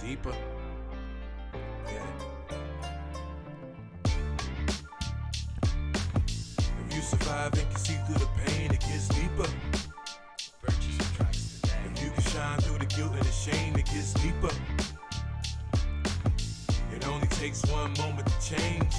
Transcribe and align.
Deeper. 0.00 0.34
Yeah. 1.86 2.06
If 6.80 6.94
you 6.94 7.00
survive 7.00 7.54
and 7.54 7.70
can 7.70 7.76
see 7.76 7.94
through 8.06 8.18
the 8.18 8.28
pain, 8.44 8.72
it 8.72 8.80
gets 8.80 9.08
deeper. 9.08 9.48
If 10.66 12.02
you 12.02 12.10
can 12.10 12.22
shine 12.24 12.58
through 12.58 12.78
the 12.78 12.86
guilt 12.86 13.12
and 13.12 13.22
the 13.22 13.30
shame, 13.30 13.76
it 13.76 13.86
gets 13.86 14.12
deeper. 14.14 14.50
It 16.94 17.06
only 17.06 17.28
takes 17.28 17.64
one 17.66 17.94
moment 17.98 18.26
to 18.26 18.54
change. 18.54 18.92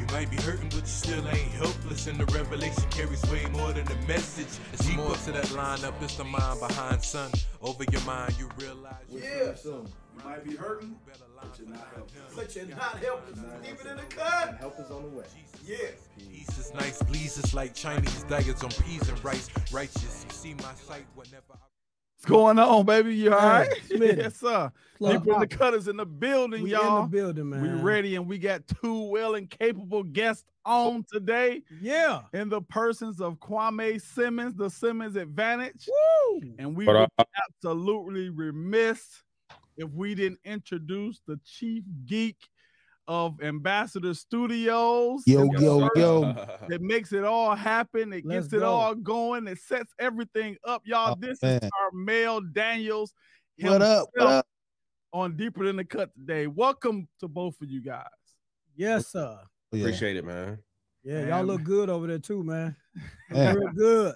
You 0.00 0.06
might 0.12 0.30
be 0.30 0.36
hurting, 0.36 0.70
but 0.70 0.80
you 0.80 0.86
still 0.86 1.28
ain't 1.28 1.52
helpless. 1.52 2.06
And 2.06 2.18
the 2.18 2.26
revelation 2.34 2.84
carries 2.90 3.22
way 3.30 3.44
more 3.52 3.72
than 3.72 3.84
the 3.84 3.96
message. 4.08 4.58
It's 4.72 4.88
more 4.96 5.14
to 5.14 5.32
that 5.32 5.46
lineup. 5.46 6.00
It's 6.02 6.16
the 6.16 6.24
mind 6.24 6.60
behind 6.60 7.02
sun. 7.02 7.30
Over 7.66 7.82
your 7.90 8.00
mind, 8.02 8.32
you 8.38 8.48
realize. 8.60 8.94
Yeah. 9.10 9.52
You 9.64 9.84
might 10.24 10.44
be 10.44 10.54
hurting, 10.54 10.94
but 11.04 11.58
you're 11.58 11.68
not 11.68 11.88
helpless. 11.96 12.34
But 12.36 12.54
you're 12.54 12.66
not 12.76 12.98
helpless. 12.98 13.40
Keep 13.64 13.80
it 13.80 13.86
in 13.90 13.96
the 13.96 14.02
cut. 14.04 14.56
Help 14.60 14.78
is 14.78 14.88
on 14.92 15.02
the 15.02 15.08
way. 15.08 15.24
Yeah. 15.66 15.76
Peace 16.16 16.58
is 16.58 16.72
nice, 16.74 17.02
please. 17.02 17.36
It's 17.38 17.54
like 17.54 17.74
Chinese 17.74 18.22
diets 18.28 18.62
on 18.62 18.70
peas 18.70 19.08
and 19.08 19.24
rice. 19.24 19.50
Righteous, 19.72 20.24
you 20.28 20.32
see 20.32 20.54
my 20.54 20.74
sight 20.74 21.06
whenever 21.16 21.54
I. 21.54 21.75
What's 22.18 22.30
going 22.30 22.58
on, 22.58 22.86
baby? 22.86 23.14
You 23.14 23.34
all 23.34 23.38
right? 23.38 23.68
Smitty. 23.90 24.16
yes, 24.18 24.36
sir. 24.36 24.72
Club 24.96 25.12
Deeper 25.24 25.34
in 25.34 25.40
the 25.40 25.46
cutters 25.46 25.86
in 25.86 25.98
the 25.98 26.06
building, 26.06 26.62
We 26.62 26.70
y'all. 26.72 27.04
in 27.04 27.10
the 27.10 27.16
building, 27.16 27.50
man. 27.50 27.60
We 27.60 27.68
ready, 27.82 28.16
and 28.16 28.26
we 28.26 28.38
got 28.38 28.62
two 28.82 29.02
well 29.02 29.34
and 29.34 29.50
capable 29.50 30.02
guests 30.02 30.44
on 30.64 31.04
today 31.12 31.62
Yeah. 31.82 32.22
in 32.32 32.48
the 32.48 32.62
persons 32.62 33.20
of 33.20 33.34
Kwame 33.38 34.00
Simmons, 34.00 34.54
the 34.54 34.70
Simmons 34.70 35.14
Advantage. 35.16 35.86
Woo. 36.32 36.40
And 36.58 36.74
we 36.74 36.86
What 36.86 37.10
would 37.18 37.26
absolutely 37.48 38.30
remiss 38.30 39.22
if 39.76 39.90
we 39.90 40.14
didn't 40.14 40.40
introduce 40.42 41.20
the 41.26 41.38
chief 41.44 41.84
geek 42.06 42.38
of 43.08 43.36
Mbassador 43.38 44.16
Studios. 44.16 45.22
Yo, 45.26 45.44
yo, 45.58 45.88
yo. 45.94 46.32
That 46.68 46.80
makes 46.80 47.12
it 47.12 47.24
all 47.24 47.54
happen. 47.54 48.12
It 48.12 48.24
Let's 48.24 48.46
gets 48.46 48.54
it 48.54 48.60
go. 48.60 48.66
all 48.66 48.94
going. 48.94 49.46
It 49.46 49.58
sets 49.58 49.92
everything 49.98 50.56
up, 50.64 50.82
y'all. 50.84 51.12
Oh, 51.12 51.16
this 51.18 51.40
man. 51.42 51.60
is 51.62 51.70
Tarmale 51.70 52.52
Daniels. 52.52 53.12
What 53.60 53.82
up? 53.82 54.08
What 54.12 54.20
himself 54.22 54.38
up? 54.38 54.46
On 55.12 55.36
Deeper 55.36 55.64
Than 55.64 55.76
the 55.76 55.84
Cut 55.84 56.12
today. 56.14 56.46
Welcome 56.46 57.08
to 57.20 57.28
both 57.28 57.60
of 57.62 57.70
you 57.70 57.80
guys. 57.80 58.04
Yes, 58.76 59.08
sir. 59.08 59.38
Oh, 59.38 59.76
yeah. 59.76 59.84
Appreciate 59.84 60.16
it, 60.16 60.24
man. 60.24 60.58
Yeah, 61.02 61.20
Man, 61.20 61.28
y'all 61.28 61.44
look 61.44 61.62
good 61.62 61.88
over 61.88 62.06
there 62.06 62.18
too, 62.18 62.42
man. 62.42 62.74
Man, 63.30 63.56
Real 63.56 63.72
good. 63.72 64.14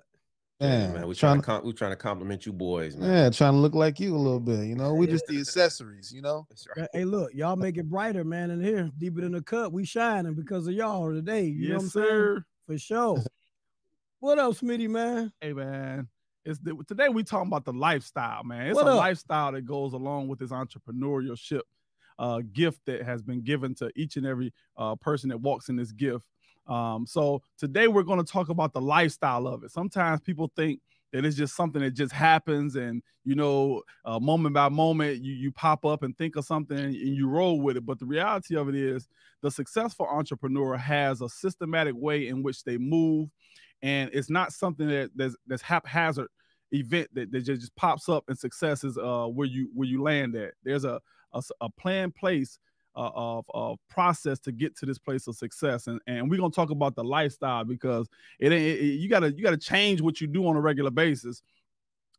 Yeah, 0.61 0.69
man, 0.69 0.93
man. 0.93 1.09
We 1.09 1.15
trying, 1.15 1.41
trying 1.41 1.41
to 1.41 1.47
com- 1.47 1.67
we 1.67 1.73
trying 1.73 1.93
to 1.93 1.97
compliment 1.97 2.45
you 2.45 2.53
boys, 2.53 2.95
man. 2.95 3.11
yeah, 3.11 3.31
trying 3.31 3.53
to 3.55 3.59
look 3.59 3.75
like 3.75 3.99
you 3.99 4.15
a 4.15 4.19
little 4.19 4.41
bit. 4.41 4.67
You 4.67 4.75
know, 4.75 4.93
we 4.93 5.07
just 5.07 5.27
the 5.27 5.39
accessories. 5.39 6.13
You 6.13 6.21
know, 6.21 6.47
That's 6.51 6.67
right. 6.77 6.89
Hey, 6.93 7.05
look, 7.05 7.33
y'all 7.33 7.57
make 7.57 7.79
it 7.79 7.89
brighter, 7.89 8.25
man. 8.25 8.51
In 8.51 8.63
here, 8.63 8.91
deeper 8.99 9.23
than 9.23 9.33
the 9.33 9.41
cut, 9.41 9.73
we 9.73 9.87
shining 9.87 10.35
because 10.35 10.67
of 10.67 10.75
y'all 10.75 11.11
today. 11.13 11.45
You 11.45 11.71
know 11.71 11.75
what 11.77 11.81
I'm 11.81 11.85
yes, 11.87 11.93
saying? 11.93 12.07
sir. 12.07 12.45
For 12.67 12.79
sure. 12.79 13.25
what 14.21 14.39
up, 14.39 14.53
Smitty, 14.53 14.89
man? 14.89 15.33
Hey 15.41 15.55
man, 15.55 16.09
it's 16.45 16.59
the, 16.59 16.77
today 16.87 17.09
we 17.09 17.25
talking 17.25 17.49
about 17.49 17.65
the 17.65 17.73
lifestyle, 17.73 18.45
man. 18.45 18.67
It's 18.67 18.77
What 18.77 18.87
a 18.87 18.91
up? 18.91 18.99
lifestyle 18.99 19.53
that 19.53 19.63
goes 19.63 19.95
along 19.95 20.29
with 20.29 20.39
this 20.39 20.51
entrepreneurship 20.51 21.63
uh, 22.19 22.43
gift 22.53 22.81
that 22.85 23.03
has 23.03 23.23
been 23.23 23.41
given 23.41 23.75
to 23.77 23.91
each 23.97 24.17
and 24.17 24.27
every 24.27 24.53
uh, 24.77 24.95
person 24.97 25.31
that 25.31 25.41
walks 25.41 25.71
in 25.71 25.77
this 25.77 25.93
gift. 25.93 26.25
Um, 26.71 27.07
so 27.07 27.43
today 27.59 27.89
we're 27.89 28.05
going 28.05 28.25
to 28.25 28.33
talk 28.33 28.49
about 28.49 28.73
the 28.73 28.81
lifestyle 28.81 29.47
of 29.47 29.65
it. 29.65 29.73
Sometimes 29.73 30.21
people 30.21 30.51
think 30.57 30.81
that 31.13 31.25
it's 31.25 31.37
just 31.37 31.57
something 31.57 31.83
that 31.83 31.91
just 31.91 32.13
happens, 32.13 32.77
and 32.77 33.03
you 33.25 33.35
know, 33.35 33.83
uh, 34.05 34.21
moment 34.21 34.55
by 34.55 34.69
moment, 34.69 35.23
you 35.23 35.35
you 35.35 35.53
pop 35.53 35.85
up 35.85 36.05
and 36.05 36.17
think 36.17 36.37
of 36.37 36.45
something 36.45 36.79
and 36.79 36.95
you 36.95 37.29
roll 37.29 37.61
with 37.61 37.77
it. 37.77 37.85
But 37.85 37.99
the 37.99 38.07
reality 38.07 38.57
of 38.57 38.69
it 38.69 38.77
is, 38.77 39.09
the 39.43 39.51
successful 39.51 40.07
entrepreneur 40.07 40.77
has 40.77 41.21
a 41.21 41.29
systematic 41.29 41.95
way 41.97 42.29
in 42.29 42.43
which 42.43 42.65
they 42.65 42.79
move 42.79 43.29
and 43.83 44.11
it's 44.13 44.31
not 44.31 44.53
something 44.53 44.89
that 44.89 45.11
that's, 45.15 45.37
that's 45.47 45.63
haphazard 45.63 46.29
event 46.73 47.09
that, 47.15 47.33
that 47.33 47.41
just, 47.41 47.61
just 47.61 47.77
pops 47.77 48.09
up 48.09 48.25
and 48.29 48.39
success 48.39 48.85
is 48.85 48.97
uh 48.99 49.27
where 49.27 49.47
you 49.47 49.71
where 49.75 49.89
you 49.89 50.03
land 50.03 50.37
at 50.37 50.53
there's 50.65 50.85
a 50.85 51.01
a 51.61 51.71
planned 51.71 52.15
place 52.15 52.59
uh, 52.97 53.11
of, 53.15 53.45
of 53.55 53.79
process 53.89 54.39
to 54.41 54.53
get 54.53 54.77
to 54.77 54.87
this 54.87 54.99
place 54.99 55.27
of 55.27 55.37
success 55.37 55.87
and, 55.87 56.01
and 56.07 56.29
we're 56.29 56.39
gonna 56.39 56.51
talk 56.51 56.71
about 56.71 56.95
the 56.95 57.05
lifestyle 57.05 57.65
because 57.65 58.09
it 58.39 58.53
ain't 58.53 58.81
you 58.81 59.09
gotta 59.09 59.33
you 59.33 59.43
gotta 59.43 59.57
change 59.57 60.01
what 60.01 60.21
you 60.21 60.27
do 60.27 60.47
on 60.47 60.57
a 60.57 60.61
regular 60.61 60.91
basis 60.91 61.43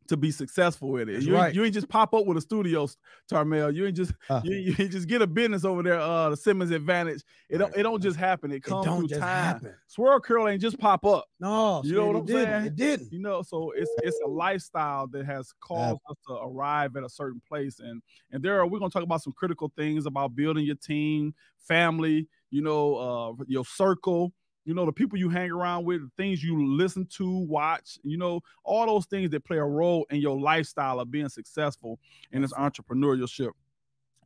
to 0.08 0.18
be 0.18 0.30
successful 0.32 0.90
with 0.90 1.08
it 1.08 1.22
you, 1.22 1.30
ain't- 1.34 1.42
right. 1.42 1.56
you 1.56 1.64
ain't 1.64 1.74
just 1.74 1.88
pop 1.88 2.14
up 2.14 2.26
with 2.26 2.36
a 2.38 2.42
studio 2.42 2.88
Tarmale 3.32 3.74
you 3.74 3.86
ain't 3.88 3.96
just 3.96 4.14
Uh. 4.30 4.42
you, 4.44 4.56
you 4.56 4.76
ain't 4.78 4.92
just 4.92 5.08
get 5.08 5.22
a 5.22 5.28
business 5.28 5.64
over 5.64 5.82
there 5.84 6.00
uh 6.00 6.30
the 6.30 6.36
Simmons 6.38 6.72
advantage 6.72 7.24
it 7.50 7.60
don't 7.60 7.76
it 7.78 7.84
don't 7.84 8.02
just 8.02 8.18
happen 8.18 8.52
it 8.52 8.56
It 8.58 8.64
comes 8.64 8.86
don't 8.86 9.08
through 9.08 9.20
time 9.20 9.22
happen. 9.54 9.74
swirl 9.88 10.20
curl 10.20 10.48
ain't 10.50 10.62
just 10.62 10.78
pop 10.80 11.06
up 11.06 11.26
No, 11.40 11.82
You 11.86 11.94
know 11.96 12.08
what 12.08 12.16
I'm 12.18 12.26
didn't. 12.26 12.44
saying? 12.46 12.66
It 12.66 12.76
didn't. 12.76 13.14
you 13.14 13.20
know 13.20 13.42
so 13.42 13.72
it's 13.76 13.92
it's 14.04 14.20
a 14.26 14.28
lifestyle 14.28 15.08
that 15.08 15.26
has 15.26 15.54
caused 15.62 16.00
us 16.10 16.18
to 16.28 16.34
arrive 16.34 16.96
at 16.98 17.04
a 17.04 17.10
certain 17.10 17.42
place 17.48 17.80
and 17.80 18.02
and 18.32 18.44
there 18.44 18.60
are 18.60 18.68
we're 18.68 18.80
going 18.80 18.92
to 18.92 18.94
talk 18.94 19.04
about 19.04 19.22
some 19.22 19.34
critical 19.34 19.72
things 19.78 20.06
about 20.06 20.36
building 20.36 20.66
your 20.66 20.76
team 20.76 21.34
family 21.60 22.28
you 22.50 22.62
know 22.62 22.96
uh 23.40 23.44
your 23.48 23.64
circle 23.64 24.34
you 24.72 24.76
know 24.76 24.86
the 24.86 24.92
people 24.94 25.20
you 25.20 25.28
hang 25.28 25.52
around 25.52 25.84
with 25.84 26.00
the 26.00 26.10
things 26.16 26.42
you 26.42 26.66
listen 26.78 27.06
to 27.08 27.40
watch 27.40 28.00
you 28.04 28.18
know 28.18 28.40
all 28.64 28.86
those 28.86 29.06
things 29.06 29.30
that 29.30 29.44
play 29.44 29.58
a 29.58 29.64
role 29.66 30.06
in 30.12 30.22
your 30.22 30.40
lifestyle 30.40 31.02
of 31.02 31.12
being 31.12 31.28
successful 31.28 32.00
in 32.32 32.42
this 32.42 32.54
entrepreneurship 32.54 33.50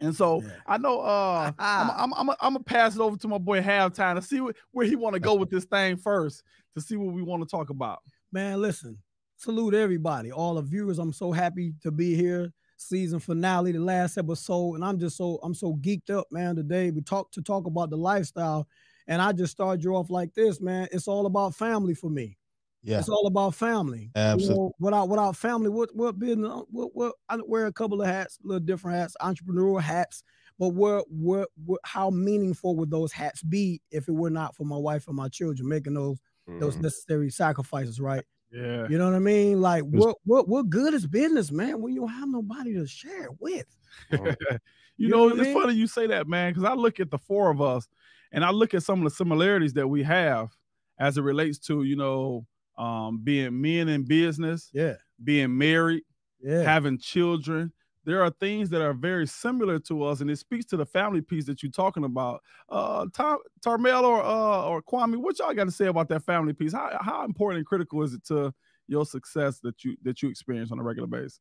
and 0.01 0.15
so 0.15 0.43
Yeah. 0.43 0.49
I 0.67 0.77
know 0.77 0.99
uh 0.99 1.51
I'm 1.57 1.89
I'm 1.97 2.13
I'm 2.13 2.29
I'm 2.29 2.53
gonna 2.53 2.59
pass 2.59 2.93
it 2.93 3.01
over 3.01 3.17
to 3.17 3.27
my 3.27 3.39
boy 3.39 3.59
halftime 3.59 4.17
to 4.17 4.21
see 4.21 4.37
wh- 4.37 4.53
where 4.71 4.85
he 4.85 4.95
want 4.95 5.15
to 5.15 5.19
go 5.19 5.33
with 5.33 5.49
this 5.49 5.65
thing 5.65 5.97
first 5.97 6.43
to 6.75 6.81
see 6.81 6.95
what 6.95 7.11
we 7.15 7.23
want 7.23 7.41
to 7.41 7.49
talk 7.49 7.71
about. 7.71 8.03
Man, 8.31 8.61
listen, 8.61 8.99
salute 9.37 9.73
everybody, 9.73 10.31
all 10.31 10.53
the 10.53 10.61
viewers. 10.61 10.99
I'm 10.99 11.11
so 11.13 11.31
happy 11.31 11.73
to 11.81 11.89
be 11.89 12.13
here. 12.13 12.53
Season 12.77 13.19
finale, 13.19 13.71
the 13.71 13.79
last 13.79 14.17
episode, 14.19 14.75
and 14.75 14.85
I'm 14.85 14.99
just 14.99 15.17
so 15.17 15.39
I'm 15.41 15.55
so 15.55 15.73
geeked 15.75 16.11
up, 16.11 16.27
man. 16.29 16.55
Today 16.55 16.91
we 16.91 17.01
talk 17.01 17.31
to 17.31 17.41
talk 17.41 17.65
about 17.65 17.89
the 17.89 17.97
lifestyle, 17.97 18.67
and 19.07 19.21
I 19.21 19.31
just 19.33 19.51
started 19.53 19.83
you 19.83 19.95
off 19.95 20.09
like 20.09 20.33
this, 20.33 20.59
man. 20.61 20.87
It's 20.91 21.07
all 21.07 21.25
about 21.25 21.55
family 21.55 21.93
for 21.93 22.09
me. 22.09 22.37
yeah, 22.81 22.99
It's 22.99 23.09
all 23.09 23.27
about 23.27 23.55
family. 23.55 24.13
You 24.31 24.45
Absolutely. 24.45 24.47
know, 24.47 24.73
without 24.79 25.09
without 25.09 25.35
family, 25.37 25.69
what 25.69 25.95
what 25.95 26.19
business? 26.19 26.63
What 26.69 26.95
what? 26.95 27.15
I 27.29 27.37
wear 27.45 27.67
a 27.67 27.73
couple 27.73 28.01
of 28.01 28.07
hats, 28.07 28.37
little 28.43 28.59
different 28.65 28.97
hats, 28.97 29.15
entrepreneurial 29.21 29.81
hats. 29.81 30.23
But 30.59 30.69
what 30.69 31.05
what 31.09 31.49
what? 31.65 31.81
How 31.85 32.09
meaningful 32.09 32.75
would 32.77 32.91
those 32.91 33.11
hats 33.11 33.43
be 33.43 33.81
if 33.91 34.07
it 34.07 34.13
were 34.13 34.29
not 34.29 34.55
for 34.55 34.65
my 34.65 34.77
wife 34.77 35.07
and 35.07 35.15
my 35.15 35.29
children 35.29 35.69
making 35.69 35.95
those 35.95 36.19
those 36.59 36.77
Mhm. 36.77 36.81
necessary 36.81 37.29
sacrifices, 37.31 37.99
right? 37.99 38.23
Yeah. 38.51 38.87
You 38.87 38.97
know 38.97 39.05
what 39.05 39.15
I 39.15 39.19
mean? 39.19 39.61
Like 39.61 39.83
what 39.83 40.17
what 40.25 40.47
what 40.47 40.69
good 40.69 40.93
is 40.93 41.07
business, 41.07 41.51
man, 41.51 41.81
when 41.81 41.93
you 41.93 42.01
don't 42.01 42.09
have 42.09 42.29
nobody 42.29 42.73
to 42.75 42.87
share 42.87 43.25
it 43.25 43.39
with? 43.39 43.65
you, 44.97 45.07
You 45.07 45.09
know, 45.09 45.29
know 45.29 45.35
it's 45.35 45.37
mean? 45.37 45.53
funny 45.53 45.73
you 45.73 45.87
say 45.87 46.07
that, 46.07 46.27
man, 46.27 46.51
because 46.51 46.63
I 46.63 46.73
look 46.73 46.99
at 46.99 47.11
the 47.11 47.17
four 47.17 47.49
of 47.49 47.61
us 47.61 47.87
and 48.35 48.45
I 48.45 48.51
look 48.51 48.73
at 48.75 48.83
some 48.83 48.99
of 48.99 49.05
the 49.05 49.15
similarities 49.15 49.73
that 49.73 49.87
we 49.87 50.03
have 50.03 50.49
as 50.99 51.17
it 51.17 51.21
relates 51.23 51.57
to, 51.59 51.83
you 51.83 51.95
know, 51.95 52.45
um, 52.77 53.21
being 53.23 53.59
men 53.59 53.87
in 53.89 54.03
business, 54.03 54.69
Yeah, 54.73 54.95
being 55.23 55.57
married, 55.57 56.03
yeah. 56.41 56.61
having 56.61 56.99
children. 56.99 57.71
There 58.03 58.21
are 58.21 58.29
things 58.29 58.69
that 58.69 58.81
are 58.83 58.93
very 58.93 59.25
similar 59.25 59.79
to 59.79 60.03
us, 60.03 60.21
and 60.21 60.29
it 60.29 60.37
speaks 60.37 60.65
to 60.65 60.77
the 60.77 60.85
family 60.85 61.21
piece 61.21 61.45
that 61.45 61.63
you're 61.63 61.71
talking 61.71 62.03
about. 62.03 62.43
Uh, 62.69 63.07
Tar- 63.13 63.39
Tarmale 63.65 64.03
or 64.03 64.21
uh, 64.23 64.63
or 64.69 64.83
Kwame, 64.83 65.17
what 65.17 65.39
y'all 65.39 65.53
got 65.55 65.63
to 65.63 65.71
say 65.71 65.87
about 65.87 66.09
that 66.09 66.21
family 66.23 66.53
piece? 66.53 66.71
How 66.73 66.97
how 67.01 67.25
important 67.25 67.57
and 67.59 67.65
critical 67.65 68.03
is 68.03 68.13
it 68.13 68.23
to 68.25 68.53
your 68.87 69.05
success 69.05 69.59
that 69.61 69.83
you 69.83 69.97
that 70.03 70.21
you 70.21 70.29
experience 70.29 70.71
on 70.71 70.77
a 70.79 70.83
regular 70.83 71.07
basis? 71.07 71.39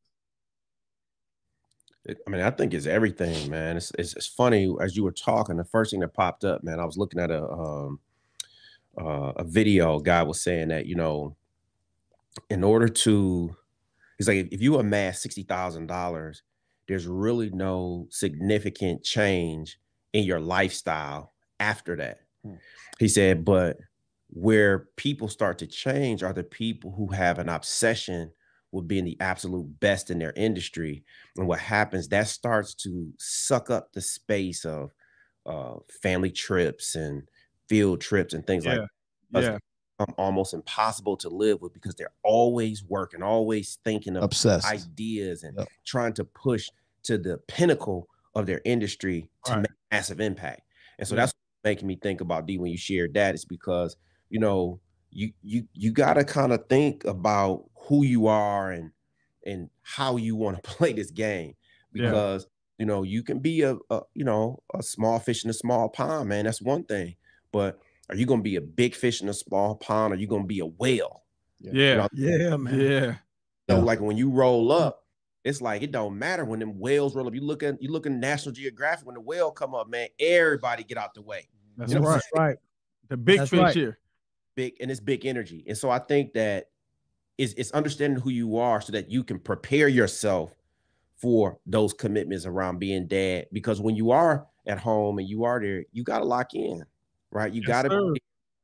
I 2.08 2.30
mean, 2.30 2.42
I 2.42 2.50
think 2.50 2.74
it's 2.74 2.86
everything, 2.86 3.50
man. 3.50 3.76
It's, 3.76 3.90
it's 3.98 4.14
it's 4.14 4.26
funny 4.26 4.74
as 4.80 4.96
you 4.96 5.04
were 5.04 5.12
talking. 5.12 5.56
The 5.56 5.64
first 5.64 5.90
thing 5.90 6.00
that 6.00 6.12
popped 6.12 6.44
up, 6.44 6.62
man, 6.62 6.78
I 6.78 6.84
was 6.84 6.98
looking 6.98 7.20
at 7.20 7.30
a 7.30 7.48
um, 7.48 8.00
uh, 8.98 9.32
a 9.36 9.44
video. 9.44 9.98
Guy 10.00 10.22
was 10.22 10.40
saying 10.40 10.68
that 10.68 10.86
you 10.86 10.96
know, 10.96 11.34
in 12.50 12.62
order 12.62 12.88
to, 12.88 13.56
he's 14.18 14.28
like, 14.28 14.48
if 14.52 14.60
you 14.60 14.78
amass 14.78 15.22
sixty 15.22 15.44
thousand 15.44 15.86
dollars, 15.86 16.42
there's 16.88 17.06
really 17.06 17.50
no 17.50 18.06
significant 18.10 19.02
change 19.02 19.78
in 20.12 20.24
your 20.24 20.40
lifestyle 20.40 21.32
after 21.58 21.96
that. 21.96 22.18
Hmm. 22.44 22.54
He 22.98 23.08
said, 23.08 23.44
but 23.44 23.78
where 24.28 24.88
people 24.96 25.28
start 25.28 25.58
to 25.58 25.66
change 25.66 26.22
are 26.22 26.32
the 26.32 26.44
people 26.44 26.92
who 26.92 27.08
have 27.08 27.38
an 27.38 27.48
obsession 27.48 28.30
with 28.74 28.88
being 28.88 29.04
the 29.04 29.16
absolute 29.20 29.80
best 29.80 30.10
in 30.10 30.18
their 30.18 30.32
industry. 30.36 31.04
And 31.36 31.46
what 31.48 31.60
happens, 31.60 32.08
that 32.08 32.28
starts 32.28 32.74
to 32.76 33.12
suck 33.18 33.70
up 33.70 33.92
the 33.92 34.00
space 34.02 34.64
of 34.64 34.92
uh, 35.46 35.76
family 36.02 36.30
trips 36.30 36.94
and 36.94 37.28
field 37.68 38.00
trips 38.00 38.34
and 38.34 38.46
things 38.46 38.66
like 38.66 38.80
Yeah, 38.80 38.86
us- 39.34 39.48
yeah, 39.48 39.58
become 39.98 40.14
almost 40.18 40.54
impossible 40.54 41.16
to 41.18 41.28
live 41.28 41.60
with 41.60 41.72
because 41.72 41.94
they're 41.94 42.14
always 42.24 42.82
working, 42.84 43.22
always 43.22 43.78
thinking 43.84 44.16
of 44.16 44.28
Obsessed. 44.28 44.64
ideas 44.64 45.42
and 45.44 45.58
Yep. 45.58 45.68
trying 45.86 46.12
to 46.14 46.24
push 46.24 46.70
to 47.04 47.18
the 47.18 47.38
pinnacle 47.48 48.08
of 48.34 48.46
their 48.46 48.60
industry 48.64 49.30
to 49.44 49.54
Right. 49.54 49.62
make 49.62 49.70
massive 49.92 50.20
impact. 50.20 50.62
And 50.98 51.06
so 51.06 51.14
Yeah. 51.14 51.16
that's 51.16 51.32
making 51.62 51.86
me 51.86 51.96
think 51.96 52.20
about 52.20 52.46
D 52.46 52.58
when 52.58 52.70
you 52.72 52.76
shared 52.78 53.14
that 53.14 53.34
is 53.34 53.44
because 53.44 53.96
you 54.30 54.40
know 54.40 54.80
you 55.14 55.32
you 55.42 55.66
you 55.72 55.92
got 55.92 56.14
to 56.14 56.24
kind 56.24 56.52
of 56.52 56.66
think 56.68 57.04
about 57.04 57.64
who 57.88 58.04
you 58.04 58.26
are 58.26 58.70
and 58.72 58.90
and 59.46 59.70
how 59.82 60.16
you 60.16 60.36
want 60.36 60.56
to 60.56 60.62
play 60.70 60.92
this 60.92 61.10
game 61.10 61.54
Yeah. 61.94 62.08
because 62.10 62.46
you 62.78 62.86
know 62.86 63.02
you 63.04 63.22
can 63.22 63.38
be 63.38 63.62
a, 63.62 63.76
a 63.90 64.00
you 64.14 64.24
know 64.24 64.62
a 64.74 64.82
small 64.82 65.18
fish 65.18 65.44
in 65.44 65.50
a 65.50 65.54
small 65.54 65.88
pond 65.88 66.28
man 66.28 66.44
that's 66.44 66.60
one 66.60 66.84
thing 66.84 67.14
but 67.52 67.78
are 68.10 68.16
you 68.16 68.26
going 68.26 68.40
to 68.40 68.44
be 68.44 68.56
a 68.56 68.60
big 68.60 68.94
fish 68.94 69.22
in 69.22 69.28
a 69.28 69.34
small 69.34 69.76
pond 69.76 70.12
or 70.12 70.16
are 70.16 70.18
you 70.18 70.26
going 70.26 70.42
to 70.42 70.48
be 70.48 70.58
a 70.60 70.66
whale 70.66 71.22
Yeah. 71.60 72.08
Yeah, 72.12 72.56
man. 72.56 72.78
Yeah. 72.80 73.12
so 73.70 73.76
Yeah. 73.76 73.82
like 73.82 74.00
when 74.00 74.16
you 74.18 74.28
roll 74.30 74.70
up, 74.72 75.04
it's 75.44 75.60
like 75.62 75.82
it 75.82 75.92
don't 75.92 76.18
matter 76.18 76.44
when 76.44 76.58
them 76.58 76.78
whales 76.80 77.14
roll 77.14 77.26
up. 77.28 77.34
You 77.34 77.40
look 77.42 77.62
at 77.62 77.80
you 77.80 77.90
look 77.90 78.04
in 78.06 78.18
National 78.20 78.52
Geographic 78.52 79.06
when 79.06 79.14
the 79.14 79.20
whale 79.20 79.50
come 79.52 79.74
up, 79.74 79.88
man. 79.88 80.08
Everybody 80.18 80.84
get 80.84 80.98
out 80.98 81.14
the 81.14 81.22
way. 81.22 81.48
That's 81.76 81.92
You 81.92 82.00
know, 82.00 82.06
right. 82.08 82.22
Right. 82.34 82.56
The 83.08 83.16
big 83.16 83.38
That's 83.38 83.50
fish 83.50 83.60
right. 83.60 83.74
here. 83.74 83.98
Big 84.54 84.74
and 84.80 84.90
it's 84.90 85.00
big 85.00 85.26
energy. 85.26 85.64
And 85.66 85.76
so 85.76 85.90
I 85.90 85.98
think 85.98 86.32
that 86.34 86.70
it's, 87.38 87.52
it's 87.54 87.72
understanding 87.72 88.20
who 88.20 88.30
you 88.30 88.58
are 88.58 88.80
so 88.80 88.92
that 88.92 89.10
you 89.10 89.24
can 89.24 89.38
prepare 89.38 89.88
yourself 89.88 90.54
for 91.16 91.58
those 91.66 91.92
commitments 91.92 92.46
around 92.46 92.78
being 92.78 93.06
dad. 93.06 93.46
Because 93.52 93.80
when 93.80 93.96
you 93.96 94.10
are 94.10 94.46
at 94.66 94.78
home 94.78 95.18
and 95.18 95.28
you 95.28 95.44
are 95.44 95.60
there, 95.60 95.84
you 95.92 96.04
got 96.04 96.20
to 96.20 96.24
lock 96.24 96.54
in, 96.54 96.84
right? 97.30 97.52
You 97.52 97.62
Yes, 97.62 97.68
got 97.68 97.82
to 97.82 98.12
be 98.12 98.22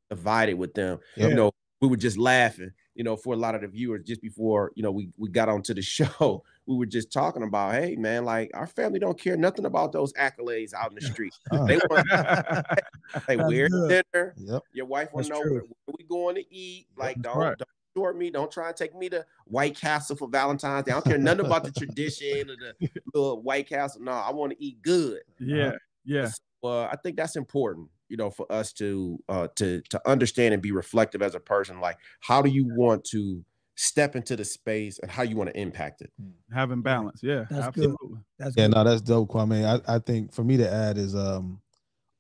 divided 0.09 0.55
with 0.55 0.75
them. 0.75 0.99
Yep. 1.17 1.31
You 1.31 1.37
know, 1.37 1.53
we 1.81 1.89
were 1.89 1.97
just 1.97 2.19
laughing, 2.19 2.71
you 2.95 3.05
know, 3.05 3.17
for 3.17 3.35
a 3.35 3.37
lot 3.37 3.55
of 3.55 3.63
the 3.63 3.69
viewers 3.69 4.05
just 4.05 4.21
before, 4.21 4.73
you 4.75 4.83
know, 4.83 4.91
we 4.91 5.09
we 5.17 5.29
got 5.29 5.49
onto 5.49 5.75
the 5.75 5.83
show. 5.83 6.45
We 6.71 6.77
were 6.77 6.87
just 6.87 7.13
talking 7.13 7.43
about, 7.43 7.75
hey 7.75 7.97
man, 7.97 8.25
like 8.25 8.53
our 8.55 8.69
family 8.69 9.01
don't 9.01 9.19
care 9.19 9.37
nothing 9.37 9.65
about 9.65 9.91
those 9.91 10.13
accolades 10.13 10.73
out 10.73 10.91
in 10.91 10.95
the 10.95 11.01
street. 11.01 11.35
Uh, 11.51 11.65
They 11.67 11.79
want 11.91 12.09
hey, 13.27 13.35
That's 13.37 13.49
where 13.49 13.69
dinner? 13.69 14.35
yep. 14.37 14.63
Your 14.73 14.87
wife 14.87 15.09
to 15.11 15.23
know 15.29 15.43
true. 15.43 15.53
where, 15.53 15.63
where 15.87 15.95
we 15.99 16.05
going 16.05 16.37
to 16.37 16.55
eat. 16.55 16.87
Like, 16.97 17.21
don't, 17.23 17.37
right. 17.37 17.59
don't 17.59 17.69
short 17.97 18.17
me. 18.17 18.31
Don't 18.31 18.53
try 18.53 18.69
and 18.69 18.77
take 18.77 18.95
me 18.95 19.09
to 19.09 19.27
White 19.47 19.77
Castle 19.77 20.15
for 20.15 20.29
Valentine's 20.29 20.85
Day. 20.85 20.93
I 20.93 20.95
don't 20.95 21.05
care 21.07 21.19
nothing 21.19 21.45
about 21.45 21.65
the 21.65 21.73
tradition 21.73 22.51
or 22.51 22.55
the 22.57 22.89
little 23.15 23.43
White 23.43 23.69
Castle. 23.69 24.03
No, 24.03 24.13
I 24.13 24.31
want 24.31 24.53
to 24.53 24.65
eat 24.65 24.81
good. 24.83 25.23
yeah. 25.41 25.73
Yeah. 26.05 26.31
Well, 26.63 26.85
I 26.85 26.95
think 26.97 27.17
that's 27.17 27.35
important, 27.37 27.89
you 28.09 28.17
know, 28.17 28.31
for 28.31 28.51
us 28.53 28.73
to 28.75 29.19
uh 29.29 29.49
to 29.57 29.81
to 29.89 30.09
understand 30.09 30.55
and 30.55 30.63
be 30.63 30.71
reflective 30.73 31.21
as 31.21 31.35
a 31.35 31.41
person. 31.41 31.81
Like, 31.81 31.99
how 32.21 32.43
do 32.43 32.49
you 32.49 32.65
want 32.77 33.05
to 33.07 33.45
step 33.81 34.15
into 34.15 34.37
the 34.37 34.45
space 34.45 34.99
and 34.99 35.11
how 35.11 35.23
you 35.23 35.37
want 35.37 35.49
to 35.49 35.59
impact 35.59 36.03
it? 36.03 36.13
Having 36.53 36.83
balance. 36.83 37.21
Yeah. 37.23 37.45
That's 37.51 37.75
good. 37.75 37.91
absolutely. 37.91 38.19
That's 38.39 38.57
Yeah, 38.57 38.67
good. 38.67 38.75
no, 38.77 38.85
that's 38.85 39.01
dope, 39.01 39.31
Kwame. 39.31 39.65
I, 39.65 39.95
I 39.95 39.99
think 39.99 40.33
for 40.33 40.45
me 40.45 40.57
to 40.59 40.71
add 40.71 40.99
is 40.99 41.15
um 41.15 41.61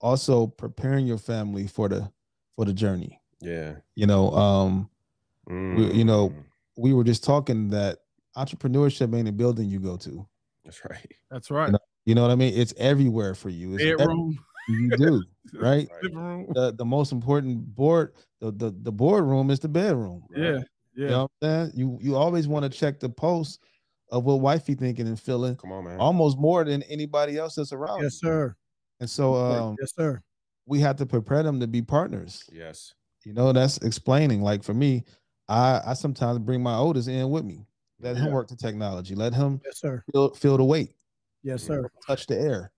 also 0.00 0.46
preparing 0.46 1.06
your 1.06 1.18
family 1.18 1.66
for 1.66 1.88
the 1.88 2.10
for 2.56 2.64
the 2.64 2.72
journey. 2.72 3.20
Yeah. 3.40 3.74
You 3.94 4.06
know, 4.06 4.30
um 4.32 4.88
We- 5.46 5.92
you 5.92 6.04
know, 6.04 6.30
Mm, 6.30 6.44
we 6.76 6.92
were 6.94 7.04
just 7.04 7.24
talking 7.24 7.68
that 7.70 7.98
entrepreneurship 8.36 9.14
ain't 9.14 9.28
a 9.28 9.32
building 9.32 9.68
you 9.68 9.80
go 9.80 9.96
to. 9.98 10.26
that's 10.64 10.80
right. 10.88 11.12
That's 11.30 11.50
right. 11.50 11.74
You 12.06 12.14
know 12.14 12.22
what 12.22 12.30
I 12.30 12.36
mean? 12.36 12.54
It's 12.54 12.72
everywhere 12.78 13.34
for 13.34 13.50
you. 13.50 13.74
It's 13.74 13.84
Bedroom. 13.84 14.38
you 14.68 14.96
do, 14.96 15.22
right? 15.60 15.88
Living 16.02 16.18
room. 16.18 16.46
The 16.54 16.72
the 16.72 16.84
most 16.84 17.12
important 17.12 17.74
board, 17.74 18.14
the 18.40 18.50
the, 18.52 18.70
the 18.70 18.92
boardroom 18.92 19.50
is 19.50 19.60
the 19.60 19.68
bedroom. 19.68 20.22
Yeah. 20.34 20.60
Yeah. 20.94 21.04
You 21.04 21.10
know 21.10 21.22
what 21.22 21.30
I'm 21.48 21.64
saying? 21.66 21.72
You 21.76 21.98
you 22.00 22.16
always 22.16 22.48
want 22.48 22.70
to 22.70 22.78
check 22.78 23.00
the 23.00 23.08
pulse 23.08 23.58
of 24.10 24.24
what 24.24 24.40
wifey 24.40 24.74
thinking 24.74 25.06
and 25.06 25.18
feeling 25.18 25.56
Come 25.56 25.72
on, 25.72 25.84
man. 25.84 25.98
almost 26.00 26.36
more 26.38 26.64
than 26.64 26.82
anybody 26.84 27.38
else 27.38 27.54
that's 27.54 27.72
around. 27.72 28.02
Yes, 28.02 28.18
sir. 28.18 28.54
And 28.98 29.08
so 29.08 29.34
um 29.36 29.76
yes, 29.80 29.94
sir. 29.94 30.20
we 30.66 30.80
have 30.80 30.96
to 30.96 31.06
prepare 31.06 31.42
them 31.42 31.60
to 31.60 31.66
be 31.66 31.80
partners. 31.82 32.44
yes. 32.52 32.94
You 33.24 33.34
know, 33.34 33.52
that's 33.52 33.76
explaining. 33.78 34.40
Like 34.42 34.62
for 34.64 34.72
me, 34.74 35.04
I 35.48 35.80
I 35.86 35.94
sometimes 35.94 36.38
bring 36.40 36.62
my 36.62 36.74
oldest 36.76 37.08
in 37.08 37.28
with 37.30 37.44
me. 37.44 37.66
Let 38.00 38.16
him 38.16 38.32
work 38.32 38.48
the 38.48 38.56
technology. 38.56 39.14
Let 39.14 39.34
him 39.34 39.60
Yes, 39.64 39.78
sir. 39.78 40.02
feel 40.10 40.30
feel 40.30 40.56
the 40.56 40.64
weight, 40.64 40.94
Yes, 41.42 41.62
sir. 41.62 41.88
touch 42.06 42.26
the 42.26 42.38
air. 42.38 42.72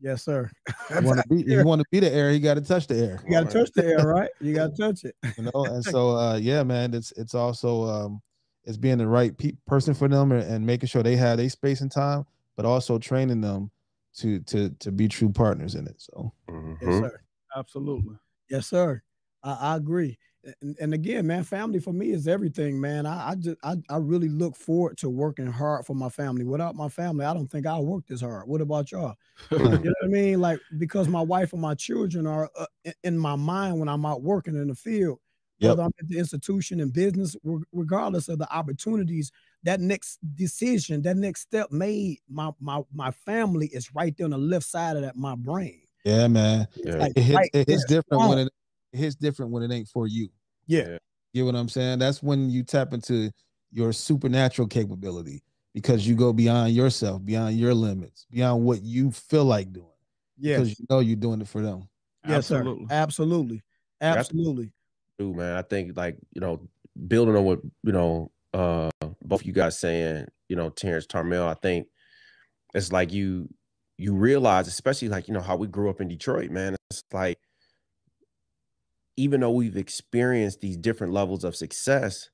Yes, 0.00 0.24
sir. 0.24 0.50
You 0.98 1.04
want 1.04 1.20
to 1.20 1.28
be 1.28 1.42
you 1.42 1.64
want 1.64 1.80
to 1.80 1.86
be 1.90 2.00
the 2.00 2.10
air, 2.12 2.30
you 2.32 2.40
got 2.40 2.54
to 2.54 2.60
touch 2.60 2.86
the 2.86 2.96
air. 2.96 3.20
You 3.24 3.30
got 3.32 3.40
to 3.40 3.52
Come 3.52 3.62
touch 3.64 3.72
the 3.74 3.84
air, 3.84 4.06
right? 4.06 4.30
You 4.40 4.54
got 4.54 4.74
to 4.74 4.82
touch 4.82 5.04
it. 5.04 5.14
You 5.36 5.44
know, 5.44 5.64
and 5.66 5.84
so 5.84 6.10
uh 6.16 6.36
yeah, 6.36 6.62
man, 6.62 6.94
it's 6.94 7.12
it's 7.12 7.34
also 7.34 7.84
um 7.84 8.22
it's 8.64 8.76
being 8.76 8.98
the 8.98 9.06
right 9.06 9.36
pe- 9.36 9.56
person 9.66 9.94
for 9.94 10.08
them 10.08 10.32
and, 10.32 10.42
and 10.42 10.66
making 10.66 10.88
sure 10.88 11.02
they 11.02 11.16
have 11.16 11.38
their 11.38 11.48
space 11.48 11.80
and 11.80 11.90
time, 11.90 12.24
but 12.56 12.64
also 12.66 12.98
training 12.98 13.40
them 13.40 13.70
to 14.18 14.40
to 14.40 14.70
to 14.80 14.92
be 14.92 15.08
true 15.08 15.30
partners 15.30 15.74
in 15.74 15.86
it. 15.86 16.00
So 16.00 16.32
Yes, 16.48 16.56
Mhm. 16.82 17.00
sir. 17.00 17.20
Absolutely. 17.56 18.16
Yes, 18.48 18.66
sir. 18.68 19.02
I, 19.42 19.52
I 19.52 19.76
agree. 19.76 20.18
And, 20.62 20.76
and 20.80 20.94
again, 20.94 21.26
man, 21.26 21.44
family 21.44 21.80
for 21.80 21.92
me 21.92 22.10
is 22.10 22.26
everything, 22.26 22.80
man. 22.80 23.04
I, 23.04 23.30
I 23.30 23.34
just 23.34 23.56
I, 23.62 23.76
I 23.90 23.96
really 23.98 24.28
look 24.28 24.56
forward 24.56 24.96
to 24.98 25.10
working 25.10 25.46
hard 25.46 25.84
for 25.84 25.94
my 25.94 26.08
family. 26.08 26.44
Without 26.44 26.74
my 26.74 26.88
family, 26.88 27.24
I 27.26 27.34
don't 27.34 27.48
think 27.50 27.66
I'll 27.66 27.84
work 27.84 28.06
this 28.06 28.22
hard. 28.22 28.48
What 28.48 28.60
about 28.60 28.90
y'all? 28.90 29.16
you 29.50 29.58
know 29.58 29.70
what 29.78 29.94
I 30.02 30.06
mean? 30.06 30.40
Like 30.40 30.60
because 30.78 31.08
my 31.08 31.20
wife 31.20 31.52
and 31.52 31.60
my 31.60 31.74
children 31.74 32.26
are 32.26 32.50
uh, 32.58 32.66
in- 32.84 32.94
in 33.04 33.18
my 33.18 33.36
mind 33.36 33.78
when 33.78 33.88
I'm 33.88 34.06
out 34.06 34.22
working 34.22 34.54
in 34.56 34.68
the 34.68 34.74
field, 34.74 35.18
Yep. 35.58 35.68
whether 35.70 35.82
I'm 35.82 35.92
at 36.00 36.08
the 36.08 36.18
institution 36.18 36.80
and 36.80 36.90
business, 36.92 37.36
regardless 37.72 38.28
of 38.28 38.38
the 38.38 38.50
opportunities. 38.50 39.30
That 39.64 39.78
next 39.80 40.18
decision, 40.36 41.02
that 41.02 41.18
next 41.18 41.42
step 41.42 41.70
made, 41.70 42.20
my 42.30 42.50
my 42.60 42.80
my 42.94 43.10
family 43.10 43.66
is 43.66 43.94
right 43.94 44.16
there 44.16 44.24
on 44.24 44.30
the 44.30 44.38
left 44.38 44.64
side 44.64 44.96
of 44.96 45.02
that 45.02 45.16
my 45.16 45.34
brain. 45.34 45.82
yeah, 46.04 46.28
man. 46.28 46.66
Yeah. 46.76 46.96
Like 46.96 47.12
It 47.14 47.22
hits, 47.22 47.36
right 47.36 47.50
it 47.52 47.68
hits 47.68 47.84
different 47.84 48.26
when 48.26 48.38
it, 48.38 48.46
it 48.46 48.52
hits 48.92 49.14
different 49.14 49.52
when 49.52 49.62
it 49.62 49.72
ain't 49.72 49.88
for 49.88 50.06
you. 50.06 50.28
Yeah. 50.66 50.98
You 51.32 51.42
know 51.42 51.46
what 51.46 51.56
I'm 51.56 51.68
saying? 51.68 51.98
That's 51.98 52.22
when 52.22 52.50
you 52.50 52.62
tap 52.62 52.92
into 52.92 53.30
your 53.72 53.92
supernatural 53.92 54.68
capability 54.68 55.42
because 55.74 56.06
you 56.06 56.14
go 56.16 56.32
beyond 56.32 56.72
yourself, 56.74 57.24
beyond 57.24 57.58
your 57.58 57.74
limits, 57.74 58.26
beyond 58.30 58.64
what 58.64 58.82
you 58.82 59.10
feel 59.12 59.44
like 59.44 59.72
doing. 59.72 59.86
Yeah. 60.38 60.56
Because 60.56 60.78
you 60.78 60.86
know 60.90 61.00
you're 61.00 61.16
doing 61.16 61.40
it 61.40 61.48
for 61.48 61.62
them. 61.62 61.88
Yes, 62.26 62.50
Absolutely. 62.50 62.86
sir. 62.86 62.94
Absolutely. 62.94 63.62
That's- 64.00 64.26
Absolutely. 64.26 64.72
too, 65.18 65.34
man. 65.34 65.56
I 65.56 65.62
think 65.62 65.96
like 65.96 66.16
you 66.32 66.40
know, 66.40 66.68
building 67.06 67.36
on 67.36 67.44
what 67.44 67.60
you 67.82 67.92
know, 67.92 68.30
uh, 68.52 68.90
both 69.22 69.46
you 69.46 69.52
guys 69.52 69.78
saying, 69.78 70.26
you 70.48 70.56
know, 70.56 70.70
Terrence 70.70 71.06
Tarmale. 71.06 71.46
I 71.46 71.54
think 71.54 71.86
it's 72.74 72.90
like 72.92 73.12
you 73.12 73.48
you 73.98 74.14
realize, 74.14 74.66
especially 74.66 75.08
like 75.08 75.28
you 75.28 75.34
know 75.34 75.40
how 75.40 75.56
we 75.56 75.66
grew 75.66 75.90
up 75.90 76.00
in 76.00 76.08
Detroit, 76.08 76.50
man. 76.50 76.74
It's 76.90 77.04
like 77.12 77.38
even 79.20 79.40
though 79.40 79.50
we've 79.50 79.76
experienced 79.76 80.60
these 80.60 80.76
different 80.78 81.12
levels 81.12 81.44
of 81.44 81.54
success, 81.54 82.30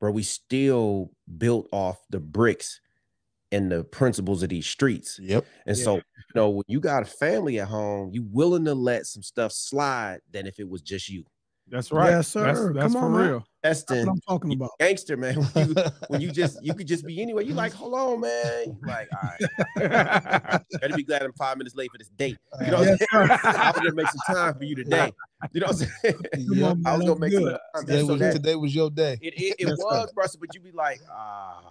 bro, 0.00 0.10
we 0.10 0.22
still 0.22 1.12
built 1.38 1.68
off 1.72 1.98
the 2.10 2.20
bricks 2.20 2.80
and 3.52 3.72
the 3.72 3.84
principles 3.84 4.42
of 4.42 4.50
these 4.50 4.66
streets. 4.66 5.18
Yep. 5.20 5.46
And 5.66 5.76
Yeah. 5.76 5.84
so, 5.84 5.94
you 5.96 6.02
know, 6.34 6.50
when 6.50 6.64
you 6.68 6.80
got 6.80 7.02
a 7.02 7.06
family 7.06 7.60
at 7.60 7.68
home, 7.68 8.10
you 8.12 8.22
willing 8.24 8.64
to 8.66 8.74
let 8.74 9.06
some 9.06 9.22
stuff 9.22 9.52
slide 9.52 10.20
than 10.30 10.46
if 10.46 10.60
it 10.60 10.68
was 10.68 10.82
just 10.82 11.08
you. 11.08 11.24
That's 11.68 11.92
right. 11.92 12.10
Yes, 12.10 12.32
That's, 12.38 12.58
sir. 12.58 12.72
that's 12.72 12.94
Come 12.94 13.02
for 13.02 13.06
on, 13.06 13.12
man. 13.12 13.44
Real. 13.62 13.70
That's 13.70 13.82
Destin, 13.82 14.06
what 14.06 14.12
I'm 14.12 14.20
talking 14.26 14.52
about. 14.52 14.70
gangster, 14.78 15.16
man. 15.16 15.34
When 15.36 15.68
you, 15.68 15.74
when 16.08 16.20
you 16.20 16.30
just 16.30 16.62
you 16.64 16.74
could 16.74 16.86
just 16.86 17.06
be 17.06 17.20
anywhere. 17.20 17.42
You 17.44 17.54
like, 17.54 17.72
hold 17.72 17.94
on, 17.94 18.20
man. 18.20 18.76
You 18.80 18.86
like, 18.86 19.08
all 19.12 19.30
right. 19.76 20.62
Better 20.80 20.94
be 20.94 21.02
glad 21.04 21.22
I'm 21.22 21.32
five 21.32 21.58
minutes 21.58 21.76
late 21.76 21.90
for 21.92 21.98
this 21.98 22.08
date. 22.08 22.38
You 22.64 22.70
know 22.70 22.78
what 22.78 22.88
I'm 22.88 22.96
saying? 22.96 23.38
I 23.44 23.72
was 23.72 23.80
gonna 23.80 23.92
make 23.92 24.08
some 24.08 24.34
time 24.34 24.54
for 24.54 24.64
you 24.64 24.76
today. 24.76 25.12
You 25.52 25.60
know 25.60 25.68
what 25.68 25.82
I'm 25.82 25.88
saying? 26.02 26.16
Come 26.32 26.58
Yep. 26.58 26.76
I 26.86 26.96
was 26.96 27.06
gonna 27.06 27.06
that's 27.06 27.20
make 27.20 27.32
some 27.32 27.44
time. 27.44 27.86
Today 27.86 28.00
so 28.00 28.06
was, 28.06 28.20
that, 28.20 28.32
today 28.32 28.54
was 28.56 28.74
your 28.74 28.90
day. 28.90 29.18
it, 29.20 29.34
it, 29.34 29.56
it 29.58 29.66
Yes, 29.68 29.78
sir. 29.78 29.84
was, 29.84 30.12
Russell, 30.16 30.40
but 30.40 30.54
you 30.54 30.60
be 30.60 30.72
like, 30.72 31.00
ah, 31.10 31.62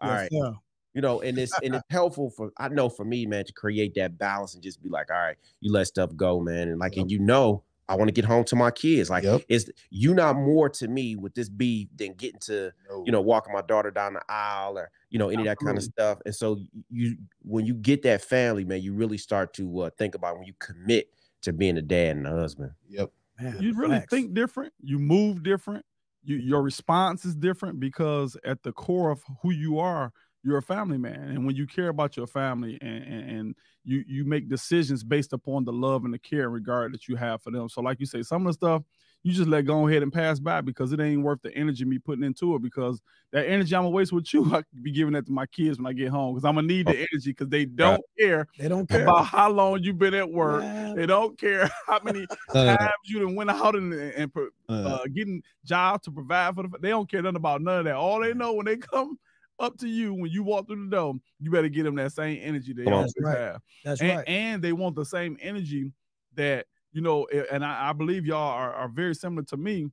all 0.00 0.08
Yes, 0.08 0.20
right. 0.20 0.32
sir. 0.32 0.54
You 0.94 1.00
know, 1.00 1.22
and 1.22 1.36
it's 1.38 1.52
and 1.60 1.74
it's 1.74 1.84
helpful 1.90 2.30
for 2.30 2.50
I 2.56 2.68
know 2.68 2.88
for 2.88 3.04
me, 3.04 3.26
man, 3.26 3.44
to 3.46 3.52
create 3.52 3.94
that 3.96 4.16
balance 4.16 4.54
and 4.54 4.62
just 4.62 4.80
be 4.80 4.88
like, 4.88 5.10
all 5.10 5.18
right, 5.18 5.36
you 5.60 5.72
let 5.72 5.88
stuff 5.88 6.14
go, 6.14 6.38
man. 6.38 6.68
And 6.68 6.78
like, 6.78 6.96
and 6.96 7.10
you 7.10 7.18
know, 7.18 7.64
I 7.88 7.96
want 7.96 8.08
to 8.08 8.12
get 8.12 8.24
home 8.24 8.44
to 8.44 8.56
my 8.56 8.70
kids. 8.70 9.10
Like, 9.10 9.24
Yep. 9.24 9.42
it's 9.48 9.70
you 9.90 10.14
not 10.14 10.36
more 10.36 10.68
to 10.70 10.88
me 10.88 11.16
with 11.16 11.34
this 11.34 11.48
beef 11.48 11.88
than 11.96 12.14
getting 12.14 12.40
to 12.40 12.72
you 13.04 13.12
know, 13.12 13.20
walking 13.20 13.52
my 13.52 13.62
daughter 13.62 13.90
down 13.90 14.14
the 14.14 14.22
aisle 14.28 14.78
or 14.78 14.90
you 15.10 15.18
know 15.18 15.28
any 15.28 15.42
of 15.42 15.46
that 15.46 15.58
kind 15.58 15.76
of 15.76 15.84
stuff. 15.84 16.18
And 16.24 16.34
so 16.34 16.58
you 16.90 17.16
when 17.42 17.66
you 17.66 17.74
get 17.74 18.02
that 18.02 18.22
family, 18.22 18.64
man, 18.64 18.80
you 18.82 18.94
really 18.94 19.18
start 19.18 19.52
to 19.54 19.80
uh, 19.80 19.90
think 19.98 20.14
about 20.14 20.36
when 20.38 20.46
you 20.46 20.54
commit 20.58 21.10
to 21.42 21.52
being 21.52 21.76
a 21.76 21.82
dad 21.82 22.16
and 22.16 22.26
a 22.26 22.30
husband. 22.30 22.72
Yep. 22.88 23.12
Man, 23.38 23.60
you 23.60 23.74
really 23.74 23.98
facts. 23.98 24.10
think 24.10 24.34
different. 24.34 24.72
You 24.80 24.98
move 24.98 25.42
different. 25.42 25.84
You 26.22 26.36
your 26.36 26.62
response 26.62 27.24
is 27.24 27.34
different 27.34 27.80
because 27.80 28.36
at 28.44 28.62
the 28.62 28.72
core 28.72 29.10
of 29.10 29.22
who 29.42 29.50
you 29.50 29.78
are, 29.78 30.12
you're 30.44 30.58
a 30.58 30.62
family 30.62 30.98
man. 30.98 31.30
And 31.30 31.46
when 31.46 31.56
you 31.56 31.66
care 31.66 31.88
about 31.88 32.16
your 32.16 32.26
family 32.26 32.78
and, 32.82 33.02
and, 33.04 33.30
and 33.30 33.54
you 33.84 34.04
you 34.06 34.24
make 34.24 34.48
decisions 34.48 35.02
based 35.02 35.32
upon 35.32 35.64
the 35.64 35.72
love 35.72 36.04
and 36.04 36.12
the 36.14 36.18
care 36.18 36.44
and 36.44 36.52
regard 36.52 36.92
that 36.94 37.08
you 37.08 37.16
have 37.16 37.42
for 37.42 37.50
them. 37.50 37.68
So, 37.68 37.80
like 37.80 38.00
you 38.00 38.06
say, 38.06 38.22
some 38.22 38.46
of 38.46 38.50
the 38.50 38.52
stuff 38.54 38.82
you 39.22 39.32
just 39.32 39.48
let 39.48 39.62
go 39.62 39.88
ahead 39.88 40.02
and 40.02 40.12
pass 40.12 40.38
by 40.38 40.60
because 40.60 40.92
it 40.92 41.00
ain't 41.00 41.22
worth 41.22 41.40
the 41.42 41.54
energy 41.56 41.84
me 41.86 41.98
putting 41.98 42.24
into 42.24 42.54
it 42.54 42.62
because 42.62 43.00
that 43.32 43.46
energy 43.48 43.74
I'm 43.74 43.82
gonna 43.84 43.90
waste 43.90 44.12
with 44.12 44.32
you, 44.34 44.44
I 44.54 44.62
could 44.62 44.82
be 44.82 44.92
giving 44.92 45.14
that 45.14 45.26
to 45.26 45.32
my 45.32 45.46
kids 45.46 45.78
when 45.78 45.86
I 45.86 45.92
get 45.92 46.10
home 46.10 46.34
because 46.34 46.44
I'm 46.44 46.56
gonna 46.56 46.66
need 46.66 46.86
the 46.86 46.96
energy 46.96 47.30
because 47.30 47.48
they 47.48 47.64
don't 47.64 48.02
care 48.18 48.46
They 48.58 48.68
don't 48.68 48.88
care. 48.88 49.08
about 49.08 49.24
how 49.26 49.50
long 49.50 49.82
you've 49.82 49.98
been 49.98 50.14
at 50.14 50.30
work. 50.30 50.62
Man, 50.62 50.94
They 50.94 51.06
don't 51.06 51.38
care 51.38 51.70
how 51.86 52.00
many 52.02 52.26
Uh, 52.52 52.64
times 52.66 52.92
you 53.04 53.20
done 53.20 53.34
went 53.34 53.50
out 53.50 53.74
and, 53.76 53.92
and 53.94 54.32
pro- 54.32 54.50
uh, 54.68 54.72
uh, 54.84 54.98
getting 55.14 55.42
jobs 55.64 56.04
to 56.04 56.10
provide 56.10 56.54
for 56.54 56.62
them 56.62 56.74
They 56.80 56.90
don't 56.90 57.10
care 57.10 57.22
nothing 57.22 57.36
about 57.36 57.62
none 57.62 57.78
of 57.80 57.84
that. 57.86 57.94
All 57.96 58.20
they 58.20 58.34
know 58.34 58.52
when 58.52 58.66
they 58.66 58.76
come 58.76 59.18
up 59.58 59.76
to 59.78 59.88
you 59.88 60.14
when 60.14 60.30
you 60.30 60.42
walk 60.42 60.66
through 60.66 60.84
the 60.88 60.90
door, 60.96 61.14
you 61.38 61.50
better 61.50 61.68
get 61.68 61.84
them 61.84 61.94
that 61.96 62.12
same 62.12 62.40
energy 62.42 62.72
they 62.72 62.84
Come 62.84 62.94
always 62.94 63.14
right. 63.20 63.38
have 63.38 63.60
That's 63.84 64.00
and, 64.00 64.18
right. 64.18 64.28
and 64.28 64.62
they 64.62 64.72
want 64.72 64.96
the 64.96 65.04
same 65.04 65.36
energy 65.40 65.92
that 66.34 66.66
you 66.92 67.00
know 67.00 67.26
and 67.26 67.64
i, 67.64 67.90
I 67.90 67.92
believe 67.92 68.26
y'all 68.26 68.38
are, 68.38 68.72
are 68.74 68.88
very 68.88 69.14
similar 69.14 69.42
to 69.44 69.56
me 69.56 69.86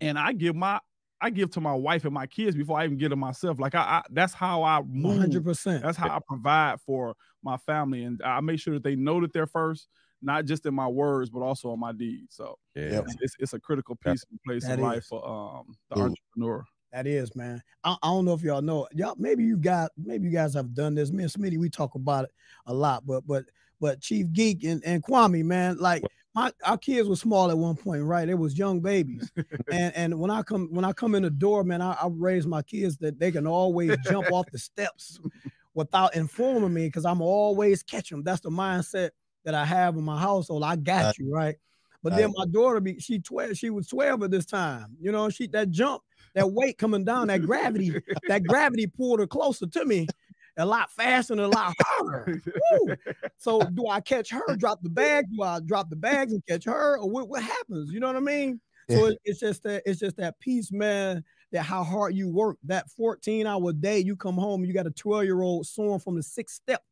and 0.00 0.18
i 0.18 0.32
give 0.32 0.54
my 0.54 0.78
i 1.20 1.30
give 1.30 1.50
to 1.52 1.60
my 1.60 1.74
wife 1.74 2.04
and 2.04 2.14
my 2.14 2.26
kids 2.26 2.54
before 2.56 2.78
i 2.78 2.84
even 2.84 2.96
give 2.98 3.10
to 3.10 3.16
myself 3.16 3.58
like 3.58 3.74
i, 3.74 3.80
I 3.80 4.02
that's 4.10 4.32
how 4.34 4.62
i 4.62 4.80
move 4.82 5.18
hundred 5.20 5.44
percent. 5.44 5.82
that's 5.82 5.96
how 5.96 6.08
i 6.08 6.18
provide 6.28 6.80
for 6.80 7.14
my 7.42 7.56
family 7.58 8.04
and 8.04 8.20
i 8.24 8.40
make 8.40 8.60
sure 8.60 8.74
that 8.74 8.82
they 8.84 8.96
know 8.96 9.20
that 9.20 9.32
they're 9.32 9.46
first 9.46 9.88
not 10.22 10.44
just 10.44 10.66
in 10.66 10.74
my 10.74 10.86
words 10.88 11.30
but 11.30 11.40
also 11.40 11.72
in 11.72 11.80
my 11.80 11.92
deeds 11.92 12.34
so 12.36 12.58
Yeah. 12.74 13.00
It's, 13.00 13.16
it's, 13.20 13.36
it's 13.38 13.52
a 13.54 13.60
critical 13.60 13.96
piece 13.96 14.24
and 14.30 14.40
place 14.46 14.64
That 14.64 14.78
in 14.78 14.84
life 14.84 14.98
is. 14.98 15.06
for 15.08 15.26
um 15.28 15.74
the 15.90 15.98
Ooh. 15.98 16.02
entrepreneur 16.02 16.64
That 16.96 17.06
is, 17.06 17.36
man. 17.36 17.62
I, 17.84 17.94
I 18.02 18.06
don't 18.06 18.24
know 18.24 18.32
if 18.32 18.40
y'all 18.40 18.62
know. 18.62 18.88
Y'all 18.94 19.16
maybe 19.18 19.44
you 19.44 19.58
got 19.58 19.90
maybe 20.02 20.28
you 20.28 20.32
guys 20.32 20.54
have 20.54 20.72
done 20.72 20.94
this. 20.94 21.12
Me 21.12 21.24
and 21.24 21.32
Smitty, 21.32 21.58
we 21.58 21.68
talk 21.68 21.94
about 21.94 22.24
it 22.24 22.30
a 22.64 22.72
lot, 22.72 23.06
but 23.06 23.26
but 23.26 23.44
but 23.78 24.00
Chief 24.00 24.32
Geek 24.32 24.64
and, 24.64 24.82
and 24.82 25.02
Kwame, 25.02 25.44
man, 25.44 25.76
like 25.76 26.02
my 26.34 26.50
our 26.64 26.78
kids 26.78 27.06
were 27.06 27.14
small 27.14 27.50
at 27.50 27.58
one 27.58 27.76
point, 27.76 28.02
right? 28.02 28.26
They 28.26 28.32
was 28.32 28.56
young 28.56 28.80
babies. 28.80 29.30
and 29.70 29.94
and 29.94 30.18
when 30.18 30.30
I 30.30 30.40
come 30.40 30.68
when 30.70 30.86
I 30.86 30.94
come 30.94 31.14
in 31.14 31.22
the 31.22 31.28
door, 31.28 31.64
man, 31.64 31.82
I, 31.82 31.92
I 32.00 32.08
raise 32.10 32.46
my 32.46 32.62
kids 32.62 32.96
that 32.98 33.18
they 33.18 33.30
can 33.30 33.46
always 33.46 33.94
jump 34.04 34.32
off 34.32 34.46
the 34.50 34.58
steps 34.58 35.20
without 35.74 36.16
informing 36.16 36.72
me 36.72 36.86
because 36.86 37.04
I'm 37.04 37.20
always 37.20 37.82
catch 37.82 38.08
them. 38.08 38.22
That's 38.22 38.40
the 38.40 38.48
mindset 38.48 39.10
that 39.44 39.54
I 39.54 39.66
have 39.66 39.96
in 39.96 40.02
my 40.02 40.18
household. 40.18 40.64
I 40.64 40.76
got 40.76 41.18
you, 41.18 41.30
right? 41.30 41.56
But 42.02 42.16
then 42.16 42.32
my 42.36 42.46
daughter 42.46 42.80
be 42.80 43.00
she 43.00 43.18
12, 43.18 43.56
she 43.56 43.68
was 43.68 43.88
12 43.88 44.22
at 44.22 44.30
this 44.30 44.46
time. 44.46 44.96
You 45.00 45.12
know, 45.12 45.28
she 45.28 45.48
that 45.48 45.70
jump, 45.70 46.02
that 46.36 46.52
weight 46.52 46.78
coming 46.78 47.04
down, 47.04 47.26
that 47.26 47.42
gravity, 47.42 47.92
that 48.28 48.44
gravity 48.44 48.86
pulled 48.86 49.18
her 49.18 49.26
closer 49.26 49.66
to 49.66 49.84
me 49.84 50.06
a 50.58 50.64
lot 50.64 50.90
faster 50.92 51.32
and 51.34 51.40
a 51.40 51.48
lot 51.48 51.74
harder. 51.80 52.40
So 53.36 53.62
do 53.74 53.88
I 53.88 54.00
catch 54.00 54.30
her, 54.30 54.56
drop 54.56 54.82
the 54.82 54.88
bag? 54.88 55.26
Do 55.34 55.42
I 55.42 55.60
drop 55.60 55.90
the 55.90 55.96
bags 55.96 56.32
and 56.32 56.42
catch 56.46 56.64
her? 56.64 56.98
Or 56.98 57.10
what, 57.10 57.28
what 57.28 57.42
happens? 57.42 57.90
You 57.90 58.00
know 58.00 58.06
what 58.06 58.16
I 58.16 58.20
mean? 58.20 58.60
So 58.88 59.06
it, 59.06 59.18
it's 59.24 59.40
just 59.40 59.64
that 59.64 59.82
it's 59.84 59.98
just 59.98 60.16
that 60.18 60.38
piece, 60.38 60.70
man, 60.70 61.24
that 61.50 61.64
how 61.64 61.82
hard 61.82 62.14
you 62.14 62.28
work. 62.30 62.56
That 62.64 62.88
14 62.92 63.46
hour 63.46 63.72
day, 63.72 63.98
you 63.98 64.14
come 64.14 64.36
home, 64.36 64.64
you 64.64 64.72
got 64.72 64.86
a 64.86 64.92
12 64.92 65.24
year 65.24 65.42
old 65.42 65.66
soaring 65.66 65.98
from 65.98 66.14
the 66.14 66.22
sixth 66.22 66.54
step 66.54 66.82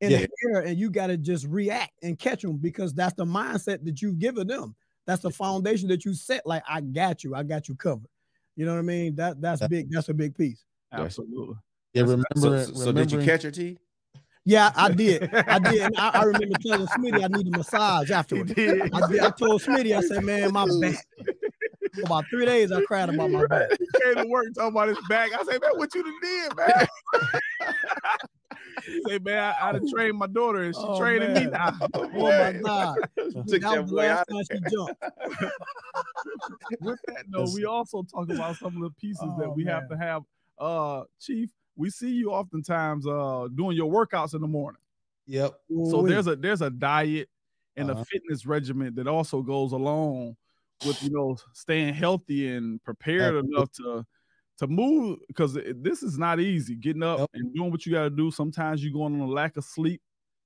in 0.00 0.10
Yeah. 0.10 0.18
the 0.18 0.28
air, 0.48 0.60
and 0.62 0.76
you 0.76 0.90
got 0.90 1.06
to 1.06 1.16
just 1.16 1.46
react 1.46 1.92
and 2.02 2.18
catch 2.18 2.42
them 2.42 2.56
because 2.56 2.94
that's 2.94 3.14
the 3.14 3.24
mindset 3.24 3.84
that 3.84 4.02
you've 4.02 4.18
given 4.18 4.46
them. 4.48 4.74
That's 5.06 5.22
the 5.22 5.30
foundation 5.30 5.88
that 5.88 6.04
you 6.04 6.14
set. 6.14 6.44
Like, 6.46 6.64
I 6.68 6.80
got 6.80 7.22
you, 7.22 7.34
I 7.34 7.44
got 7.44 7.68
you 7.68 7.76
covered. 7.76 8.08
You 8.56 8.66
know 8.66 8.72
what 8.72 8.78
I 8.80 8.82
mean? 8.82 9.14
That 9.16 9.40
that's 9.40 9.60
Yeah. 9.60 9.68
big. 9.68 9.90
That's 9.90 10.08
a 10.08 10.14
big 10.14 10.34
piece. 10.36 10.64
absolutely 10.92 11.56
yeah, 11.92 12.02
remember, 12.02 12.24
So, 12.36 12.62
so, 12.64 12.72
so 12.74 12.92
did 12.92 13.10
you 13.10 13.20
catch 13.20 13.42
your 13.44 13.52
T? 13.52 13.78
Yeah, 14.44 14.70
I 14.76 14.90
did. 14.92 15.34
I 15.34 15.58
did. 15.58 15.80
And 15.80 15.96
I, 15.96 16.08
I 16.10 16.22
remember 16.24 16.56
telling 16.60 16.86
Smitty 16.88 17.24
I 17.24 17.28
need 17.28 17.46
a 17.46 17.50
massage 17.50 18.10
afterwards. 18.10 18.52
did. 18.52 18.92
I, 18.94 19.08
did. 19.08 19.20
I 19.20 19.30
told 19.30 19.62
Smitty, 19.62 19.96
I 19.96 20.02
said, 20.02 20.22
man, 20.22 20.52
my 20.52 20.66
back. 20.80 21.06
For 21.94 22.02
about 22.04 22.24
three 22.30 22.44
days, 22.44 22.70
I 22.70 22.82
cried 22.82 23.08
about 23.08 23.30
my 23.30 23.46
back. 23.46 23.70
He 23.78 23.86
came 24.02 24.24
to 24.24 24.28
work 24.28 24.44
talking 24.54 24.68
about 24.72 24.88
his 24.88 24.98
back. 25.08 25.30
I 25.32 25.42
say, 25.44 25.58
man, 25.58 25.70
what 25.74 25.94
you 25.94 26.02
done 26.02 26.20
did, 26.22 26.56
man? 26.56 26.86
Say, 29.06 29.18
man, 29.18 29.54
I, 29.60 29.68
I 29.68 29.72
done 29.72 29.86
trained 29.94 30.18
my 30.18 30.26
daughter 30.26 30.62
and 30.62 30.74
she 30.74 30.82
Oh, 30.84 30.98
training 30.98 31.32
me 31.32 31.46
now. 31.46 31.72
Oh 31.94 32.32
my 32.38 32.52
God. 32.52 32.98
Took 33.16 33.44
That 33.44 33.60
that 33.60 33.82
was 33.82 33.92
last 33.92 34.26
time 34.28 34.42
she 34.50 34.60
jumped. 34.70 34.94
With 36.80 36.98
that, 37.06 37.24
though, 37.30 37.50
we 37.52 37.64
also 37.64 38.02
talk 38.02 38.28
about 38.30 38.56
some 38.58 38.76
of 38.76 38.82
the 38.82 38.90
pieces 39.00 39.20
that 39.38 39.46
Oh, 39.46 39.54
we 39.56 39.64
have 39.64 39.88
to 39.88 39.96
have. 39.96 40.22
Uh, 40.58 41.04
Chief, 41.20 41.50
we 41.76 41.90
see 41.90 42.10
you 42.10 42.30
oftentimes 42.30 43.06
uh 43.06 43.48
doing 43.54 43.76
your 43.76 43.90
workouts 43.90 44.34
in 44.34 44.40
the 44.40 44.46
morning. 44.46 44.80
Yep. 45.26 45.54
So 45.90 46.02
there's 46.02 46.26
a 46.26 46.36
there's 46.36 46.62
a 46.62 46.70
diet 46.70 47.28
and 47.76 47.90
Uh-huh. 47.90 48.00
a 48.00 48.04
fitness 48.04 48.46
regimen 48.46 48.94
that 48.94 49.06
also 49.06 49.42
goes 49.42 49.72
along 49.72 50.36
with 50.82 50.96
you 51.02 51.10
know 51.10 51.36
staying 51.52 51.92
healthy 51.94 52.48
and 52.48 52.82
prepared 52.82 53.44
enough 53.44 53.70
to 53.72 54.06
to 54.58 54.66
move 54.66 55.18
because 55.28 55.54
this 55.54 56.02
is 56.02 56.18
not 56.18 56.40
easy 56.40 56.74
getting 56.74 57.02
up 57.02 57.28
and 57.34 57.54
doing 57.54 57.70
what 57.70 57.84
you 57.84 57.92
got 57.92 58.04
to 58.04 58.10
do. 58.10 58.30
Sometimes 58.30 58.82
you're 58.82 58.92
going 58.92 59.14
on 59.14 59.28
a 59.28 59.30
lack 59.30 59.56
of 59.56 59.64
sleep 59.64 60.00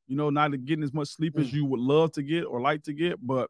you 0.08 0.16
know 0.16 0.28
not 0.28 0.50
getting 0.64 0.82
as 0.82 0.92
much 0.92 1.06
sleep 1.06 1.38
as 1.38 1.50
Mm. 1.50 1.52
you 1.52 1.64
would 1.66 1.78
love 1.78 2.10
to 2.12 2.22
get 2.24 2.42
or 2.42 2.60
like 2.60 2.82
to 2.82 2.92
get 2.92 3.24
but 3.24 3.48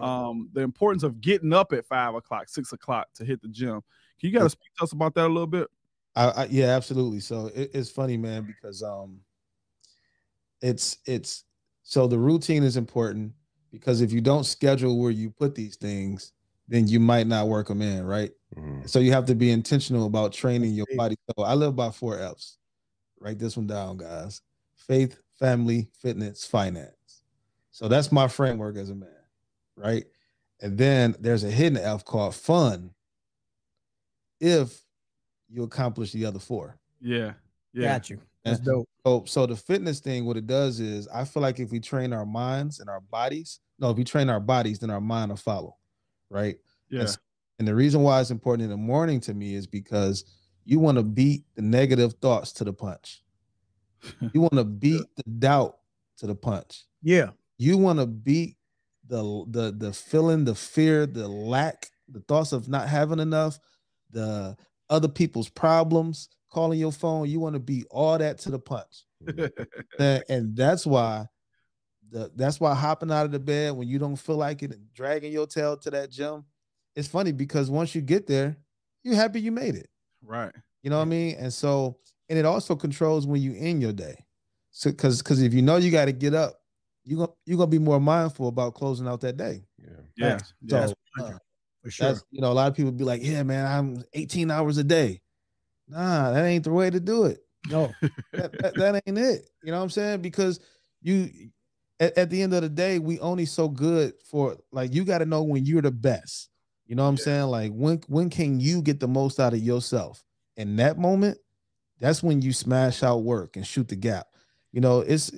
um 0.00 0.48
the 0.54 0.62
importance 0.62 1.02
of 1.02 1.20
getting 1.20 1.52
up 1.52 1.72
at 1.74 1.84
five 1.84 2.14
o'clock 2.14 2.48
six 2.48 2.72
o'clock 2.72 3.08
to 3.14 3.24
hit 3.26 3.42
the 3.42 3.48
gym. 3.48 3.82
Can 4.18 4.30
you 4.30 4.32
got 4.32 4.44
to 4.44 4.50
speak 4.50 4.70
to 4.78 4.84
us 4.84 4.92
about 4.92 5.14
that 5.16 5.26
a 5.26 5.28
little 5.28 5.46
bit? 5.46 5.68
I, 6.16 6.24
I 6.28 6.44
yeah, 6.46 6.68
absolutely. 6.68 7.20
So 7.20 7.50
it, 7.54 7.70
it's 7.74 7.90
funny, 7.90 8.16
man, 8.16 8.44
because 8.44 8.82
um, 8.82 9.20
it's 10.62 10.98
it's 11.04 11.44
so 11.82 12.06
the 12.06 12.18
routine 12.18 12.62
is 12.62 12.76
important 12.76 13.32
because 13.70 14.00
if 14.00 14.12
you 14.12 14.20
don't 14.20 14.44
schedule 14.44 14.98
where 14.98 15.10
you 15.10 15.30
put 15.30 15.54
these 15.54 15.76
things, 15.76 16.32
then 16.68 16.86
you 16.86 17.00
might 17.00 17.26
not 17.26 17.48
work 17.48 17.68
them 17.68 17.82
in, 17.82 18.04
right? 18.04 18.30
Mhm. 18.56 18.88
So 18.88 18.98
you 18.98 19.12
have 19.12 19.24
to 19.26 19.34
be 19.34 19.50
intentional 19.50 20.06
about 20.06 20.32
training 20.32 20.74
your 20.74 20.86
body. 20.96 21.16
So 21.26 21.44
I 21.44 21.54
live 21.54 21.74
by 21.74 21.90
four 21.90 22.18
F's. 22.18 22.58
Write 23.20 23.38
this 23.38 23.56
one 23.56 23.66
down, 23.66 23.96
guys. 23.96 24.42
Faith, 24.76 25.18
family, 25.38 25.90
fitness, 25.98 26.44
finance. 26.44 27.22
So 27.70 27.88
that's 27.88 28.12
my 28.12 28.28
framework 28.28 28.76
as 28.76 28.90
a 28.90 28.94
man, 28.94 29.08
right? 29.76 30.04
And 30.60 30.76
then 30.76 31.14
there's 31.20 31.44
a 31.44 31.50
hidden 31.50 31.78
F 31.78 32.04
called 32.04 32.34
fun. 32.34 32.90
If 34.40 34.84
you 35.48 35.62
accomplish 35.62 36.12
the 36.12 36.24
other 36.26 36.38
four. 36.38 36.78
yeah 37.00 37.32
yeah 37.72 37.92
Got 37.92 38.10
you. 38.10 38.20
That's 38.44 38.60
dope. 38.60 38.88
So, 39.04 39.24
so 39.26 39.46
the 39.46 39.56
fitness 39.56 40.00
thing, 40.00 40.24
what 40.24 40.36
it 40.36 40.46
does 40.46 40.80
is, 40.80 41.08
I 41.08 41.24
feel 41.24 41.42
like 41.42 41.60
if 41.60 41.70
we 41.70 41.80
train 41.80 42.12
our 42.12 42.26
minds 42.26 42.80
and 42.80 42.88
our 42.88 43.00
bodies, 43.00 43.60
no, 43.78 43.90
if 43.90 43.96
we 43.96 44.04
train 44.04 44.28
our 44.30 44.40
bodies, 44.40 44.78
then 44.78 44.90
our 44.90 45.00
mind 45.00 45.30
will 45.30 45.36
follow, 45.36 45.76
right? 46.30 46.56
yeah 46.90 47.00
Yes. 47.02 47.18
And 47.58 47.66
the 47.66 47.74
reason 47.74 48.02
why 48.02 48.20
it's 48.20 48.30
important 48.30 48.64
in 48.64 48.70
the 48.70 48.76
morning 48.76 49.20
to 49.20 49.34
me 49.34 49.54
is 49.54 49.66
because 49.66 50.24
you 50.64 50.78
want 50.78 50.96
to 50.96 51.02
beat 51.02 51.44
the 51.56 51.62
negative 51.62 52.14
thoughts 52.20 52.52
to 52.54 52.64
the 52.64 52.72
punch. 52.72 53.22
You 54.32 54.40
want 54.42 54.54
to 54.54 54.64
beat 54.64 55.02
the 55.16 55.24
doubt 55.24 55.78
to 56.18 56.28
the 56.28 56.34
punch. 56.34 56.84
Yeah. 57.02 57.30
You 57.56 57.76
want 57.78 57.98
to 57.98 58.06
beat 58.06 58.56
the 59.08 59.44
the 59.48 59.74
the 59.76 59.92
feeling, 59.92 60.44
the 60.44 60.54
fear, 60.54 61.04
the 61.04 61.26
lack, 61.26 61.88
the 62.08 62.20
thoughts 62.20 62.52
of 62.52 62.68
not 62.68 62.88
having 62.88 63.18
enough, 63.18 63.58
the 64.10 64.56
other 64.88 65.08
people's 65.08 65.48
problems, 65.48 66.28
calling 66.48 66.78
your 66.78 66.92
phone. 66.92 67.28
You 67.28 67.40
want 67.40 67.54
to 67.54 67.60
beat 67.60 67.86
all 67.90 68.16
that 68.18 68.38
to 68.40 68.50
the 68.50 68.58
punch. 68.58 69.04
And, 69.98 70.22
and 70.28 70.56
that's 70.56 70.86
why 70.86 71.26
the 72.10 72.30
that's 72.36 72.60
why 72.60 72.74
hopping 72.74 73.10
out 73.10 73.26
of 73.26 73.32
the 73.32 73.38
bed 73.38 73.74
when 73.74 73.88
you 73.88 73.98
don't 73.98 74.16
feel 74.16 74.36
like 74.36 74.62
it 74.62 74.72
and 74.72 74.92
dragging 74.94 75.32
your 75.32 75.46
tail 75.46 75.76
to 75.78 75.90
that 75.90 76.10
gym, 76.10 76.44
it's 76.94 77.08
funny 77.08 77.32
because 77.32 77.70
once 77.70 77.94
you 77.94 78.00
get 78.00 78.26
there, 78.26 78.56
you're 79.04 79.14
happy 79.14 79.40
you 79.40 79.52
made 79.52 79.74
it. 79.74 79.88
right 80.24 80.52
You 80.82 80.90
know 80.90 80.96
what 80.96 81.02
I 81.02 81.06
mean? 81.06 81.36
And 81.38 81.52
so, 81.52 81.98
and 82.28 82.38
it 82.38 82.44
also 82.44 82.74
controls 82.74 83.26
when 83.26 83.42
you 83.42 83.54
end 83.56 83.82
your 83.82 83.92
day. 83.92 84.24
So 84.70 84.90
because 84.90 85.22
because 85.22 85.42
if 85.42 85.52
you 85.54 85.62
know 85.62 85.76
you 85.76 85.90
got 85.90 86.06
to 86.06 86.12
get 86.12 86.34
up, 86.34 86.60
you 87.04 87.16
gonna 87.16 87.32
you're 87.46 87.58
gonna 87.58 87.68
be 87.68 87.78
more 87.78 88.00
mindful 88.00 88.48
about 88.48 88.74
closing 88.74 89.08
out 89.08 89.20
that 89.22 89.36
day. 89.36 89.64
Yeah. 89.78 89.88
yeah, 90.16 90.26
yeah. 90.26 90.38
So 90.38 90.46
That's 90.66 90.92
uh, 91.20 91.38
For 91.82 91.90
sure. 91.90 92.08
that's 92.08 92.24
you 92.30 92.40
know, 92.40 92.52
a 92.52 92.54
lot 92.54 92.68
of 92.68 92.76
people 92.76 92.92
be 92.92 93.04
like, 93.04 93.22
Yeah, 93.24 93.42
man, 93.42 93.66
I'm 93.66 94.04
18 94.14 94.50
hours 94.50 94.78
a 94.78 94.84
day. 94.84 95.20
Nah, 95.88 96.32
that 96.32 96.44
ain't 96.44 96.64
the 96.64 96.72
way 96.72 96.90
to 96.90 97.00
do 97.00 97.24
it. 97.24 97.38
No. 97.70 97.94
that, 98.32 98.52
that, 98.58 98.76
that 98.76 99.02
ain't 99.06 99.18
it. 99.18 99.48
You 99.62 99.72
know 99.72 99.78
what 99.78 99.84
I'm 99.84 99.90
saying? 99.90 100.20
Because 100.22 100.60
you 101.00 101.50
at, 102.00 102.16
at 102.18 102.30
the 102.30 102.42
end 102.42 102.54
of 102.54 102.62
the 102.62 102.68
day, 102.68 102.98
we 102.98 103.18
only 103.20 103.44
so 103.44 103.68
good 103.68 104.14
for 104.30 104.56
like 104.72 104.94
you 104.94 105.04
got 105.04 105.18
to 105.18 105.26
know 105.26 105.42
when 105.42 105.64
you're 105.64 105.82
the 105.82 105.90
best. 105.90 106.48
You 106.86 106.94
know 106.96 107.02
what 107.02 107.10
I'm 107.10 107.16
saying? 107.18 107.44
Like 107.46 107.72
when 107.72 108.00
when 108.08 108.30
can 108.30 108.60
you 108.60 108.82
get 108.82 109.00
the 109.00 109.08
most 109.08 109.38
out 109.40 109.52
of 109.52 109.60
yourself? 109.60 110.24
In 110.56 110.76
that 110.76 110.98
moment, 110.98 111.38
that's 112.00 112.22
when 112.22 112.40
you 112.42 112.52
smash 112.52 113.02
out 113.02 113.22
work 113.24 113.56
and 113.56 113.66
shoot 113.66 113.88
the 113.88 113.96
gap. 113.96 114.26
You 114.72 114.80
know, 114.80 115.00
it's 115.00 115.30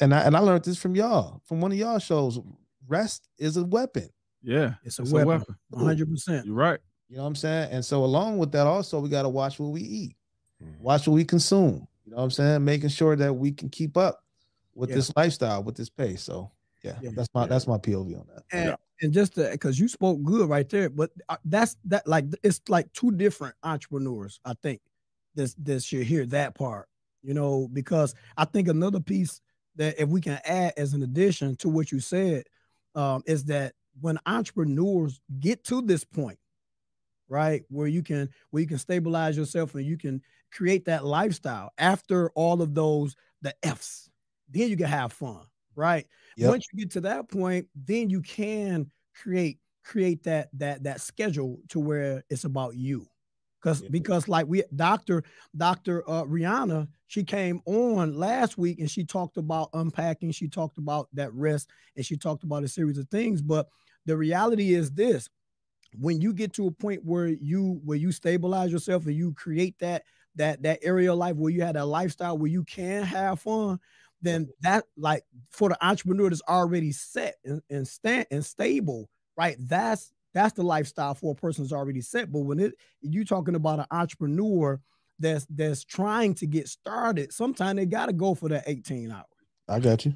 and 0.00 0.14
I 0.14 0.22
and 0.22 0.36
I 0.36 0.40
learned 0.40 0.64
this 0.64 0.78
from 0.78 0.94
y'all, 0.96 1.40
from 1.44 1.60
one 1.60 1.72
of 1.72 1.78
y'all 1.78 1.98
shows. 1.98 2.38
Rest 2.88 3.28
is 3.38 3.56
a 3.56 3.64
weapon. 3.64 4.08
yeah 4.42 4.74
It's 4.84 4.98
a 4.98 5.02
It's 5.02 5.12
weapon. 5.12 5.44
100%. 5.72 6.44
you're 6.44 6.54
right 6.54 6.80
You 7.08 7.16
know 7.16 7.22
what 7.22 7.28
I'm 7.28 7.34
saying? 7.36 7.70
And 7.70 7.84
so 7.84 8.04
along 8.04 8.38
with 8.38 8.50
that, 8.52 8.66
also 8.66 8.98
we 9.00 9.08
got 9.08 9.22
to 9.22 9.28
watch 9.28 9.58
what 9.60 9.70
we 9.70 9.82
eat. 9.82 10.16
Mhm. 10.62 10.80
watch 10.80 11.06
what 11.06 11.14
we 11.14 11.24
consume. 11.24 11.86
You 12.04 12.10
know 12.10 12.16
what 12.16 12.24
I'm 12.24 12.30
saying? 12.32 12.64
Making 12.64 12.88
sure 12.88 13.14
that 13.16 13.32
we 13.34 13.52
can 13.52 13.68
keep 13.68 13.96
up 13.96 14.21
with 14.74 14.90
Yeah. 14.90 14.96
this 14.96 15.12
lifestyle, 15.16 15.62
with 15.62 15.76
this 15.76 15.90
pace. 15.90 16.22
So 16.22 16.50
yeah, 16.82 16.98
Yeah. 17.02 17.10
that's 17.14 17.28
my 17.34 17.42
Yeah. 17.42 17.48
that's 17.48 17.66
my 17.66 17.78
POV 17.78 18.14
on 18.20 18.26
that. 18.34 18.44
And, 18.50 18.76
and 19.00 19.12
just 19.12 19.34
because 19.34 19.78
you 19.78 19.88
spoke 19.88 20.22
good 20.22 20.48
right 20.48 20.68
there, 20.68 20.90
but 20.90 21.10
uh, 21.28 21.36
that's 21.44 21.76
that 21.86 22.06
like 22.06 22.26
it's 22.42 22.60
like 22.68 22.92
two 22.92 23.10
different 23.10 23.54
entrepreneurs. 23.62 24.40
I 24.44 24.54
think 24.62 24.80
this 25.34 25.54
this 25.58 25.84
should 25.84 26.04
hear 26.04 26.26
that 26.26 26.54
part, 26.54 26.88
you 27.22 27.34
know, 27.34 27.68
because 27.72 28.14
I 28.36 28.44
think 28.44 28.68
another 28.68 29.00
piece 29.00 29.40
that 29.76 29.98
if 29.98 30.08
we 30.08 30.20
can 30.20 30.38
add 30.44 30.74
as 30.76 30.92
an 30.92 31.02
addition 31.02 31.56
to 31.56 31.68
what 31.68 31.90
you 31.90 31.98
said 32.00 32.44
um, 32.94 33.22
is 33.26 33.44
that 33.46 33.74
when 34.00 34.18
entrepreneurs 34.26 35.20
get 35.40 35.64
to 35.64 35.80
this 35.82 36.04
point, 36.04 36.38
right, 37.28 37.62
where 37.70 37.86
you 37.88 38.02
can 38.02 38.28
where 38.50 38.60
you 38.60 38.68
can 38.68 38.78
stabilize 38.78 39.36
yourself 39.36 39.74
and 39.74 39.86
you 39.86 39.96
can 39.96 40.20
create 40.52 40.84
that 40.84 41.04
lifestyle 41.04 41.72
after 41.78 42.30
all 42.32 42.60
of 42.60 42.74
those 42.74 43.16
the 43.40 43.54
F's, 43.62 44.10
then 44.52 44.68
you 44.68 44.76
can 44.76 44.86
have 44.86 45.12
fun, 45.12 45.42
right? 45.74 46.06
Yep. 46.36 46.50
Once 46.50 46.64
you 46.72 46.80
get 46.80 46.92
to 46.92 47.00
that 47.02 47.28
point, 47.30 47.66
then 47.74 48.10
you 48.10 48.20
can 48.20 48.90
create 49.14 49.58
create 49.84 50.22
that 50.22 50.48
that 50.54 50.84
that 50.84 51.00
schedule 51.00 51.58
to 51.68 51.80
where 51.80 52.22
it's 52.30 52.44
about 52.44 52.76
you 52.76 53.06
because 53.62 53.82
because 53.82 54.28
like 54.28 54.46
we 54.46 54.62
Dr. 54.74 55.22
Dr. 55.56 56.08
Uh, 56.08 56.24
Rihanna, 56.24 56.88
she 57.06 57.22
came 57.24 57.60
on 57.66 58.14
last 58.14 58.58
week 58.58 58.80
and 58.80 58.90
she 58.90 59.04
talked 59.04 59.36
about 59.36 59.70
unpacking, 59.72 60.32
she 60.32 60.48
talked 60.48 60.78
about 60.78 61.08
that 61.14 61.32
rest, 61.32 61.70
and 61.96 62.04
she 62.04 62.16
talked 62.16 62.44
about 62.44 62.64
a 62.64 62.68
series 62.68 62.98
of 62.98 63.08
things. 63.08 63.42
But 63.42 63.68
the 64.06 64.16
reality 64.16 64.74
is 64.74 64.90
this: 64.90 65.28
when 65.98 66.20
you 66.20 66.32
get 66.32 66.52
to 66.54 66.66
a 66.66 66.72
point 66.72 67.04
where 67.04 67.28
you 67.28 67.80
where 67.84 67.98
you 67.98 68.12
stabilize 68.12 68.72
yourself 68.72 69.06
and 69.06 69.14
you 69.14 69.32
create 69.34 69.78
that 69.78 70.02
that 70.36 70.62
that 70.62 70.80
area 70.82 71.12
of 71.12 71.18
life 71.18 71.36
where 71.36 71.52
you 71.52 71.62
had 71.62 71.76
a 71.76 71.84
lifestyle 71.84 72.38
where 72.38 72.50
you 72.50 72.64
can 72.64 73.02
have 73.02 73.40
fun, 73.40 73.78
then 74.22 74.48
that 74.60 74.84
like 74.96 75.24
for 75.50 75.68
the 75.68 75.86
entrepreneur 75.86 76.30
that's 76.30 76.42
already 76.48 76.92
set 76.92 77.36
and, 77.44 77.60
and 77.68 77.86
stand 77.86 78.26
and 78.30 78.44
stable, 78.44 79.08
right? 79.36 79.56
That's 79.58 80.12
that's 80.32 80.54
the 80.54 80.62
lifestyle 80.62 81.14
for 81.14 81.32
a 81.32 81.34
person 81.34 81.64
that's 81.64 81.72
already 81.72 82.00
set. 82.00 82.32
But 82.32 82.40
when 82.40 82.58
it 82.60 82.74
you 83.00 83.24
talking 83.24 83.54
about 83.54 83.80
an 83.80 83.86
entrepreneur 83.90 84.80
that's 85.18 85.46
that's 85.50 85.84
trying 85.84 86.34
to 86.36 86.46
get 86.46 86.68
started, 86.68 87.32
sometimes 87.32 87.76
they 87.76 87.86
gotta 87.86 88.12
go 88.12 88.34
for 88.34 88.48
that 88.48 88.64
18 88.66 89.10
hours. 89.10 89.26
I 89.68 89.80
got 89.80 90.04
you. 90.04 90.14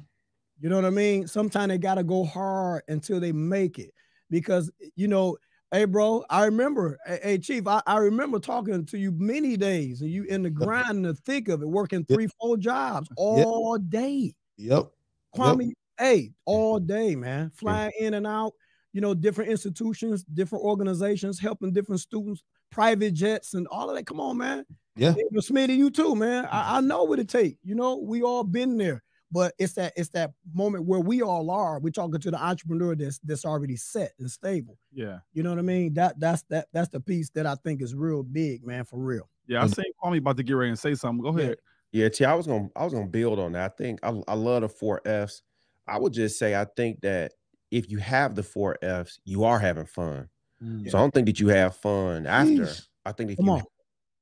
You 0.59 0.69
know 0.69 0.77
what 0.77 0.85
I 0.85 0.89
mean? 0.89 1.27
Sometimes 1.27 1.69
they 1.69 1.77
gotta 1.77 2.03
go 2.03 2.23
hard 2.23 2.83
until 2.87 3.19
they 3.19 3.31
make 3.31 3.77
it. 3.77 3.91
Because 4.29 4.71
you 4.95 5.07
know, 5.07 5.37
hey 5.71 5.85
bro, 5.85 6.23
I 6.29 6.45
remember, 6.45 6.97
hey, 7.05 7.37
Chief, 7.37 7.67
I, 7.67 7.81
I 7.85 7.97
remember 7.97 8.39
talking 8.39 8.85
to 8.85 8.97
you 8.97 9.11
many 9.11 9.57
days 9.57 10.01
and 10.01 10.09
you 10.09 10.23
in 10.23 10.43
the 10.43 10.49
grind 10.51 10.89
in 10.91 11.01
the 11.03 11.13
thick 11.13 11.47
of 11.49 11.61
it, 11.61 11.67
working 11.67 12.05
three, 12.05 12.25
yep. 12.25 12.31
four 12.39 12.57
jobs 12.57 13.09
all 13.17 13.77
yep. 13.77 13.89
day. 13.89 14.33
Yep. 14.57 14.87
Kwame, 15.35 15.67
yep. 15.67 15.75
hey, 15.99 16.31
all 16.45 16.79
day, 16.79 17.15
man. 17.15 17.51
Flying 17.55 17.91
in 17.99 18.13
and 18.13 18.27
out 18.27 18.53
you 18.97 19.01
know, 19.01 19.13
different 19.13 19.51
institutions, 19.51 20.23
different 20.23 20.63
organizations, 20.63 21.39
helping 21.39 21.71
different 21.71 22.01
students, 22.01 22.41
private 22.71 23.13
jets, 23.13 23.53
and 23.53 23.67
all 23.67 23.91
of 23.91 23.95
that. 23.95 24.07
Come 24.07 24.19
on, 24.19 24.39
man. 24.39 24.65
Yeah. 24.95 25.13
It 25.15 25.51
me 25.51 25.71
you 25.75 25.91
too, 25.91 26.15
man. 26.15 26.45
I, 26.45 26.57
mm. 26.57 26.71
I 26.77 26.81
know 26.81 27.03
what 27.03 27.19
it 27.19 27.29
takes. 27.29 27.59
You 27.63 27.75
know, 27.75 27.97
we 27.97 28.23
all 28.23 28.43
been 28.43 28.75
there. 28.75 29.03
But 29.31 29.53
it's 29.59 29.73
that 29.73 29.93
it's 29.97 30.09
that 30.09 30.31
moment 30.53 30.85
where 30.85 31.01
we 31.01 31.21
all 31.21 31.51
are. 31.51 31.79
We're 31.79 31.89
talking 31.89 32.19
to 32.19 32.31
the 32.31 32.41
entrepreneur 32.41 32.95
that's 32.95 33.19
that's 33.19 33.43
already 33.43 33.75
set 33.75 34.13
and 34.19 34.31
stable. 34.31 34.77
Yeah. 34.93 35.19
You 35.33 35.43
know 35.43 35.49
what 35.49 35.59
I 35.59 35.63
mean? 35.63 35.93
That 35.95 36.19
that's 36.19 36.43
that 36.43 36.67
that's 36.71 36.89
the 36.89 37.01
piece 37.01 37.29
that 37.31 37.45
I 37.45 37.55
think 37.55 37.81
is 37.81 37.93
real 37.93 38.23
big, 38.23 38.65
man, 38.65 38.85
for 38.85 38.99
real. 38.99 39.29
Yeah, 39.47 39.63
I 39.63 39.67
seen 39.67 39.85
Kwame 40.03 40.19
about 40.19 40.37
to 40.37 40.43
get 40.43 40.53
ready 40.53 40.69
and 40.69 40.79
say 40.79 40.93
something. 40.93 41.23
Go 41.23 41.37
ahead. 41.37 41.57
Yeah, 41.91 42.09
T, 42.09 42.25
I 42.25 42.33
was 42.33 42.47
gonna 42.47 42.69
I 42.75 42.83
was 42.83 42.93
gonna 42.93 43.07
build 43.07 43.39
on 43.39 43.53
that. 43.53 43.71
I 43.71 43.75
think 43.75 43.99
I, 44.03 44.21
I 44.27 44.33
love 44.33 44.61
the 44.61 44.69
four 44.69 45.01
F's. 45.05 45.41
I 45.87 45.97
would 45.97 46.13
just 46.13 46.37
say 46.37 46.55
I 46.55 46.65
think 46.75 47.01
that 47.01 47.33
if 47.71 47.89
you 47.89 47.97
have 47.97 48.35
the 48.35 48.43
four 48.43 48.77
F's, 48.81 49.19
you 49.25 49.43
are 49.43 49.59
having 49.59 49.85
fun. 49.85 50.29
Mm, 50.63 50.89
so 50.89 50.97
I 50.97 51.01
don't 51.01 51.13
think 51.13 51.27
that 51.27 51.39
you 51.39 51.49
have 51.49 51.75
fun 51.75 52.25
after. 52.25 52.51
Jeez. 52.51 52.87
I 53.05 53.11
think 53.11 53.31
if 53.31 53.37
Come 53.37 53.45
you 53.45 53.51
on. 53.53 53.63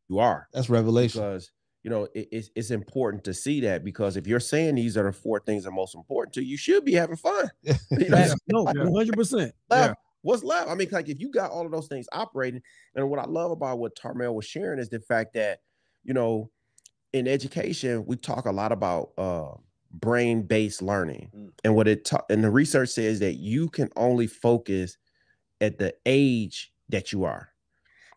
you 0.09 0.19
are. 0.19 0.47
That's 0.53 0.69
revelation. 0.69 1.21
Because 1.21 1.51
you 1.85 1.91
know 1.91 2.07
it, 2.15 2.27
it's 2.31 2.49
it's 2.55 2.71
important 2.71 3.23
to 3.25 3.33
see 3.33 3.61
that 3.61 3.85
because 3.85 4.17
if 4.17 4.25
you're 4.25 4.39
saying 4.39 4.73
these 4.73 4.97
are 4.97 5.03
the 5.03 5.13
four 5.13 5.39
things 5.39 5.63
that 5.63 5.69
are 5.69 5.71
most 5.71 5.93
important 5.93 6.33
to 6.33 6.41
you, 6.41 6.47
you 6.47 6.57
should 6.57 6.83
be 6.83 6.93
having 6.93 7.15
fun. 7.15 7.47
you 7.63 8.09
know, 8.09 8.33
no, 8.47 8.63
one 8.63 8.75
hundred 8.75 9.15
percent. 9.15 9.53
What's 10.23 10.43
left? 10.43 10.67
I 10.67 10.73
mean, 10.73 10.89
like 10.91 11.09
if 11.09 11.19
you 11.19 11.29
got 11.29 11.51
all 11.51 11.63
of 11.63 11.71
those 11.71 11.87
things 11.87 12.07
operating, 12.11 12.63
and 12.95 13.07
what 13.07 13.19
I 13.19 13.25
love 13.25 13.51
about 13.51 13.77
what 13.77 13.95
Tarmale 13.95 14.33
was 14.33 14.45
sharing 14.45 14.79
is 14.79 14.89
the 14.89 14.99
fact 14.99 15.35
that 15.35 15.59
you 16.03 16.15
know 16.15 16.49
in 17.13 17.27
education 17.27 18.03
we 18.07 18.15
talk 18.15 18.47
a 18.47 18.51
lot 18.51 18.71
about 18.71 19.11
uh, 19.19 19.51
brain-based 19.91 20.81
learning. 20.81 21.29
Mm. 21.37 21.51
And 21.63 21.75
what 21.75 21.87
it 21.87 22.03
ta- 22.03 22.25
and 22.31 22.43
the 22.43 22.49
research 22.49 22.89
says 22.89 23.19
that 23.19 23.35
you 23.35 23.69
can 23.69 23.91
only 23.95 24.25
focus 24.25 24.97
at 25.61 25.77
the 25.77 25.93
age 26.07 26.73
that 26.89 27.11
you 27.11 27.25
are. 27.25 27.49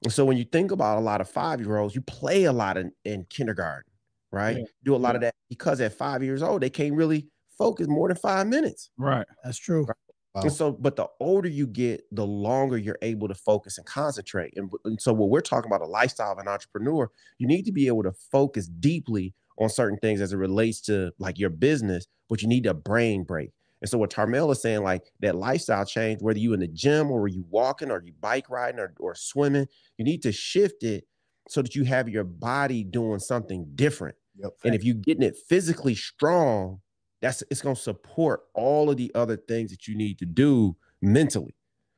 And 0.05 0.13
so 0.13 0.25
when 0.25 0.37
you 0.37 0.45
think 0.45 0.71
about 0.71 0.99
a 0.99 1.01
lot 1.01 1.21
of 1.21 1.29
five-year-olds, 1.29 1.95
you 1.95 2.01
play 2.03 2.45
a 2.45 2.53
lot 2.53 2.77
in, 2.77 2.93
in 3.05 3.27
kindergarten, 3.31 3.91
right? 4.31 4.59
Yeah. 4.59 4.65
Do 4.85 4.95
a 4.95 4.97
lot 4.97 5.11
yeah. 5.11 5.15
of 5.15 5.21
that 5.23 5.35
because 5.49 5.81
at 5.81 5.93
five 5.93 6.23
years 6.23 6.43
old, 6.43 6.63
they 6.63 6.71
can't 6.71 6.95
really 6.95 7.29
focus 7.57 7.89
more 7.89 8.09
than 8.09 8.17
five 8.17 8.47
minutes. 8.47 8.91
Right. 8.97 9.27
That's 9.43 9.59
true. 9.59 9.85
Right? 9.85 9.97
Wow. 10.35 10.43
And 10.43 10.53
so, 10.53 10.73
but 10.73 10.97
the 10.97 11.07
older 11.21 11.49
you 11.49 11.67
get, 11.67 12.03
the 12.13 12.27
longer 12.27 12.77
you're 12.77 12.99
able 13.03 13.29
to 13.29 13.35
focus 13.35 13.79
and 13.79 13.87
concentrate. 13.87 14.53
And, 14.57 14.71
and 14.85 15.01
so, 15.01 15.13
what 15.13 15.31
we're 15.31 15.41
talking 15.41 15.71
about 15.71 15.81
a 15.81 15.91
lifestyle 15.91 16.33
of 16.33 16.39
an 16.39 16.49
entrepreneur, 16.49 17.11
you 17.39 17.47
need 17.47 17.65
to 17.65 17.73
be 17.73 17.87
able 17.87 18.03
to 18.05 18.13
focus 18.13 18.69
deeply 18.69 19.35
on 19.59 19.69
certain 19.69 19.99
things 19.99 20.21
as 20.21 20.33
it 20.33 20.37
relates 20.37 20.81
to 20.83 21.11
like 21.19 21.39
your 21.39 21.51
business, 21.51 22.07
but 22.29 22.43
you 22.43 22.49
need 22.49 22.67
a 22.67 22.75
brain 22.75 23.25
break. 23.25 23.51
And 23.81 23.89
so 23.89 23.99
what 23.99 24.11
Tarmale 24.11 24.51
is 24.53 24.61
saying, 24.61 24.83
like 24.83 25.13
that 25.21 25.37
lifestyle 25.37 25.85
change, 25.85 26.21
whether 26.21 26.39
you 26.39 26.53
in 26.53 26.61
the 26.61 26.69
gym 26.69 27.11
or 27.11 27.29
you 27.29 27.45
walking 27.49 27.91
or 27.91 28.03
you 28.03 28.13
bike 28.21 28.51
riding 28.51 28.81
or, 28.81 28.93
or 28.99 29.15
swimming, 29.15 29.67
you 29.97 30.05
need 30.05 30.23
to 30.23 30.33
shift 30.33 30.83
it 30.83 31.05
so 31.49 31.63
that 31.63 31.75
you 31.75 31.85
have 31.85 32.09
your 32.09 32.25
body 32.25 32.85
doing 32.85 33.19
something 33.19 33.67
different. 33.75 34.17
Yep. 34.37 34.53
And 34.65 34.75
if 34.75 34.85
you're 34.85 34.95
getting 34.95 35.23
it 35.23 35.37
physically 35.49 35.95
strong, 35.95 36.81
that's 37.21 37.43
it's 37.51 37.63
gonna 37.63 37.77
support 37.77 38.43
all 38.55 38.91
of 38.91 38.97
the 38.97 39.11
other 39.15 39.37
things 39.37 39.71
that 39.71 39.89
you 39.89 39.97
need 39.97 40.19
to 40.19 40.27
do 40.27 40.77
mentally. 41.03 41.55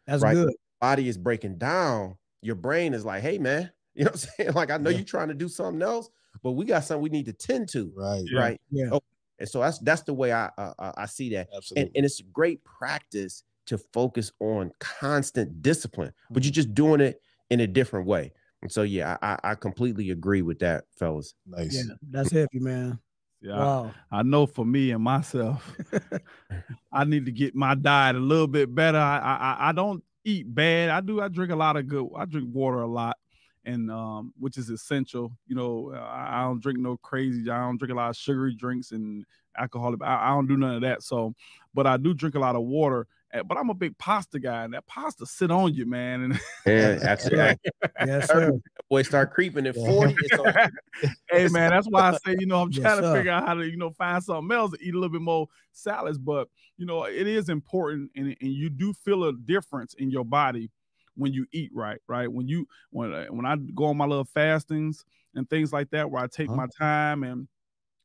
That's 0.06 0.22
right? 0.22 0.34
good. 0.34 0.54
Body 0.80 1.08
is 1.08 1.18
breaking 1.18 1.58
down. 1.58 2.16
Your 2.42 2.54
brain 2.54 2.94
is 2.94 3.04
like, 3.04 3.22
hey 3.22 3.38
man, 3.38 3.70
you 3.94 4.04
know 4.04 4.10
what 4.10 4.28
I'm 4.38 4.44
saying? 4.44 4.52
Like 4.52 4.70
I 4.70 4.78
know 4.78 4.90
yeah. 4.90 4.98
you're 4.98 5.04
trying 5.04 5.28
to 5.28 5.34
do 5.34 5.48
something 5.48 5.82
else, 5.82 6.08
but 6.42 6.52
we 6.52 6.64
got 6.64 6.84
something 6.84 7.02
we 7.02 7.10
need 7.10 7.26
to 7.26 7.32
tend 7.32 7.68
to. 7.70 7.92
Right. 7.94 8.24
Right. 8.34 8.60
Yeah. 8.70 8.90
Oh, 8.92 9.00
and 9.40 9.48
so 9.48 9.60
that's 9.60 9.78
that's 9.78 10.02
the 10.02 10.12
way 10.12 10.32
I 10.32 10.50
uh, 10.56 10.92
I 10.96 11.06
see 11.06 11.30
that. 11.30 11.48
Absolutely. 11.56 11.82
And, 11.82 11.96
and 11.96 12.06
it's 12.06 12.20
great 12.20 12.62
practice 12.62 13.42
to 13.66 13.78
focus 13.78 14.32
on 14.38 14.70
constant 14.78 15.62
discipline, 15.62 16.12
but 16.30 16.44
you're 16.44 16.50
mm-hmm. 16.50 16.54
just 16.54 16.74
doing 16.74 17.00
it 17.00 17.20
in 17.48 17.60
a 17.60 17.66
different 17.66 18.06
way. 18.06 18.32
And 18.62 18.70
so 18.70 18.82
yeah, 18.82 19.16
I, 19.22 19.38
I 19.42 19.54
completely 19.54 20.10
agree 20.10 20.42
with 20.42 20.58
that, 20.58 20.84
fellas. 20.98 21.34
Nice. 21.46 21.74
Yeah, 21.74 21.94
that's 22.10 22.30
heavy, 22.30 22.58
man. 22.60 22.98
Yeah, 23.40 23.56
wow. 23.56 23.94
I, 24.12 24.18
I, 24.18 24.22
know 24.22 24.44
for 24.44 24.66
me 24.66 24.90
and 24.90 25.02
myself, 25.02 25.74
I 26.92 27.04
need 27.04 27.24
to 27.24 27.32
get 27.32 27.54
my 27.54 27.74
diet 27.74 28.16
a 28.16 28.20
little 28.20 28.46
bit 28.46 28.74
better. 28.74 28.98
I, 28.98 29.18
I 29.18 29.68
I 29.70 29.72
don't 29.72 30.04
eat 30.26 30.54
bad. 30.54 30.90
I 30.90 31.00
do. 31.00 31.22
I 31.22 31.28
drink 31.28 31.50
a 31.50 31.56
lot 31.56 31.76
of 31.78 31.88
good. 31.88 32.06
I 32.14 32.26
drink 32.26 32.50
water 32.52 32.82
a 32.82 32.86
lot 32.86 33.16
and 33.64 33.90
um, 33.90 34.32
which 34.38 34.56
is 34.56 34.70
essential. 34.70 35.32
You 35.46 35.56
know, 35.56 35.92
I, 35.94 36.40
I, 36.40 36.42
don't 36.44 36.62
drink 36.62 36.78
no 36.78 36.96
crazy. 36.96 37.48
I 37.50 37.60
don't 37.60 37.76
drink 37.76 37.92
a 37.92 37.96
lot 37.96 38.10
of 38.10 38.16
sugary 38.16 38.54
drinks 38.54 38.92
and 38.92 39.24
alcohol. 39.56 39.94
I, 40.02 40.28
I, 40.28 40.28
don't 40.30 40.46
do 40.46 40.56
none 40.56 40.76
of 40.76 40.82
that. 40.82 41.02
So, 41.02 41.34
but 41.74 41.86
I 41.86 41.96
do 41.96 42.14
drink 42.14 42.34
a 42.34 42.40
lot 42.40 42.56
of 42.56 42.62
water. 42.62 43.06
Eh, 43.32 43.42
but 43.42 43.58
I'm 43.58 43.70
a 43.70 43.74
big 43.74 43.96
pasta 43.96 44.40
guy, 44.40 44.64
and 44.64 44.74
that 44.74 44.86
pasta 44.86 45.24
sit 45.24 45.50
on 45.50 45.74
you, 45.74 45.86
man. 45.86 46.22
And 46.22 46.40
yeah, 46.66 46.98
absolutely. 47.02 47.56
yes, 48.04 48.26
sir. 48.28 48.52
Boy, 48.90 49.02
start 49.02 49.32
creeping 49.32 49.66
at 49.66 49.76
40. 49.76 50.16
hey, 51.30 51.46
man, 51.48 51.70
that's 51.70 51.86
why 51.86 52.10
I 52.10 52.12
say, 52.24 52.36
you 52.40 52.46
know, 52.46 52.60
I'm 52.60 52.72
trying 52.72 52.96
yes, 52.96 53.00
to 53.00 53.12
figure 53.12 53.30
out 53.30 53.46
how 53.46 53.54
to, 53.54 53.64
you 53.64 53.76
know, 53.76 53.90
find 53.90 54.22
something 54.22 54.56
else 54.56 54.72
to 54.72 54.78
eat 54.80 54.94
a 54.94 54.98
little 54.98 55.12
bit 55.12 55.22
more 55.22 55.46
salads. 55.70 56.18
But 56.18 56.48
you 56.76 56.86
know, 56.86 57.04
it 57.04 57.26
is 57.26 57.48
important, 57.50 58.10
and, 58.16 58.36
and 58.40 58.52
you 58.52 58.68
do 58.70 58.92
feel 58.92 59.24
a 59.24 59.32
difference 59.32 59.94
in 59.94 60.10
your 60.10 60.24
body 60.24 60.70
when 61.20 61.32
you 61.34 61.46
eat 61.52 61.70
right, 61.74 61.98
right? 62.08 62.32
When 62.32 62.48
you 62.48 62.66
when 62.90 63.12
uh, 63.12 63.26
when 63.26 63.46
I 63.46 63.56
go 63.74 63.86
on 63.86 63.96
my 63.96 64.06
little 64.06 64.24
fastings 64.24 65.04
and 65.34 65.48
things 65.48 65.72
like 65.72 65.90
that, 65.90 66.10
where 66.10 66.22
I 66.22 66.26
take 66.26 66.48
huh? 66.48 66.56
my 66.56 66.66
time 66.78 67.22
and 67.22 67.46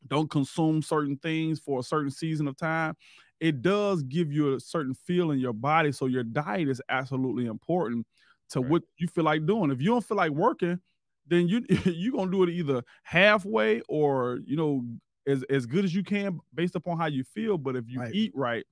don't 0.07 0.29
consume 0.29 0.81
certain 0.81 1.17
things 1.17 1.59
for 1.59 1.79
a 1.79 1.83
certain 1.83 2.11
season 2.11 2.47
of 2.47 2.57
time, 2.57 2.95
it 3.39 3.61
does 3.61 4.03
give 4.03 4.31
you 4.31 4.55
a 4.55 4.59
certain 4.59 4.93
feel 4.93 5.31
in 5.31 5.39
your 5.39 5.53
body. 5.53 5.91
So 5.91 6.05
your 6.05 6.23
diet 6.23 6.67
is 6.67 6.81
absolutely 6.89 7.45
important 7.45 8.05
to 8.49 8.59
right. 8.59 8.69
what 8.69 8.83
you 8.97 9.07
feel 9.07 9.23
like 9.23 9.45
doing. 9.45 9.71
If 9.71 9.81
you 9.81 9.87
don't 9.91 10.05
feel 10.05 10.17
like 10.17 10.31
working, 10.31 10.79
then 11.25 11.47
you 11.47 11.65
you're 11.85 12.13
gonna 12.13 12.31
do 12.31 12.43
it 12.43 12.49
either 12.49 12.83
halfway 13.03 13.81
or 13.87 14.39
you 14.45 14.57
know 14.57 14.83
as, 15.27 15.43
as 15.49 15.65
good 15.65 15.85
as 15.85 15.93
you 15.93 16.03
can 16.03 16.39
based 16.53 16.75
upon 16.75 16.97
how 16.97 17.07
you 17.07 17.23
feel. 17.23 17.57
But 17.57 17.75
if 17.75 17.85
you 17.87 17.99
Right. 17.99 18.13
eat 18.13 18.31
right, 18.35 18.65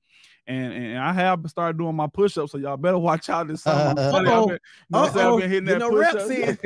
and 0.45 0.73
and 0.73 0.97
I 0.99 1.13
have 1.13 1.41
started 1.47 1.77
doing 1.77 1.95
my 1.95 2.07
push-ups, 2.07 2.51
so 2.51 2.57
y'all 2.57 2.77
better 2.77 2.97
watch 2.99 3.29
out 3.29 3.47
this 3.47 3.63
summer. 3.63 3.89
I'm 3.91 3.95
telling 3.95 4.25
you, 4.25 4.31
I've 4.31 4.37
Uh-oh. 4.37 4.47
been, 4.47 4.53
you 4.53 4.59
know 4.89 4.99
what 5.01 5.09
I'm 5.09 5.13
saying? 5.15 5.27
I've 5.27 5.39
been 5.39 5.49
hitting 5.49 5.65
Get 5.65 5.71
that 5.73 5.79
no 5.79 5.89
push-ups. 5.89 6.29
in. 6.29 6.57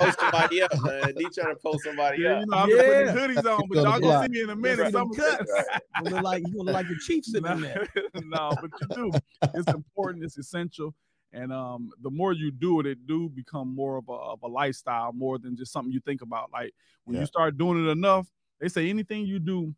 Post 0.00 0.20
somebody 0.20 0.62
up, 0.62 0.70
man. 0.84 1.12
He 1.18 1.28
trying 1.30 1.48
to 1.54 1.56
post 1.56 1.84
somebody 1.84 2.24
Yeah, 2.24 2.32
up. 2.34 2.40
you 2.40 2.46
know, 2.46 2.56
I'm 2.58 2.68
putting 2.70 3.06
hoodies 3.08 3.58
on, 3.58 3.68
but 3.68 3.76
y'all 3.82 4.00
gonna 4.00 4.22
see 4.22 4.28
me 4.30 4.42
in 4.42 4.50
a 4.50 4.54
Get 4.56 4.62
minute. 4.78 4.92
some 4.92 5.12
Some 5.12 5.24
cuts. 5.24 5.52
You 6.00 6.10
look 6.10 6.22
like 6.22 6.42
you 6.46 6.52
look 6.62 6.72
like 6.74 6.88
the 6.88 6.96
Chiefs 6.96 7.32
sitting 7.32 7.50
in 7.50 7.60
there. 7.60 7.86
no, 8.14 8.56
but 8.60 8.70
you 8.80 8.88
do. 8.94 9.12
It's 9.54 9.70
important. 9.72 10.24
It's 10.24 10.38
essential. 10.38 10.94
And 11.32 11.52
um, 11.52 11.90
the 12.02 12.10
more 12.10 12.32
you 12.32 12.52
do 12.52 12.78
it, 12.78 12.86
it 12.86 13.06
do 13.08 13.28
become 13.28 13.74
more 13.74 13.96
of 13.96 14.08
a, 14.08 14.12
of 14.12 14.42
a 14.44 14.46
lifestyle, 14.46 15.12
more 15.12 15.36
than 15.36 15.56
just 15.56 15.72
something 15.72 15.92
you 15.92 15.98
think 16.00 16.22
about. 16.22 16.52
Like 16.52 16.72
when 17.04 17.14
Yeah. 17.16 17.22
you 17.22 17.26
start 17.26 17.58
doing 17.58 17.84
it 17.84 17.90
enough, 17.90 18.28
they 18.64 18.68
say 18.70 18.88
anything 18.88 19.26
you 19.26 19.38
do 19.38 19.74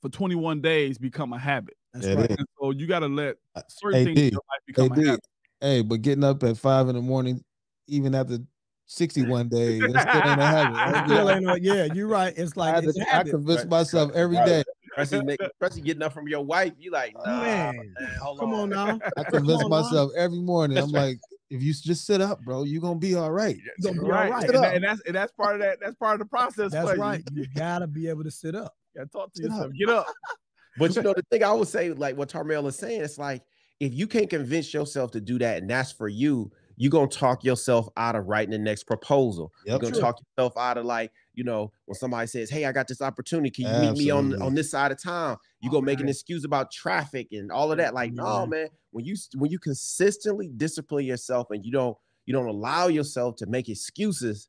for 0.00 0.08
21 0.08 0.62
days 0.62 0.96
become 0.96 1.34
a 1.34 1.38
habit. 1.38 1.76
That's 1.92 2.06
Yeah, 2.06 2.12
it 2.14 2.18
right. 2.18 2.30
is. 2.30 2.46
So 2.58 2.70
you 2.70 2.86
got 2.86 3.00
to 3.00 3.08
let 3.08 3.36
Uh, 3.54 3.60
certain 3.68 3.98
hey, 3.98 4.04
things 4.06 4.20
in 4.22 4.30
your 4.32 4.40
life 4.48 4.60
Hey, 4.66 4.72
become 4.88 4.92
a 4.92 4.94
D, 4.94 5.06
habit. 5.06 5.24
hey, 5.60 5.82
but 5.82 6.00
getting 6.00 6.24
up 6.24 6.42
at 6.42 6.56
five 6.56 6.88
in 6.88 6.96
the 6.96 7.02
morning, 7.02 7.44
even 7.88 8.14
after 8.14 8.38
61 8.86 9.50
days, 9.50 9.92
that 9.92 10.08
still 10.08 10.26
ain't 10.26 10.40
a 10.40 10.46
habit. 10.46 10.76
I, 10.80 11.04
Still 11.04 11.30
ain't 11.30 11.44
no- 11.44 11.54
yeah, 11.56 11.84
you're 11.84 12.08
right. 12.08 12.32
It's 12.38 12.56
like 12.56 12.74
I, 12.74 12.78
it's 12.78 12.96
to- 12.96 13.02
a 13.02 13.04
I 13.04 13.16
habit. 13.18 13.30
convince 13.32 13.60
Right. 13.60 13.68
myself 13.70 14.12
every 14.14 14.36
Right. 14.38 14.46
day. 14.46 14.64
Especially, 14.96 15.38
especially 15.60 15.82
getting 15.82 16.02
up 16.02 16.14
from 16.14 16.26
your 16.26 16.42
wife. 16.42 16.72
You 16.78 16.90
like, 16.92 17.14
nah, 17.14 17.42
Man, 17.42 17.74
man, 18.00 18.08
hold 18.18 18.38
Come 18.38 18.54
on 18.54 18.70
now. 18.70 18.98
I 19.18 19.24
convince 19.24 19.62
on 19.62 19.70
now. 19.70 19.82
myself 19.82 20.12
every 20.16 20.38
morning. 20.38 20.76
That's 20.76 20.86
I'm 20.86 20.92
right. 20.94 21.08
like, 21.08 21.18
if 21.50 21.62
you 21.62 21.72
just 21.72 22.06
sit 22.06 22.20
up, 22.20 22.40
bro, 22.42 22.64
you're 22.64 22.80
gonna 22.80 22.98
be 22.98 23.14
all 23.14 23.30
right. 23.30 23.56
You 23.56 23.62
gonna 23.82 24.02
be 24.02 24.08
Right. 24.08 24.26
all 24.26 24.38
right. 24.38 24.44
And, 24.50 24.54
that- 24.62 24.74
and 24.74 24.84
that's 24.84 25.00
and 25.06 25.14
that's 25.14 25.32
part 25.32 25.54
of 25.54 25.60
that. 25.62 25.78
That's 25.80 25.94
part 25.96 26.14
of 26.14 26.18
the 26.20 26.26
process. 26.26 26.72
That's 26.72 26.90
for 26.90 26.96
right. 26.96 27.22
You 27.32 27.46
gotta 27.54 27.86
be 27.86 28.08
able 28.08 28.24
to 28.24 28.30
sit 28.30 28.54
up. 28.54 28.74
You 28.94 29.00
gotta 29.00 29.10
talk 29.10 29.32
to 29.34 29.42
Sit 29.42 29.50
up. 29.50 29.56
yourself. 29.56 29.72
Get 29.78 29.88
up. 29.90 30.06
But 30.78 30.94
you 30.94 31.00
know, 31.00 31.14
the 31.14 31.22
thing 31.30 31.42
I 31.42 31.52
would 31.54 31.68
say, 31.68 31.90
like 31.92 32.18
what 32.18 32.28
Tarmale 32.28 32.66
is 32.66 32.76
saying, 32.76 33.00
it's 33.00 33.16
like 33.16 33.42
if 33.80 33.94
you 33.94 34.06
can't 34.06 34.28
convince 34.28 34.74
yourself 34.74 35.10
to 35.12 35.22
do 35.22 35.38
that 35.38 35.56
and 35.62 35.70
that's 35.70 35.90
for 35.90 36.06
you, 36.06 36.52
you're 36.76 36.90
gonna 36.90 37.06
talk 37.08 37.42
yourself 37.44 37.88
out 37.96 38.14
of 38.14 38.26
writing 38.26 38.50
the 38.50 38.58
next 38.58 38.84
proposal. 38.84 39.50
Yep. 39.64 39.70
You're 39.72 39.78
gonna 39.78 39.94
Sure. 39.94 40.02
talk 40.02 40.18
yourself 40.36 40.52
out 40.58 40.76
of 40.76 40.84
like, 40.84 41.12
you 41.36 41.44
know, 41.44 41.70
when 41.84 41.94
somebody 41.94 42.26
says, 42.26 42.50
Hey, 42.50 42.64
I 42.64 42.72
got 42.72 42.88
this 42.88 43.00
opportunity. 43.00 43.50
Can 43.50 43.66
you 43.66 43.74
meet 43.74 43.96
me 43.96 44.10
on 44.10 44.34
on 44.42 44.54
this 44.54 44.70
side 44.70 44.90
of 44.90 45.00
town? 45.00 45.36
You 45.60 45.70
go 45.70 45.80
make 45.80 46.00
an 46.00 46.08
excuse 46.08 46.44
about 46.44 46.72
traffic 46.72 47.28
and 47.30 47.52
all 47.52 47.70
of 47.70 47.78
that. 47.78 47.94
Like, 47.94 48.12
no, 48.12 48.46
man, 48.46 48.68
when 48.90 49.04
you 49.04 49.14
when 49.36 49.50
you 49.50 49.58
consistently 49.58 50.48
discipline 50.48 51.04
yourself 51.04 51.48
and 51.50 51.64
you 51.64 51.70
don't 51.70 51.96
you 52.24 52.32
don't 52.32 52.48
allow 52.48 52.88
yourself 52.88 53.36
to 53.36 53.46
make 53.46 53.68
excuses, 53.68 54.48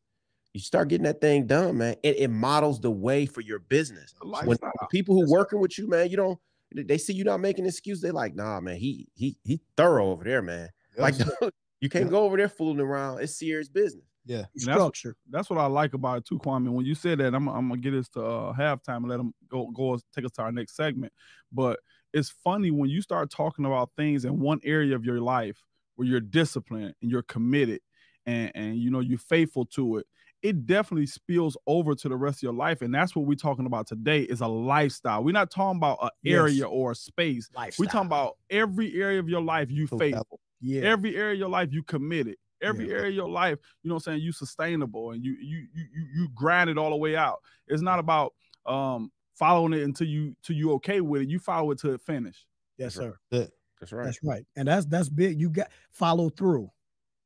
you 0.54 0.62
start 0.62 0.88
getting 0.88 1.04
that 1.06 1.21
thing 1.21 1.45
done, 1.45 1.78
man. 1.78 1.95
It, 2.04 2.17
it 2.17 2.28
models 2.30 2.80
the 2.80 2.89
way 2.91 3.26
for 3.26 3.41
your 3.41 3.60
business 3.60 4.15
when 4.47 4.58
people 4.89 5.15
who 5.15 5.30
working 5.30 5.60
with 5.60 5.78
you, 5.78 5.88
man, 5.88 6.10
you 6.10 6.17
don't 6.17 6.39
they 6.73 6.97
see 6.97 7.13
you 7.13 7.23
not 7.23 7.39
making 7.39 7.65
an 7.65 7.69
excuse. 7.69 8.02
They're 8.02 8.12
like, 8.13 8.36
nah, 8.36 8.60
man, 8.60 8.78
he 8.78 9.08
he 9.13 9.38
he 9.43 9.62
thorough 9.76 10.08
over 10.08 10.23
there, 10.23 10.41
man. 10.41 10.69
Like 10.97 11.15
you 11.82 11.89
can't 11.89 12.06
Yep. 12.06 12.12
go 12.12 12.23
over 12.23 12.38
there 12.38 12.50
fooling 12.50 12.80
around. 12.80 13.21
It's 13.21 13.38
serious 13.38 13.69
business. 13.69 14.07
Yeah, 14.28 14.38
that's- 14.38 14.62
Structure. 14.63 15.16
That's 15.30 15.50
what 15.50 15.60
I 15.60 15.66
like 15.68 15.94
about 15.94 16.20
it 16.20 16.26
too, 16.26 16.38
Kwame. 16.40 16.70
When 16.70 16.86
you 16.86 16.96
said 16.96 17.20
that, 17.20 17.34
I'm, 17.34 17.48
I'm 17.48 17.70
gonna 17.70 17.82
get 17.82 17.94
us 17.94 18.10
to 18.10 18.24
uh, 18.24 18.54
halftime 18.54 18.98
and 18.98 19.10
let 19.10 19.18
them 19.18 19.34
go 19.50 19.68
go 19.72 19.98
take 20.13 20.26
us 20.26 20.32
to 20.34 20.42
our 20.44 20.52
next 20.52 20.76
segment. 20.76 21.13
But 21.52 21.80
it's 22.13 22.30
funny 22.44 22.72
when 22.72 22.90
you 22.90 23.02
start 23.02 23.32
talking 23.32 23.66
about 23.66 23.92
things 23.98 24.26
in 24.26 24.40
one 24.40 24.60
area 24.63 24.96
of 24.96 25.06
your 25.06 25.20
life 25.22 25.62
where 25.96 26.08
you're 26.08 26.20
disciplined 26.20 26.94
and 27.02 27.10
you're 27.12 27.24
committed 27.24 27.80
and 28.26 28.52
and 28.54 28.78
you 28.78 28.92
know 28.92 29.00
you're 29.00 29.18
faithful 29.18 29.66
to 29.66 29.98
it. 29.98 30.08
It 30.44 30.68
definitely 30.68 31.08
spills 31.08 31.58
over 31.66 31.96
to 31.96 32.10
the 32.10 32.16
rest 32.16 32.40
of 32.40 32.44
your 32.44 32.54
life, 32.54 32.82
and 32.84 32.94
that's 32.94 33.16
what 33.16 33.26
we're 33.26 33.36
talking 33.36 33.66
about 33.66 33.88
today. 33.88 34.22
Is 34.22 34.42
a 34.42 34.48
lifestyle. 34.48 35.24
We're 35.24 35.32
not 35.32 35.50
talking 35.50 35.78
about 35.78 35.98
an 36.02 36.10
Yes. 36.22 36.36
area 36.36 36.68
or 36.68 36.92
a 36.92 36.96
space. 36.96 37.50
Lifestyle. 37.56 37.84
We're 37.86 37.92
talking 37.92 38.08
about 38.08 38.38
every 38.50 39.02
area 39.02 39.20
of 39.20 39.30
your 39.30 39.42
life 39.42 39.72
you 39.72 39.88
faithful 39.88 40.40
yeah. 40.62 40.84
every 40.84 41.16
area 41.16 41.34
of 41.34 41.40
your 41.40 41.50
life 41.50 41.70
you 41.72 41.84
committed 41.84 42.36
every 42.62 42.88
Yeah. 42.88 42.96
area 42.96 43.10
of 43.10 43.15
your 43.15 43.30
life 43.30 43.58
you 43.84 43.89
know 43.89 43.96
what 43.96 44.08
i'm 44.08 44.13
saying 44.13 44.22
you 44.22 44.32
sustainable 44.32 45.12
and 45.12 45.24
you 45.24 45.36
you 45.39 45.67
you 45.74 45.86
you, 45.93 46.06
you 46.15 46.30
grind 46.36 46.70
it 46.70 46.78
all 46.78 46.89
the 46.89 46.96
way 46.96 47.15
out 47.15 47.39
it's 47.67 47.82
not 47.82 48.00
about 48.00 48.34
um 48.65 49.12
following 49.36 49.74
it 49.74 49.84
until 49.84 50.08
you 50.08 50.36
till 50.43 50.56
you 50.56 50.72
okay 50.74 51.02
with 51.02 51.22
it 51.22 51.30
you 51.30 51.39
follow 51.39 51.72
it 51.72 51.80
till 51.80 51.93
it 51.93 52.02
finish 52.02 52.46
yes, 52.78 52.96
sir. 52.96 53.17
that 53.32 53.52
That's 53.80 53.91
right. 53.91 54.06
That's 54.06 54.20
right. 54.24 54.46
And 54.56 54.67
that's 54.67 54.86
that's 54.88 55.10
big. 55.10 55.39
You 55.39 55.50
got 55.52 55.70
follow 55.91 56.30
through. 56.30 56.72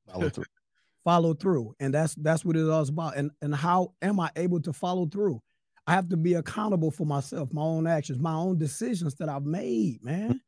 follow 0.05 0.29
through. 0.29 0.43
follow 1.03 1.33
through 1.33 1.73
and 1.79 1.93
that's 1.93 2.13
that's 2.15 2.45
what 2.45 2.55
it 2.55 2.69
all 2.69 2.87
about 2.87 3.17
and 3.17 3.31
and 3.41 3.55
how 3.55 3.91
am 4.03 4.19
i 4.19 4.29
able 4.35 4.61
to 4.61 4.71
follow 4.71 5.07
through 5.07 5.41
i 5.87 5.93
have 5.93 6.07
to 6.07 6.15
be 6.15 6.35
accountable 6.35 6.91
for 6.91 7.05
myself 7.05 7.51
my 7.51 7.63
own 7.63 7.87
actions 7.87 8.19
my 8.19 8.35
own 8.35 8.55
decisions 8.59 9.15
that 9.15 9.27
i've 9.27 9.45
made 9.45 9.97
man 10.03 10.39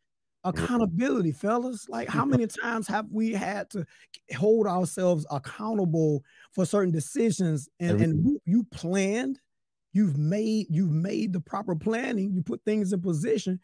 accountability 0.46 1.32
fellas 1.32 1.88
like 1.90 2.10
how 2.10 2.26
many 2.26 2.46
times 2.48 2.88
have 2.88 3.08
we 3.12 3.32
had 3.32 3.70
to 3.70 3.86
hold 4.36 4.68
ourselves 4.68 5.26
accountable 5.32 6.24
for 6.52 6.66
certain 6.66 6.92
decisions 6.92 7.70
and 7.80 8.02
and 8.02 8.26
you, 8.26 8.40
you 8.46 8.64
planned 8.66 9.40
you've 9.94 10.18
made 10.18 10.66
you've 10.70 10.92
made 10.92 11.32
the 11.34 11.40
proper 11.40 11.76
planning 11.76 12.32
you 12.34 12.42
put 12.42 12.62
things 12.66 12.92
in 12.94 13.02
position 13.02 13.60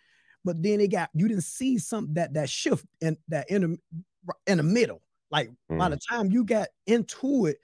but 0.46 0.62
then 0.64 0.80
it 0.80 0.90
got 0.92 1.10
you 1.14 1.28
didn't 1.28 1.44
see 1.44 1.78
something 1.78 2.14
that 2.14 2.34
that 2.34 2.50
shift 2.50 2.86
and 3.02 3.18
that 3.28 3.50
in 3.50 3.62
the 3.62 3.78
in 4.48 4.58
the 4.58 4.64
middle 4.64 5.02
like 5.32 5.50
by 5.70 5.76
Mm. 5.88 5.92
the 5.92 6.00
time 6.10 6.32
you 6.32 6.44
got 6.44 6.70
into 6.88 7.46
it, 7.46 7.58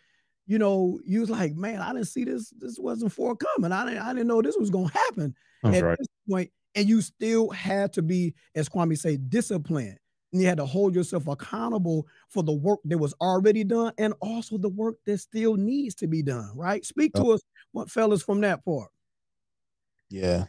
you 0.45 0.59
know, 0.59 0.99
you 1.03 1.21
was 1.21 1.31
like, 1.31 1.55
man, 1.55 1.81
I 1.81 1.91
didn't 1.93 2.05
see 2.05 2.23
this. 2.23 2.51
This 2.55 2.77
wasn't 2.77 3.11
forthcoming. 3.11 3.71
I 3.71 3.85
didn't. 3.85 4.03
I 4.03 4.13
didn't 4.13 4.27
know 4.27 4.43
this 4.43 4.55
was 4.59 4.69
gonna 4.69 4.91
happen 4.93 5.35
That's 5.63 5.77
at 5.77 5.83
right. 5.83 5.97
this 5.97 6.07
point. 6.29 6.51
And 6.75 6.87
you 6.87 7.01
still 7.01 7.49
had 7.49 7.93
to 7.93 8.01
be, 8.01 8.35
as 8.53 8.69
Kwame 8.69 8.97
say, 8.97 9.17
disciplined. 9.17 9.97
And 10.31 10.41
you 10.41 10.47
had 10.47 10.57
to 10.57 10.65
hold 10.65 10.93
yourself 10.93 11.27
accountable 11.27 12.07
for 12.29 12.43
the 12.43 12.51
work 12.51 12.79
that 12.85 12.97
was 12.97 13.13
already 13.21 13.63
done 13.63 13.93
and 13.97 14.13
also 14.19 14.57
the 14.57 14.69
work 14.69 14.97
that 15.05 15.19
still 15.19 15.55
needs 15.55 15.95
to 15.95 16.07
be 16.07 16.21
done. 16.21 16.51
Right? 16.55 16.85
Speak 16.85 17.13
to 17.13 17.31
us, 17.31 17.41
what 17.71 17.89
fellas, 17.89 18.21
from 18.21 18.41
that 18.41 18.65
part. 18.65 18.89
Yeah, 20.09 20.45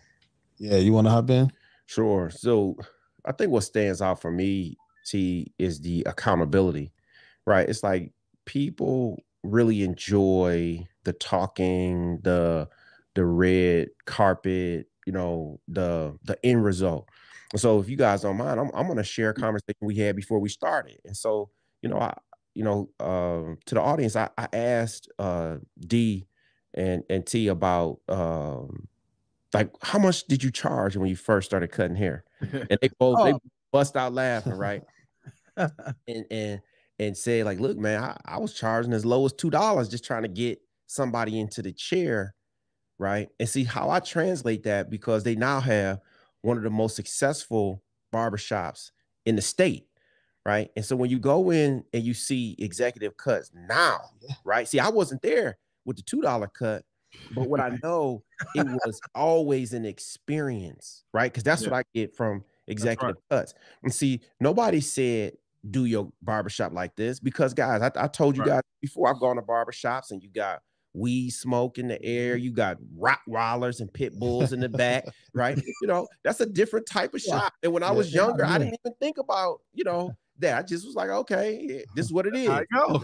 yeah. 0.59 0.77
You 0.77 0.93
want 0.93 1.07
to 1.07 1.13
hop 1.13 1.31
in? 1.31 1.53
Sure. 1.87 2.31
So 2.31 2.77
I 3.25 3.33
think 3.33 3.51
what 3.51 3.63
stands 3.63 4.03
out 4.03 4.21
for 4.21 4.31
me, 4.31 4.77
T, 5.07 5.53
is 5.59 5.81
the 5.81 6.03
accountability, 6.07 6.93
right? 7.47 7.69
It's 7.69 7.83
like 7.83 8.13
people 8.45 9.23
really 9.43 9.83
enjoy 9.83 10.87
the 11.05 11.13
talking, 11.13 12.19
the 12.23 12.69
the 13.15 13.25
red 13.25 13.89
carpet, 14.05 14.89
you 15.07 15.13
know, 15.13 15.61
the 15.69 16.19
the 16.25 16.39
end 16.45 16.65
result. 16.65 17.09
And 17.53 17.61
so 17.61 17.81
if 17.81 17.89
you 17.89 17.97
guys 17.97 18.23
don't 18.23 18.39
mind, 18.39 18.61
I'm 18.61 18.71
I'm 18.75 18.89
gonna 18.89 19.05
share 19.05 19.31
a 19.31 19.35
conversation 19.35 19.77
we 19.83 19.97
had 19.97 20.17
before 20.17 20.41
we 20.41 20.51
started. 20.51 21.01
And 21.07 21.17
so, 21.17 21.51
you 21.83 21.91
know, 21.91 21.99
I 22.01 22.15
you 22.55 22.65
know, 22.65 22.91
um, 23.01 23.59
to 23.67 23.77
the 23.77 23.83
audience, 23.83 24.17
I, 24.17 24.31
I 24.39 24.49
asked 24.55 25.11
uh 25.19 25.59
D 25.81 26.29
and 26.75 27.05
and 27.11 27.27
T 27.27 27.49
about 27.49 28.01
um 28.09 28.89
like 29.55 29.71
how 29.83 29.99
much 29.99 30.25
did 30.27 30.43
you 30.45 30.53
charge 30.53 30.97
when 30.97 31.09
you 31.11 31.17
first 31.17 31.47
started 31.47 31.73
cutting 31.73 31.97
hair? 31.97 32.25
And 32.71 32.79
they 32.83 32.91
both 33.01 33.23
they 33.23 33.35
Oh. 33.35 33.41
bust 33.73 33.97
out 33.97 34.15
laughing, 34.15 34.55
right? 34.57 34.85
and 35.57 36.27
and 36.31 36.63
and 37.01 37.19
said 37.19 37.47
like, 37.47 37.61
look, 37.61 37.79
man, 37.79 38.03
I, 38.05 38.19
I 38.27 38.39
was 38.39 38.55
charging 38.55 38.95
as 38.95 39.07
low 39.07 39.27
as 39.27 39.35
two 39.35 39.51
dollars 39.51 39.89
just 39.91 40.05
trying 40.05 40.23
to 40.25 40.29
get 40.29 40.61
somebody 40.89 41.41
into 41.41 41.63
the 41.63 41.73
chair, 41.73 42.36
right? 42.99 43.29
And 43.39 43.49
see 43.49 43.65
how 43.65 43.91
I 43.91 44.01
translate 44.01 44.63
that 44.65 44.91
because 44.91 45.25
they 45.25 45.35
now 45.37 45.61
have 45.61 46.01
one 46.43 46.57
of 46.57 46.63
the 46.63 46.71
most 46.71 46.97
successful 46.97 47.83
barbershops 48.13 48.91
in 49.25 49.37
the 49.37 49.43
state, 49.43 49.89
right? 50.45 50.71
And 50.77 50.85
so 50.85 50.97
when 50.97 51.11
you 51.11 51.19
go 51.19 51.51
in 51.51 51.85
and 51.93 52.03
you 52.03 52.15
see 52.15 52.55
executive 52.59 53.17
cuts 53.17 53.51
now, 53.55 53.99
right? 54.45 54.69
See, 54.69 54.81
I 54.81 54.89
wasn't 54.89 55.23
there 55.23 55.59
with 55.85 55.97
the 55.97 56.03
two 56.03 56.21
dollar 56.23 56.47
cut, 56.49 56.85
but 57.31 57.45
what 57.45 57.61
I 57.61 57.71
know 57.83 58.25
it 58.55 58.67
was 58.67 59.03
always 59.15 59.73
an 59.75 59.85
experience, 59.85 61.05
right? 61.13 61.31
Because 61.33 61.43
that's 61.43 61.63
Yeah. 61.63 61.71
what 61.71 61.77
I 61.77 61.83
get 61.95 62.17
from 62.17 62.45
executive 62.69 63.17
cuts. 63.31 63.55
And 63.83 63.93
see, 63.93 64.21
nobody 64.41 64.81
said 64.81 65.37
do 65.69 65.85
your 65.85 66.13
barbershop 66.23 66.73
like 66.73 66.95
this 66.97 67.19
because 67.19 67.53
guys, 67.53 67.83
I, 67.83 67.91
I 68.05 68.07
told 68.09 68.37
you 68.37 68.43
Right. 68.43 68.51
guys 68.51 68.63
before 68.81 69.09
I've 69.09 69.21
gone 69.21 69.37
to 69.37 69.43
barbershops 69.43 70.11
and 70.13 70.23
you 70.23 70.31
got 70.31 70.63
weed 70.97 71.31
smoke 71.31 71.79
in 71.79 71.89
the 71.89 72.03
air, 72.03 72.37
you 72.37 72.53
got 72.53 72.79
Rottweilers 72.99 73.81
and 73.81 73.93
pit 73.93 74.19
bulls 74.19 74.53
in 74.53 74.61
the 74.61 74.69
back, 74.69 75.05
right? 75.35 75.59
You 75.83 75.89
know, 75.89 76.09
that's 76.25 76.41
a 76.41 76.47
different 76.47 76.87
type 76.87 77.15
of 77.15 77.23
Yeah. 77.25 77.41
shop. 77.41 77.53
And 77.63 77.73
when 77.73 77.83
I 77.83 77.91
was 77.91 78.13
younger, 78.13 78.45
I 78.45 78.59
didn't 78.59 78.79
even 78.85 78.97
think 78.99 79.19
about, 79.19 79.61
you 79.75 79.85
know, 79.85 80.17
that. 80.39 80.59
I 80.59 80.63
just 80.63 80.87
was 80.87 80.95
like, 80.95 81.11
okay, 81.11 81.85
this 81.95 82.07
is 82.07 82.13
what 82.13 82.27
it 82.27 82.35
is. 82.35 82.49
I 82.51 82.65
go. 82.73 83.03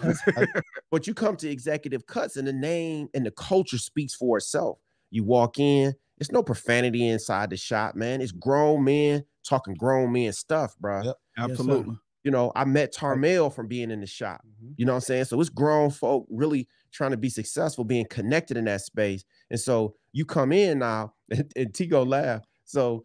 But 0.90 1.07
you 1.07 1.14
come 1.14 1.37
to 1.37 1.48
executive 1.50 2.07
cuts 2.07 2.37
and 2.37 2.48
the 2.48 2.52
name 2.52 3.09
and 3.14 3.26
the 3.26 3.31
culture 3.31 3.78
speaks 3.78 4.14
for 4.14 4.38
itself. 4.38 4.78
You 5.11 5.24
walk 5.24 5.59
in, 5.59 5.94
there's 6.18 6.33
no 6.33 6.42
profanity 6.42 7.09
inside 7.09 7.50
the 7.50 7.57
shop, 7.57 7.94
man. 7.94 8.20
It's 8.20 8.33
grown 8.33 8.85
men 8.85 9.24
talking 9.46 9.74
grown 9.74 10.12
men 10.12 10.33
stuff, 10.33 10.76
bro. 10.78 11.02
Yep. 11.02 11.16
Absolutely. 11.38 11.96
You 12.24 12.31
know, 12.31 12.52
I 12.55 12.64
met 12.64 12.94
Tarmale 12.94 13.52
from 13.52 13.66
being 13.66 13.90
in 13.90 14.00
the 14.00 14.07
shop. 14.07 14.42
You 14.76 14.87
know 14.87 14.92
what 14.92 14.98
I'm 14.98 15.00
saying? 15.02 15.24
So 15.24 15.40
it's 15.40 15.50
grown 15.50 15.90
folk 15.90 16.26
really 16.31 16.68
trying 16.92 17.11
to 17.11 17.16
be 17.16 17.31
successful, 17.31 17.85
being 17.85 18.07
connected 18.07 18.57
in 18.57 18.64
that 18.66 18.83
space. 18.83 19.24
And 19.50 19.59
so 19.59 19.94
you 20.12 20.24
come 20.24 20.52
in 20.52 20.81
now, 20.81 21.14
and, 21.31 21.50
and 21.57 21.74
T 21.74 21.87
go 21.87 22.02
laugh. 22.02 22.42
So, 22.64 23.05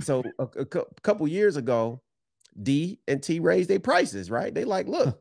so 0.00 0.22
a, 0.38 0.44
a 0.44 0.64
couple 1.02 1.26
years 1.28 1.56
ago, 1.56 2.00
D 2.62 3.00
and 3.08 3.22
T 3.22 3.40
raised 3.40 3.70
their 3.70 3.80
prices, 3.80 4.30
right? 4.30 4.54
They 4.54 4.64
like, 4.64 4.86
look, 4.86 5.20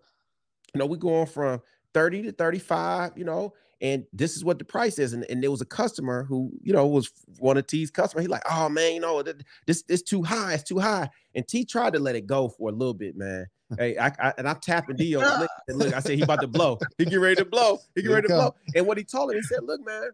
you 0.74 0.80
know, 0.80 0.86
we 0.86 0.97
going 0.97 1.28
from 1.28 1.62
30 1.93 2.24
to 2.24 2.32
35, 2.32 3.17
you 3.17 3.26
know, 3.26 3.54
and 3.82 4.06
this 4.13 4.36
is 4.38 4.45
what 4.45 4.60
the 4.60 4.65
price 4.65 5.00
is. 5.00 5.13
And, 5.13 5.26
and 5.30 5.41
there 5.41 5.52
was 5.52 5.62
a 5.62 5.65
customer 5.65 6.24
who, 6.24 6.52
you 6.62 6.71
know, 6.71 6.86
was 6.86 7.12
one 7.39 7.58
of 7.58 7.65
T's 7.67 7.89
customer. 7.89 8.21
He 8.21 8.28
like, 8.28 8.43
oh 8.50 8.69
man, 8.69 8.93
you 8.93 9.00
know, 9.00 9.24
this 9.65 9.84
is 9.89 10.04
too 10.04 10.24
high, 10.24 10.54
it's 10.54 10.63
too 10.63 10.80
high. 10.80 11.10
And 11.34 11.47
T 11.47 11.65
tried 11.65 11.93
to 11.93 12.00
let 12.00 12.15
it 12.15 12.28
go 12.28 12.50
for 12.50 12.69
a 12.69 12.74
little 12.74 12.93
bit, 12.93 13.17
man. 13.17 13.47
Hey, 13.77 13.97
I, 13.97 14.07
I 14.07 14.34
and 14.38 14.47
I'm 14.47 14.60
tapping 14.60 14.95
D 14.95 15.15
on 15.15 15.47
and 15.67 15.77
look, 15.77 15.93
I 15.93 15.99
said 15.99 16.15
he 16.15 16.21
about 16.21 16.41
to 16.41 16.47
blow. 16.47 16.77
He 16.97 17.05
get 17.05 17.17
ready 17.17 17.36
to 17.36 17.45
blow. 17.45 17.79
He 17.95 18.01
get 18.01 18.12
ready 18.12 18.27
to 18.27 18.34
blow. 18.34 18.55
And 18.75 18.86
what 18.86 18.97
he 18.97 19.03
told 19.03 19.31
him, 19.31 19.38
he 19.38 19.43
said, 19.43 19.63
look, 19.63 19.86
man, 19.86 20.10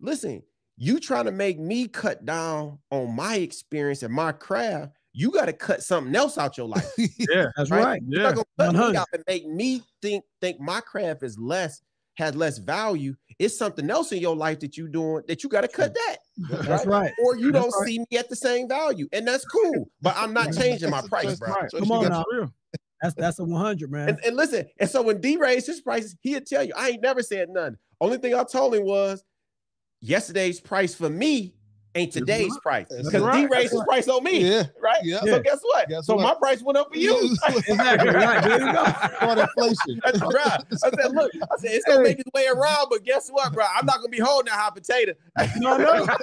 listen, 0.00 0.42
you 0.76 0.98
trying 1.00 1.26
to 1.26 1.32
make 1.32 1.58
me 1.58 1.88
cut 1.88 2.24
down 2.24 2.78
on 2.90 3.14
my 3.14 3.36
experience 3.36 4.02
and 4.02 4.12
my 4.12 4.32
craft 4.32 4.92
you 5.14 5.30
got 5.30 5.46
to 5.46 5.52
cut 5.52 5.82
something 5.82 6.14
else 6.14 6.38
out 6.38 6.56
your 6.56 6.68
life. 6.68 6.90
yeah, 6.98 7.46
that's 7.56 7.70
right. 7.70 7.84
right. 7.84 8.02
You're 8.06 8.22
yeah. 8.22 8.30
not 8.30 8.46
gonna 8.58 8.72
cut 8.72 8.90
me 8.90 8.96
out 8.96 9.08
and 9.12 9.24
make 9.26 9.46
me 9.46 9.82
think 10.00 10.24
think 10.40 10.60
my 10.60 10.80
craft 10.80 11.22
is 11.22 11.38
less 11.38 11.82
has 12.16 12.34
less 12.34 12.58
value. 12.58 13.14
It's 13.38 13.56
something 13.56 13.88
else 13.90 14.12
in 14.12 14.20
your 14.20 14.36
life 14.36 14.60
that 14.60 14.76
you 14.76 14.88
doing 14.88 15.22
that 15.28 15.42
you 15.42 15.48
got 15.48 15.62
to 15.62 15.68
cut 15.68 15.94
that. 15.94 16.16
That's 16.36 16.68
right. 16.68 16.86
right. 16.86 17.12
Or 17.24 17.36
you 17.36 17.52
that's 17.52 17.64
don't 17.64 17.80
right. 17.80 17.88
see 17.88 17.98
me 17.98 18.18
at 18.18 18.28
the 18.28 18.36
same 18.36 18.68
value, 18.68 19.08
and 19.12 19.26
that's 19.26 19.44
cool. 19.44 19.90
But 20.00 20.14
I'm 20.16 20.32
not 20.32 20.52
changing 20.52 20.90
my 20.90 21.02
price, 21.02 21.38
bro. 21.38 21.52
Right. 21.52 21.70
Come 21.70 21.92
on 21.92 22.08
now. 22.08 22.24
That's 23.02 23.14
that's 23.14 23.38
a 23.40 23.44
100, 23.44 23.90
man. 23.90 24.10
And, 24.10 24.18
and, 24.24 24.36
listen, 24.36 24.66
and 24.78 24.88
so 24.88 25.02
when 25.02 25.20
D 25.20 25.36
raised 25.36 25.66
his 25.66 25.80
prices, 25.80 26.16
he'll 26.20 26.40
tell 26.40 26.62
you, 26.62 26.72
I 26.76 26.90
ain't 26.90 27.02
never 27.02 27.22
said 27.22 27.48
none. 27.50 27.76
Only 28.00 28.18
thing 28.18 28.34
I 28.34 28.44
told 28.44 28.74
him 28.74 28.84
was 28.84 29.24
yesterday's 30.00 30.60
price 30.60 30.94
for 30.94 31.08
me 31.08 31.54
ain't 31.94 32.12
today's 32.12 32.56
price 32.62 32.86
because 32.88 33.22
right. 33.22 33.48
D 33.48 33.54
raised 33.54 33.72
his 33.72 33.80
right. 33.80 33.88
price 33.88 34.08
on 34.08 34.24
me. 34.24 34.48
Yeah. 34.48 34.64
Right. 34.80 35.00
Yeah. 35.02 35.20
So 35.20 35.40
guess 35.40 35.60
what? 35.62 35.88
Guess 35.88 36.06
so 36.06 36.14
what? 36.14 36.22
my 36.22 36.34
price 36.34 36.62
went 36.62 36.78
up 36.78 36.88
for 36.92 36.98
you. 36.98 37.36
exactly. 37.48 38.10
Right. 38.10 38.42
There 38.42 38.60
you 38.60 38.72
go. 38.72 38.84
For 38.84 39.40
inflation. 39.40 40.00
That's 40.04 40.20
right. 40.20 40.60
I 40.70 40.76
said, 40.76 41.12
look, 41.12 41.32
I 41.34 41.56
said 41.58 41.70
it's 41.72 41.84
gonna 41.84 42.02
make 42.02 42.18
its 42.18 42.30
way 42.34 42.46
around, 42.46 42.86
but 42.90 43.04
guess 43.04 43.28
what, 43.30 43.52
bro? 43.52 43.64
I'm 43.64 43.86
not 43.86 43.96
gonna 43.96 44.08
be 44.08 44.20
holding 44.20 44.50
that 44.50 44.58
hot 44.58 44.74
potato. 44.74 45.12
no, 45.58 45.76
no. 45.76 46.06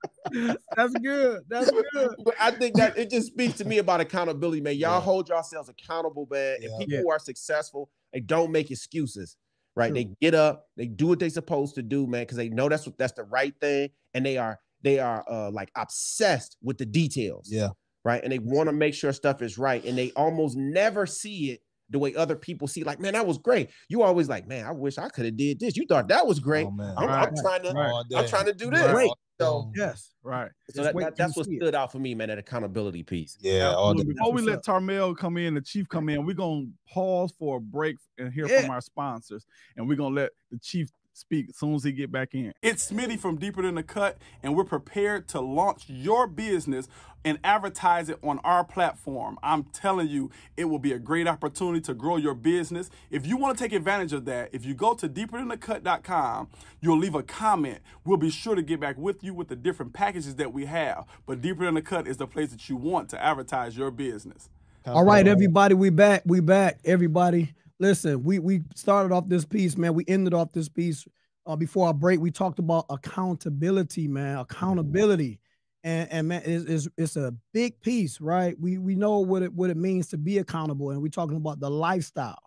That's 0.75 0.93
good. 1.01 1.41
That's 1.47 1.71
good. 1.71 2.15
But 2.23 2.35
I 2.39 2.51
think 2.51 2.75
that 2.75 2.97
it 2.97 3.09
just 3.09 3.27
speaks 3.27 3.55
to 3.55 3.65
me 3.65 3.79
about 3.79 4.01
accountability, 4.01 4.61
man. 4.61 4.75
Y'all 4.75 4.97
yeah. 4.97 5.01
hold 5.01 5.29
yourselves 5.29 5.69
accountable, 5.69 6.27
man. 6.29 6.57
Yeah. 6.61 6.69
If 6.71 6.79
people 6.87 7.05
yeah. 7.07 7.15
are 7.15 7.19
successful, 7.19 7.89
they 8.13 8.19
don't 8.19 8.51
make 8.51 8.71
excuses 8.71 9.37
right? 9.75 9.87
True. 9.87 9.95
They 9.95 10.09
get 10.21 10.35
up, 10.35 10.67
they 10.77 10.87
do 10.87 11.07
what 11.07 11.19
they're 11.19 11.29
supposed 11.29 11.75
to 11.75 11.81
do, 11.81 12.07
man, 12.07 12.23
because 12.23 12.37
they 12.37 12.49
know 12.49 12.69
that's 12.69 12.85
what 12.85 12.97
that's 12.97 13.13
the 13.13 13.23
right 13.23 13.53
thing, 13.61 13.89
and 14.13 14.25
they 14.25 14.37
are 14.37 14.59
they 14.81 14.99
are 14.99 15.23
uh 15.29 15.51
like 15.51 15.71
obsessed 15.75 16.57
with 16.61 16.77
the 16.77 16.85
details. 16.85 17.49
Yeah. 17.51 17.69
Right. 18.03 18.23
And 18.23 18.31
they 18.31 18.39
want 18.39 18.67
to 18.67 18.73
make 18.73 18.95
sure 18.95 19.13
stuff 19.13 19.43
is 19.43 19.59
right. 19.59 19.83
And 19.85 19.95
they 19.95 20.11
almost 20.15 20.57
never 20.57 21.05
see 21.05 21.51
it 21.51 21.61
the 21.91 21.99
way 21.99 22.15
other 22.15 22.35
people 22.35 22.67
see, 22.67 22.83
like, 22.83 22.99
man, 22.99 23.13
that 23.13 23.27
was 23.27 23.37
great. 23.37 23.69
You 23.89 24.01
always 24.01 24.27
like, 24.27 24.47
man, 24.47 24.65
I 24.65 24.71
wish 24.71 24.97
I 24.97 25.07
could 25.09 25.25
have 25.25 25.37
did 25.37 25.59
this. 25.59 25.77
You 25.77 25.85
thought 25.85 26.07
that 26.07 26.25
was 26.25 26.39
great. 26.39 26.65
Oh, 26.65 26.95
I'm, 26.97 27.07
right. 27.07 27.27
I'm, 27.27 27.35
trying 27.35 27.61
to, 27.63 27.71
right. 27.73 28.03
I'm 28.15 28.27
trying 28.27 28.45
to 28.45 28.53
do 28.53 28.71
this. 28.71 28.91
Right. 28.91 29.09
So 29.41 29.71
yes, 29.75 30.11
right. 30.23 30.51
So 30.69 30.83
that, 30.83 30.95
that, 30.95 31.15
that's 31.15 31.35
what 31.35 31.45
stood 31.45 31.63
it. 31.63 31.75
out 31.75 31.91
for 31.91 31.99
me, 31.99 32.15
man. 32.15 32.29
That 32.29 32.37
accountability 32.37 33.03
piece. 33.03 33.37
Yeah. 33.41 33.73
Before 33.95 34.31
we 34.31 34.41
let 34.41 34.63
Tarmale 34.63 35.17
come 35.17 35.37
in, 35.37 35.53
the 35.53 35.61
chief 35.61 35.87
come 35.89 36.09
in, 36.09 36.25
we're 36.25 36.33
gonna 36.35 36.67
pause 36.87 37.33
for 37.37 37.57
a 37.57 37.61
break 37.61 37.97
and 38.17 38.31
hear 38.31 38.47
yeah. 38.47 38.61
from 38.61 38.71
our 38.71 38.81
sponsors, 38.81 39.45
and 39.75 39.87
we're 39.87 39.95
gonna 39.95 40.15
let 40.15 40.31
the 40.51 40.59
chief 40.59 40.89
speak 41.21 41.49
as 41.49 41.57
soon 41.57 41.75
as 41.75 41.83
he 41.83 41.91
get 41.91 42.11
back 42.11 42.33
in. 42.33 42.53
It's 42.61 42.91
Smitty 42.91 43.19
from 43.19 43.37
Deeper 43.37 43.61
Than 43.61 43.75
the 43.75 43.83
Cut, 43.83 44.17
and 44.43 44.55
we're 44.55 44.65
prepared 44.65 45.27
to 45.29 45.39
launch 45.39 45.85
your 45.87 46.27
business 46.27 46.87
and 47.23 47.39
advertise 47.43 48.09
it 48.09 48.17
on 48.23 48.39
our 48.39 48.63
platform. 48.63 49.37
I'm 49.43 49.63
telling 49.65 50.07
you, 50.07 50.31
it 50.57 50.65
will 50.65 50.79
be 50.79 50.91
a 50.91 50.99
great 50.99 51.27
opportunity 51.27 51.81
to 51.81 51.93
grow 51.93 52.17
your 52.17 52.33
business. 52.33 52.89
If 53.09 53.25
you 53.27 53.37
want 53.37 53.57
to 53.57 53.63
take 53.63 53.73
advantage 53.73 54.13
of 54.13 54.25
that, 54.25 54.49
if 54.51 54.65
you 54.65 54.73
go 54.73 54.93
to 54.95 55.07
deeperthanthecut.com, 55.07 56.49
you'll 56.81 56.97
leave 56.97 57.15
a 57.15 57.23
comment. 57.23 57.79
We'll 58.03 58.17
be 58.17 58.31
sure 58.31 58.55
to 58.55 58.61
get 58.63 58.79
back 58.79 58.97
with 58.97 59.23
you 59.23 59.33
with 59.33 59.47
the 59.47 59.55
different 59.55 59.93
packages 59.93 60.35
that 60.35 60.51
we 60.51 60.65
have. 60.65 61.05
But 61.25 61.41
Deeper 61.41 61.65
Than 61.65 61.75
the 61.75 61.81
Cut 61.81 62.07
is 62.07 62.17
the 62.17 62.27
place 62.27 62.51
that 62.51 62.69
you 62.69 62.75
want 62.75 63.09
to 63.09 63.23
advertise 63.23 63.77
your 63.77 63.91
business. 63.91 64.49
All 64.87 65.05
right, 65.05 65.27
everybody, 65.27 65.75
we 65.75 65.91
back. 65.91 66.23
We 66.25 66.39
back. 66.39 66.79
Everybody, 66.83 67.53
listen. 67.81 68.23
We 68.23 68.39
we 68.39 68.61
started 68.75 69.13
off 69.13 69.27
this 69.27 69.43
piece, 69.43 69.77
man. 69.77 69.93
We 69.93 70.05
ended 70.07 70.33
off 70.33 70.53
this 70.53 70.69
piece 70.69 71.05
uh, 71.45 71.55
before 71.55 71.87
our 71.87 71.93
break. 71.93 72.21
We 72.21 72.31
talked 72.31 72.59
about 72.59 72.85
accountability, 72.89 74.07
man. 74.07 74.37
Accountability 74.37 75.39
and 75.83 76.11
and 76.11 76.27
man, 76.27 76.41
it's, 76.45 76.65
it's, 76.65 76.87
it's 76.97 77.15
a 77.15 77.33
big 77.53 77.79
piece, 77.81 78.21
right? 78.21 78.55
We 78.59 78.77
we 78.77 78.95
know 78.95 79.19
what 79.19 79.41
it 79.41 79.53
what 79.53 79.69
it 79.69 79.77
means 79.77 80.07
to 80.09 80.17
be 80.17 80.37
accountable, 80.37 80.91
and 80.91 81.01
we're 81.01 81.09
talking 81.09 81.37
about 81.37 81.59
the 81.59 81.69
lifestyle, 81.69 82.41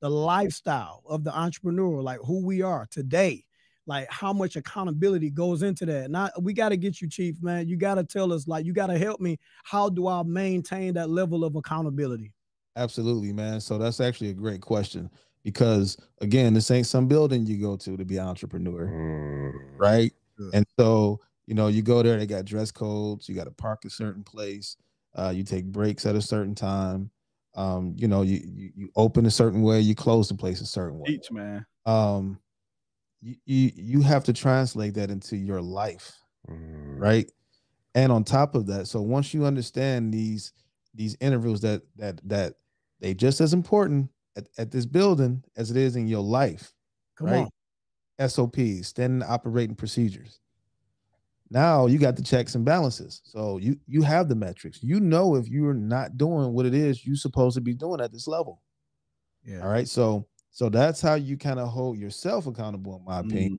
the 0.00 0.10
lifestyle 0.10 1.02
of 1.08 1.24
the 1.24 1.36
entrepreneur, 1.36 2.02
like 2.02 2.18
who 2.24 2.44
we 2.44 2.62
are 2.62 2.86
today, 2.90 3.44
like 3.86 4.10
how 4.10 4.32
much 4.32 4.56
accountability 4.56 5.30
goes 5.30 5.62
into 5.62 5.86
that. 5.86 6.10
Now 6.10 6.30
we 6.40 6.52
got 6.52 6.70
to 6.70 6.76
get 6.76 7.00
you, 7.00 7.08
Chief, 7.08 7.40
man. 7.40 7.68
You 7.68 7.76
got 7.76 7.94
to 7.94 8.04
tell 8.04 8.32
us, 8.32 8.48
like, 8.48 8.66
you 8.66 8.72
got 8.72 8.88
to 8.88 8.98
help 8.98 9.20
me. 9.20 9.38
How 9.62 9.88
do 9.88 10.08
I 10.08 10.22
maintain 10.24 10.94
that 10.94 11.10
level 11.10 11.44
of 11.44 11.54
accountability? 11.54 12.34
Absolutely, 12.76 13.32
man. 13.32 13.60
So 13.60 13.78
that's 13.78 14.00
actually 14.00 14.30
a 14.30 14.34
great 14.34 14.60
question 14.60 15.10
because 15.42 15.96
again, 16.20 16.54
this 16.54 16.70
ain't 16.70 16.86
some 16.86 17.08
building 17.08 17.46
you 17.46 17.58
go 17.58 17.76
to 17.76 17.96
to 17.96 18.04
be 18.04 18.18
an 18.18 18.26
entrepreneur, 18.26 18.86
mm. 18.86 19.52
right? 19.78 20.12
And 20.54 20.64
so 20.78 21.20
you 21.46 21.54
know, 21.54 21.66
you 21.66 21.82
go 21.82 22.00
there, 22.00 22.16
they 22.16 22.26
got 22.26 22.44
dress 22.44 22.70
codes, 22.70 23.28
you 23.28 23.34
got 23.34 23.44
to 23.44 23.50
park 23.50 23.84
a 23.84 23.90
certain 23.90 24.22
place, 24.22 24.76
uh, 25.16 25.32
you 25.34 25.42
take 25.42 25.64
breaks 25.64 26.06
at 26.06 26.14
a 26.14 26.22
certain 26.22 26.54
time. 26.54 27.10
Um, 27.56 27.94
you 27.96 28.06
know, 28.06 28.22
you, 28.22 28.40
you, 28.44 28.70
you 28.76 28.88
open 28.94 29.26
a 29.26 29.30
certain 29.30 29.62
way, 29.62 29.80
you 29.80 29.96
close 29.96 30.28
the 30.28 30.36
place 30.36 30.60
a 30.60 30.66
certain 30.66 31.00
way. 31.00 31.06
Each 31.08 31.32
man. 31.32 31.66
Um, 31.86 32.38
you, 33.20 33.34
you 33.44 33.70
you 33.74 34.02
have 34.02 34.22
to 34.24 34.32
translate 34.32 34.94
that 34.94 35.10
into 35.10 35.36
your 35.36 35.60
life, 35.60 36.16
mm. 36.48 37.00
right? 37.00 37.28
And 37.96 38.12
on 38.12 38.22
top 38.22 38.54
of 38.54 38.66
that, 38.68 38.86
so 38.86 39.00
once 39.00 39.34
you 39.34 39.44
understand 39.44 40.14
these 40.14 40.52
these 40.94 41.16
interviews 41.20 41.60
that 41.60 41.82
that 41.96 42.20
that 42.28 42.54
they 43.00 43.14
just 43.14 43.40
as 43.40 43.52
important 43.52 44.10
at, 44.36 44.48
at 44.58 44.70
this 44.70 44.86
building 44.86 45.42
as 45.56 45.70
it 45.70 45.76
is 45.76 45.96
in 45.96 46.06
your 46.06 46.22
life. 46.22 46.72
Come 47.16 47.28
right? 47.28 47.48
on. 48.18 48.28
SOPs, 48.28 48.88
standard 48.88 49.26
operating 49.26 49.74
procedures. 49.74 50.40
Now 51.50 51.86
you 51.86 51.98
got 51.98 52.16
the 52.16 52.22
checks 52.22 52.54
and 52.54 52.64
balances. 52.64 53.22
So 53.24 53.58
you 53.58 53.76
you 53.86 54.02
have 54.02 54.28
the 54.28 54.34
metrics. 54.34 54.82
You 54.82 55.00
know 55.00 55.34
if 55.36 55.48
you're 55.48 55.74
not 55.74 56.16
doing 56.16 56.52
what 56.52 56.66
it 56.66 56.74
is 56.74 57.04
you're 57.04 57.16
supposed 57.16 57.54
to 57.56 57.60
be 57.60 57.74
doing 57.74 58.00
at 58.00 58.12
this 58.12 58.28
level. 58.28 58.62
Yeah. 59.44 59.60
All 59.60 59.68
right. 59.68 59.88
So 59.88 60.26
so 60.50 60.68
that's 60.68 61.00
how 61.00 61.14
you 61.14 61.36
kind 61.36 61.58
of 61.58 61.68
hold 61.68 61.98
yourself 61.98 62.46
accountable, 62.46 62.96
in 62.96 63.04
my 63.04 63.20
opinion. 63.20 63.58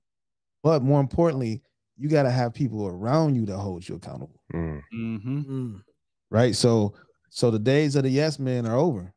But 0.62 0.82
more 0.82 1.00
importantly, 1.00 1.62
you 1.96 2.08
got 2.08 2.22
to 2.24 2.30
have 2.30 2.54
people 2.54 2.86
around 2.86 3.34
you 3.34 3.46
to 3.46 3.56
hold 3.56 3.88
you 3.88 3.96
accountable. 3.96 4.40
Mm. 4.54 4.82
Mm-hmm. 4.94 5.40
Mm. 5.40 5.82
Right. 6.30 6.54
So 6.54 6.94
so 7.34 7.50
the 7.50 7.58
days 7.58 7.96
of 7.96 8.02
the 8.02 8.10
yes 8.10 8.38
men 8.38 8.66
are 8.66 8.76
over. 8.76 9.14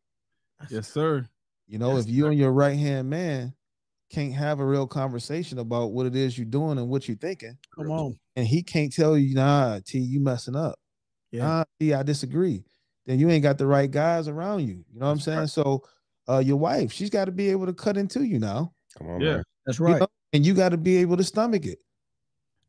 Yes, 0.69 0.87
sir. 0.87 1.27
You 1.67 1.79
know, 1.79 1.97
yes, 1.97 2.05
if 2.05 2.11
you 2.11 2.27
and 2.27 2.39
your 2.39 2.53
right 2.53 2.77
hand 2.77 3.09
man 3.09 3.53
can't 4.09 4.33
have 4.33 4.61
a 4.61 4.65
real 4.65 4.87
conversation 4.87 5.59
about 5.59 5.91
what 5.91 6.05
it 6.05 6.15
is 6.15 6.37
you're 6.37 6.45
doing 6.45 6.77
and 6.77 6.87
what 6.87 7.09
you're 7.09 7.17
thinking. 7.17 7.57
Come 7.75 7.91
on. 7.91 8.17
And 8.37 8.47
he 8.47 8.63
can't 8.63 8.93
tell 8.93 9.17
you, 9.17 9.35
nah, 9.35 9.79
T, 9.85 9.99
you 9.99 10.21
messing 10.21 10.55
up. 10.55 10.79
Yeah. 11.31 11.43
Nah, 11.43 11.63
T, 11.77 11.93
I 11.93 12.03
disagree. 12.03 12.63
Then 13.05 13.19
you 13.19 13.29
ain't 13.29 13.43
got 13.43 13.57
the 13.57 13.67
right 13.67 13.91
guys 13.91 14.29
around 14.29 14.61
you. 14.61 14.85
You 14.93 14.99
know 14.99 15.07
what 15.07 15.11
I'm 15.11 15.19
saying? 15.19 15.39
Right. 15.39 15.49
So 15.49 15.83
uh 16.29 16.39
your 16.39 16.57
wife, 16.57 16.93
she's 16.93 17.09
got 17.09 17.25
to 17.25 17.33
be 17.33 17.49
able 17.49 17.65
to 17.65 17.73
cut 17.73 17.97
into 17.97 18.23
you 18.23 18.39
now. 18.39 18.71
Come 18.97 19.09
on, 19.09 19.19
yeah, 19.19 19.33
man. 19.33 19.43
that's 19.65 19.81
right. 19.81 19.95
You 19.95 19.99
know? 19.99 20.07
And 20.31 20.45
you 20.45 20.53
got 20.53 20.69
to 20.69 20.77
be 20.77 20.95
able 20.97 21.17
to 21.17 21.23
stomach 21.25 21.65
it. 21.65 21.79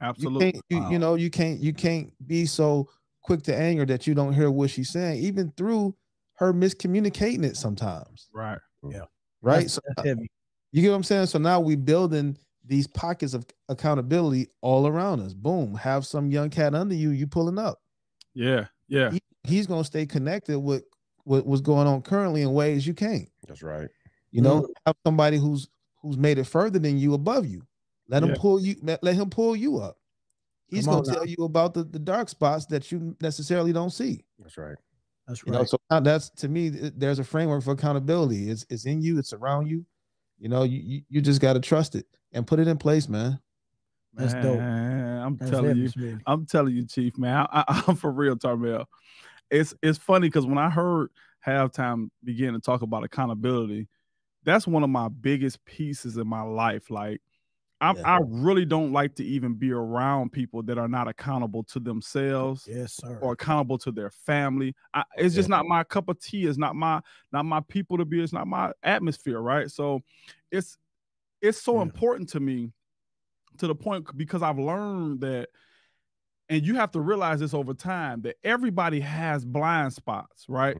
Absolutely. 0.01 0.61
You, 0.71 0.81
wow. 0.81 0.87
you, 0.87 0.93
you 0.95 0.99
know, 0.99 1.15
you 1.15 1.31
can't 1.31 1.61
you 1.61 1.73
can't 1.73 2.13
be 2.27 2.47
so 2.47 2.89
quick 3.27 3.43
to 3.43 3.55
anger 3.55 3.85
that 3.87 4.07
you 4.07 4.15
don't 4.15 4.33
hear 4.33 4.51
what 4.51 4.71
she's 4.71 4.91
saying, 4.91 5.23
even 5.23 5.53
through 5.57 5.95
her 6.35 6.53
miscommunicating 6.53 7.45
it 7.45 7.57
sometimes. 7.57 8.29
Right. 8.33 8.59
Yeah. 8.89 9.05
Right. 9.43 9.63
That's, 9.63 9.75
so 9.75 9.81
that's 9.89 10.09
heavy. 10.09 10.31
You 10.73 10.83
get 10.83 10.91
what 10.91 10.97
I'm 10.97 11.03
saying? 11.03 11.27
So 11.27 11.39
now 11.39 11.61
we 11.61 11.77
building 11.77 12.39
these 12.65 12.87
pockets 12.87 13.35
of 13.35 13.47
accountability 13.69 14.49
all 14.61 14.87
around 14.87 15.21
us. 15.21 15.35
Boom, 15.35 15.75
have 15.75 16.07
some 16.07 16.31
young 16.31 16.51
cat 16.51 16.75
under 16.75 16.95
you, 16.95 17.11
you 17.11 17.27
pulling 17.27 17.59
up. 17.59 17.81
Yeah, 18.35 18.67
yeah. 18.89 19.11
He, 19.11 19.21
he's 19.45 19.67
gonna 19.67 19.85
stay 19.85 20.07
connected 20.07 20.59
with 20.59 20.85
what 21.25 21.47
what's 21.47 21.63
going 21.63 21.87
on 21.87 22.03
currently 22.03 22.43
in 22.43 22.53
ways 22.53 22.87
you 22.87 22.95
can't. 22.95 23.29
That's 23.47 23.63
right. 23.63 23.89
You 24.31 24.43
know, 24.43 24.63
mm-hmm. 24.63 24.73
have 24.85 24.97
somebody 25.05 25.39
who's 25.39 25.69
who's 26.03 26.17
made 26.17 26.39
it 26.39 26.45
further 26.45 26.79
than 26.79 26.99
you 26.99 27.15
above 27.15 27.47
you. 27.47 27.63
Let 28.09 28.23
yeah. 28.23 28.31
him 28.31 28.35
pull 28.37 28.61
you, 28.61 28.77
let 28.83 29.15
him 29.15 29.31
pull 29.31 29.57
you 29.57 29.79
up. 29.79 29.97
He's 30.69 30.87
gonna 30.87 31.05
tell 31.05 31.27
you 31.27 31.45
about 31.45 31.75
the, 31.75 31.85
the 31.85 31.99
dark 31.99 32.29
spots 32.29 32.67
that 32.67 32.91
you 32.91 33.17
necessarily 33.21 33.73
don't 33.73 33.91
see. 33.91 34.25
That's 34.39 34.59
right. 34.59 34.77
That's 35.27 35.45
right. 35.45 35.53
You 35.53 35.59
know, 35.59 35.65
so 35.65 35.79
that's 36.01 36.31
to 36.31 36.49
me, 36.49 36.69
there's 36.69 37.19
a 37.19 37.25
framework 37.25 37.63
for 37.65 37.73
accountability. 37.73 38.51
It's 38.51 38.67
it's 38.69 38.85
in 38.87 39.03
you, 39.03 39.19
it's 39.19 39.33
around 39.33 39.69
you. 39.69 39.85
You 40.39 40.49
know, 40.49 40.65
you 40.65 41.03
you 41.09 41.21
just 41.21 41.41
got 41.41 41.55
to 41.55 41.61
trust 41.61 41.95
it 41.95 42.07
and 42.33 42.47
put 42.47 42.59
it 42.59 42.69
in 42.69 42.77
place, 42.79 43.09
man. 43.09 43.41
That's 44.17 44.35
dope. 44.35 44.59
Man, 44.59 45.23
I'm 45.23 45.37
That's 45.37 45.51
telling 45.51 45.77
you, 45.77 45.89
Smitty. 45.89 46.21
I'm 46.27 46.47
telling 46.47 46.75
you, 46.75 46.87
Chief, 46.87 47.19
man. 47.19 47.47
I, 47.51 47.65
I, 47.69 47.85
I'm 47.87 47.97
for 47.97 48.11
real, 48.11 48.35
Tarmale. 48.37 48.87
It's 49.51 49.75
it's 49.83 49.99
funny 49.99 50.29
because 50.29 50.47
when 50.47 50.59
I 50.59 50.71
heard 50.71 51.11
halftime 51.47 52.09
begin 52.25 52.55
to 52.55 52.61
talk 52.61 52.83
about 52.83 53.05
accountability, 53.05 53.89
that's 54.45 54.67
one 54.67 54.83
of 54.83 54.91
my 54.91 55.09
biggest 55.09 55.65
pieces 55.65 56.17
in 56.17 56.27
my 56.27 56.43
life. 56.43 56.91
Like, 56.91 57.21
I 57.81 57.95
Yeah. 57.95 58.05
I 58.05 58.21
really 58.25 58.65
don't 58.65 58.93
like 58.93 59.15
to 59.17 59.25
even 59.25 59.55
be 59.55 59.73
around 59.73 60.33
people 60.33 60.63
that 60.65 60.79
are 60.79 60.89
not 60.89 61.09
accountable 61.09 61.63
to 61.65 61.81
themselves 61.81 62.69
Yes, 62.69 62.95
sir. 62.95 63.21
or 63.21 63.33
accountable 63.33 63.79
to 63.79 63.93
their 63.93 64.11
family. 64.11 64.75
I, 64.95 65.05
it's 65.17 65.35
just 65.35 65.49
not 65.49 65.67
my 65.67 65.85
cup 65.85 66.09
of 66.09 66.19
tea. 66.21 66.47
It's 66.47 66.59
not 66.59 66.75
my 66.77 67.01
not 67.33 67.45
my 67.45 67.61
people 67.61 67.99
to 67.99 68.05
be. 68.05 68.23
It's 68.23 68.33
not 68.33 68.47
my 68.47 68.73
atmosphere, 68.83 69.41
right? 69.41 69.71
So, 69.71 70.01
it's 70.51 70.79
it's 71.43 71.63
so 71.63 71.81
Yeah. 71.81 71.83
important 71.83 72.31
to 72.31 72.41
me 72.41 72.73
to 73.59 73.67
the 73.69 73.75
point 73.75 74.07
because 74.17 74.43
I've 74.43 74.59
learned 74.59 75.21
that, 75.23 75.51
and 76.49 76.65
you 76.67 76.77
have 76.77 76.93
to 76.93 77.01
realize 77.01 77.41
this 77.41 77.55
over 77.55 77.75
time 77.75 78.23
that 78.23 78.37
everybody 78.45 79.01
has 79.01 79.45
blind 79.45 79.93
spots, 79.93 80.47
right? 80.49 80.79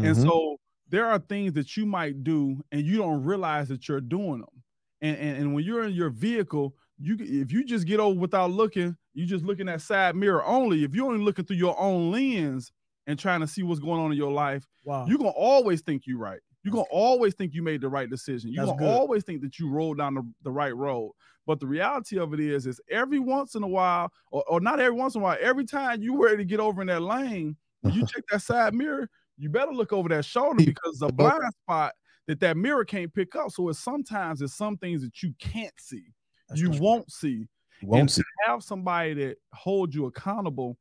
And 0.00 0.16
Mhm. 0.16 0.18
so 0.18 0.58
there 0.88 1.06
are 1.06 1.18
things 1.18 1.54
that 1.54 1.76
you 1.76 1.86
might 1.86 2.22
do 2.24 2.62
and 2.72 2.82
you 2.86 2.98
don't 2.98 3.24
realize 3.24 3.68
that 3.68 3.88
you're 3.88 4.00
doing 4.00 4.40
them. 4.40 4.62
And, 5.00 5.16
and, 5.16 5.36
and 5.38 5.54
when 5.54 5.64
you're 5.64 5.84
in 5.84 5.92
your 5.92 6.10
vehicle, 6.10 6.74
you 6.98 7.16
if 7.20 7.52
you 7.52 7.64
just 7.64 7.86
get 7.86 8.00
over 8.00 8.18
without 8.18 8.50
looking, 8.50 8.96
you're 9.14 9.26
just 9.26 9.44
looking 9.44 9.68
at 9.68 9.80
side 9.80 10.16
mirror 10.16 10.44
only. 10.44 10.84
If 10.84 10.94
you're 10.94 11.06
only 11.06 11.24
looking 11.24 11.44
through 11.44 11.56
your 11.56 11.78
own 11.78 12.10
lens 12.10 12.72
and 13.06 13.18
trying 13.18 13.40
to 13.40 13.46
see 13.46 13.62
what's 13.62 13.80
going 13.80 14.00
on 14.00 14.10
in 14.10 14.18
your 14.18 14.32
life, 14.32 14.66
wow. 14.84 15.06
you're 15.06 15.18
gonna 15.18 15.30
always 15.30 15.80
think 15.80 16.02
you're 16.06 16.18
right. 16.18 16.40
You're 16.64 16.72
gonna 16.72 16.86
always 16.90 17.34
think 17.34 17.54
you 17.54 17.62
made 17.62 17.80
the 17.80 17.88
right 17.88 18.10
decision. 18.10 18.52
You're 18.52 18.66
That's 18.66 18.78
gonna 18.78 18.90
good. 18.90 18.98
always 18.98 19.24
think 19.24 19.42
that 19.42 19.58
you 19.58 19.70
rolled 19.70 19.98
down 19.98 20.14
the, 20.14 20.22
the 20.42 20.50
right 20.50 20.74
road. 20.76 21.12
But 21.46 21.60
the 21.60 21.66
reality 21.66 22.18
of 22.18 22.34
it 22.34 22.40
is, 22.40 22.66
is 22.66 22.80
every 22.90 23.18
once 23.18 23.54
in 23.54 23.62
a 23.62 23.68
while, 23.68 24.12
or, 24.30 24.44
or 24.48 24.60
not 24.60 24.80
every 24.80 24.98
once 24.98 25.14
in 25.14 25.22
a 25.22 25.24
while, 25.24 25.38
every 25.40 25.64
time 25.64 26.02
you 26.02 26.22
ready 26.22 26.38
to 26.38 26.44
get 26.44 26.60
over 26.60 26.82
in 26.82 26.88
that 26.88 27.00
lane, 27.00 27.56
when 27.80 27.94
you 27.94 28.04
check 28.06 28.24
that 28.30 28.42
side 28.42 28.74
mirror, 28.74 29.08
you 29.38 29.48
better 29.48 29.72
look 29.72 29.92
over 29.92 30.08
that 30.10 30.24
shoulder 30.24 30.64
because 30.64 30.98
the 30.98 31.08
blind 31.08 31.40
spot 31.62 31.92
that 32.28 32.38
that 32.40 32.56
mirror 32.56 32.84
can't 32.84 33.12
pick 33.12 33.34
up. 33.34 33.50
So 33.50 33.68
it's 33.68 33.78
sometimes 33.80 34.40
it's 34.42 34.54
some 34.54 34.76
things 34.76 35.02
that 35.02 35.22
you 35.22 35.34
can't 35.40 35.72
see, 35.78 36.04
That's 36.48 36.60
you 36.60 36.70
won't 36.70 37.10
see, 37.10 37.48
Won't 37.82 38.00
and 38.02 38.10
see. 38.10 38.22
to 38.22 38.50
have 38.50 38.62
somebody 38.62 39.14
that 39.14 39.38
holds 39.52 39.94
you 39.96 40.06
accountable 40.06 40.78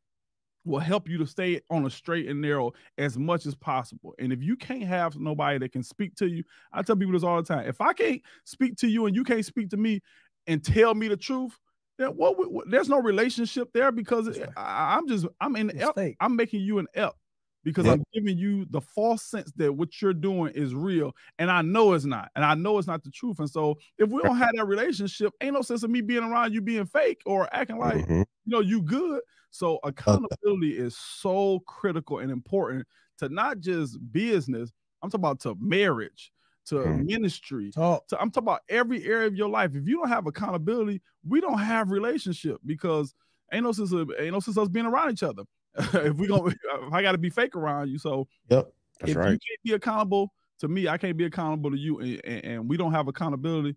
will 0.65 0.79
help 0.79 1.07
you 1.07 1.17
to 1.17 1.25
stay 1.25 1.61
on 1.69 1.85
a 1.85 1.89
straight 1.89 2.27
and 2.27 2.41
narrow 2.41 2.73
as 2.97 3.17
much 3.17 3.45
as 3.45 3.55
possible. 3.55 4.13
And 4.19 4.33
if 4.33 4.43
you 4.43 4.57
can't 4.57 4.83
have 4.83 5.17
nobody 5.17 5.57
that 5.59 5.71
can 5.71 5.81
speak 5.81 6.13
to 6.15 6.27
you, 6.27 6.43
I 6.73 6.81
tell 6.81 6.97
people 6.97 7.13
this 7.13 7.23
all 7.23 7.41
the 7.41 7.47
time. 7.47 7.65
If 7.67 7.79
I 7.79 7.93
can't 7.93 8.21
speak 8.43 8.75
to 8.77 8.87
you 8.87 9.05
and 9.05 9.15
you 9.15 9.23
can't 9.23 9.45
speak 9.45 9.69
to 9.69 9.77
me 9.77 10.01
and 10.45 10.61
tell 10.61 10.93
me 10.93 11.07
the 11.07 11.15
truth, 11.15 11.57
then 11.97 12.09
what, 12.09 12.37
what- 12.37 12.51
what- 12.51 12.69
there's 12.69 12.89
no 12.89 13.01
relationship 13.01 13.69
there 13.73 13.93
because 13.93 14.37
right. 14.37 14.49
I, 14.57 14.97
I'm 14.97 15.07
just 15.07 15.25
I'm 15.39 15.55
in 15.55 15.69
It's 15.69 15.79
F, 15.81 15.95
fake. 15.95 16.17
I'm 16.19 16.35
making 16.35 16.61
you 16.61 16.79
an 16.79 16.87
F 16.93 17.13
because 17.63 17.85
Yep. 17.85 17.95
I'm 17.99 18.03
giving 18.13 18.37
you 18.37 18.65
the 18.69 18.81
false 18.81 19.23
sense 19.23 19.51
that 19.57 19.73
what 19.73 20.01
you're 20.01 20.13
doing 20.13 20.53
is 20.53 20.73
real, 20.75 21.13
and 21.39 21.49
I 21.51 21.61
know 21.61 21.93
it's 21.93 22.05
not, 22.05 22.29
and 22.35 22.45
I 22.45 22.55
know 22.55 22.77
it's 22.77 22.87
not 22.87 23.03
the 23.03 23.11
truth. 23.11 23.39
And 23.39 23.49
so, 23.49 23.75
if 23.97 24.09
we 24.09 24.21
don't 24.21 24.37
have 24.37 24.51
that 24.55 24.65
relationship, 24.65 25.33
ain't 25.41 25.53
no 25.53 25.61
sense 25.61 25.83
of 25.83 25.89
me 25.89 26.01
being 26.01 26.23
around 26.23 26.53
you 26.53 26.61
being 26.61 26.85
fake 26.85 27.21
or 27.25 27.47
acting 27.53 27.77
like 27.79 28.05
Mhm. 28.07 28.19
you 28.45 28.51
know 28.51 28.59
you 28.61 28.81
good. 28.81 29.21
So 29.49 29.79
accountability 29.83 30.77
is 30.77 30.97
so 30.97 31.59
critical 31.61 32.19
and 32.19 32.31
important 32.31 32.85
to 33.19 33.29
not 33.29 33.59
just 33.59 33.97
business. 34.11 34.71
I'm 35.01 35.09
talking 35.09 35.21
about 35.21 35.39
to 35.41 35.55
marriage, 35.59 36.31
to 36.65 36.75
Mhm. 36.75 37.05
ministry. 37.05 37.71
Talk. 37.71 38.07
To, 38.09 38.21
I'm 38.21 38.29
talking 38.31 38.45
about 38.45 38.61
every 38.69 39.03
area 39.05 39.27
of 39.27 39.35
your 39.35 39.49
life. 39.49 39.73
If 39.75 39.87
you 39.87 39.97
don't 39.97 40.09
have 40.09 40.27
accountability, 40.27 41.01
we 41.23 41.39
don't 41.41 41.59
have 41.59 41.91
relationship 41.91 42.59
because 42.65 43.13
ain't 43.53 43.63
no 43.63 43.71
sense 43.71 43.91
of 43.93 44.11
ain't 44.19 44.33
no 44.33 44.39
sense 44.41 44.57
us 44.57 44.67
being 44.69 44.85
around 44.85 45.11
each 45.11 45.23
other. 45.23 45.43
if 45.93 46.15
we 46.15 46.27
gonna 46.27 46.47
if 46.49 46.93
I 46.93 47.01
got 47.01 47.11
to 47.13 47.17
be 47.17 47.29
fake 47.29 47.55
around 47.55 47.89
you, 47.89 47.97
so 47.97 48.27
Yep. 48.49 48.73
That's 48.99 49.11
if 49.11 49.15
you 49.17 49.23
can't 49.23 49.63
be 49.63 49.73
accountable 49.73 50.33
to 50.59 50.67
me, 50.67 50.87
I 50.87 50.97
can't 50.97 51.15
be 51.15 51.25
accountable 51.25 51.69
to 51.69 51.77
you, 51.77 51.99
and, 51.99 52.21
and, 52.25 52.45
and 52.45 52.69
we 52.69 52.77
don't 52.77 52.91
have 52.93 53.07
accountability. 53.07 53.75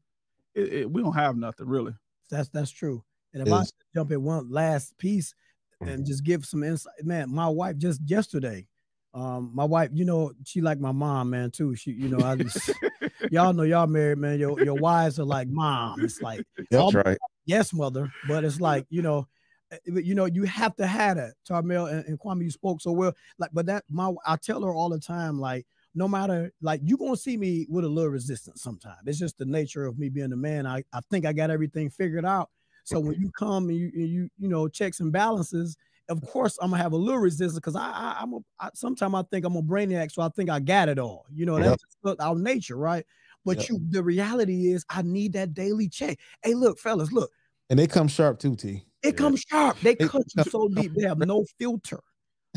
It, 0.54 0.72
it- 0.72 0.90
we 0.90 1.02
don't 1.02 1.12
have 1.14 1.36
nothing 1.36 1.66
really. 1.66 1.92
That's 2.30 2.48
that's 2.48 2.70
true. 2.70 3.04
And 3.34 3.46
if 3.46 3.52
I 3.52 3.64
jump 3.94 4.12
in 4.12 4.22
one 4.22 4.50
last 4.50 4.96
piece 4.98 5.34
Mm-hmm. 5.82 5.92
and 5.92 6.04
just 6.06 6.24
give 6.24 6.44
some 6.44 6.62
insight, 6.62 6.92
man, 7.04 7.34
my 7.34 7.48
wife 7.48 7.78
just 7.78 8.02
yesterday, 8.04 8.66
um, 9.14 9.50
my 9.54 9.64
wife, 9.64 9.88
you 9.94 10.04
know, 10.04 10.30
she 10.44 10.60
like 10.60 10.78
my 10.78 10.92
mom, 10.92 11.30
man, 11.30 11.50
too. 11.50 11.74
She, 11.74 11.92
you 11.92 12.08
know, 12.10 12.20
I 12.22 12.36
just 12.36 12.70
y'all 13.30 13.54
know 13.54 13.62
y'all 13.62 13.86
married, 13.86 14.18
man. 14.18 14.38
Your 14.38 14.62
your 14.62 14.74
wives 14.74 15.18
are 15.18 15.24
like 15.24 15.48
mom. 15.48 16.02
It's 16.04 16.20
like 16.20 16.44
That's 16.70 16.92
right. 16.94 17.16
yes, 17.46 17.72
mother, 17.72 18.12
but 18.28 18.44
it's 18.44 18.60
like 18.60 18.84
you 18.90 19.00
know, 19.00 19.22
but, 19.22 19.28
Eh, 19.72 19.76
eh, 19.88 20.00
you 20.02 20.14
know, 20.14 20.26
you 20.26 20.44
have 20.44 20.76
to 20.76 20.86
have 20.86 21.16
that. 21.16 21.34
Tarmale 21.48 21.90
and, 21.92 22.04
and 22.06 22.18
Kwame, 22.18 22.42
you 22.42 22.50
spoke 22.50 22.80
so 22.80 22.92
well. 22.92 23.12
Like, 23.38 23.50
but 23.52 23.66
that 23.66 23.84
my 23.90 24.12
I 24.26 24.36
tell 24.36 24.62
her 24.62 24.72
all 24.74 24.88
the 24.88 24.98
time, 25.00 25.38
like, 25.38 25.66
no 25.94 26.06
matter 26.06 26.52
like 26.62 26.80
you 26.84 26.96
gonna 26.96 27.16
see 27.16 27.36
me 27.36 27.66
with 27.68 27.84
a 27.84 27.88
little 27.88 28.10
resistance 28.10 28.62
sometimes. 28.62 28.98
It's 29.06 29.18
just 29.18 29.38
the 29.38 29.44
nature 29.44 29.86
of 29.86 29.98
me 29.98 30.08
being 30.08 30.32
a 30.32 30.36
man. 30.36 30.66
I, 30.66 30.84
I 30.92 31.00
think 31.10 31.26
I 31.26 31.32
got 31.32 31.50
everything 31.50 31.90
figured 31.90 32.24
out. 32.24 32.50
So 32.84 33.00
when 33.00 33.16
you 33.20 33.30
come 33.38 33.68
and 33.68 33.76
you 33.76 33.90
and 33.94 34.08
you 34.08 34.28
you 34.38 34.48
know 34.48 34.68
checks 34.68 35.00
and 35.00 35.12
balances, 35.12 35.76
of 36.08 36.20
course 36.22 36.58
I'm 36.62 36.70
gonna 36.70 36.82
have 36.82 36.92
a 36.92 36.96
little 36.96 37.20
resistance 37.20 37.54
because 37.58 37.76
I, 37.76 37.90
I 37.90 38.18
I'm 38.20 38.34
a 38.34 38.38
I, 38.60 38.70
sometimes 38.74 39.14
I 39.14 39.22
think 39.30 39.44
I'm 39.44 39.56
a 39.56 39.62
brainiac, 39.62 40.12
so 40.12 40.22
I 40.22 40.28
think 40.28 40.48
I 40.50 40.60
got 40.60 40.88
it 40.88 40.98
all. 40.98 41.26
You 41.32 41.46
know, 41.46 41.58
that's 41.58 41.82
just 42.04 42.20
our 42.20 42.36
nature, 42.36 42.76
right? 42.76 43.04
But 43.44 43.58
Yep. 43.58 43.68
you 43.68 43.80
the 43.90 44.02
reality 44.02 44.70
is 44.72 44.84
I 44.88 45.02
need 45.02 45.32
that 45.32 45.54
daily 45.54 45.88
check. 45.88 46.18
Hey, 46.42 46.54
look, 46.54 46.78
fellas, 46.78 47.10
look, 47.12 47.30
And 47.70 47.78
they 47.78 47.86
come 47.86 48.08
sharp 48.08 48.38
too, 48.38 48.56
T. 48.56 48.84
it 49.02 49.06
Yeah. 49.06 49.12
comes 49.12 49.40
sharp. 49.48 49.78
They 49.80 49.92
It 49.92 50.08
cut 50.08 50.24
you 50.34 50.42
so 50.44 50.68
deep. 50.68 50.92
They 50.94 51.06
have 51.06 51.18
no 51.18 51.44
filter, 51.58 52.00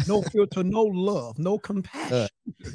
no 0.07 0.21
filter, 0.23 0.63
no 0.63 0.83
love, 0.83 1.37
no 1.39 1.57
compassion. 1.59 2.13
Uh. 2.15 2.27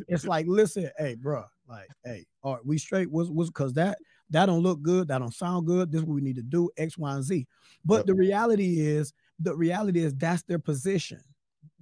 It's 0.09 0.25
like, 0.25 0.47
listen, 0.47 0.91
hey, 0.99 1.17
bro, 1.17 1.45
like, 1.69 1.89
hey, 2.05 2.25
all 2.43 2.55
right, 2.55 2.65
we 2.65 2.79
straight 2.79 3.11
was 3.11 3.31
was 3.31 3.51
because 3.51 3.75
that 3.75 3.99
that 4.31 4.47
don't 4.47 4.63
look 4.63 4.83
good, 4.83 5.09
that 5.09 5.19
don't 5.19 5.35
sound 5.35 5.67
good. 5.67 5.91
This 5.91 6.01
is 6.01 6.07
what 6.07 6.15
we 6.15 6.21
need 6.21 6.37
to 6.37 6.43
do, 6.43 6.71
X, 6.77 6.97
Y, 6.97 7.13
and 7.13 7.25
Z. 7.25 7.47
But 7.85 7.97
Yep. 7.99 8.07
the 8.07 8.15
reality 8.15 8.81
is, 8.81 9.13
the 9.41 9.55
reality 9.57 10.01
is 10.05 10.15
that's 10.15 10.43
their 10.45 10.59
position. 10.59 11.21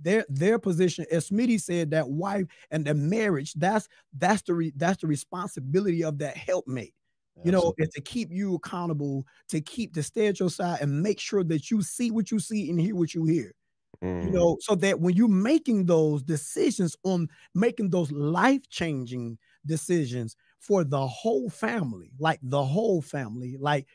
Their 0.01 0.25
their 0.29 0.59
position, 0.59 1.07
as 1.11 1.29
Smitty 1.31 1.61
said, 1.61 1.91
that 1.91 2.09
wife 2.09 2.47
and 2.71 2.85
the 2.85 2.95
marriage, 2.95 3.53
that's 3.55 3.89
that's 4.17 4.43
the 4.43 4.55
re, 4.55 4.73
that's 4.77 5.01
the 5.03 5.07
responsibility 5.07 6.03
of 6.03 6.19
that 6.19 6.37
helpmate 6.37 6.95
you 7.43 7.53
know, 7.53 7.73
is 7.79 7.89
to 7.91 8.01
keep 8.03 8.31
you 8.33 8.55
accountable, 8.57 9.27
to 9.49 9.61
keep 9.61 9.95
to 9.95 10.03
stay 10.03 10.27
at 10.29 10.41
your 10.41 10.51
side 10.51 10.81
and 10.83 11.03
make 11.03 11.21
sure 11.21 11.45
that 11.45 11.71
you 11.71 11.83
see 11.83 12.11
what 12.11 12.31
you 12.31 12.39
see 12.41 12.71
and 12.71 12.81
hear 12.81 12.97
what 12.97 13.15
you 13.15 13.25
hear. 13.25 13.53
You 14.21 14.31
Mhm. 14.31 14.33
know, 14.33 14.57
so 14.61 14.75
that 14.77 15.01
when 15.01 15.15
you're 15.15 15.29
making 15.29 15.87
those 15.87 16.23
decisions 16.23 16.97
on 17.05 17.29
making 17.55 17.91
those 17.91 18.11
life-changing 18.13 19.39
decisions 19.67 20.37
for 20.59 20.85
the 20.85 21.07
whole 21.07 21.51
family, 21.51 22.13
like 22.19 22.41
the 22.43 22.65
whole 22.65 23.03
family, 23.03 23.59
like 23.59 23.87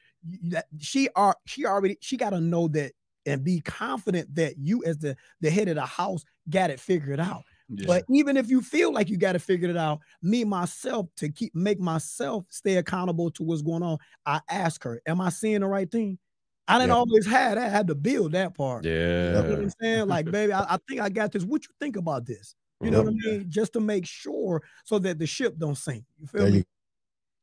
that 0.43 0.67
she 0.79 1.09
are 1.15 1.35
she 1.47 1.65
already 1.65 1.97
she 2.01 2.17
got 2.17 2.31
to 2.31 2.39
know 2.41 2.67
that 2.69 2.93
and 3.25 3.43
be 3.43 3.61
confident 3.61 4.35
that 4.35 4.57
you 4.59 4.83
as 4.85 4.99
the 4.99 5.17
the 5.41 5.49
head 5.49 5.67
of 5.67 5.75
the 5.75 5.85
house 5.85 6.23
got 6.49 6.69
it 6.69 6.79
figured 6.79 7.19
out. 7.19 7.43
But 7.85 8.03
even 8.09 8.37
if 8.37 8.49
you 8.49 8.61
feel 8.61 8.93
like 8.93 9.09
you 9.09 9.17
got 9.17 9.33
to 9.33 9.39
figure 9.39 9.69
it 9.69 9.77
out, 9.77 9.99
me 10.21 10.43
myself 10.43 11.07
to 11.17 11.29
keep 11.29 11.55
make 11.55 11.79
myself 11.79 12.45
stay 12.49 12.77
accountable 12.77 13.31
to 13.31 13.43
what's 13.43 13.61
going 13.61 13.83
on, 13.83 13.97
I 14.25 14.41
ask 14.49 14.83
her, 14.83 15.01
"Am 15.07 15.21
I 15.21 15.29
seeing 15.29 15.61
the 15.61 15.67
right 15.67 15.89
thing?" 15.91 16.19
I 16.67 16.77
didn't 16.79 16.91
Yeah. 16.91 16.95
always 16.95 17.25
have 17.27 17.55
that. 17.55 17.65
I 17.65 17.69
had 17.69 17.87
to 17.87 17.95
build 17.95 18.33
that 18.33 18.53
part. 18.55 18.87
You 19.27 19.33
know 19.33 19.43
what 19.43 19.59
Yeah. 19.59 19.61
I'm 19.61 19.69
saying? 19.81 20.07
Like, 20.07 20.29
baby, 20.31 20.53
I, 20.53 20.75
I 20.75 20.77
think 20.87 21.01
I 21.01 21.09
got 21.09 21.31
this. 21.31 21.43
What 21.43 21.63
you 21.63 21.73
think 21.79 21.95
about 21.97 22.25
this? 22.25 22.55
You 22.81 22.91
know 22.91 23.01
what 23.03 23.09
I 23.09 23.11
mean? 23.11 23.45
Just 23.49 23.73
to 23.73 23.79
make 23.79 24.05
sure 24.07 24.61
so 24.85 24.97
that 24.99 25.19
the 25.19 25.27
ship 25.27 25.57
don't 25.57 25.75
sink. 25.77 26.05
You 26.17 26.27
feel 26.27 26.45
There 26.45 26.49
me? 26.49 26.59
you 26.59 26.63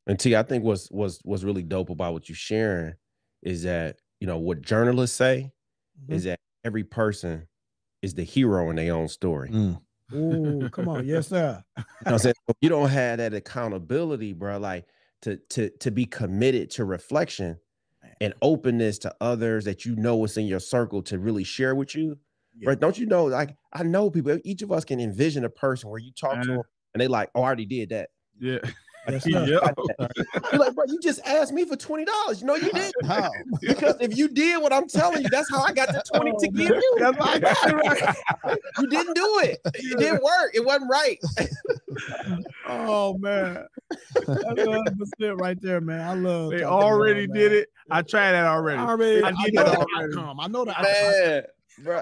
And 0.07 0.19
T, 0.19 0.35
I 0.35 0.43
think 0.43 0.63
what's 0.63 0.89
was 0.91 1.21
was 1.25 1.45
really 1.45 1.63
dope 1.63 1.89
about 1.89 2.13
what 2.13 2.29
you 2.29 2.35
sharing 2.35 2.95
is 3.43 3.63
that 3.63 3.99
you 4.19 4.27
know 4.27 4.37
what 4.37 4.61
journalists 4.61 5.17
say 5.17 5.51
Mhm. 5.97 6.13
is 6.15 6.23
that 6.25 6.39
every 6.65 6.83
person 6.83 7.47
is 8.01 8.15
the 8.15 8.23
hero 8.23 8.69
in 8.69 8.77
their 8.77 8.93
own 8.95 9.07
story. 9.09 9.49
Mm. 9.51 9.81
Ooh, 10.13 10.69
come 10.69 10.89
on, 10.89 11.05
yes, 11.05 11.27
sir. 11.27 11.63
You 11.77 11.83
know 12.05 12.17
saying? 12.17 12.35
You 12.61 12.69
don't 12.69 12.89
have 12.89 13.17
that 13.17 13.33
accountability, 13.33 14.33
bro, 14.33 14.57
like 14.57 14.85
to 15.21 15.37
to 15.49 15.69
to 15.79 15.91
be 15.91 16.05
committed 16.05 16.69
to 16.71 16.85
reflection 16.85 17.57
and 18.21 18.33
openness 18.41 18.97
to 18.99 19.15
others 19.21 19.65
that 19.65 19.85
you 19.85 19.95
know 19.95 20.15
what's 20.15 20.37
in 20.37 20.45
your 20.45 20.59
circle 20.59 21.01
to 21.03 21.19
really 21.19 21.43
share 21.43 21.75
with 21.75 21.95
you. 21.95 22.17
Yeah. 22.57 22.69
Right? 22.69 22.79
Don't 22.79 22.97
you 22.97 23.05
know? 23.05 23.25
Like 23.25 23.55
I 23.71 23.83
know 23.83 24.09
people, 24.09 24.37
each 24.43 24.61
of 24.61 24.71
us 24.71 24.83
can 24.83 24.99
envision 24.99 25.45
a 25.45 25.49
person 25.49 25.89
where 25.89 25.99
you 25.99 26.11
talk 26.11 26.33
to 26.33 26.39
Uh. 26.39 26.55
them 26.55 26.61
and 26.93 27.01
they 27.01 27.07
like, 27.07 27.29
oh, 27.35 27.41
I 27.41 27.45
already 27.45 27.65
did 27.65 27.89
that. 27.89 28.09
Yeah. 28.39 28.59
Yes. 29.11 29.27
Yeah. 29.27 29.45
You're 29.45 30.59
like, 30.59 30.75
bro, 30.75 30.85
you 30.87 30.99
just 31.01 31.19
asked 31.25 31.53
me 31.53 31.65
for 31.65 31.75
twenty 31.75 32.05
dollars. 32.05 32.41
You 32.41 32.47
know 32.47 32.55
you 32.55 32.71
didn't. 32.71 33.05
How? 33.05 33.31
Because 33.61 33.95
if 33.99 34.17
you 34.17 34.27
did 34.27 34.61
what 34.61 34.73
I'm 34.73 34.87
telling 34.87 35.21
you, 35.23 35.29
that's 35.29 35.49
how 35.49 35.61
I 35.61 35.73
got 35.73 35.89
the 35.89 36.01
20 36.13 36.31
to 36.31 36.37
oh, 36.37 36.51
give 36.51 36.69
you. 36.69 36.95
That's 36.97 37.17
why 37.17 37.33
I 37.33 37.39
got 37.39 37.57
it 37.67 37.73
right. 37.75 38.57
You 38.79 38.87
didn't 38.87 39.13
do 39.15 39.39
it. 39.43 39.59
It 39.75 39.99
didn't 39.99 40.23
work. 40.23 40.51
It 40.53 40.65
wasn't 40.65 40.89
right. 40.89 41.19
Oh 42.71 43.17
man, 43.17 43.65
that's 44.13 44.27
100 44.27 44.97
percent 44.97 45.41
right 45.41 45.59
there, 45.59 45.81
man. 45.81 46.01
I 46.01 46.13
love. 46.13 46.51
They 46.51 46.59
talking 46.59 46.67
about 46.67 46.83
already 46.83 47.27
did 47.27 47.51
man. 47.51 47.61
it. 47.61 47.69
I 47.89 48.01
tried 48.03 48.33
that 48.33 48.45
already. 48.45 48.77
I 48.77 48.85
already. 48.85 49.23
I 49.23 49.29
I, 49.29 49.31
know 49.31 49.63
that 49.63 49.65
the 49.65 49.77
already. 49.77 50.13
outcome. 50.13 50.39
I 50.39 50.47
know 50.47 50.65
the 50.65 50.77
outcome. 50.77 51.49
Man, 51.77 51.85
bro. 51.85 52.01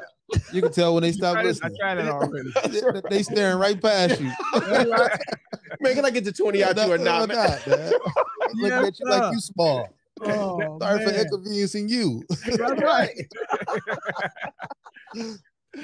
You 0.52 0.62
can 0.62 0.72
tell 0.72 0.94
when 0.94 1.04
they 1.04 1.12
stop 1.12 1.36
tried 1.36 1.46
it- 1.46 1.48
I 1.64 1.68
listening. 1.68 1.76
tried 1.80 1.98
it 2.00 2.08
already. 2.08 2.50
They, 2.70 3.02
they 3.18 3.24
staring 3.24 3.58
right 3.60 3.80
past 3.82 4.20
you. 4.20 4.32
Man, 5.80 5.96
can 5.96 6.06
I 6.06 6.10
get 6.10 6.24
to 6.26 6.32
20 6.32 6.64
out 6.64 6.76
you 6.78 6.92
or 6.94 6.98
not, 6.98 7.28
man? 7.30 7.38
not, 7.38 7.68
man. 7.68 7.94
Looking 8.56 8.70
Yes, 8.70 8.86
at 8.88 9.00
you 9.00 9.06
like 9.10 9.34
you 9.34 9.40
small. 9.40 9.94
Oh, 10.20 10.80
Sorry 10.82 11.04
for 11.06 11.12
inconveniencing 11.12 11.90
you. 11.90 12.24
That's 12.30 12.82
right. 12.82 13.12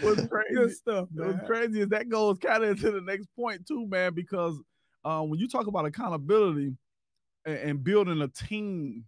What's 0.01 0.27
crazy? 0.27 0.55
Good 0.55 0.71
stuff, 0.75 1.07
What's 1.13 1.45
crazy 1.45 1.81
is 1.81 1.89
that 1.89 2.09
goes 2.09 2.39
kind 2.39 2.63
of 2.63 2.71
into 2.71 2.89
the 2.91 3.01
next 3.01 3.27
point 3.35 3.67
too, 3.67 3.85
man. 3.87 4.15
Because 4.15 4.57
um, 5.05 5.29
when 5.29 5.39
you 5.39 5.47
talk 5.47 5.67
about 5.67 5.85
accountability 5.85 6.73
and, 7.45 7.57
and 7.57 7.83
building 7.83 8.21
a 8.23 8.27
team 8.27 9.05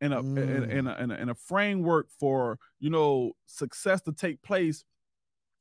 and 0.00 0.12
a, 0.14 0.18
and, 0.18 0.36
Mm. 0.38 0.78
and, 0.78 0.88
a, 0.88 0.96
and, 0.98 1.12
a, 1.12 1.14
and 1.16 1.30
a 1.30 1.34
framework 1.34 2.08
for 2.18 2.58
you 2.80 2.90
know 2.90 3.32
success 3.46 4.00
to 4.02 4.12
take 4.12 4.42
place 4.42 4.84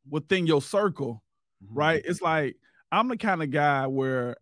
within 0.10 0.46
your 0.48 0.62
circle, 0.62 1.24
right? 1.72 2.02
It's 2.06 2.22
like 2.22 2.56
I'm 2.92 3.08
the 3.08 3.18
kind 3.18 3.42
of 3.42 3.52
guy 3.52 3.88
where 3.88 4.38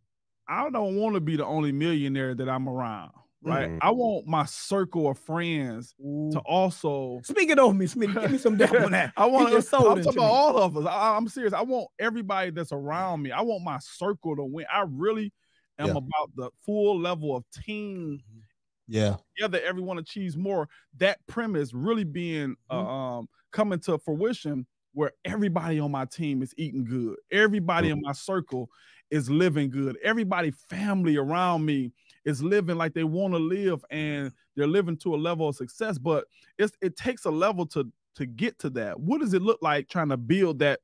I 0.48 0.70
don't 0.70 0.96
want 0.98 1.16
to 1.16 1.22
be 1.22 1.36
the 1.38 1.46
only 1.46 1.72
millionaire 1.72 2.36
that 2.36 2.50
I'm 2.50 2.68
around, 2.68 3.12
right? 3.44 3.70
Mhm. 3.70 3.78
I 3.82 3.92
want 3.92 4.28
my 4.28 4.44
circle 4.46 5.10
of 5.10 5.18
friends 5.20 5.94
to 6.00 6.40
also 6.46 7.22
Speak 7.24 7.50
it 7.50 7.60
over 7.60 7.74
me, 7.74 7.86
Smitty. 7.86 8.20
Give 8.20 8.32
me 8.32 8.38
some 8.38 8.58
depth 8.58 8.74
on 8.76 8.92
that. 8.92 9.14
I 9.18 9.28
want 9.28 9.50
to. 9.50 9.56
I'm 9.58 9.62
talking 9.64 10.02
about 10.02 10.16
me. 10.16 10.24
all 10.24 10.58
of 10.58 10.76
us. 10.78 10.86
I, 10.86 11.16
am 11.16 11.28
serious. 11.28 11.54
I 11.54 11.62
want 11.62 11.88
everybody 12.00 12.50
that's 12.52 12.72
around 12.72 13.22
me. 13.22 13.32
I 13.32 13.42
want 13.42 13.64
my 13.64 13.78
circle 13.80 14.36
to 14.36 14.44
win. 14.44 14.66
I 14.74 14.84
really 14.90 15.32
am 15.80 15.88
Yeah. 15.88 15.92
about 15.94 16.36
the 16.36 16.50
full 16.66 17.00
level 17.00 17.36
of 17.36 17.46
team 17.64 18.20
Yeah. 18.92 19.18
together. 19.38 19.62
Everyone 19.66 19.98
achieves 19.98 20.38
more. 20.38 20.68
That 20.98 21.26
premise 21.28 21.74
really 21.74 22.04
being 22.04 22.56
uh, 22.70 22.76
Mm-hmm. 22.76 22.88
um 22.88 23.30
coming 23.52 23.80
to 23.82 23.98
fruition, 24.00 24.66
where 24.94 25.12
everybody 25.26 25.80
on 25.80 25.92
my 25.92 26.06
team 26.06 26.42
is 26.42 26.54
eating 26.58 26.86
good. 26.86 27.18
Everybody 27.32 27.90
in 27.90 28.02
my 28.02 28.14
circle 28.14 28.70
is 29.10 29.30
living 29.30 29.70
good. 29.70 29.98
Everybody, 30.04 30.52
family 30.52 31.18
around 31.18 31.66
me 31.66 31.92
is 32.26 32.42
living 32.42 32.78
like 32.78 32.94
they 32.94 33.04
want 33.04 33.34
to 33.34 33.40
live, 33.40 33.84
and 33.90 34.32
they're 34.56 34.68
living 34.68 34.98
to 35.00 35.16
a 35.16 35.18
level 35.18 35.50
of 35.50 35.56
success. 35.56 35.98
But 35.98 36.26
it's 36.58 36.74
it 36.82 36.96
takes 36.96 37.26
a 37.26 37.32
level 37.32 37.66
to 37.68 37.92
to 38.16 38.26
get 38.26 38.60
to 38.60 38.70
that. 38.72 39.00
What 39.00 39.22
does 39.22 39.34
it 39.34 39.42
look 39.42 39.60
like 39.62 39.88
trying 39.90 40.10
to 40.10 40.18
build 40.18 40.60
that 40.60 40.80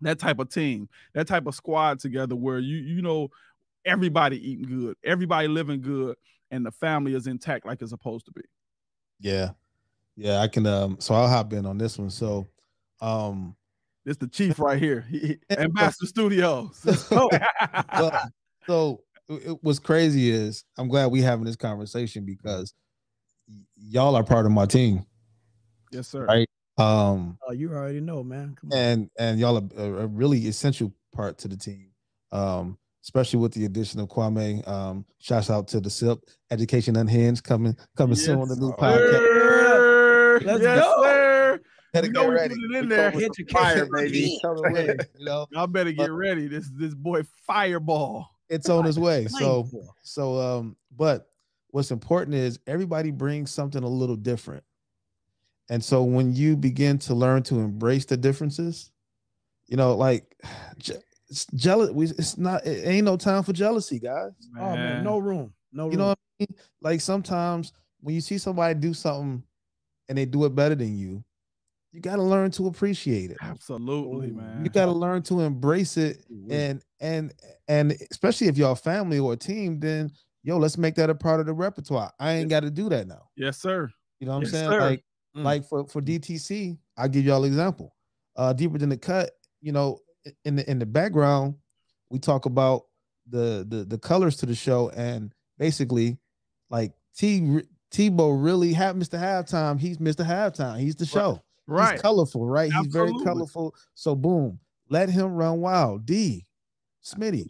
that 0.00 0.18
type 0.18 0.38
of 0.38 0.48
team, 0.50 0.88
that 1.14 1.26
type 1.26 1.46
of 1.46 1.54
squad 1.54 1.98
together, 2.00 2.36
where 2.36 2.58
you 2.58 2.76
you 2.76 3.02
know 3.02 3.28
everybody 3.84 4.38
eating 4.50 4.66
good, 4.66 4.96
everybody 5.04 5.48
living 5.48 5.80
good, 5.80 6.16
and 6.50 6.64
the 6.64 6.70
family 6.72 7.14
is 7.14 7.26
intact 7.26 7.66
like 7.66 7.80
it's 7.82 7.90
supposed 7.90 8.26
to 8.26 8.32
be. 8.32 8.42
Yeah. 9.20 9.50
Yeah. 10.16 10.40
I 10.40 10.48
can 10.48 10.66
um 10.66 10.96
so 11.00 11.14
I'll 11.14 11.28
hop 11.28 11.52
in 11.52 11.66
on 11.66 11.78
this 11.78 11.98
one. 11.98 12.10
So 12.10 12.46
um 13.00 13.56
This 14.04 14.16
the 14.16 14.26
chief 14.28 14.58
right 14.58 14.80
here, 14.80 15.02
He- 15.10 15.18
he- 15.18 15.38
Mbassador 15.50 16.06
Studios. 16.06 16.84
well, 17.10 17.28
so 18.66 19.02
it, 19.28 19.50
it- 19.50 19.58
what's 19.62 19.78
crazy 19.78 20.30
is 20.30 20.64
I'm 20.76 20.88
glad 20.88 21.06
we 21.06 21.22
having 21.22 21.44
this 21.44 21.56
conversation 21.56 22.24
because 22.24 22.74
y'all 23.76 24.14
are 24.16 24.24
part 24.24 24.46
of 24.46 24.52
my 24.52 24.66
team. 24.66 25.04
yes, 25.92 26.08
sir. 26.08 26.24
Right. 26.26 26.48
Um 26.78 27.38
Oh, 27.46 27.52
you 27.52 27.72
already 27.72 28.00
know, 28.00 28.22
man. 28.22 28.54
Come 28.60 28.72
on. 28.72 28.78
and 28.78 29.10
and 29.18 29.40
y'all 29.40 29.58
are 29.58 29.68
a, 29.76 30.02
a 30.04 30.06
really 30.06 30.46
essential 30.46 30.92
part 31.12 31.38
to 31.38 31.48
the 31.48 31.56
team. 31.56 31.90
Um, 32.30 32.78
especially 33.02 33.38
with 33.40 33.52
the 33.52 33.64
addition 33.64 34.00
of 34.00 34.08
Kwame. 34.08 34.66
Um, 34.68 35.04
shouts 35.18 35.50
out 35.50 35.68
to 35.68 35.80
the 35.80 35.90
SIP 35.90 36.18
Education 36.50 36.96
Unhinged 36.96 37.44
coming 37.44 37.76
coming 37.96 38.16
soon 38.16 38.40
on 38.40 38.48
the 38.48 38.56
new 38.56 38.72
podcast. 38.72 40.44
Let's 40.44 40.62
yes, 40.62 40.80
go. 40.84 41.02
sir. 41.02 41.60
Better 41.92 42.06
You 42.06 42.12
get 42.12 42.22
know 42.22 42.28
we 42.28 42.34
ready. 42.34 42.54
put 42.54 42.62
it 42.62 42.76
in 42.76 42.82
We 42.88 42.88
there. 42.94 43.10
coming 43.10 43.28
with 43.28 43.38
Education 43.40 43.86
fire, 43.88 43.88
baby. 43.90 44.38
Coming 44.42 44.72
with 44.72 44.88
it, 44.90 45.10
you 45.18 45.24
know, 45.24 45.46
Y'all 45.52 45.66
better 45.66 45.92
get 45.92 46.10
ready. 46.12 46.46
This 46.46 46.70
this 46.74 46.94
boy 46.94 47.22
Fireball. 47.46 48.28
it's 48.48 48.68
on 48.68 48.86
its 48.86 48.98
way. 48.98 49.26
So 49.26 49.68
so 50.02 50.38
um, 50.40 50.76
but 50.96 51.30
what's 51.70 51.90
important 51.90 52.34
is 52.34 52.58
everybody 52.66 53.10
brings 53.10 53.50
something 53.50 53.82
a 53.82 53.88
little 53.88 54.16
different. 54.16 54.64
And 55.70 55.82
so 55.84 56.02
when 56.02 56.34
you 56.34 56.56
begin 56.56 56.98
to 57.00 57.14
learn 57.14 57.42
to 57.44 57.56
embrace 57.60 58.04
the 58.06 58.16
differences, 58.16 58.90
you 59.66 59.76
know, 59.76 59.94
like 59.96 60.24
je- 60.78 60.94
it's 61.28 61.46
jealous. 61.54 61.90
We 61.90 62.06
it's 62.06 62.36
not. 62.38 62.66
It 62.66 62.86
ain't 62.86 63.04
no 63.04 63.16
time 63.16 63.42
for 63.42 63.52
jealousy, 63.52 63.98
guys. 63.98 64.32
Oh 64.58 64.76
man, 64.76 65.04
no 65.04 65.18
room. 65.18 65.52
No 65.72 65.84
room. 65.84 65.92
You 65.92 65.98
know 65.98 66.06
what 66.08 66.18
I 66.40 66.44
mean? 66.44 66.56
Like 66.80 67.00
sometimes 67.00 67.72
when 68.00 68.14
you 68.14 68.20
see 68.20 68.38
somebody 68.38 68.74
do 68.78 68.94
something 68.94 69.42
and 70.08 70.16
they 70.18 70.24
do 70.24 70.44
it 70.46 70.54
better 70.54 70.74
than 70.74 70.96
you, 70.96 71.22
you 71.92 72.00
got 72.00 72.16
to 72.16 72.22
learn 72.22 72.50
to 72.52 72.66
appreciate 72.66 73.30
it. 73.30 73.38
Absolutely, 73.42 74.28
Ooh. 74.28 74.34
man. 74.34 74.64
You 74.64 74.70
got 74.70 74.86
to 74.86 74.92
learn 74.92 75.22
to 75.24 75.40
embrace 75.40 75.96
it, 75.96 76.24
and 76.50 76.82
and 77.00 77.32
and 77.68 77.92
especially 78.10 78.46
if 78.48 78.56
you're 78.56 78.70
a 78.72 78.76
family 78.76 79.18
or 79.18 79.32
a 79.34 79.36
team, 79.36 79.80
then 79.80 80.10
yo, 80.42 80.56
let's 80.56 80.78
make 80.78 80.94
that 80.94 81.10
a 81.10 81.14
part 81.14 81.40
of 81.40 81.46
the 81.46 81.52
repertoire. 81.52 82.10
I 82.18 82.32
ain't 82.34 82.48
got 82.48 82.60
to 82.60 82.70
do 82.70 82.88
that 82.88 83.06
now. 83.06 83.28
yes, 83.36 83.58
sir. 83.58 83.90
You 84.20 84.26
know 84.26 84.34
what 84.38 84.44
Yes, 84.44 84.54
I'm 84.54 84.58
saying? 84.60 84.70
sir. 84.70 84.80
Like 84.80 85.04
Mm. 85.36 85.44
like 85.44 85.64
for 85.68 85.86
for 85.86 86.00
DTC, 86.00 86.78
I'll 86.96 87.06
give 87.08 87.24
y'all 87.26 87.44
an 87.44 87.48
example. 87.50 87.94
Uh, 88.34 88.54
deeper 88.54 88.78
than 88.78 88.88
the 88.88 88.96
cut. 88.96 89.32
You 89.60 89.72
know, 89.72 89.98
i- 90.07 90.07
in 90.44 90.56
the 90.56 90.70
in 90.70 90.78
the 90.78 90.86
background, 90.86 91.54
we 92.10 92.18
talk 92.18 92.46
about 92.46 92.84
the 93.28 93.64
the 93.68 93.84
the 93.84 93.98
colors 93.98 94.36
to 94.38 94.46
the 94.46 94.54
show, 94.54 94.90
and 94.90 95.32
basically, 95.58 96.18
like 96.70 96.92
T 97.16 97.60
Tebow 97.92 98.42
really 98.42 98.72
had 98.72 98.96
Mr. 98.96 99.18
Halftime. 99.18 99.80
He's 99.80 99.98
Mr. 99.98 100.24
Halftime. 100.26 100.78
He's 100.80 100.96
the 100.96 101.06
show. 101.06 101.42
Right. 101.66 101.92
He's 101.92 102.02
colorful, 102.02 102.46
right? 102.46 102.72
He's 102.72 102.86
very 102.86 103.12
colorful. 103.24 103.74
So 103.94 104.14
boom, 104.14 104.58
let 104.88 105.08
him 105.10 105.34
run 105.34 105.60
wild. 105.60 106.06
D, 106.06 106.46
Smitty, 107.04 107.46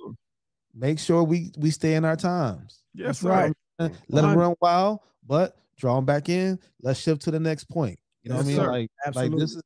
make 0.74 0.98
sure 0.98 1.22
we 1.22 1.52
we 1.56 1.70
stay 1.70 1.94
in 1.94 2.04
our 2.04 2.16
times. 2.16 2.82
Yes, 2.94 3.20
That's 3.20 3.22
right. 3.24 3.52
Uh, 3.78 3.88
Let 4.08 4.24
him 4.24 4.36
run 4.36 4.54
wild, 4.60 5.00
but 5.24 5.56
draw 5.76 5.98
him 5.98 6.04
back 6.04 6.28
in. 6.28 6.58
Let's 6.82 6.98
shift 6.98 7.22
to 7.22 7.30
the 7.30 7.38
next 7.38 7.64
point. 7.70 7.98
You 8.24 8.30
know 8.30 8.36
Yes, 8.36 8.44
what 8.44 8.50
I 8.50 8.56
mean? 8.56 8.56
sir. 8.56 8.72
Like, 8.72 8.90
Absolutely. 9.06 9.30
like 9.30 9.40
this 9.40 9.54
is 9.54 9.62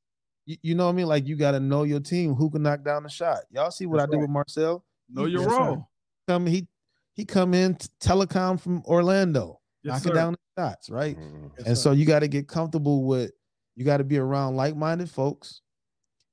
you, 0.47 0.57
you 0.62 0.74
know 0.74 0.86
what 0.86 0.93
I 0.93 0.97
mean? 0.97 1.07
Like 1.07 1.26
you 1.26 1.36
got 1.36 1.53
to 1.53 1.61
know 1.61 1.82
your 1.84 2.01
team 2.01 2.34
who 2.34 2.51
can 2.51 2.62
knock 2.62 2.82
down 2.84 3.03
the 3.05 3.09
shot. 3.09 3.40
Y'all 3.51 3.70
see 3.70 3.86
what 3.86 3.99
That's 3.99 4.09
I 4.09 4.11
did 4.11 4.16
right. 4.16 4.22
with 4.22 4.30
Marcel? 4.30 4.84
Know 5.09 5.24
He 5.24 5.32
your 5.32 5.43
Yes, 5.43 5.51
sir. 5.51 5.57
role. 5.59 5.88
come 6.28 6.47
he 6.47 6.66
he 7.14 7.24
come 7.24 7.53
in 7.55 7.74
t- 7.74 7.88
telecom 8.01 8.59
from 8.59 8.82
Orlando, 8.86 9.61
Yes, 9.82 9.93
knocking 9.95 10.09
sir. 10.12 10.14
down 10.14 10.32
the 10.32 10.62
shots, 10.62 10.88
right? 10.90 11.16
Mhm. 11.18 11.51
Yes, 11.59 11.66
and 11.66 11.76
sir. 11.78 11.82
so 11.82 11.93
you 11.93 12.07
got 12.07 12.20
to 12.20 12.28
get 12.28 12.49
comfortable 12.49 13.05
with 13.05 13.32
you 13.76 13.84
got 13.84 13.99
to 13.99 14.05
be 14.05 14.18
around 14.18 14.57
like-minded 14.57 15.11
folks 15.11 15.61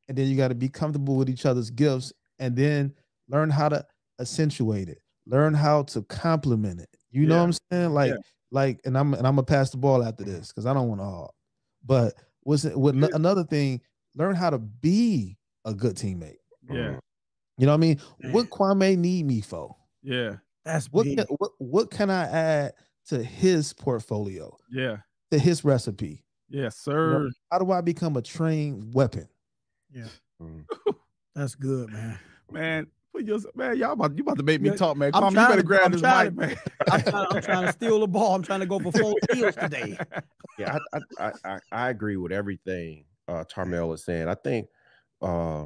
and 0.08 0.18
then 0.18 0.28
you 0.28 0.36
got 0.38 0.50
to 0.50 0.56
be 0.56 0.70
comfortable 0.70 1.16
with 1.16 1.30
each 1.30 1.46
other's 1.46 1.70
gifts 1.70 2.12
and 2.40 2.56
then 2.56 2.94
learn 3.30 3.50
how 3.50 3.70
to 3.70 3.86
accentuate 4.20 4.90
it 4.90 5.02
learn 5.26 5.54
how 5.54 5.84
to 5.84 6.02
complement 6.04 6.80
it 6.82 6.90
you 7.12 7.26
know 7.26 7.38
what 7.38 7.44
i'm 7.44 7.54
saying 7.72 7.94
like 7.94 8.12
Yeah. 8.12 8.18
like 8.52 8.82
and 8.86 8.98
i'm 8.98 9.14
and 9.14 9.26
i'm 9.26 9.36
gonna 9.36 9.44
pass 9.44 9.70
the 9.70 9.78
ball 9.78 10.04
after 10.04 10.24
this 10.26 10.50
because 10.50 10.66
i 10.66 10.74
don't 10.74 10.90
want 10.90 11.00
to 11.00 11.06
hog 11.06 11.30
but 11.86 12.14
what's 12.42 12.66
it 12.66 12.78
with 12.78 12.96
Yeah. 12.96 13.08
another 13.14 13.44
thing 13.46 13.80
learn 14.16 14.36
how 14.36 14.50
to 14.50 14.58
be 14.60 15.38
a 15.66 15.74
good 15.74 15.96
teammate 15.96 16.38
Yeah. 16.70 17.00
you 17.58 17.66
know 17.66 17.72
what 17.72 17.74
i 17.74 17.78
mean 17.78 18.00
Man. 18.22 18.32
what 18.34 18.50
kwame 18.50 18.98
need 18.98 19.26
me 19.26 19.42
for 19.42 19.76
Yeah. 20.04 20.38
That's 20.66 20.88
what 20.92 21.06
can, 21.06 21.26
what, 21.38 21.52
what 21.58 21.92
can 21.92 22.10
i 22.10 22.24
add 22.26 22.74
to 23.08 23.24
his 23.24 23.74
portfolio 23.74 24.56
Yeah. 24.72 24.98
to 25.32 25.40
his 25.40 25.64
recipe 25.64 26.24
Yes, 26.52 26.84
you 26.88 26.94
know, 26.94 27.28
sir. 27.28 27.30
how 27.52 27.60
do 27.60 27.72
I 27.72 27.82
become 27.82 28.18
a 28.18 28.24
trained 28.24 28.92
weapon? 28.96 29.28
Mhm. 30.42 30.66
That's 31.36 31.54
good, 31.54 31.92
man. 31.94 32.18
Man, 32.52 32.88
put 33.14 33.24
your 33.24 33.38
man, 33.54 33.78
y'all 33.78 33.92
about 33.92 34.18
you 34.18 34.24
about 34.24 34.38
to 34.38 34.44
make 34.44 34.60
me 34.60 34.72
talk, 34.72 34.98
man. 34.98 35.12
I'm 35.14 35.22
Come 35.22 35.24
on, 35.26 35.32
you 35.34 35.38
better 35.40 35.56
to, 35.58 35.64
grab 35.64 35.82
I'm 35.84 35.92
this 35.92 36.02
trying 36.02 36.36
mic, 36.36 36.48
man. 36.50 36.58
I'm 36.92 37.02
trying, 37.04 37.28
I'm 37.30 37.42
trying 37.44 37.66
to 37.68 37.72
steal 37.74 38.00
the 38.00 38.08
ball. 38.08 38.34
I'm 38.34 38.42
trying 38.42 38.62
to 38.62 38.66
go 38.66 38.80
for 38.80 38.92
four 38.92 39.14
steals 39.32 39.54
today. 39.56 39.96
Yeah, 40.58 40.80
I, 40.92 40.98
I, 40.98 41.24
I, 41.28 41.32
I, 41.46 41.60
I 41.72 41.90
agree 41.92 42.18
with 42.18 42.32
everything 42.32 43.06
uh, 43.30 43.44
Tarmale 43.46 43.94
is 43.94 44.04
saying. 44.04 44.28
I 44.28 44.36
think 44.36 44.68
uh, 45.22 45.66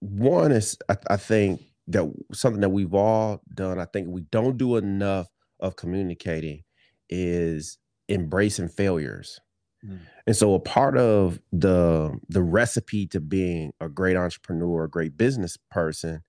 one 0.00 0.52
is 0.52 0.78
I, 0.88 0.96
I 1.10 1.16
think 1.16 1.62
that 1.88 2.10
something 2.32 2.60
that 2.60 2.70
we've 2.70 2.94
all 2.94 3.42
done. 3.54 3.78
I 3.78 3.86
think 3.86 4.08
we 4.08 4.22
don't 4.22 4.56
do 4.56 4.76
enough 4.76 5.28
of 5.60 5.76
communicating 5.76 6.62
is 7.08 7.78
embracing 8.08 8.68
failures. 8.68 9.40
Mm. 9.84 10.00
And 10.26 10.36
so 10.36 10.54
a 10.54 10.60
part 10.60 10.96
of 10.96 11.40
the 11.52 12.18
the 12.28 12.42
recipe 12.42 13.06
to 13.08 13.20
being 13.20 13.72
a 13.80 13.88
great 13.88 14.16
entrepreneur, 14.16 14.84
a 14.84 14.90
great 14.90 15.16
business 15.16 15.58
person 15.70 16.22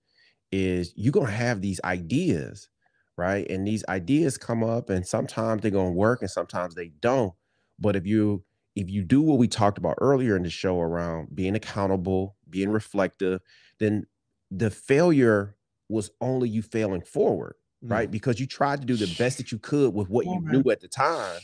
is 0.52 0.94
you're 0.96 1.12
going 1.12 1.28
to 1.28 1.34
have 1.34 1.62
these 1.62 1.80
ideas, 1.84 2.70
right? 3.18 3.50
And 3.50 3.68
these 3.68 3.84
ideas 3.88 4.38
come 4.38 4.64
up, 4.64 4.90
and 4.90 5.06
sometimes 5.06 5.62
they're 5.62 5.72
gonna 5.72 5.92
work, 5.92 6.22
and 6.22 6.30
sometimes 6.30 6.76
they 6.76 6.90
don't. 7.00 7.34
But 7.80 7.96
if 7.96 8.06
you 8.06 8.44
if 8.76 8.90
you 8.90 9.04
do 9.04 9.22
what 9.22 9.38
we 9.38 9.48
talked 9.48 9.78
about 9.78 9.96
earlier 10.02 10.36
in 10.36 10.44
the 10.44 10.50
show 10.50 10.80
around 10.80 11.34
being 11.34 11.56
accountable, 11.56 12.36
being 12.50 12.70
reflective, 12.70 13.42
then 13.80 14.06
the 14.52 14.70
failure 14.70 15.56
was 15.90 16.12
only 16.22 16.50
you 16.50 16.62
failing 16.62 17.02
forward, 17.02 17.56
right? 17.82 18.10
Mm. 18.10 18.12
Because 18.12 18.40
you 18.40 18.48
tried 18.48 18.82
to 18.82 18.88
do 18.88 18.96
the 18.96 19.14
best 19.18 19.38
that 19.38 19.52
you 19.52 19.60
could 19.60 19.94
with 19.94 20.10
what 20.10 20.26
you 20.26 20.40
knew 20.42 20.70
at 20.72 20.82
the 20.82 20.88
time. 20.88 21.40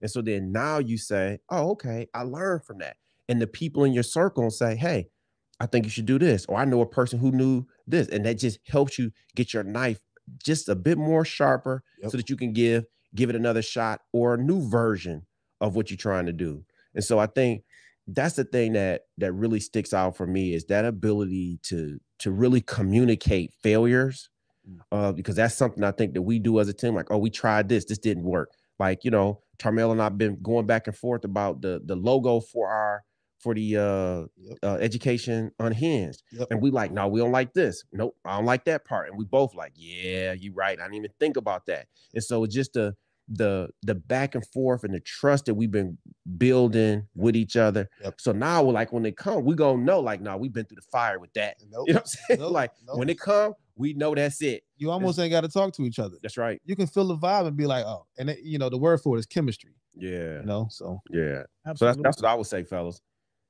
And 0.00 0.10
so 0.10 0.22
then 0.22 0.52
now 0.52 0.78
you 0.78 0.98
say, 0.98 1.38
oh, 1.50 1.70
okay, 1.70 2.06
I 2.14 2.22
learned 2.22 2.64
from 2.64 2.78
that. 2.78 2.96
And 3.28 3.40
the 3.40 3.46
people 3.46 3.84
in 3.84 3.92
your 3.92 4.02
circle 4.02 4.50
say, 4.50 4.76
hey, 4.76 5.08
I 5.58 5.66
think 5.66 5.86
you 5.86 5.90
should 5.90 6.06
do 6.06 6.18
this. 6.18 6.44
Or 6.46 6.58
I 6.58 6.64
know 6.66 6.82
a 6.82 6.86
person 6.86 7.18
who 7.18 7.32
knew 7.32 7.64
this. 7.86 8.08
And 8.08 8.24
that 8.26 8.38
just 8.38 8.60
helps 8.68 8.98
you 8.98 9.10
get 9.34 9.54
your 9.54 9.64
knife 9.64 9.98
just 10.44 10.68
a 10.68 10.74
bit 10.74 10.98
more 10.98 11.24
sharper 11.24 11.82
Yep. 12.02 12.10
so 12.10 12.16
that 12.18 12.28
you 12.28 12.36
can 12.36 12.52
give 12.52 12.84
give 13.14 13.30
it 13.30 13.36
another 13.36 13.62
shot 13.62 14.02
or 14.12 14.34
a 14.34 14.38
new 14.38 14.68
version 14.68 15.26
of 15.62 15.74
what 15.74 15.90
you're 15.90 15.96
trying 15.96 16.26
to 16.26 16.32
do. 16.34 16.65
And 16.96 17.04
so 17.04 17.18
I 17.20 17.26
think 17.26 17.62
that's 18.08 18.34
the 18.36 18.44
thing 18.44 18.72
that 18.72 19.02
that 19.18 19.32
really 19.32 19.60
sticks 19.60 19.92
out 19.94 20.16
for 20.16 20.26
me 20.26 20.54
is 20.54 20.64
that 20.66 20.84
ability 20.84 21.60
to 21.64 22.00
to 22.20 22.30
really 22.32 22.60
communicate 22.62 23.52
failures 23.62 24.28
Mm. 24.68 24.80
uh, 24.90 25.12
because 25.12 25.36
that's 25.36 25.54
something 25.54 25.84
I 25.84 25.92
think 25.92 26.14
that 26.14 26.22
we 26.22 26.40
do 26.40 26.58
as 26.58 26.68
a 26.68 26.72
team. 26.72 26.96
Like, 26.96 27.12
oh, 27.12 27.18
we 27.18 27.30
tried 27.30 27.68
this, 27.68 27.84
this 27.84 27.98
didn't 27.98 28.24
work. 28.24 28.50
Like, 28.80 29.04
you 29.04 29.12
know, 29.12 29.40
Tarmale 29.58 29.92
and 29.92 30.02
I've 30.02 30.18
been 30.18 30.38
going 30.42 30.66
back 30.66 30.88
and 30.88 30.96
forth 30.96 31.24
about 31.24 31.62
the 31.62 31.80
the 31.84 31.94
logo 31.94 32.40
for 32.40 32.68
our 32.68 33.04
for 33.38 33.54
the 33.54 33.76
uh, 33.76 34.26
Yep. 34.36 34.58
uh 34.64 34.78
education 34.80 35.52
unhinged, 35.60 36.22
Yep. 36.32 36.48
and 36.50 36.60
we 36.60 36.72
like, 36.72 36.90
no, 36.90 37.06
we 37.06 37.20
don't 37.20 37.30
like 37.30 37.52
this. 37.54 37.84
Nope, 37.92 38.16
I 38.24 38.36
don't 38.38 38.44
like 38.46 38.64
that 38.64 38.84
part. 38.84 39.08
And 39.08 39.16
we 39.16 39.24
both 39.24 39.54
like, 39.54 39.72
yeah, 39.76 40.32
you're 40.32 40.52
right. 40.54 40.80
I 40.80 40.82
didn't 40.82 40.94
even 40.96 41.10
think 41.20 41.36
about 41.36 41.66
that. 41.66 41.86
And 42.14 42.24
so 42.24 42.44
just 42.46 42.72
the 42.72 42.96
the 43.28 43.68
the 43.82 43.94
back 43.94 44.34
and 44.34 44.46
forth 44.46 44.84
and 44.84 44.94
the 44.94 45.00
trust 45.00 45.46
that 45.46 45.54
we've 45.54 45.70
been 45.70 45.98
building 46.38 47.06
with 47.14 47.36
each 47.36 47.56
other. 47.56 47.88
Yep. 48.02 48.20
So 48.20 48.32
now 48.32 48.62
we're 48.62 48.72
like, 48.72 48.92
when 48.92 49.02
they 49.02 49.12
come, 49.12 49.44
we 49.44 49.54
gonna 49.54 49.82
know, 49.82 50.00
like, 50.00 50.20
no, 50.20 50.36
we've 50.36 50.52
been 50.52 50.64
through 50.64 50.76
the 50.76 50.90
fire 50.90 51.18
with 51.18 51.32
that. 51.34 51.56
Nope. 51.68 51.88
You 51.88 51.94
know 51.94 51.98
what 51.98 52.02
I'm 52.02 52.06
saying? 52.06 52.40
Nope, 52.40 52.52
like 52.52 52.70
nope. 52.86 52.98
when 52.98 53.08
it 53.08 53.18
come, 53.18 53.54
we 53.74 53.92
know 53.92 54.14
that's 54.14 54.40
it. 54.40 54.62
You 54.76 54.90
almost 54.90 55.18
ain't 55.18 55.32
got 55.32 55.40
to 55.40 55.48
talk 55.48 55.72
to 55.74 55.82
each 55.82 55.98
other. 55.98 56.16
That's 56.22 56.36
right. 56.36 56.60
You 56.64 56.76
can 56.76 56.86
feel 56.86 57.08
the 57.08 57.16
vibe 57.16 57.46
and 57.46 57.56
be 57.56 57.66
like, 57.66 57.84
oh, 57.84 58.06
and 58.18 58.30
it, 58.30 58.38
you 58.42 58.58
know 58.58 58.68
the 58.68 58.78
word 58.78 59.00
for 59.00 59.16
it 59.16 59.18
is 59.18 59.26
chemistry. 59.26 59.72
Yeah. 59.94 60.40
You 60.40 60.46
know, 60.46 60.68
so 60.70 61.00
Yeah. 61.10 61.42
Absolutely. 61.66 61.76
So 61.76 61.86
that's 61.86 61.96
that's 62.02 62.22
what 62.22 62.30
I 62.30 62.34
would 62.34 62.46
say, 62.46 62.62
fellas. 62.62 63.00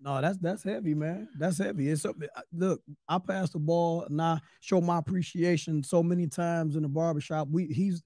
No, 0.01 0.21
that's 0.21 0.39
that's 0.39 0.63
heavy, 0.63 0.95
man. 0.95 1.29
That's 1.39 1.59
heavy. 1.59 1.89
It's 1.89 2.03
something. 2.03 2.29
Uh, 2.37 2.43
look, 2.53 2.83
I 3.09 3.19
pass 3.19 3.51
the 3.51 3.59
ball 3.59 4.05
and 4.05 4.21
I 4.21 4.41
show 4.61 4.81
my 4.81 4.99
appreciation 4.99 5.83
so 5.83 6.03
many 6.03 6.27
times 6.27 6.77
in 6.77 6.83
the 6.83 6.89
barbershop. 6.89 7.49
We 7.51 7.67
he's 7.67 8.03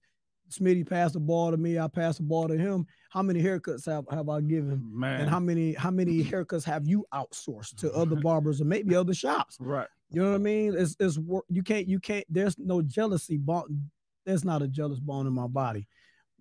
Smitty 0.51 0.89
passed 0.89 1.15
the 1.15 1.21
ball 1.21 1.51
to 1.51 1.57
me. 1.57 1.79
I 1.79 1.87
passed 1.89 2.19
the 2.19 2.25
ball 2.25 2.49
to 2.49 2.57
him. 2.57 2.87
How 3.11 3.23
many 3.23 3.43
haircuts 3.43 3.87
have, 3.87 4.05
have 4.11 4.29
I 4.29 4.41
given? 4.41 4.83
Man. 4.93 5.23
And 5.23 5.31
how 5.31 5.41
many 5.41 5.75
how 5.75 5.91
many 5.91 6.23
haircuts 6.25 6.65
have 6.65 6.87
you 6.87 7.07
outsourced 7.15 7.77
to 7.77 7.93
other 7.93 8.17
barbers 8.23 8.61
or 8.61 8.65
maybe 8.65 8.95
other 8.95 9.15
shops? 9.15 9.57
right. 9.61 9.89
You 10.11 10.23
know 10.23 10.31
what 10.31 10.37
I 10.37 10.39
mean? 10.39 10.75
It's 10.77 10.97
it's 10.99 11.19
you 11.49 11.63
can't 11.63 11.87
you 11.87 12.01
can't. 12.01 12.27
There's 12.29 12.59
no 12.59 12.83
jealousy 12.83 13.37
bone. 13.37 13.91
There's 14.27 14.45
not 14.45 14.63
a 14.63 14.69
jealous 14.69 14.99
bone 14.99 15.27
in 15.27 15.33
my 15.33 15.47
body. 15.47 15.87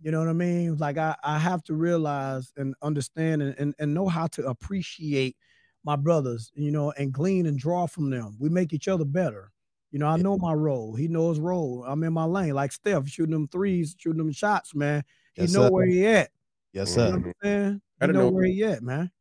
You 0.02 0.12
know 0.12 0.20
what 0.20 0.30
I 0.30 0.34
mean? 0.34 0.78
Like 0.78 0.98
I 0.98 1.16
I 1.24 1.38
have 1.38 1.64
to 1.66 1.76
realize 1.76 2.52
and 2.58 2.74
understand 2.82 3.44
and 3.44 3.56
and, 3.60 3.76
and 3.78 3.94
know 3.94 4.08
how 4.08 4.26
to 4.28 4.48
appreciate 4.48 5.38
my 5.84 5.96
brothers. 5.96 6.52
You 6.56 6.72
know, 6.72 6.92
and 6.98 7.14
glean 7.14 7.46
and 7.46 7.60
draw 7.60 7.86
from 7.86 8.10
them. 8.10 8.36
We 8.40 8.50
make 8.50 8.74
each 8.74 8.88
other 8.88 9.06
better. 9.06 9.52
You 9.92 10.00
know, 10.00 10.08
I 10.08 10.18
know 10.18 10.38
my 10.38 10.54
role. 10.54 10.96
He 10.96 11.08
knows 11.08 11.38
his 11.38 11.42
role. 11.42 11.84
I'm 11.88 12.04
in 12.04 12.14
my 12.14 12.26
lane, 12.26 12.54
like 12.54 12.72
Steph 12.72 13.08
shooting 13.08 13.34
them 13.34 13.48
threes, 13.48 13.96
shooting 13.98 14.20
them 14.20 14.32
shots, 14.32 14.76
man. 14.76 15.04
He 15.36 15.46
Yes, 15.46 15.52
know 15.52 15.64
sir. 15.64 15.70
where 15.70 15.88
he 15.88 16.06
at. 16.06 16.32
yes, 16.74 16.92
You 16.92 16.94
sir. 16.94 17.12
know 17.12 17.18
what 17.18 17.26
I'm 17.28 17.34
saying? 17.44 17.82
He 18.00 18.08
Gotta 18.08 18.14
know 18.14 18.30
know. 18.30 18.30
where 18.30 18.46
he 18.46 18.64
at, 18.64 18.84
man 18.84 19.12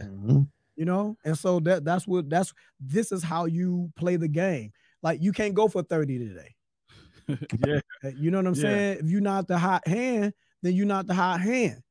Mhm. 0.00 0.46
you 0.76 0.84
know 0.84 1.16
and 1.24 1.36
so 1.36 1.60
that 1.60 1.84
that's 1.84 2.06
what 2.06 2.28
that's 2.30 2.52
this 2.80 3.12
is 3.12 3.22
how 3.22 3.44
you 3.44 3.90
play 3.96 4.16
the 4.16 4.28
game 4.28 4.72
like 5.02 5.20
you 5.22 5.32
can't 5.32 5.54
go 5.54 5.68
for 5.68 5.82
30 5.82 6.18
today 6.18 6.54
yeah. 7.58 7.80
Uh, 8.04 8.08
you 8.16 8.30
know 8.30 8.38
what 8.38 8.46
i'm 8.46 8.54
Yeah. 8.54 8.54
saying 8.54 8.98
if 9.00 9.06
you're 9.10 9.20
not 9.20 9.46
the 9.48 9.58
hot 9.58 9.86
hand 9.86 10.32
then 10.62 10.74
you're 10.74 10.86
not 10.86 11.06
the 11.06 11.14
hot 11.14 11.40
hand 11.40 11.82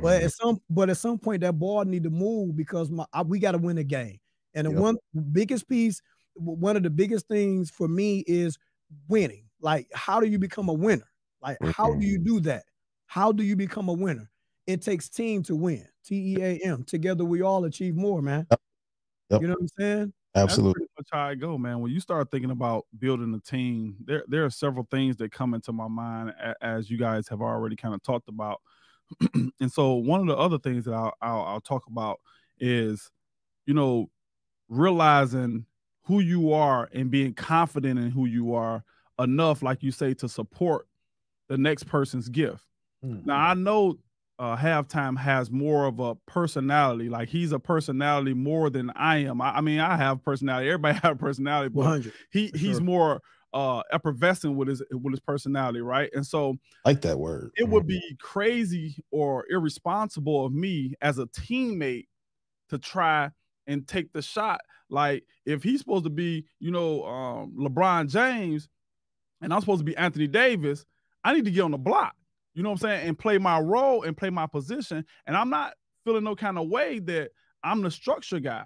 but 0.00 0.22
at 0.22 0.30
some 0.32 0.60
but 0.70 0.90
at 0.90 0.96
some 0.96 1.18
point 1.18 1.40
that 1.42 1.58
ball 1.58 1.84
need 1.84 2.04
to 2.04 2.10
move 2.10 2.56
because 2.56 2.90
my 2.90 3.04
I, 3.12 3.22
we 3.22 3.38
got 3.38 3.52
to 3.52 3.58
win 3.58 3.76
the 3.76 3.84
game 3.84 4.18
and 4.54 4.66
the 4.66 4.70
Yep. 4.70 4.78
one 4.82 4.96
biggest 5.32 5.68
piece 5.68 6.00
w- 6.02 6.02
one 6.38 6.76
of 6.76 6.82
the 6.82 6.90
biggest 6.90 7.28
things 7.28 7.70
for 7.70 7.88
me 7.88 8.24
is 8.26 8.58
winning. 9.08 9.44
Like 9.60 9.88
how 9.92 10.20
do 10.20 10.26
you 10.26 10.38
become 10.38 10.68
a 10.68 10.72
winner? 10.74 11.10
Like 11.42 11.58
how 11.74 11.94
do 11.94 12.06
you 12.06 12.18
mm-hmm. 12.18 12.34
do 12.36 12.40
that? 12.40 12.64
How 13.06 13.32
do 13.32 13.42
you 13.42 13.56
become 13.56 13.88
a 13.88 13.92
winner? 13.92 14.30
It 14.66 14.82
takes 14.82 15.08
team 15.08 15.42
to 15.44 15.56
win 15.56 15.86
t-e-a-m 16.08 16.84
together 16.84 17.24
we 17.24 17.42
all 17.42 17.64
achieve 17.64 17.94
more 17.94 18.22
man. 18.22 18.46
Yep. 19.30 19.42
you 19.42 19.48
know 19.48 19.54
what 19.54 19.60
i'm 19.60 19.68
saying? 19.78 20.12
Absolutely. 20.34 20.86
That's 20.96 21.08
how 21.10 21.26
I 21.26 21.34
go, 21.34 21.58
man. 21.58 21.80
When 21.80 21.90
you 21.90 22.00
start 22.00 22.30
thinking 22.30 22.50
about 22.50 22.86
building 22.98 23.34
a 23.34 23.40
team, 23.40 23.96
there 24.04 24.24
there 24.28 24.44
are 24.44 24.50
several 24.50 24.86
things 24.90 25.16
that 25.16 25.32
come 25.32 25.54
into 25.54 25.72
my 25.72 25.88
mind 25.88 26.30
a- 26.30 26.54
as 26.64 26.90
you 26.90 26.98
guys 26.98 27.28
have 27.28 27.40
already 27.40 27.76
kind 27.76 27.94
of 27.94 28.02
talked 28.02 28.28
about. 28.28 28.60
and 29.34 29.72
so 29.72 29.94
one 29.94 30.20
of 30.20 30.26
the 30.26 30.36
other 30.36 30.58
things 30.58 30.84
that 30.84 30.92
I'll, 30.92 31.14
I'll 31.20 31.42
I'll 31.42 31.60
talk 31.60 31.86
about 31.88 32.20
is, 32.60 33.10
you 33.66 33.74
know, 33.74 34.10
realizing 34.68 35.64
who 36.08 36.20
you 36.20 36.54
are 36.54 36.88
and 36.92 37.10
being 37.10 37.34
confident 37.34 37.98
in 37.98 38.10
who 38.10 38.24
you 38.24 38.54
are 38.54 38.82
enough, 39.18 39.62
like 39.62 39.82
you 39.82 39.92
say, 39.92 40.14
to 40.14 40.26
support 40.26 40.88
the 41.48 41.58
next 41.58 41.84
person's 41.84 42.30
gift. 42.30 42.64
Mm. 43.04 43.26
Now 43.26 43.36
I 43.36 43.52
know 43.52 43.98
uh, 44.38 44.56
halftime 44.56 45.18
has 45.18 45.50
more 45.50 45.84
of 45.84 46.00
a 46.00 46.14
personality. 46.26 47.10
Like 47.10 47.28
he's 47.28 47.52
a 47.52 47.58
personality 47.58 48.32
more 48.32 48.70
than 48.70 48.90
I 48.96 49.18
am. 49.18 49.42
I, 49.42 49.56
I 49.56 49.60
mean, 49.60 49.80
I 49.80 49.96
have 49.96 50.24
personality. 50.24 50.68
Everybody 50.68 50.98
have 51.02 51.18
personality, 51.18 51.68
but 51.68 51.80
100 51.80 52.12
he 52.30 52.50
he's 52.54 52.76
sure. 52.76 52.80
more 52.80 53.20
uh 53.52 53.82
effervescent 53.92 54.56
with 54.56 54.68
his 54.68 54.82
with 54.90 55.12
his 55.12 55.20
personality, 55.20 55.82
right? 55.82 56.08
And 56.14 56.26
so 56.26 56.56
like 56.86 57.02
that 57.02 57.18
word. 57.18 57.50
it 57.56 57.68
would 57.68 57.86
be 57.86 58.00
crazy 58.18 58.96
or 59.10 59.44
irresponsible 59.50 60.46
of 60.46 60.54
me 60.54 60.94
as 61.02 61.18
a 61.18 61.26
teammate 61.26 62.06
to 62.70 62.78
try 62.78 63.30
and 63.68 63.86
take 63.86 64.12
the 64.12 64.22
shot. 64.22 64.60
Like 64.90 65.24
if 65.46 65.62
he's 65.62 65.78
supposed 65.80 66.04
to 66.04 66.10
be, 66.10 66.46
you 66.58 66.72
know, 66.72 67.04
um, 67.04 67.54
LeBron 67.56 68.08
James, 68.08 68.68
and 69.40 69.54
I'm 69.54 69.60
supposed 69.60 69.80
to 69.80 69.84
be 69.84 69.96
Anthony 69.96 70.26
Davis, 70.26 70.84
I 71.22 71.34
need 71.34 71.44
to 71.44 71.50
get 71.50 71.60
on 71.60 71.70
the 71.70 71.78
block. 71.78 72.14
You 72.54 72.64
know 72.64 72.70
what 72.70 72.82
I'm 72.82 72.88
saying? 72.88 73.08
And 73.08 73.18
play 73.18 73.38
my 73.38 73.60
role 73.60 74.02
and 74.02 74.16
play 74.16 74.30
my 74.30 74.46
position. 74.46 75.04
And 75.26 75.36
I'm 75.36 75.50
not 75.50 75.74
feeling 76.04 76.24
no 76.24 76.34
kind 76.34 76.58
of 76.58 76.68
way 76.68 76.98
that 77.00 77.30
I'm 77.62 77.82
the 77.82 77.90
structure 77.90 78.40
guy. 78.40 78.64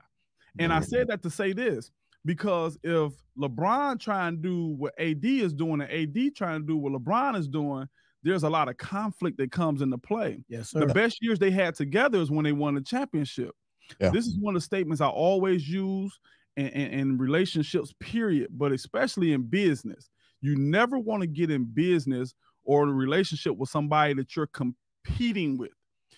And 0.58 0.72
I 0.72 0.80
said 0.80 1.08
that 1.08 1.22
to 1.22 1.30
say 1.30 1.52
this 1.52 1.90
because 2.24 2.78
if 2.82 3.12
LeBron 3.38 3.98
trying 3.98 4.36
to 4.36 4.42
do 4.42 4.66
what 4.76 4.94
AD 4.98 5.24
is 5.24 5.52
doing 5.52 5.80
and 5.80 5.90
AD 5.90 6.34
trying 6.36 6.60
to 6.60 6.66
do 6.66 6.76
what 6.76 6.92
LeBron 6.92 7.36
is 7.38 7.48
doing, 7.48 7.88
there's 8.22 8.42
a 8.44 8.50
lot 8.50 8.68
of 8.68 8.76
conflict 8.76 9.38
that 9.38 9.50
comes 9.50 9.82
into 9.82 9.98
play. 9.98 10.44
yes 10.48 10.70
sir 10.70 10.80
The 10.86 10.94
best 10.94 11.18
years 11.22 11.38
they 11.38 11.50
had 11.50 11.74
together 11.74 12.18
is 12.18 12.30
when 12.30 12.44
they 12.44 12.52
won 12.52 12.74
the 12.74 12.80
championship. 12.80 13.54
Yeah. 14.00 14.10
This 14.10 14.26
is 14.26 14.38
one 14.38 14.56
of 14.56 14.62
the 14.62 14.64
statements 14.64 15.00
I 15.00 15.08
always 15.08 15.68
use 15.68 16.18
in, 16.56 16.68
in, 16.68 17.00
in 17.00 17.18
relationships, 17.18 17.94
period, 18.00 18.48
but 18.50 18.72
especially 18.72 19.32
in 19.32 19.42
business. 19.42 20.10
You 20.40 20.56
never 20.56 20.98
want 20.98 21.22
to 21.22 21.26
get 21.26 21.50
in 21.50 21.64
business 21.64 22.34
or 22.64 22.82
in 22.82 22.88
a 22.88 22.92
relationship 22.94 23.56
with 23.56 23.68
somebody 23.70 24.14
that 24.14 24.34
you're 24.36 24.48
competing 24.48 25.58
with. 25.58 25.70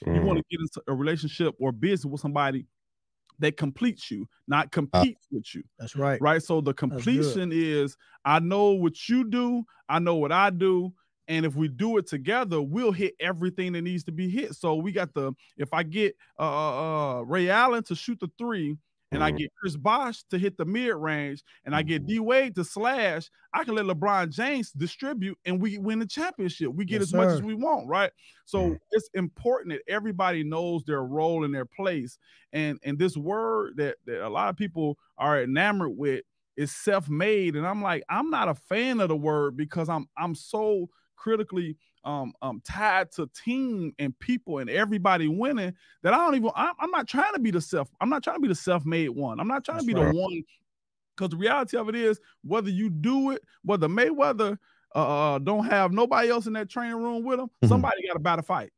You 0.05 0.12
Mm-hmm. 0.12 0.27
want 0.27 0.39
to 0.39 0.45
get 0.51 0.61
into 0.61 0.83
a 0.89 0.95
relationship 0.95 1.55
or 1.61 1.72
business 1.72 2.11
with 2.11 2.20
somebody 2.20 2.66
that 3.39 3.57
completes 3.57 4.11
you, 4.11 4.29
not 4.49 4.70
competes 4.70 5.27
with 5.31 5.55
you 5.55 5.62
that's 5.79 5.97
right 5.97 6.20
right? 6.20 6.43
So 6.43 6.61
the 6.61 6.75
completion 6.75 7.51
is 7.53 7.97
I 8.25 8.41
know 8.41 8.70
what 8.72 9.09
you 9.09 9.25
do, 9.25 9.64
I 9.89 10.01
know 10.01 10.16
what 10.16 10.33
I 10.33 10.51
do, 10.51 10.93
and 11.29 11.47
if 11.47 11.55
we 11.57 11.68
do 11.68 11.97
it 11.99 12.07
together, 12.07 12.61
we'll 12.61 12.93
hit 12.93 13.14
everything 13.20 13.72
that 13.72 13.83
needs 13.83 14.05
to 14.05 14.12
be 14.12 14.29
hit. 14.29 14.55
So 14.55 14.75
we 14.77 14.93
got 14.93 15.14
the 15.14 15.33
if 15.57 15.72
I 15.72 15.83
get 15.83 16.16
uh, 16.39 16.43
uh 16.43 17.18
uh, 17.18 17.22
Ray 17.22 17.49
Allen 17.51 17.83
to 17.85 17.95
shoot 17.95 18.20
the 18.20 18.31
three. 18.39 18.77
And 19.12 19.22
I 19.22 19.31
Mhm. 19.31 19.37
get 19.37 19.53
Chris 19.55 19.77
Bosh 19.77 20.25
to 20.31 20.39
hit 20.39 20.57
the 20.57 20.64
mid 20.64 20.93
range, 20.97 21.45
and 21.64 21.77
I 21.77 21.83
get 21.83 22.05
D 22.05 22.18
Wade 22.18 22.57
to 22.57 22.64
slash. 22.64 23.31
I 23.53 23.62
can 23.62 23.77
let 23.77 23.85
LeBron 23.85 24.31
James 24.31 24.72
distribute, 24.72 25.39
and 25.45 25.61
we 25.62 25.79
win 25.79 26.01
the 26.01 26.07
championship. 26.07 26.72
We 26.75 26.85
get 26.85 27.01
Yes, 27.01 27.03
as 27.03 27.14
much 27.14 27.33
as 27.33 27.41
we 27.41 27.55
want, 27.55 27.87
right? 27.87 28.11
So 28.45 28.70
Mhm. 28.70 28.79
it's 28.91 29.09
important 29.14 29.70
that 29.75 29.83
everybody 29.87 30.43
knows 30.43 30.83
their 30.85 31.05
role 31.05 31.45
and 31.45 31.55
their 31.55 31.64
place. 31.64 32.18
And 32.53 32.79
and 32.83 32.99
this 32.99 33.16
word 33.16 33.77
that 33.77 33.99
that 34.07 34.27
a 34.27 34.29
lot 34.29 34.49
of 34.49 34.57
people 34.57 34.99
are 35.16 35.41
enamored 35.41 35.97
with 35.97 36.25
is 36.57 36.70
self-made 36.75 37.57
and 37.57 37.66
i'm 37.66 37.83
like 37.83 38.05
i'm 38.09 38.31
not 38.31 38.49
a 38.49 38.55
fan 38.55 39.01
of 39.01 39.09
the 39.09 39.16
word 39.16 39.57
because 39.57 39.89
i'm 39.89 40.07
i'm 40.16 40.37
so 40.37 40.89
critically 41.25 41.75
um 42.05 42.35
um 42.43 42.61
tied 42.64 43.11
to 43.11 43.27
team 43.45 43.95
and 43.99 44.16
people 44.18 44.59
and 44.59 44.68
everybody 44.68 45.27
winning 45.27 45.72
that 46.03 46.12
i 46.12 46.18
don't 46.18 46.35
even 46.35 46.51
i'm, 46.55 46.75
I'm 46.79 46.91
not 46.91 47.09
trying 47.09 47.33
to 47.33 47.41
be 47.41 47.51
the 47.51 47.62
self 47.62 47.89
i'm 48.03 48.11
not 48.11 48.22
trying 48.22 48.37
to 48.37 48.43
be 48.43 48.49
the 48.49 48.55
self-made 48.55 49.09
one 49.09 49.41
i'm 49.41 49.49
not 49.49 49.64
trying 49.64 49.79
to 49.79 49.87
be 49.87 49.95
right. 49.95 50.12
the 50.12 50.18
one 50.20 50.43
because 51.16 51.31
the 51.31 51.39
reality 51.39 51.79
of 51.79 51.89
it 51.89 51.95
is 51.95 52.20
whether 52.43 52.68
you 52.68 52.91
do 52.91 53.31
it 53.31 53.41
whether 53.62 53.89
mayweather 53.89 54.59
uh, 54.95 55.39
don't 55.39 55.64
have 55.64 55.93
nobody 55.93 56.29
else 56.31 56.47
in 56.47 56.53
that 56.53 56.68
training 56.68 57.03
room 57.03 57.25
with 57.25 57.39
them, 57.39 57.49
Mhm. 57.64 57.68
somebody 57.68 58.07
got 58.07 58.12
to 58.12 58.20
buy 58.20 58.31
battle 58.33 58.45
fight. 58.45 58.70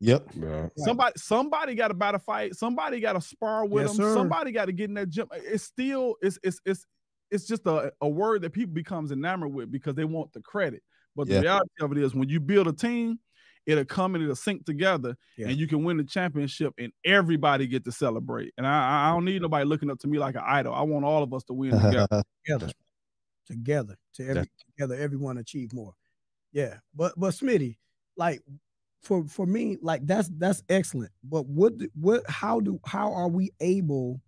Yep. 0.00 0.28
Yeah. 0.34 0.68
Somebody, 0.76 1.12
somebody 1.16 1.74
got 1.74 1.88
to 1.88 1.94
buy 1.94 2.06
battle 2.12 2.20
fight. 2.20 2.54
Somebody 2.54 3.00
got 3.00 3.14
to 3.14 3.20
spar 3.20 3.66
with 3.66 3.86
Yes, 3.86 3.96
them. 3.96 4.04
sir. 4.04 4.14
Somebody 4.14 4.52
got 4.52 4.66
to 4.66 4.72
get 4.72 4.88
in 4.90 4.94
that 4.94 5.08
gym. 5.08 5.26
It's 5.32 5.64
still, 5.64 6.14
it's 6.22 6.38
it's 6.44 6.60
it's 6.64 6.86
it's 7.32 7.46
just 7.46 7.66
a, 7.66 7.92
a 8.00 8.08
word 8.08 8.42
that 8.42 8.50
people 8.50 8.72
becomes 8.72 9.10
enamored 9.10 9.52
with 9.52 9.72
because 9.72 9.96
they 9.96 10.04
want 10.04 10.32
the 10.32 10.42
credit. 10.42 10.82
But 11.16 11.28
Yeah. 11.28 11.36
the 11.36 11.42
reality 11.42 11.70
of 11.80 11.92
it 11.92 11.98
is, 11.98 12.14
when 12.14 12.28
you 12.28 12.40
build 12.40 12.66
a 12.68 12.72
team, 12.72 13.18
it'll 13.66 13.84
come 13.84 14.14
and 14.14 14.22
it'll 14.24 14.36
sync 14.36 14.64
together, 14.66 15.16
Yeah. 15.38 15.48
and 15.48 15.56
you 15.56 15.66
can 15.66 15.84
win 15.84 15.96
the 15.96 16.04
championship, 16.04 16.74
and 16.78 16.92
everybody 17.04 17.66
get 17.66 17.84
to 17.84 17.92
celebrate. 17.92 18.52
And 18.58 18.66
I, 18.66 19.08
I 19.08 19.12
don't 19.12 19.24
need 19.24 19.40
nobody 19.42 19.64
looking 19.64 19.90
up 19.90 19.98
to 20.00 20.08
me 20.08 20.18
like 20.18 20.34
an 20.34 20.42
idol. 20.44 20.74
I 20.74 20.82
want 20.82 21.04
all 21.04 21.22
of 21.22 21.32
us 21.32 21.44
to 21.44 21.54
win 21.54 21.70
together. 21.80 22.22
together, 22.46 22.70
together, 23.46 23.96
to 24.14 24.28
every 24.28 24.50
together, 24.76 24.94
everyone 24.96 25.38
achieve 25.38 25.72
more. 25.72 25.94
Yeah, 26.52 26.78
but 26.94 27.14
but 27.16 27.34
Smitty, 27.34 27.78
like 28.16 28.42
for 29.02 29.26
for 29.26 29.46
me, 29.46 29.76
like 29.80 30.06
that's 30.06 30.28
that's 30.38 30.62
excellent. 30.68 31.10
But 31.22 31.46
what 31.46 31.72
what 31.94 32.28
how 32.28 32.60
do 32.60 32.78
how 32.86 33.12
are 33.12 33.28
we 33.28 33.50
able 33.60 34.20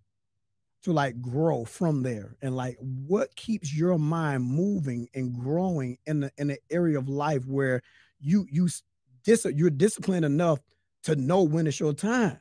to 0.83 0.93
like 0.93 1.21
grow 1.21 1.65
from 1.65 2.03
there? 2.03 2.37
And 2.43 2.55
like 2.57 2.77
what 2.81 3.35
keeps 3.37 3.75
your 3.75 3.99
mind 3.99 4.45
moving 4.45 5.09
and 5.15 5.35
growing 5.35 5.99
in 6.07 6.21
the 6.21 6.31
in 6.39 6.49
the 6.49 6.59
area 6.71 6.99
of 6.99 7.09
life 7.09 7.45
where 7.47 7.83
you 8.21 8.47
you 8.51 8.67
s- 8.67 8.83
dis 9.25 9.47
you're 9.55 9.71
disciplined 9.71 10.25
enough 10.25 10.61
to 11.05 11.17
know 11.17 11.43
when 11.43 11.67
it's 11.67 11.81
your 11.81 11.93
time? 11.93 12.39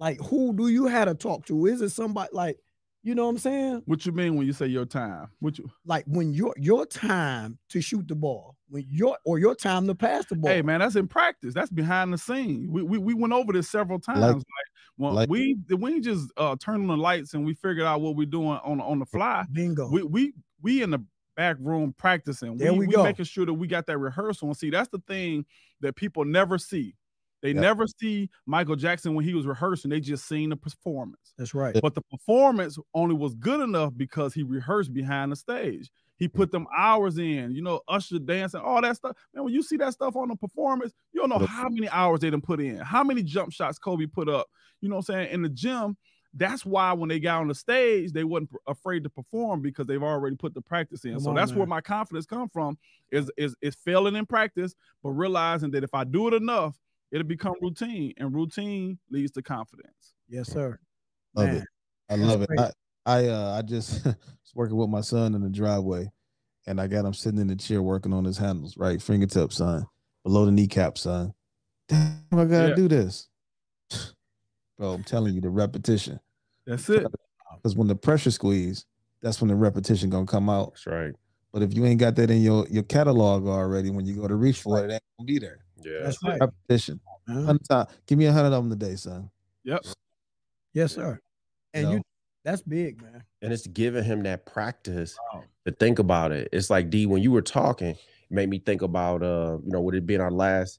Like 0.00 0.20
who 0.20 0.54
do 0.54 0.68
you 0.68 0.86
have 0.86 1.08
to 1.08 1.14
talk 1.14 1.46
to? 1.46 1.66
Is 1.66 1.80
it 1.82 1.90
somebody 1.90 2.30
like 2.32 2.58
you 3.04 3.14
know 3.14 3.24
what 3.24 3.30
I'm 3.30 3.38
saying? 3.38 3.82
What 3.86 4.04
you 4.04 4.12
mean 4.12 4.36
when 4.36 4.46
you 4.46 4.52
say 4.52 4.66
your 4.66 4.84
time? 4.84 5.28
What 5.38 5.56
you? 5.58 5.70
like 5.84 6.04
when 6.06 6.32
your 6.32 6.52
your 6.56 6.84
time 6.84 7.58
to 7.70 7.80
shoot 7.80 8.06
the 8.08 8.14
ball, 8.16 8.56
when 8.68 8.84
your 8.88 9.16
or 9.24 9.38
your 9.38 9.54
time 9.54 9.86
to 9.86 9.94
pass 9.94 10.26
the 10.26 10.34
ball. 10.36 10.50
Hey 10.50 10.62
man, 10.62 10.80
that's 10.80 10.96
in 10.96 11.06
practice. 11.08 11.54
That's 11.54 11.70
behind 11.70 12.12
the 12.12 12.18
scene. 12.18 12.68
We 12.70 12.82
we, 12.82 12.98
we 12.98 13.14
went 13.14 13.32
over 13.32 13.52
this 13.52 13.68
several 13.70 13.98
times. 14.00 14.20
Like- 14.20 14.34
Like, 14.34 14.44
well, 14.98 15.12
like- 15.14 15.28
we 15.30 15.56
we 15.76 15.94
ain't 15.94 16.04
just 16.04 16.30
uh, 16.36 16.56
turn 16.60 16.82
on 16.82 16.86
the 16.88 16.96
lights 16.96 17.34
and 17.34 17.44
we 17.46 17.54
figured 17.54 17.86
out 17.86 18.00
what 18.00 18.16
we're 18.16 18.26
doing 18.26 18.58
on 18.64 18.80
on 18.80 18.98
the 18.98 19.06
fly. 19.06 19.44
bingo. 19.52 19.88
We 19.90 20.02
we 20.02 20.32
we 20.60 20.82
in 20.82 20.90
the 20.90 21.02
back 21.36 21.56
room 21.60 21.94
practicing. 21.96 22.56
There 22.56 22.72
we 22.72 22.86
we 22.86 22.92
go. 22.92 23.04
making 23.04 23.24
sure 23.26 23.46
that 23.46 23.54
we 23.54 23.68
got 23.68 23.86
that 23.86 23.98
rehearsal. 23.98 24.48
And 24.48 24.56
see, 24.56 24.70
that's 24.70 24.88
the 24.88 24.98
thing 25.06 25.46
that 25.80 25.94
people 25.94 26.24
never 26.24 26.58
see. 26.58 26.94
They 27.40 27.52
Yeah. 27.52 27.60
never 27.60 27.86
see 27.86 28.28
Michael 28.46 28.74
Jackson 28.74 29.14
when 29.14 29.24
he 29.24 29.32
was 29.34 29.46
rehearsing. 29.46 29.90
They 29.92 30.00
just 30.00 30.26
seen 30.26 30.50
the 30.50 30.56
performance. 30.56 31.34
That's 31.38 31.54
right. 31.54 31.78
But 31.80 31.94
the 31.94 32.02
performance 32.02 32.76
only 32.94 33.14
was 33.14 33.34
good 33.36 33.60
enough 33.60 33.92
because 33.96 34.34
he 34.34 34.42
rehearsed 34.42 34.92
behind 34.92 35.30
the 35.30 35.36
stage. 35.36 35.88
He 36.16 36.26
put 36.26 36.50
them 36.50 36.66
hours 36.76 37.18
in, 37.18 37.52
you 37.52 37.62
know, 37.62 37.80
Usher 37.86 38.18
dancing, 38.18 38.60
all 38.60 38.82
that 38.82 38.96
stuff. 38.96 39.16
Man, 39.32 39.44
when 39.44 39.54
you 39.54 39.62
see 39.62 39.76
that 39.76 39.92
stuff 39.92 40.16
on 40.16 40.26
the 40.26 40.34
performance, 40.34 40.92
you 41.12 41.20
don't 41.20 41.28
know 41.28 41.46
how 41.46 41.68
many 41.68 41.88
hours 41.90 42.18
they 42.18 42.30
done 42.30 42.40
put 42.40 42.58
in, 42.58 42.78
how 42.78 43.04
many 43.04 43.22
jump 43.22 43.52
shots 43.52 43.78
Kobe 43.78 44.06
put 44.06 44.28
up. 44.28 44.48
You 44.80 44.88
know 44.88 44.96
what 44.96 45.08
I'm 45.10 45.14
saying? 45.14 45.32
In 45.32 45.42
the 45.42 45.48
gym, 45.48 45.96
that's 46.34 46.64
why 46.64 46.92
when 46.92 47.08
they 47.08 47.18
got 47.18 47.40
on 47.40 47.48
the 47.48 47.54
stage, 47.54 48.12
they 48.12 48.24
wasn't 48.24 48.50
afraid 48.66 49.02
to 49.04 49.10
perform 49.10 49.62
because 49.62 49.86
they've 49.86 50.02
already 50.02 50.36
put 50.36 50.54
the 50.54 50.60
practice 50.60 51.04
in. 51.04 51.12
Come 51.12 51.20
so 51.20 51.30
on, 51.30 51.36
that's 51.36 51.54
where 51.54 51.66
my 51.66 51.80
confidence 51.80 52.26
come 52.26 52.48
from 52.48 52.78
is 53.10 53.30
is 53.36 53.54
is 53.62 53.74
failing 53.74 54.14
in 54.16 54.26
practice, 54.26 54.74
but 55.02 55.10
realizing 55.10 55.70
that 55.72 55.84
if 55.84 55.94
I 55.94 56.04
do 56.04 56.28
it 56.28 56.34
enough, 56.34 56.78
it'll 57.10 57.26
become 57.26 57.54
routine, 57.60 58.12
and 58.18 58.34
routine 58.34 58.98
leads 59.10 59.32
to 59.32 59.42
confidence. 59.42 60.14
Yes, 60.28 60.48
sir. 60.48 60.78
Love 61.34 61.46
Man, 61.46 61.56
it. 61.56 61.64
I 62.10 62.16
that's 62.16 62.28
love 62.28 62.42
it. 62.42 62.48
great. 62.48 62.60
I, 62.60 62.70
I 63.06 63.26
uh 63.28 63.58
I 63.58 63.62
just 63.62 64.04
was 64.04 64.54
working 64.54 64.76
with 64.76 64.90
my 64.90 65.00
son 65.00 65.34
in 65.34 65.42
the 65.42 65.48
driveway 65.48 66.10
and 66.66 66.78
I 66.78 66.86
got 66.86 67.06
him 67.06 67.14
sitting 67.14 67.40
in 67.40 67.46
the 67.46 67.56
chair 67.56 67.80
working 67.80 68.12
on 68.12 68.24
his 68.24 68.36
handles, 68.36 68.76
right? 68.76 69.00
Fingertip, 69.00 69.54
son. 69.54 69.86
Below 70.22 70.44
the 70.44 70.52
kneecap, 70.52 70.98
son. 70.98 71.32
Damn, 71.88 72.18
I 72.32 72.44
gotta 72.44 72.68
Yeah. 72.68 72.74
do 72.74 72.88
this. 72.88 73.28
Bro, 74.78 74.92
I'm 74.92 75.04
telling 75.04 75.34
you, 75.34 75.40
the 75.40 75.50
repetition. 75.50 76.20
That's 76.66 76.88
it. 76.88 77.06
Because 77.56 77.74
when 77.76 77.88
the 77.88 77.96
pressure 77.96 78.30
squeeze, 78.30 78.86
that's 79.20 79.40
when 79.40 79.48
the 79.48 79.56
repetition 79.56 80.10
gonna 80.10 80.26
come 80.26 80.48
out. 80.48 80.72
That's 80.74 80.86
right. 80.86 81.12
But 81.52 81.62
if 81.62 81.74
you 81.74 81.84
ain't 81.86 81.98
got 81.98 82.14
that 82.16 82.30
in 82.30 82.42
your 82.42 82.66
your 82.68 82.84
catalog 82.84 83.46
already, 83.46 83.90
when 83.90 84.06
you 84.06 84.14
go 84.14 84.28
to 84.28 84.36
reach 84.36 84.60
for 84.60 84.84
it, 84.84 84.90
it 84.90 84.94
ain't 84.94 85.02
gonna 85.18 85.26
be 85.26 85.38
there. 85.38 85.58
Yeah. 85.82 86.04
That's 86.04 86.22
right. 86.22 86.38
Repetition. 86.40 87.00
Uh-huh. 87.28 87.42
Hundred 87.42 87.68
time. 87.68 87.86
Give 88.06 88.18
me 88.18 88.26
a 88.26 88.32
hundred 88.32 88.52
of 88.54 88.68
them 88.68 88.70
today, 88.78 88.94
son. 88.94 89.30
Yep. 89.64 89.84
Yes, 90.74 90.92
sir. 90.94 91.18
And 91.74 91.90
you 91.90 91.96
No. 91.96 92.02
that's 92.44 92.62
big, 92.62 93.02
man. 93.02 93.24
and 93.42 93.52
it's 93.52 93.66
giving 93.66 94.04
him 94.04 94.22
that 94.22 94.46
practice 94.46 95.16
Wow. 95.34 95.44
to 95.66 95.72
think 95.72 95.98
about 95.98 96.30
it. 96.30 96.48
It's 96.52 96.70
like 96.70 96.90
D 96.90 97.06
when 97.06 97.22
you 97.22 97.32
were 97.32 97.42
talking, 97.42 97.90
it 97.90 97.98
made 98.30 98.48
me 98.48 98.60
think 98.60 98.82
about 98.82 99.22
uh, 99.22 99.58
you 99.64 99.72
know, 99.72 99.80
would 99.80 99.94
it 99.96 100.06
been 100.06 100.20
our 100.20 100.30
last 100.30 100.78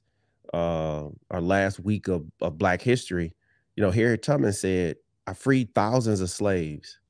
uh 0.54 1.08
our 1.30 1.40
last 1.40 1.80
week 1.80 2.08
of, 2.08 2.24
of 2.40 2.56
Black 2.56 2.80
History? 2.80 3.34
You 3.80 3.86
know, 3.86 3.92
Harriet 3.92 4.20
Tubman 4.20 4.52
said, 4.52 4.96
I 5.26 5.32
freed 5.32 5.74
thousands 5.74 6.20
of 6.20 6.28
slaves, 6.28 7.00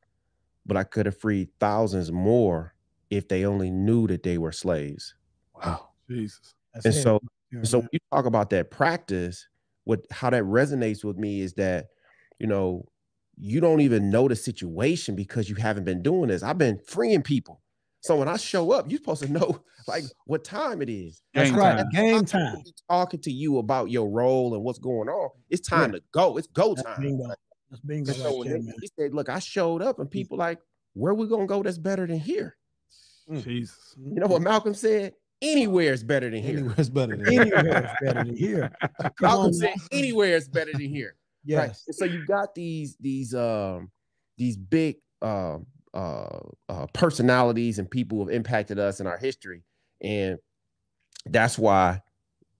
but 0.64 0.76
I 0.76 0.84
could 0.84 1.04
have 1.06 1.18
freed 1.18 1.48
thousands 1.58 2.12
more 2.12 2.76
if 3.10 3.26
they 3.26 3.44
only 3.44 3.72
knew 3.72 4.06
that 4.06 4.22
they 4.22 4.38
were 4.38 4.52
slaves. 4.52 5.16
Wow. 5.52 5.88
Jesus. 6.08 6.54
That's 6.72 6.86
And 6.86 6.94
heavy 6.94 7.02
so 7.02 7.20
there, 7.50 7.64
so 7.64 7.78
when 7.80 7.88
you 7.90 7.98
talk 8.12 8.24
about 8.24 8.50
that 8.50 8.70
practice, 8.70 9.48
what 9.82 10.06
how 10.12 10.30
that 10.30 10.44
resonates 10.44 11.02
with 11.02 11.16
me 11.16 11.40
is 11.40 11.54
that, 11.54 11.88
you 12.38 12.46
know, 12.46 12.84
you 13.36 13.60
don't 13.60 13.80
even 13.80 14.08
know 14.08 14.28
the 14.28 14.36
situation 14.36 15.16
because 15.16 15.50
you 15.50 15.56
haven't 15.56 15.82
been 15.82 16.04
doing 16.04 16.28
this. 16.28 16.44
I've 16.44 16.58
been 16.58 16.78
freeing 16.78 17.24
people. 17.24 17.62
So 18.00 18.16
when 18.16 18.28
I 18.28 18.36
show 18.36 18.72
up, 18.72 18.90
you're 18.90 18.98
supposed 18.98 19.22
to 19.22 19.30
know 19.30 19.60
like 19.86 20.04
what 20.26 20.44
time 20.44 20.80
it 20.82 20.88
is. 20.88 21.22
that's 21.34 21.50
Game 21.50 21.58
right. 21.58 21.78
time. 21.78 21.88
Game 21.92 22.24
time. 22.24 22.46
supposed 22.50 22.66
to 22.66 22.72
be 22.72 22.74
Talking 22.88 23.20
to 23.20 23.30
you 23.30 23.58
about 23.58 23.90
your 23.90 24.08
role 24.08 24.54
and 24.54 24.62
what's 24.62 24.78
going 24.78 25.08
on. 25.08 25.30
It's 25.50 25.66
time 25.66 25.92
to 25.92 26.02
go. 26.12 26.36
It's 26.36 26.46
go 26.48 26.74
That's 26.74 26.86
time. 26.86 27.02
bingo. 27.02 27.28
That's 27.70 27.82
bingo 27.82 28.10
And 28.12 28.20
right 28.20 28.30
so 28.30 28.38
when 28.38 28.48
there, 28.48 28.74
he 28.80 28.90
said, 28.98 29.14
look, 29.14 29.28
I 29.28 29.38
showed 29.38 29.82
up 29.82 29.98
and 29.98 30.10
people 30.10 30.38
like, 30.38 30.58
where 30.94 31.14
we 31.14 31.28
gonna 31.28 31.46
go 31.46 31.62
that's 31.62 31.78
better 31.78 32.06
than 32.06 32.18
here? 32.18 32.56
Mm. 33.30 33.44
Jesus. 33.44 33.94
You 33.96 34.20
know 34.20 34.26
what 34.26 34.42
Malcolm 34.42 34.74
said? 34.74 35.14
Anywhere 35.42 35.92
is 35.92 36.04
better 36.04 36.28
than 36.28 36.42
here. 36.42 36.58
Anywhere's 36.58 36.90
better 36.90 37.16
than 37.16 37.26
Anywhere 37.26 37.84
is 37.84 37.90
better 38.02 38.24
than 38.24 38.36
here. 38.36 38.72
Come 39.00 39.12
Malcolm 39.20 39.46
on, 39.46 39.54
said 39.54 39.74
anywhere 39.92 40.36
is 40.36 40.48
better 40.48 40.72
than 40.72 40.82
here. 40.82 41.14
Right. 41.48 41.68
Yes. 41.68 41.84
And 41.86 41.96
so 41.96 42.04
you 42.04 42.26
got 42.26 42.54
these 42.54 42.96
these 43.00 43.34
um 43.34 43.90
these 44.36 44.56
big 44.56 44.96
um 45.22 45.66
uh, 45.94 46.40
uh 46.68 46.86
personalities 46.94 47.78
and 47.78 47.90
people 47.90 48.18
who 48.18 48.26
have 48.28 48.34
impacted 48.34 48.78
us 48.78 49.00
in 49.00 49.06
our 49.06 49.18
history. 49.18 49.64
And 50.02 50.38
that's 51.26 51.58
why 51.58 52.02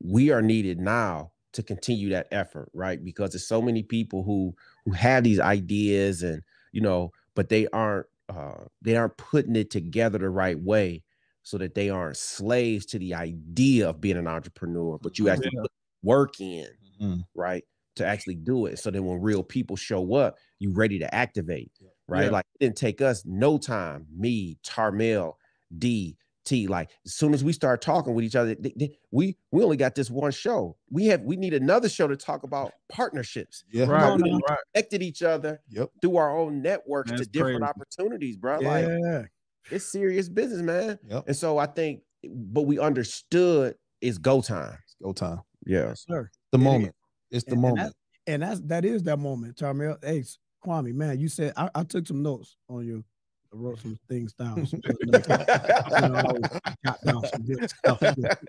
we 0.02 0.30
are 0.30 0.42
needed 0.42 0.80
now 0.80 1.32
to 1.54 1.62
continue 1.62 2.10
that 2.10 2.28
effort, 2.32 2.70
right? 2.74 3.04
Because 3.04 3.32
there's 3.32 3.46
so 3.48 3.62
many 3.62 3.82
people 3.82 4.24
who 4.24 4.54
who 4.84 4.92
have 4.92 5.24
these 5.24 5.40
ideas 5.40 6.22
and 6.22 6.42
you 6.72 6.80
know, 6.82 7.12
but 7.34 7.48
they 7.50 7.68
aren't 7.68 8.06
uh 8.28 8.64
they 8.82 8.96
aren't 8.96 9.18
putting 9.18 9.56
it 9.56 9.70
together 9.70 10.18
the 10.18 10.30
right 10.30 10.60
way 10.60 11.04
so 11.42 11.58
that 11.58 11.74
they 11.74 11.90
aren't 11.90 12.16
slaves 12.18 12.86
to 12.86 12.98
the 12.98 13.14
idea 13.14 13.90
of 13.90 14.00
being 14.00 14.16
an 14.18 14.28
entrepreneur, 14.28 14.98
but 15.02 15.18
you 15.18 15.28
actually 15.30 15.52
Yeah. 15.52 15.62
put 15.62 15.72
work 16.02 16.40
in 16.40 16.68
Mhm. 17.00 17.24
right? 17.34 17.64
To 17.96 18.06
actually 18.06 18.36
do 18.36 18.66
it. 18.66 18.78
So 18.78 18.90
then 18.90 19.04
when 19.04 19.20
real 19.20 19.42
people 19.42 19.76
show 19.76 20.14
up, 20.14 20.38
you're 20.58 20.74
ready 20.74 20.98
to 21.00 21.14
activate, 21.14 21.72
right? 22.10 22.24
Yeah. 22.24 22.30
Like 22.30 22.44
it 22.60 22.64
didn't 22.64 22.76
take 22.76 23.00
us 23.00 23.22
no 23.24 23.58
time, 23.58 24.06
me, 24.14 24.58
Tarmale, 24.64 25.34
D, 25.78 26.16
T. 26.44 26.66
Like 26.66 26.90
as 27.06 27.14
soon 27.14 27.32
as 27.34 27.44
we 27.44 27.52
start 27.52 27.80
talking 27.82 28.14
with 28.14 28.24
each 28.24 28.36
other, 28.36 28.54
th- 28.54 28.74
th- 28.78 28.96
we 29.10 29.36
we 29.52 29.62
only 29.62 29.76
got 29.76 29.94
this 29.94 30.10
one 30.10 30.32
show. 30.32 30.76
We 30.90 31.06
have 31.06 31.22
we 31.22 31.36
need 31.36 31.54
another 31.54 31.88
show 31.88 32.08
to 32.08 32.16
talk 32.16 32.42
about 32.42 32.72
partnerships. 32.90 33.64
Yeah. 33.72 33.86
Right. 33.86 34.02
on 34.02 34.20
now. 34.20 34.38
Right. 34.48 34.58
Connected 34.74 35.02
each 35.02 35.22
other 35.22 35.60
Yep. 35.70 35.90
through 36.02 36.16
our 36.16 36.36
own 36.36 36.62
networks 36.62 37.10
That's 37.10 37.22
to 37.22 37.28
different 37.28 37.60
crazy. 37.60 37.70
opportunities, 37.70 38.36
bro. 38.36 38.58
Like 38.60 39.30
it's 39.70 39.90
serious 39.92 40.28
business, 40.28 40.62
man. 40.62 40.98
Yep. 41.08 41.24
And 41.28 41.36
so 41.36 41.58
I 41.58 41.66
think, 41.66 42.00
but 42.24 42.62
we 42.62 42.78
understood 42.78 43.76
it's 44.00 44.18
go 44.18 44.40
time. 44.40 44.78
It's 44.84 44.96
go 45.02 45.12
time. 45.12 45.40
Yeah. 45.66 45.88
Yes, 45.88 46.04
sir. 46.08 46.30
The 46.52 46.58
It 46.58 46.60
is. 46.60 46.64
moment. 46.64 46.94
It's 47.30 47.44
the 47.44 47.52
And- 47.52 47.64
and 47.64 47.76
moment. 47.76 47.94
and 48.26 48.42
that's 48.42 48.60
that 48.62 48.84
is 48.84 49.02
that 49.04 49.18
moment, 49.18 49.56
Tarmale. 49.56 50.02
Hey, 50.02 50.24
Kwame, 50.64 50.94
man, 50.94 51.18
you 51.18 51.28
said 51.28 51.52
I, 51.56 51.70
I 51.74 51.84
took 51.84 52.06
some 52.06 52.22
notes 52.22 52.56
on 52.68 52.86
you. 52.86 53.04
I 53.52 53.56
wrote 53.56 53.80
some 53.80 53.98
things 54.08 54.32
down. 54.32 54.66
some. 54.66 54.80
You 55.00 55.06
know, 55.06 56.38
I 56.64 56.74
jot 56.84 56.98
down 57.04 57.24
some 57.26 57.42
good 57.42 57.68
stuff. 57.68 58.00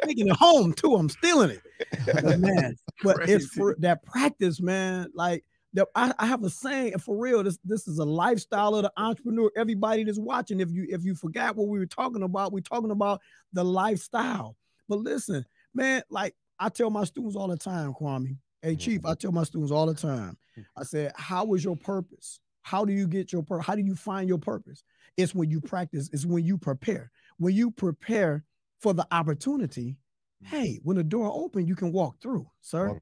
Taking 0.03 0.28
it 0.28 0.36
home 0.36 0.74
too. 0.74 0.95
I'm 0.95 1.09
stealing 1.09 1.51
it. 1.51 1.62
But 2.05 2.39
man, 2.39 2.76
but 3.03 3.28
it's 3.28 3.47
for 3.47 3.76
that 3.80 4.03
practice, 4.03 4.62
man. 4.62 5.07
Like 5.16 5.43
the, 5.74 5.88
I, 5.95 6.14
I 6.20 6.28
have 6.28 6.43
a 6.43 6.49
saying, 6.49 6.99
for 6.99 7.18
real, 7.18 7.43
this 7.43 7.57
this 7.64 7.88
is 7.88 7.97
a 7.97 8.05
lifestyle 8.05 8.76
of 8.76 8.84
the 8.84 8.91
entrepreneur. 8.97 9.51
Everybody 9.55 10.03
that's 10.03 10.20
watching, 10.20 10.59
if 10.59 10.70
you 10.72 10.86
if 10.89 11.03
you 11.03 11.16
forgot 11.16 11.55
what 11.55 11.68
we 11.68 11.80
were 11.80 11.86
talking 11.86 12.24
about, 12.24 12.51
we're 12.51 12.59
talking 12.59 12.91
about 12.91 13.22
the 13.53 13.64
lifestyle. 13.64 14.55
But 14.88 14.99
listen, 14.99 15.45
man, 15.74 16.03
like 16.09 16.36
I 16.59 16.70
tell 16.70 16.89
my 16.89 17.05
students 17.05 17.36
all 17.36 17.47
the 17.47 17.57
time, 17.57 17.93
Kwame. 17.93 18.38
Hey, 18.62 18.74
mm-hmm. 18.74 18.80
Chief, 18.80 19.05
I 19.05 19.16
tell 19.16 19.32
my 19.32 19.43
students 19.43 19.72
all 19.72 19.88
the 19.88 19.95
time. 19.95 20.38
Mm-hmm. 20.58 20.80
I 20.80 20.84
said, 20.84 21.12
"How 21.16 21.54
is 21.54 21.64
your 21.64 21.76
purpose? 21.76 22.39
How 22.62 22.86
do 22.86 22.93
you 22.93 23.08
get 23.08 23.32
your 23.32 23.43
purpose? 23.43 23.66
How 23.66 23.76
do 23.76 23.82
you 23.82 23.95
find 23.95 24.28
your 24.28 24.38
purpose? 24.38 24.84
It's 25.18 25.36
when 25.36 25.49
you 25.49 25.62
practice. 25.62 26.10
It's 26.14 26.26
when 26.26 26.45
you 26.45 26.58
prepare. 26.58 27.12
When 27.38 27.54
you 27.54 27.72
prepare 27.72 28.43
for 28.80 28.93
the 28.93 29.08
opportunity. 29.12 29.97
Mm-hmm. 30.43 30.56
Hey, 30.56 30.80
when 30.84 30.97
the 30.97 31.04
door 31.04 31.32
open, 31.34 31.68
you 31.68 31.76
can 31.76 31.91
walk 31.91 32.22
through, 32.22 32.47
sir. 32.62 32.99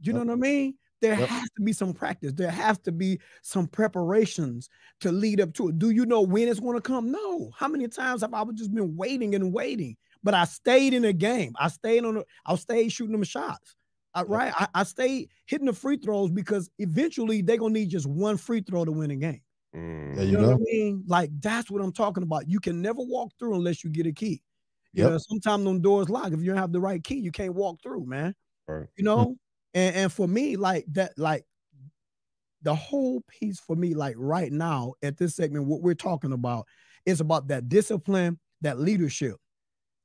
You 0.00 0.12
know 0.12 0.20
what 0.20 0.30
I 0.30 0.36
mean? 0.36 0.74
There 1.00 1.14
has 1.16 1.50
to 1.56 1.62
be 1.62 1.72
some 1.72 1.92
practice. 1.92 2.32
There 2.32 2.50
has 2.50 2.78
to 2.80 2.92
be 2.92 3.20
some 3.42 3.66
preparations 3.66 4.68
to 5.00 5.10
lead 5.10 5.40
up 5.40 5.52
to 5.54 5.68
it. 5.68 5.78
Do 5.78 5.90
you 5.90 6.06
know 6.06 6.22
when 6.22 6.48
it's 6.48 6.60
going 6.60 6.76
to 6.76 6.80
come? 6.80 7.10
No. 7.10 7.50
How 7.56 7.66
many 7.66 7.88
times 7.88 8.20
have 8.20 8.32
I 8.32 8.44
just 8.54 8.72
been 8.72 8.96
waiting 8.96 9.34
and 9.34 9.52
waiting? 9.52 9.96
But 10.22 10.34
I 10.34 10.44
stayed 10.44 10.94
in 10.94 11.02
the 11.02 11.12
game. 11.12 11.54
I 11.58 11.68
stayed 11.68 12.04
on. 12.04 12.14
The, 12.14 12.24
I 12.46 12.54
stayed 12.54 12.90
shooting 12.90 13.12
them 13.12 13.24
shots. 13.24 13.74
I- 14.14 14.22
right. 14.24 14.52
I, 14.56 14.68
I 14.74 14.82
stayed 14.84 15.30
hitting 15.46 15.66
the 15.66 15.72
free 15.72 15.96
throws 15.96 16.30
because 16.30 16.70
eventually 16.78 17.42
they're 17.42 17.56
gonna 17.56 17.72
need 17.74 17.88
just 17.90 18.06
one 18.06 18.36
free 18.36 18.60
throw 18.60 18.84
to 18.84 18.92
win 18.92 19.10
a 19.10 19.16
game. 19.16 19.40
Mm. 19.74 20.14
There 20.16 20.24
You 20.24 20.30
you 20.32 20.36
know 20.36 20.42
go. 20.44 20.50
what 20.50 20.56
I 20.56 20.64
mean? 20.64 21.04
Like 21.06 21.30
that's 21.40 21.70
what 21.70 21.82
I'm 21.82 21.92
talking 21.92 22.22
about. 22.22 22.48
You 22.48 22.60
can 22.60 22.82
never 22.82 23.00
walk 23.00 23.32
through 23.38 23.54
unless 23.54 23.82
you 23.82 23.90
get 23.90 24.06
a 24.06 24.12
key. 24.12 24.42
You 24.94 25.04
know, 25.04 25.16
sometimes 25.16 25.64
them 25.64 25.80
doors 25.80 26.10
lock. 26.10 26.32
If 26.32 26.40
you 26.40 26.46
don't 26.46 26.58
have 26.58 26.72
the 26.72 26.80
right 26.80 27.02
key, 27.02 27.14
you 27.14 27.32
can't 27.32 27.54
walk 27.54 27.82
through, 27.82 28.04
man. 28.04 28.34
Right. 28.68 28.86
You 28.96 29.04
know, 29.04 29.36
and 29.72 29.96
and 29.96 30.12
for 30.12 30.28
me, 30.28 30.56
like 30.56 30.84
that, 30.92 31.12
like 31.16 31.46
the 32.60 32.74
whole 32.74 33.22
piece 33.26 33.58
for 33.58 33.74
me, 33.74 33.94
like 33.94 34.14
right 34.18 34.52
now 34.52 34.92
at 35.02 35.16
this 35.16 35.34
segment, 35.34 35.64
what 35.66 35.80
we're 35.80 35.94
talking 35.94 36.32
about 36.32 36.66
is 37.06 37.20
about 37.22 37.48
that 37.48 37.70
discipline, 37.70 38.38
that 38.60 38.78
leadership, 38.78 39.36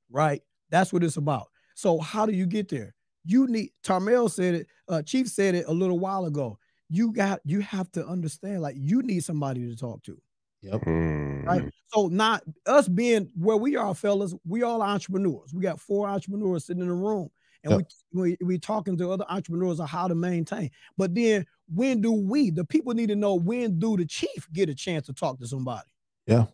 right? 0.09 0.41
That's 0.69 0.91
what 0.93 1.03
it's 1.03 1.17
about. 1.17 1.47
So 1.75 1.99
how 1.99 2.25
do 2.25 2.31
you 2.31 2.45
get 2.45 2.69
there? 2.69 2.95
You 3.27 3.45
need 3.47 3.71
Tarmale 3.83 4.31
said 4.31 4.55
it, 4.55 4.67
uh, 4.87 5.01
Chief 5.03 5.27
said 5.27 5.53
it 5.53 5.65
a 5.67 5.71
little 5.71 5.99
while 5.99 6.25
ago. 6.25 6.57
You 6.89 7.11
got 7.11 7.41
you 7.43 7.59
have 7.59 7.91
to 7.91 8.05
understand, 8.05 8.61
like 8.61 8.75
you 8.79 9.01
need 9.03 9.23
somebody 9.23 9.67
to 9.67 9.75
talk 9.75 10.03
to 10.03 10.17
Yep. 10.61 10.81
Mm. 10.81 11.45
right? 11.45 11.73
So 11.93 12.07
not 12.07 12.43
us 12.65 12.87
being 12.87 13.29
where 13.35 13.57
we 13.57 13.75
are, 13.75 13.93
fellas, 13.93 14.33
we 14.45 14.63
all 14.63 14.81
entrepreneurs. 14.81 15.53
We 15.53 15.61
got 15.61 15.79
four 15.79 16.07
entrepreneurs 16.07 16.65
sitting 16.65 16.81
in 16.81 16.87
the 16.87 16.93
room, 16.93 17.29
and 17.63 17.77
we, 17.77 17.83
we 18.13 18.37
we 18.41 18.57
talking 18.57 18.97
to 18.97 19.11
other 19.11 19.25
entrepreneurs 19.29 19.79
on 19.79 19.87
how 19.87 20.07
to 20.07 20.15
maintain. 20.15 20.71
But 20.97 21.13
then 21.13 21.45
when 21.73 22.01
do 22.01 22.11
we, 22.11 22.49
the 22.49 22.65
people 22.65 22.93
need 22.93 23.09
to 23.09 23.15
know 23.15 23.35
when 23.35 23.77
do 23.79 23.97
the 23.97 24.05
chief 24.05 24.47
get 24.53 24.69
a 24.69 24.75
chance 24.75 25.05
to 25.07 25.13
talk 25.13 25.39
to 25.39 25.47
somebody? 25.47 25.87
Yeah. 26.25 26.45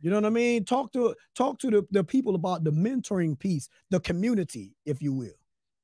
You 0.00 0.10
know 0.10 0.16
what 0.16 0.26
I 0.26 0.30
mean? 0.30 0.64
Talk 0.64 0.92
to 0.92 1.14
talk 1.34 1.58
to 1.60 1.70
the, 1.70 1.86
the 1.90 2.04
people 2.04 2.34
about 2.34 2.64
the 2.64 2.72
mentoring 2.72 3.38
piece, 3.38 3.68
the 3.90 4.00
community, 4.00 4.74
if 4.86 5.02
you 5.02 5.12
will. 5.12 5.39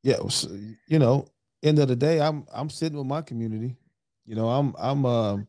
Yeah 0.07 0.19
s- 0.25 0.47
you 0.87 0.99
know 1.01 1.27
end 1.65 1.79
of 1.81 1.89
the 1.89 1.97
day 1.97 2.21
i'm 2.21 2.47
i'm 2.55 2.71
sitting 2.71 2.97
with 2.97 3.07
my 3.07 3.21
community. 3.21 3.77
You 4.25 4.37
know 4.37 4.49
i'm 4.49 4.75
i'm 4.79 5.05
um 5.05 5.49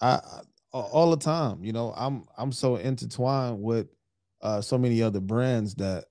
i, 0.00 0.14
I 0.14 0.40
all 0.72 1.10
the 1.10 1.16
time 1.16 1.64
you 1.64 1.72
know 1.72 1.92
i'm 1.96 2.24
i'm 2.36 2.52
so 2.52 2.76
intertwined 2.76 3.60
with 3.60 3.88
uh 4.42 4.60
so 4.60 4.78
many 4.78 5.02
other 5.02 5.20
brands 5.20 5.74
that 5.76 6.04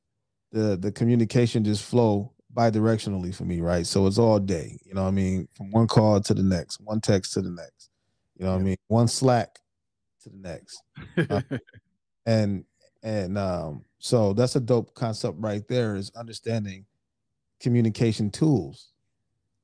the 0.52 0.76
the 0.78 0.92
communication 0.92 1.64
just 1.64 1.84
flow 1.84 2.34
bi-directionally 2.54 3.34
for 3.36 3.46
me 3.46 3.62
right? 3.62 3.86
So 3.86 4.08
it's 4.08 4.18
all 4.18 4.40
day 4.40 4.78
you 4.84 4.94
know 4.94 5.04
what 5.04 5.10
i 5.10 5.12
mean? 5.12 5.48
From 5.56 5.72
one 5.72 5.88
call 5.88 6.20
to 6.20 6.34
the 6.34 6.44
next 6.44 6.80
one 6.82 7.00
text 7.00 7.34
to 7.34 7.42
the 7.42 7.52
next 7.52 7.90
you 8.36 8.46
know 8.46 8.52
what 8.54 8.60
i 8.62 8.64
mean? 8.64 8.78
One 8.88 9.08
slack 9.08 9.60
to 10.24 10.30
the 10.30 10.38
next. 10.38 10.82
Uh, 11.30 11.42
and 12.26 12.66
and 13.04 13.38
um 13.38 13.86
so 14.00 14.34
that's 14.34 14.56
a 14.56 14.60
dope 14.60 14.94
concept 14.94 15.38
right 15.40 15.68
there 15.70 15.96
is 15.96 16.12
understanding 16.16 16.86
communication 17.60 18.30
tools 18.30 18.92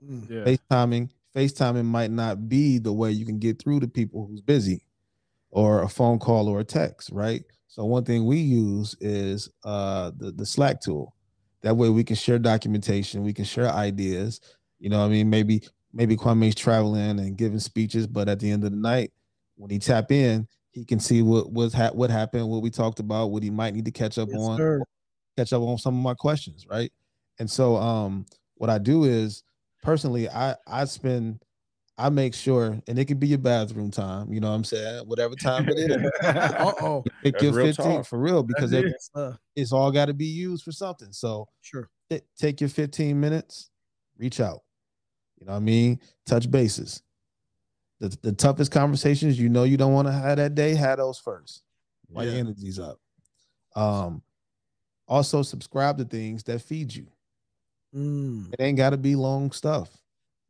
Mm. 0.03 0.29
yeah. 0.29 0.43
facetiming 0.43 1.09
facetiming 1.33 1.85
might 1.85 2.11
not 2.11 2.49
be 2.49 2.77
the 2.77 2.91
way 2.91 3.09
you 3.11 3.25
can 3.25 3.39
get 3.39 3.57
through 3.61 3.79
to 3.79 3.87
people 3.87 4.25
who's 4.27 4.41
busy 4.41 4.83
or 5.49 5.83
a 5.83 5.87
phone 5.87 6.19
call 6.19 6.49
or 6.49 6.59
a 6.59 6.63
text 6.65 7.09
right 7.13 7.43
so 7.67 7.85
one 7.85 8.03
thing 8.03 8.25
we 8.25 8.37
use 8.37 8.97
is 8.99 9.49
uh 9.63 10.11
the, 10.17 10.31
the 10.33 10.45
slack 10.45 10.81
tool 10.81 11.15
that 11.61 11.77
way 11.77 11.87
we 11.87 12.03
can 12.03 12.17
share 12.17 12.37
documentation 12.37 13.23
we 13.23 13.31
can 13.33 13.45
share 13.45 13.69
ideas 13.69 14.41
you 14.79 14.89
know 14.89 14.99
what 14.99 15.05
i 15.05 15.07
mean 15.09 15.29
maybe 15.29 15.61
maybe 15.93 16.17
kwame's 16.17 16.53
traveling 16.55 17.19
and 17.19 17.37
giving 17.37 17.59
speeches 17.59 18.05
but 18.05 18.27
at 18.27 18.39
the 18.41 18.51
end 18.51 18.65
of 18.65 18.71
the 18.71 18.77
night 18.77 19.13
when 19.55 19.69
he 19.71 19.79
tap 19.79 20.11
in 20.11 20.45
he 20.71 20.83
can 20.83 20.99
see 20.99 21.21
what 21.21 21.49
was 21.49 21.71
ha- 21.73 21.91
what 21.93 22.09
happened 22.09 22.45
what 22.49 22.61
we 22.61 22.69
talked 22.69 22.99
about 22.99 23.27
what 23.27 23.41
he 23.41 23.49
might 23.49 23.73
need 23.73 23.85
to 23.85 23.91
catch 23.91 24.17
up 24.17 24.27
Yes, 24.29 24.37
on 24.41 24.57
sir. 24.57 24.81
catch 25.37 25.53
up 25.53 25.61
on 25.61 25.77
some 25.77 25.95
of 25.95 26.03
my 26.03 26.13
questions, 26.13 26.65
right? 26.69 26.91
And 27.39 27.49
so 27.49 27.75
um 27.75 28.25
what 28.55 28.69
I 28.69 28.77
do 28.77 29.03
is 29.05 29.43
personally 29.81 30.29
I 30.29 30.55
I 30.67 30.85
spend 30.85 31.43
I 31.97 32.09
make 32.09 32.33
sure 32.33 32.81
and 32.87 32.97
it 32.99 33.05
could 33.05 33.19
be 33.19 33.27
your 33.27 33.37
bathroom 33.37 33.91
time, 33.91 34.33
you 34.33 34.39
know 34.39 34.49
what 34.49 34.55
I'm 34.55 34.63
saying? 34.63 35.07
Whatever 35.07 35.35
time 35.35 35.67
it 35.69 35.77
is. 35.77 36.11
Uh-oh. 36.23 37.03
Take 37.23 37.33
That's 37.33 37.43
your 37.43 37.53
15 37.53 37.73
talk. 37.97 38.05
for 38.07 38.17
real 38.19 38.41
because 38.43 38.73
it, 38.73 38.85
it. 39.15 39.35
It's 39.55 39.71
all 39.71 39.91
got 39.91 40.05
to 40.05 40.13
be 40.13 40.25
used 40.25 40.63
for 40.63 40.71
something. 40.71 41.11
So 41.11 41.47
Sure. 41.61 41.89
t- 42.09 42.21
take 42.37 42.59
your 42.61 42.69
15 42.69 43.19
minutes, 43.19 43.69
reach 44.17 44.39
out. 44.39 44.61
You 45.39 45.45
know 45.45 45.51
what 45.53 45.57
I 45.57 45.61
mean? 45.61 45.99
Touch 46.25 46.49
bases. 46.49 47.03
The, 47.99 48.17
the 48.23 48.31
toughest 48.33 48.71
conversations 48.71 49.39
you 49.39 49.47
know 49.49 49.63
you 49.63 49.77
don't 49.77 49.93
want 49.93 50.07
to 50.07 50.11
have 50.11 50.37
that 50.37 50.55
day, 50.55 50.73
have 50.73 50.97
those 50.97 51.19
first 51.19 51.63
while 52.07 52.25
your 52.25 52.33
Yeah. 52.33 52.39
energy's 52.39 52.79
up. 52.79 52.97
Um, 53.75 54.23
also 55.07 55.43
subscribe 55.43 55.97
to 55.99 56.05
things 56.05 56.43
that 56.43 56.61
feed 56.61 56.93
you. 56.93 57.07
Mm. 57.95 58.53
It 58.53 58.61
ain't 58.61 58.77
got 58.77 58.91
to 58.91 58.97
be 58.97 59.15
long 59.15 59.51
stuff. 59.51 59.89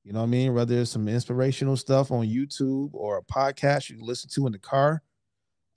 You 0.04 0.12
know 0.12 0.20
what 0.20 0.26
I 0.26 0.30
mean? 0.30 0.54
Whether 0.54 0.80
it's 0.80 0.92
some 0.92 1.08
inspirational 1.08 1.78
stuff 1.78 2.12
on 2.12 2.28
YouTube 2.28 2.90
or 2.94 3.18
a 3.18 3.24
podcast 3.24 3.90
you 3.90 3.98
can 3.98 4.06
listen 4.06 4.30
to 4.32 4.46
in 4.48 4.52
the 4.52 4.60
car, 4.60 5.02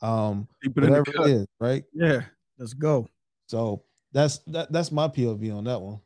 um, 0.03 0.49
Keep 0.63 0.79
it 0.79 0.85
in 0.85 0.91
the 0.91 0.99
whatever 0.99 1.13
cut. 1.13 1.31
it 1.31 1.33
is, 1.33 1.47
right? 1.61 1.85
Yeah. 1.93 2.23
Let's 2.59 2.75
go. 2.75 3.09
So 3.47 3.85
that's 4.13 4.39
that, 4.49 4.73
that's 4.73 4.91
my 4.91 5.09
POV 5.09 5.57
on 5.57 5.65
that 5.65 5.81
one. 5.81 6.01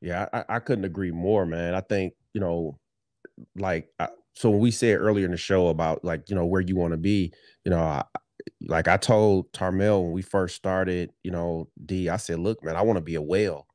Yeah, 0.00 0.26
I, 0.32 0.44
I 0.48 0.58
couldn't 0.58 0.84
agree 0.84 1.12
more, 1.12 1.46
man. 1.46 1.74
I 1.74 1.80
think 1.80 2.14
you 2.34 2.40
know, 2.40 2.78
like, 3.56 3.88
I, 3.98 4.08
so 4.34 4.50
when 4.50 4.60
we 4.60 4.70
said 4.70 4.98
earlier 4.98 5.24
in 5.24 5.30
the 5.30 5.36
show 5.36 5.68
about 5.68 6.04
like 6.04 6.28
you 6.28 6.34
know 6.34 6.44
where 6.44 6.60
you 6.60 6.76
want 6.76 6.92
to 6.92 6.98
be, 6.98 7.32
you 7.64 7.70
know, 7.70 7.80
I, 7.80 8.02
like 8.62 8.88
I 8.88 8.96
told 8.96 9.52
Tarmale 9.52 10.02
when 10.02 10.12
we 10.12 10.22
first 10.22 10.56
started, 10.56 11.10
you 11.22 11.30
know, 11.30 11.68
D, 11.86 12.08
I 12.08 12.16
said, 12.16 12.40
look, 12.40 12.64
man, 12.64 12.76
I 12.76 12.82
want 12.82 12.96
to 12.96 13.02
be 13.02 13.14
a 13.14 13.22
whale. 13.22 13.66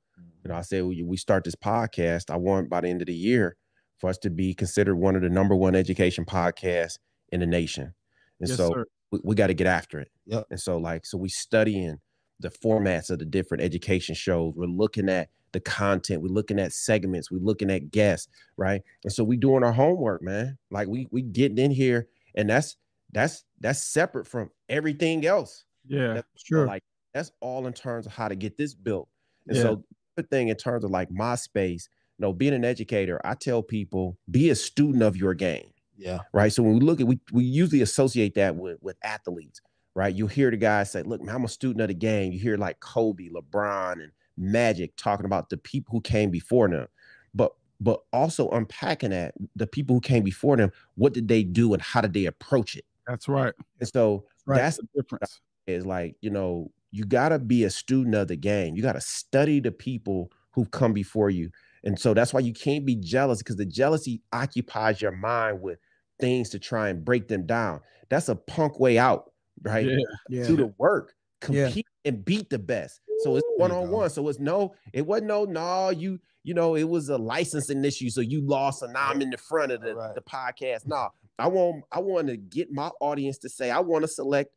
You 0.47 0.53
know, 0.53 0.59
I 0.59 0.61
said 0.61 0.85
we, 0.85 1.03
we 1.03 1.17
start 1.17 1.43
this 1.43 1.55
podcast. 1.55 2.29
I 2.29 2.37
want 2.37 2.69
by 2.69 2.79
the 2.79 2.87
end 2.87 3.01
of 3.01 3.07
the 3.07 3.13
year 3.13 3.57
for 3.97 4.09
us 4.09 4.17
to 4.19 4.29
be 4.29 4.53
considered 4.53 4.95
one 4.95 5.17
of 5.17 5.21
the 5.21 5.29
number 5.29 5.53
one 5.53 5.75
education 5.75 6.23
podcasts 6.23 6.99
in 7.33 7.41
the 7.41 7.45
nation. 7.45 7.93
And 8.39 8.47
Yes, 8.47 8.55
so 8.57 8.69
sir. 8.71 8.85
we, 9.11 9.19
we 9.25 9.35
got 9.35 9.47
to 9.47 9.53
get 9.53 9.67
after 9.67 9.99
it. 9.99 10.09
Yep. 10.25 10.45
And 10.49 10.57
so, 10.57 10.77
like, 10.77 11.05
so 11.05 11.17
we 11.17 11.27
studying 11.27 11.99
the 12.39 12.49
formats 12.49 13.09
of 13.09 13.19
the 13.19 13.25
different 13.25 13.61
education 13.61 14.15
shows. 14.15 14.53
We're 14.55 14.67
looking 14.67 15.09
at 15.09 15.27
the 15.51 15.59
content. 15.59 16.21
We're 16.21 16.29
looking 16.29 16.59
at 16.61 16.71
segments. 16.71 17.29
We're 17.29 17.39
looking 17.43 17.69
at 17.69 17.91
guests, 17.91 18.29
right? 18.55 18.81
And 19.03 19.11
so 19.11 19.25
we 19.25 19.35
doing 19.35 19.65
our 19.65 19.73
homework, 19.73 20.21
man. 20.21 20.57
Like 20.71 20.87
we 20.87 21.09
we 21.11 21.23
getting 21.23 21.57
in 21.57 21.71
here, 21.71 22.07
and 22.35 22.49
that's 22.49 22.77
that's 23.11 23.43
that's 23.59 23.83
separate 23.83 24.27
from 24.27 24.49
everything 24.69 25.25
else. 25.25 25.65
Yeah. 25.87 26.13
That's 26.13 26.27
Sure. 26.41 26.67
Like 26.67 26.83
that's 27.13 27.31
all 27.41 27.67
in 27.67 27.73
terms 27.73 28.05
of 28.05 28.13
how 28.13 28.29
to 28.29 28.35
get 28.35 28.55
this 28.57 28.73
built. 28.73 29.09
And 29.47 29.57
Yeah. 29.57 29.63
so 29.63 29.75
the 29.75 29.83
thing 30.23 30.49
in 30.49 30.55
terms 30.55 30.83
of 30.83 30.91
like 30.91 31.11
my 31.11 31.35
space, 31.35 31.89
you 32.17 32.23
know, 32.23 32.33
being 32.33 32.53
an 32.53 32.65
educator, 32.65 33.19
I 33.25 33.35
tell 33.35 33.63
people 33.63 34.17
be 34.29 34.49
a 34.49 34.55
student 34.55 35.03
of 35.03 35.15
your 35.17 35.33
game 35.33 35.71
Yeah. 35.95 36.23
right? 36.33 36.51
So 36.51 36.63
when 36.63 36.75
we 36.75 36.79
look 36.81 37.01
at 37.01 37.07
we 37.07 37.19
we 37.31 37.43
usually 37.43 37.81
associate 37.81 38.35
that 38.35 38.55
with 38.55 38.79
with 38.81 38.97
athletes, 39.03 39.61
right? 39.95 40.13
You 40.15 40.27
hear 40.27 40.51
the 40.51 40.57
guys 40.57 40.91
say, 40.91 41.03
"Look, 41.03 41.21
man, 41.21 41.35
I'm 41.35 41.45
a 41.45 41.49
student 41.49 41.81
of 41.81 41.87
the 41.89 41.93
game." 41.93 42.31
You 42.33 42.39
hear 42.39 42.57
like 42.57 42.79
Kobe, 42.79 43.29
LeBron, 43.29 44.03
and 44.03 44.11
Magic 44.37 44.95
talking 44.97 45.25
about 45.25 45.49
the 45.49 45.57
people 45.57 45.93
who 45.93 46.01
came 46.01 46.31
before 46.31 46.69
them, 46.69 46.87
but 47.33 47.53
but 47.79 48.01
also 48.13 48.49
unpacking 48.49 49.11
that 49.11 49.35
the 49.55 49.67
people 49.67 49.95
who 49.95 50.01
came 50.01 50.23
before 50.23 50.57
them, 50.57 50.71
what 50.95 51.13
did 51.13 51.27
they 51.27 51.43
do 51.43 51.73
and 51.73 51.81
how 51.81 52.01
did 52.01 52.13
they 52.13 52.25
approach 52.25 52.75
it? 52.75 52.85
That's 53.05 53.27
right. 53.27 53.53
And 53.79 53.89
so 53.89 54.25
Right. 54.45 54.55
that's 54.57 54.77
That's 54.77 54.77
the 54.77 54.87
difference. 54.95 55.41
is 55.67 55.85
like 55.85 56.15
you 56.21 56.29
know 56.29 56.71
you 56.91 57.05
got 57.05 57.29
to 57.29 57.39
be 57.39 57.63
a 57.65 57.69
student 57.69 58.15
of 58.15 58.27
the 58.27 58.35
game 58.35 58.75
you 58.75 58.81
got 58.81 58.93
to 58.93 59.01
study 59.01 59.59
the 59.59 59.71
people 59.71 60.31
who've 60.51 60.71
come 60.71 60.93
before 60.93 61.29
you 61.29 61.49
and 61.83 61.99
so 61.99 62.13
that's 62.13 62.33
why 62.33 62.39
you 62.39 62.53
can't 62.53 62.85
be 62.85 62.95
jealous 62.95 63.39
because 63.39 63.55
the 63.57 63.65
jealousy 63.65 64.21
occupies 64.33 65.01
your 65.01 65.11
mind 65.11 65.61
with 65.61 65.79
things 66.19 66.49
to 66.49 66.59
try 66.59 66.89
and 66.89 67.03
break 67.05 67.27
them 67.27 67.45
down 67.45 67.79
that's 68.09 68.29
a 68.29 68.35
punk 68.35 68.79
way 68.79 68.97
out 68.97 69.31
right 69.63 69.85
Yeah. 69.85 69.97
Yeah. 70.29 70.47
do 70.47 70.55
the 70.55 70.73
work 70.77 71.13
Yeah. 71.49 71.65
compete 71.67 71.87
and 72.05 72.23
beat 72.25 72.49
the 72.49 72.59
best 72.59 73.01
so 73.19 73.35
it's 73.35 73.45
There 73.57 73.67
you 73.67 73.73
go. 73.73 73.75
one-on-one 73.79 74.09
so 74.09 74.27
it's 74.29 74.39
no 74.39 74.73
it 74.93 75.05
wasn't 75.05 75.27
no 75.27 75.45
no 75.45 75.89
you 75.89 76.19
you 76.43 76.53
know 76.53 76.75
it 76.75 76.83
was 76.85 77.09
a 77.09 77.17
licensing 77.17 77.83
issue 77.83 78.09
so 78.09 78.21
you 78.21 78.41
lost 78.41 78.81
and 78.81 78.93
now 78.93 79.09
i'm 79.09 79.21
in 79.21 79.29
the 79.29 79.37
front 79.37 79.71
of 79.71 79.81
the, 79.81 79.93
Right. 79.95 80.15
the 80.15 80.21
podcast 80.21 80.87
no 80.87 81.09
i 81.37 81.47
want 81.47 81.83
i 81.91 81.99
want 81.99 82.27
to 82.27 82.37
get 82.37 82.71
my 82.71 82.89
audience 83.01 83.37
to 83.39 83.49
say 83.49 83.69
i 83.69 83.79
want 83.79 84.03
to 84.03 84.07
select 84.07 84.51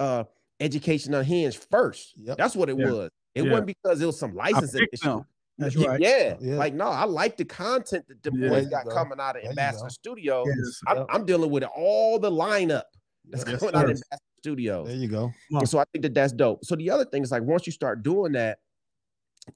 uh 0.00 0.24
education 0.60 1.14
unhinged 1.14 1.64
first 1.70 2.14
Yep. 2.16 2.38
that's 2.38 2.56
what 2.56 2.68
it 2.70 2.78
Yeah. 2.78 2.90
was 2.90 3.10
it 3.34 3.44
Yeah. 3.44 3.50
wasn't 3.50 3.66
because 3.66 4.00
it 4.00 4.06
was 4.06 4.18
some 4.18 4.34
licensing 4.34 4.86
issue 4.92 5.04
them. 5.08 5.26
That's 5.58 5.74
yeah, 5.74 5.88
right. 5.88 6.00
yeah. 6.00 6.36
Yeah. 6.40 6.56
like 6.56 6.74
no 6.74 6.86
i 6.86 7.04
like 7.04 7.36
the 7.36 7.44
content 7.44 8.06
that 8.08 8.22
the 8.22 8.30
Yeah. 8.34 8.48
boys 8.48 8.66
got 8.68 8.84
go. 8.86 8.92
coming 8.94 9.20
out 9.20 9.36
of 9.36 9.42
There 9.42 9.52
you 9.52 9.56
Mbassador 9.56 9.82
go. 9.82 9.88
studio 9.88 10.44
Yes. 10.46 10.80
I'm, 10.86 10.96
Yep. 10.98 11.06
I'm 11.10 11.24
dealing 11.26 11.50
with 11.50 11.64
all 11.64 12.18
the 12.18 12.30
lineup 12.30 12.82
that's 13.28 13.44
Yes, 13.48 13.60
coming 13.60 13.74
out 13.74 13.90
of 13.90 13.96
Mbassador 13.96 14.18
studios 14.40 14.86
There 14.88 14.96
you 14.96 15.08
go. 15.08 15.30
Wow. 15.50 15.60
and 15.60 15.68
so 15.68 15.78
I 15.78 15.84
think 15.92 16.02
that 16.04 16.14
that's 16.14 16.32
dope. 16.32 16.64
So 16.64 16.76
the 16.76 16.90
other 16.90 17.04
thing 17.04 17.22
is 17.22 17.30
like 17.32 17.42
once 17.42 17.66
you 17.66 17.72
start 17.72 18.02
doing 18.02 18.32
that, 18.32 18.58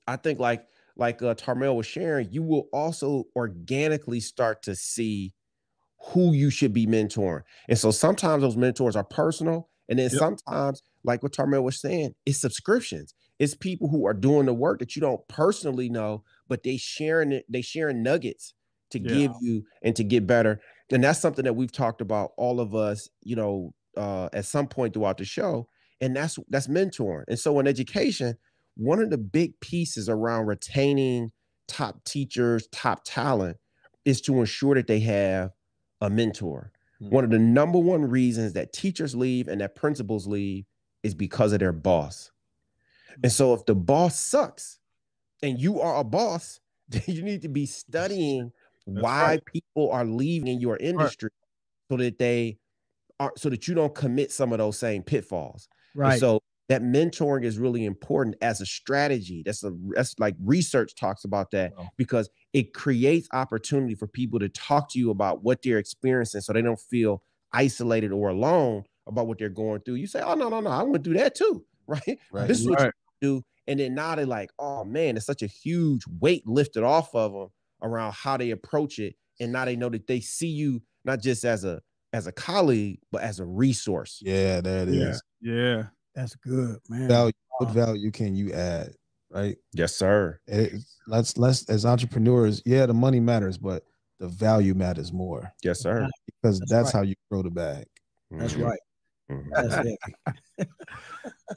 I 0.07 0.17
think 0.17 0.39
like 0.39 0.67
like 0.97 1.23
uh, 1.23 1.35
Tarmale 1.35 1.75
was 1.77 1.87
sharing, 1.87 2.31
you 2.31 2.43
will 2.43 2.69
also 2.73 3.25
organically 3.37 4.21
start 4.21 4.63
to 4.65 4.75
see 4.77 5.33
who 5.99 6.33
you 6.33 6.51
should 6.51 6.73
be 6.75 6.87
mentoring. 6.87 7.43
And 7.69 7.79
so 7.79 7.91
sometimes 7.91 8.43
those 8.43 8.57
mentors 8.57 8.97
are 8.97 9.05
personal, 9.05 9.71
and 9.89 9.99
then 9.99 10.11
yep. 10.11 10.19
sometimes, 10.19 10.83
like 11.05 11.23
what 11.23 11.33
Tarmale 11.33 11.63
was 11.63 11.81
saying, 11.81 12.15
it's 12.27 12.41
subscriptions. 12.41 13.15
It's 13.39 13.55
people 13.55 13.89
who 13.89 14.07
are 14.07 14.15
doing 14.15 14.47
the 14.47 14.55
work 14.55 14.81
that 14.81 14.95
you 14.95 15.01
don't 15.01 15.27
personally 15.29 15.89
know, 15.89 16.25
but 16.49 16.63
they 16.63 16.77
sharing 16.77 17.33
it, 17.33 17.47
they 17.49 17.63
sharing 17.63 18.03
nuggets 18.03 18.55
to 18.91 18.99
yeah. 18.99 19.09
give 19.09 19.33
you 19.41 19.65
and 19.83 19.97
to 19.97 20.05
get 20.05 20.27
better. 20.27 20.61
And 20.91 21.03
that's 21.03 21.21
something 21.21 21.45
that 21.45 21.57
we've 21.57 21.73
talked 21.73 22.01
about, 22.01 22.33
all 22.37 22.61
of 22.61 22.75
us, 22.75 23.09
you 23.23 23.37
know, 23.37 23.73
uh, 23.97 24.29
at 24.33 24.45
some 24.45 24.67
point 24.67 24.95
throughout 24.95 25.19
the 25.19 25.25
show. 25.25 25.69
And 26.01 26.17
that's 26.17 26.39
that's 26.49 26.67
mentoring. 26.67 27.25
And 27.29 27.39
so 27.39 27.59
in 27.59 27.67
education, 27.67 28.37
one 28.77 29.01
of 29.01 29.11
the 29.11 29.19
big 29.19 29.59
pieces 29.61 30.09
around 30.09 30.47
retaining 30.47 31.33
top 31.69 32.05
teachers, 32.05 32.67
top 32.73 33.03
talent 33.05 33.59
is 34.05 34.21
to 34.23 34.41
ensure 34.41 34.75
that 34.75 34.87
they 34.87 35.01
have 35.01 35.51
a 36.01 36.11
mentor. 36.11 36.73
Mm-hmm. 37.01 37.15
One 37.15 37.25
of 37.25 37.31
the 37.31 37.39
number 37.39 37.79
one 37.79 38.03
reasons 38.03 38.55
that 38.55 38.73
teachers 38.73 39.15
leave 39.15 39.49
and 39.49 39.61
that 39.61 39.77
principals 39.77 40.27
leave 40.27 40.65
is 41.03 41.15
because 41.15 41.53
of 41.53 41.61
their 41.61 41.73
boss. 41.73 42.31
Hmm. 43.09 43.21
And 43.25 43.33
so 43.33 43.55
if 43.55 43.67
the 43.67 43.75
boss 43.75 44.19
sucks 44.19 44.79
and 45.43 45.61
you 45.61 45.81
are 45.81 45.97
a 45.97 46.05
boss, 46.05 46.61
then 46.89 47.03
you 47.07 47.23
need 47.23 47.43
to 47.43 47.49
be 47.49 47.67
studying 47.67 48.53
That's 48.87 49.03
why 49.03 49.23
right. 49.23 49.45
people 49.45 49.91
are 49.93 50.05
leaving 50.05 50.49
in 50.49 50.61
your 50.61 50.77
industry 50.77 51.31
right. 51.33 51.97
so 51.97 52.03
that 52.03 52.19
they 52.19 52.59
are 53.19 53.33
so 53.37 53.51
that 53.51 53.69
you 53.69 53.75
don't 53.75 53.95
commit 53.95 54.33
some 54.33 54.53
of 54.53 54.59
those 54.59 54.79
same 54.79 55.03
pitfalls. 55.03 55.69
Right. 55.95 56.13
And 56.13 56.21
so 56.21 56.41
that 56.71 56.83
mentoring 56.83 57.45
is 57.45 57.59
really 57.59 57.85
important 57.85 58.37
as 58.41 58.61
a 58.61 58.67
strategy. 58.67 59.43
That's 59.45 59.65
a 59.65 59.73
that's 59.91 60.15
like 60.19 60.37
research 60.43 60.95
talks 60.95 61.25
about 61.25 61.51
that 61.51 61.73
wow. 61.77 61.91
because 61.97 62.31
it 62.53 62.73
creates 62.73 63.29
opportunity 63.33 63.95
for 63.95 64.07
people 64.07 64.39
to 64.39 64.49
talk 64.49 64.89
to 64.93 64.99
you 64.99 65.11
about 65.11 65.43
what 65.43 65.63
they're 65.63 65.79
experiencing 65.79 66.41
so 66.41 66.53
they 66.53 66.63
don't 66.63 66.79
feel 66.79 67.23
isolated 67.53 68.13
or 68.13 68.29
alone 68.29 68.85
about 69.11 69.27
what 69.27 69.39
they're 69.39 69.49
going 69.49 69.81
through. 69.83 69.97
You 69.97 70.07
say, 70.07 70.23
Oh 70.23 70.35
no, 70.35 70.49
no, 70.49 70.61
no, 70.61 70.71
I 70.71 70.83
want 70.83 70.95
to 71.05 71.11
do 71.11 71.19
that 71.19 71.35
too. 71.35 71.65
Right. 71.91 72.21
right. 72.31 72.47
This 72.47 72.61
is 72.61 72.69
what 72.69 72.79
right. 72.79 72.93
you 73.21 73.41
do. 73.41 73.45
And 73.67 73.81
then 73.81 73.97
now 73.97 74.15
they're 74.15 74.25
like, 74.25 74.51
oh 74.61 74.85
man, 74.85 75.17
it's 75.17 75.27
such 75.27 75.43
a 75.43 75.49
huge 75.49 76.05
weight 76.21 76.47
lifted 76.47 76.85
off 76.85 77.13
of 77.17 77.33
them 77.33 77.49
around 77.83 78.13
how 78.13 78.37
they 78.37 78.51
approach 78.53 79.01
it. 79.01 79.17
And 79.41 79.51
now 79.51 79.65
they 79.65 79.75
know 79.75 79.89
that 79.89 80.07
they 80.07 80.21
see 80.21 80.47
you 80.47 80.83
not 81.05 81.21
just 81.21 81.45
as 81.45 81.65
a 81.65 81.83
as 82.13 82.29
a 82.29 82.33
colleague, 82.33 83.01
but 83.11 83.23
as 83.23 83.41
a 83.41 83.45
resource. 83.45 84.23
Yeah, 84.25 84.61
that 84.61 84.87
is. 84.87 85.21
yeah. 85.41 85.53
Yeah. 85.55 85.83
That's 86.15 86.37
good, 86.37 86.79
man. 86.89 87.09
Value, 87.09 87.33
what 87.59 87.71
value 87.71 88.11
can 88.11 88.35
you 88.35 88.53
add? 88.53 88.95
Right. 89.31 89.57
Yes, 89.73 89.95
sir. 89.95 90.41
It, 90.47 90.83
let's 91.07 91.39
let's 91.39 91.69
as 91.69 91.87
entrepreneurs, 91.87 92.63
yeah, 92.67 92.87
the 92.87 92.95
money 92.95 93.21
matters, 93.21 93.59
but 93.59 93.85
the 94.19 94.29
value 94.29 94.75
matters 94.75 95.13
more. 95.13 95.53
Yes, 95.63 95.81
sir. 95.81 96.09
Because 96.27 96.59
that's, 96.61 96.71
that's 96.71 96.95
right. 96.95 97.01
how 97.01 97.03
you 97.03 97.15
grow 97.31 97.43
the 97.43 97.51
bag. 97.51 97.87
That's 98.31 98.55
mm-hmm. 98.55 98.65
right. 98.65 98.81
Mm-hmm. 99.31 99.51
That's 99.55 99.87
it. 100.59 100.69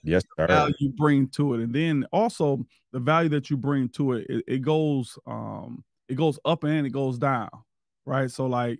yes, 0.03 0.23
sir. 0.37 0.47
Value 0.47 0.73
you 0.79 0.89
bring 0.91 1.27
to 1.29 1.55
it, 1.55 1.61
and 1.61 1.73
then 1.73 2.05
also 2.11 2.65
the 2.91 2.99
value 2.99 3.29
that 3.29 3.49
you 3.49 3.57
bring 3.57 3.89
to 3.89 4.13
it, 4.13 4.27
it, 4.29 4.43
it 4.47 4.61
goes 4.61 5.17
um 5.25 5.83
it 6.07 6.15
goes 6.15 6.39
up 6.45 6.63
and 6.63 6.85
it 6.85 6.91
goes 6.91 7.17
down, 7.17 7.49
right? 8.05 8.29
So 8.29 8.45
like 8.45 8.79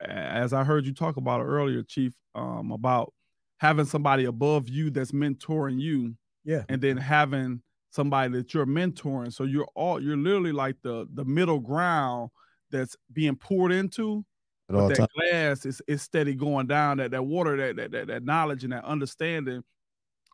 as 0.00 0.52
I 0.52 0.64
heard 0.64 0.86
you 0.86 0.94
talk 0.94 1.16
about 1.16 1.40
it 1.40 1.44
earlier, 1.44 1.82
Chief, 1.82 2.12
um, 2.34 2.70
about 2.70 3.12
having 3.58 3.84
somebody 3.84 4.24
above 4.24 4.68
you 4.68 4.90
that's 4.90 5.12
mentoring 5.12 5.80
you, 5.80 6.14
yeah, 6.44 6.62
and 6.68 6.80
then 6.80 6.96
having 6.96 7.62
somebody 7.90 8.32
that 8.34 8.52
you're 8.52 8.66
mentoring. 8.66 9.32
So 9.32 9.44
you're 9.44 9.68
all 9.74 10.02
you're 10.02 10.16
literally 10.16 10.52
like 10.52 10.76
the 10.82 11.06
the 11.14 11.24
middle 11.24 11.60
ground 11.60 12.30
that's 12.70 12.96
being 13.12 13.36
poured 13.36 13.72
into. 13.72 14.24
But 14.68 14.88
that 14.88 14.96
time. 14.96 15.08
glass 15.14 15.66
is, 15.66 15.82
is 15.86 16.02
steady 16.02 16.34
going 16.34 16.66
down. 16.66 16.96
That 16.96 17.10
that 17.10 17.24
water, 17.24 17.56
that, 17.56 17.76
that 17.76 17.92
that 17.92 18.06
that 18.06 18.24
knowledge 18.24 18.64
and 18.64 18.72
that 18.72 18.84
understanding, 18.84 19.62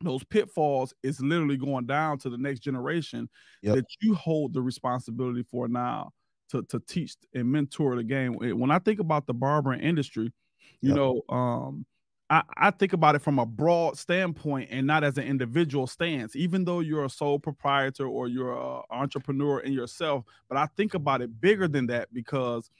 those 0.02 0.24
pitfalls 0.24 0.94
is 1.02 1.20
literally 1.20 1.56
going 1.56 1.86
down 1.86 2.18
to 2.18 2.30
the 2.30 2.38
next 2.38 2.60
generation 2.60 3.28
yep. 3.62 3.76
that 3.76 3.86
you 4.00 4.14
hold 4.14 4.54
the 4.54 4.62
responsibility 4.62 5.42
for 5.42 5.68
now 5.68 6.12
to 6.50 6.62
to 6.64 6.80
teach 6.80 7.14
and 7.34 7.50
mentor 7.50 7.96
the 7.96 8.04
game. 8.04 8.34
When 8.34 8.70
I 8.70 8.78
think 8.78 9.00
about 9.00 9.26
the 9.26 9.34
barbering 9.34 9.80
industry, 9.80 10.32
you 10.80 10.90
yep. 10.90 10.96
know, 10.96 11.22
um, 11.28 11.84
I, 12.30 12.42
I 12.56 12.70
think 12.70 12.92
about 12.92 13.16
it 13.16 13.22
from 13.22 13.40
a 13.40 13.46
broad 13.46 13.98
standpoint 13.98 14.68
and 14.70 14.86
not 14.86 15.02
as 15.02 15.18
an 15.18 15.24
individual 15.24 15.88
stance, 15.88 16.36
even 16.36 16.64
though 16.64 16.78
you're 16.78 17.04
a 17.04 17.10
sole 17.10 17.40
proprietor 17.40 18.06
or 18.06 18.28
you're 18.28 18.52
an 18.52 18.82
entrepreneur 18.90 19.58
in 19.60 19.72
yourself. 19.72 20.24
But 20.48 20.56
I 20.56 20.66
think 20.76 20.94
about 20.94 21.22
it 21.22 21.40
bigger 21.40 21.66
than 21.66 21.88
that 21.88 22.14
because 22.14 22.70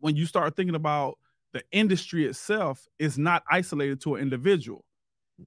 when 0.00 0.16
you 0.16 0.26
start 0.26 0.56
thinking 0.56 0.74
about 0.74 1.18
the 1.52 1.62
industry 1.72 2.26
itself, 2.26 2.86
it's 2.98 3.18
not 3.18 3.42
isolated 3.50 4.00
to 4.02 4.16
an 4.16 4.22
individual. 4.22 4.84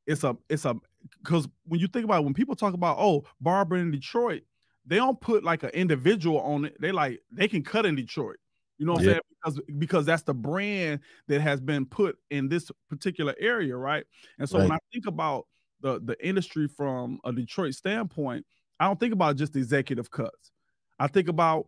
It's 0.05 0.23
a, 0.23 0.37
it's 0.49 0.65
a, 0.65 0.75
because 1.23 1.47
when 1.65 1.79
you 1.79 1.87
think 1.87 2.05
about 2.05 2.21
it, 2.21 2.25
when 2.25 2.33
people 2.33 2.55
talk 2.55 2.73
about, 2.73 2.97
oh, 2.99 3.25
barber 3.41 3.77
in 3.77 3.91
Detroit, 3.91 4.43
they 4.85 4.95
don't 4.95 5.19
put 5.19 5.43
like 5.43 5.63
an 5.63 5.69
individual 5.69 6.39
on 6.41 6.65
it. 6.65 6.79
They 6.79 6.91
like, 6.91 7.21
they 7.31 7.47
can 7.47 7.63
cut 7.63 7.85
in 7.85 7.95
Detroit. 7.95 8.37
You 8.79 8.85
know 8.85 8.93
what 8.93 9.03
yeah. 9.03 9.11
I'm 9.11 9.13
saying? 9.13 9.21
Because 9.43 9.61
because 9.77 10.05
that's 10.05 10.23
the 10.23 10.33
brand 10.33 11.01
that 11.27 11.41
has 11.41 11.59
been 11.59 11.85
put 11.85 12.17
in 12.29 12.47
this 12.47 12.71
particular 12.89 13.35
area, 13.37 13.75
right? 13.75 14.05
And 14.39 14.49
so 14.49 14.57
right. 14.57 14.69
when 14.69 14.71
I 14.71 14.79
think 14.91 15.05
about 15.05 15.47
the 15.81 15.99
the 15.99 16.15
industry 16.25 16.67
from 16.67 17.19
a 17.25 17.33
Detroit 17.33 17.73
standpoint, 17.73 18.45
I 18.79 18.87
don't 18.87 18.99
think 18.99 19.13
about 19.13 19.35
just 19.35 19.55
executive 19.55 20.09
cuts. 20.09 20.51
I 20.97 21.07
think 21.07 21.27
about, 21.27 21.67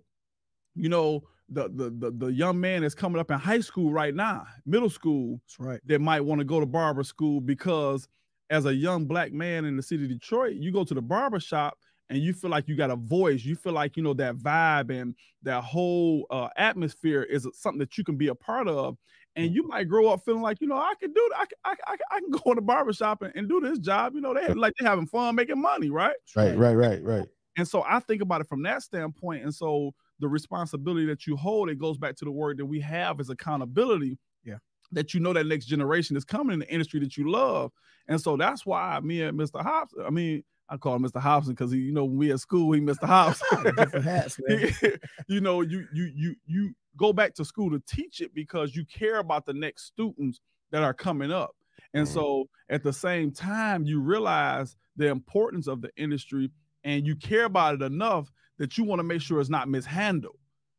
you 0.74 0.88
know, 0.88 1.24
the 1.52 1.70
the 1.70 1.90
the, 1.90 2.12
the 2.12 2.34
young 2.34 2.60
man 2.60 2.82
that's 2.82 2.96
coming 2.96 3.20
up 3.20 3.30
in 3.30 3.38
high 3.38 3.60
school 3.60 3.92
right 3.92 4.16
now, 4.16 4.46
middle 4.66 4.90
school, 4.90 5.40
that's 5.46 5.60
right, 5.60 5.80
that 5.86 6.00
might 6.00 6.22
want 6.22 6.40
to 6.40 6.46
go 6.46 6.60
to 6.60 6.66
barber 6.66 7.04
school 7.04 7.42
because 7.42 8.08
as 8.50 8.66
a 8.66 8.74
young 8.74 9.06
black 9.06 9.32
man 9.32 9.66
in 9.66 9.78
the 9.78 9.84
city 9.84 10.04
of 10.04 10.10
Detroit, 10.10 10.56
you 10.56 10.72
go 10.72 10.84
to 10.84 10.94
the 10.94 11.02
barber 11.02 11.40
shop 11.40 11.78
and 12.10 12.20
you 12.20 12.34
feel 12.34 12.50
like 12.50 12.68
you 12.68 12.76
got 12.76 12.92
a 12.92 12.96
voice. 12.98 13.46
You 13.46 13.56
feel 13.56 13.72
like 13.72 13.96
you 13.96 14.04
know 14.04 14.14
that 14.16 14.36
vibe 14.36 14.92
and 14.92 15.16
that 15.44 15.64
whole 15.64 16.28
uh, 16.30 16.50
atmosphere 16.58 17.24
is 17.24 17.48
something 17.54 17.80
that 17.80 17.98
you 17.98 18.04
can 18.04 18.18
be 18.18 18.28
a 18.28 18.36
part 18.36 18.68
of. 18.68 18.98
And 19.38 19.56
you 19.56 19.66
might 19.66 19.86
grow 19.86 20.10
up 20.10 20.26
feeling 20.26 20.42
like 20.42 20.60
you 20.60 20.68
know 20.68 20.76
i 20.76 20.94
can 21.00 21.14
do 21.14 21.30
I 21.38 21.46
can, 21.46 21.58
I, 21.64 21.76
I, 21.88 21.98
I 22.12 22.20
can 22.20 22.32
go 22.32 22.52
in 22.52 22.58
the 22.58 22.62
barbershop 22.62 23.22
and, 23.22 23.34
and 23.34 23.48
do 23.48 23.62
this 23.62 23.80
job. 23.80 24.14
You 24.14 24.20
know 24.20 24.34
they 24.34 24.54
like 24.54 24.74
they're 24.78 24.90
having 24.90 25.08
fun 25.08 25.36
making 25.36 25.62
money 25.62 25.90
right. 25.90 26.16
Right 26.36 26.58
right 26.58 26.76
right 26.76 27.02
right. 27.02 27.28
And 27.58 27.68
so 27.68 27.84
i 27.88 28.00
think 28.00 28.22
about 28.22 28.42
it 28.42 28.48
from 28.48 28.64
that 28.64 28.84
standpoint. 28.84 29.44
And 29.44 29.56
so 29.56 29.94
the 30.22 30.28
responsibility 30.28 31.06
that 31.06 31.28
you 31.28 31.36
hold 31.36 31.70
it 31.70 31.78
goes 31.78 31.98
back 31.98 32.16
to 32.16 32.26
the 32.26 32.32
word 32.32 32.58
that 32.58 32.66
we 32.66 32.80
have 32.80 33.20
is 33.20 33.30
accountability 33.30 34.18
yeah 34.44 34.58
that 34.92 35.14
you 35.14 35.20
know 35.20 35.34
that 35.34 35.46
next 35.46 35.66
generation 35.66 36.16
is 36.16 36.24
coming 36.24 36.54
in 36.54 36.60
the 36.60 36.72
industry 36.72 37.00
that 37.00 37.18
you 37.18 37.30
love 37.30 37.72
and 38.08 38.22
so 38.22 38.38
that's 38.38 38.66
why 38.66 39.00
me 39.02 39.22
and 39.22 39.38
mr 39.38 39.62
hobbs 39.62 39.94
i 40.06 40.10
mean 40.10 40.44
I 40.70 40.78
call 40.78 40.96
him 40.96 41.04
Mr. 41.04 41.20
Hobson 41.20 41.54
because 41.54 41.70
he, 41.70 41.80
you 41.80 41.92
know, 41.92 42.06
when 42.06 42.16
we 42.16 42.32
at 42.32 42.40
school, 42.40 42.72
he 42.72 42.80
Mr. 42.80 43.04
Hobson. 43.04 43.64
Different 43.76 44.06
hats, 44.06 44.40
man. 44.48 44.72
you 45.28 45.42
know, 45.42 45.60
you 45.60 45.86
you 45.94 46.10
you 46.16 46.36
you 46.46 46.74
go 46.96 47.12
back 47.12 47.34
to 47.36 47.44
school 47.44 47.70
to 47.72 47.84
teach 47.86 48.22
it 48.22 48.34
because 48.34 48.74
you 48.74 48.86
care 48.86 49.18
about 49.18 49.46
the 49.46 49.54
next 49.54 49.88
students 49.88 50.40
that 50.72 50.82
are 50.82 50.94
coming 50.94 51.30
up. 51.30 51.52
And 51.94 52.08
mm-hmm. 52.08 52.14
so 52.14 52.50
at 52.70 52.84
the 52.84 52.94
same 52.94 53.32
time, 53.32 53.84
you 53.84 54.00
realize 54.00 54.78
the 54.96 55.08
importance 55.08 55.68
of 55.68 55.82
the 55.82 55.90
industry 55.98 56.50
and 56.86 57.06
you 57.06 57.16
care 57.16 57.46
about 57.46 57.76
it 57.76 57.82
enough 57.82 58.32
that 58.62 58.78
you 58.78 58.84
want 58.84 59.00
to 59.00 59.04
make 59.04 59.22
sure 59.22 59.42
it's 59.42 59.50
not 59.50 59.68
mishandled 59.68 60.38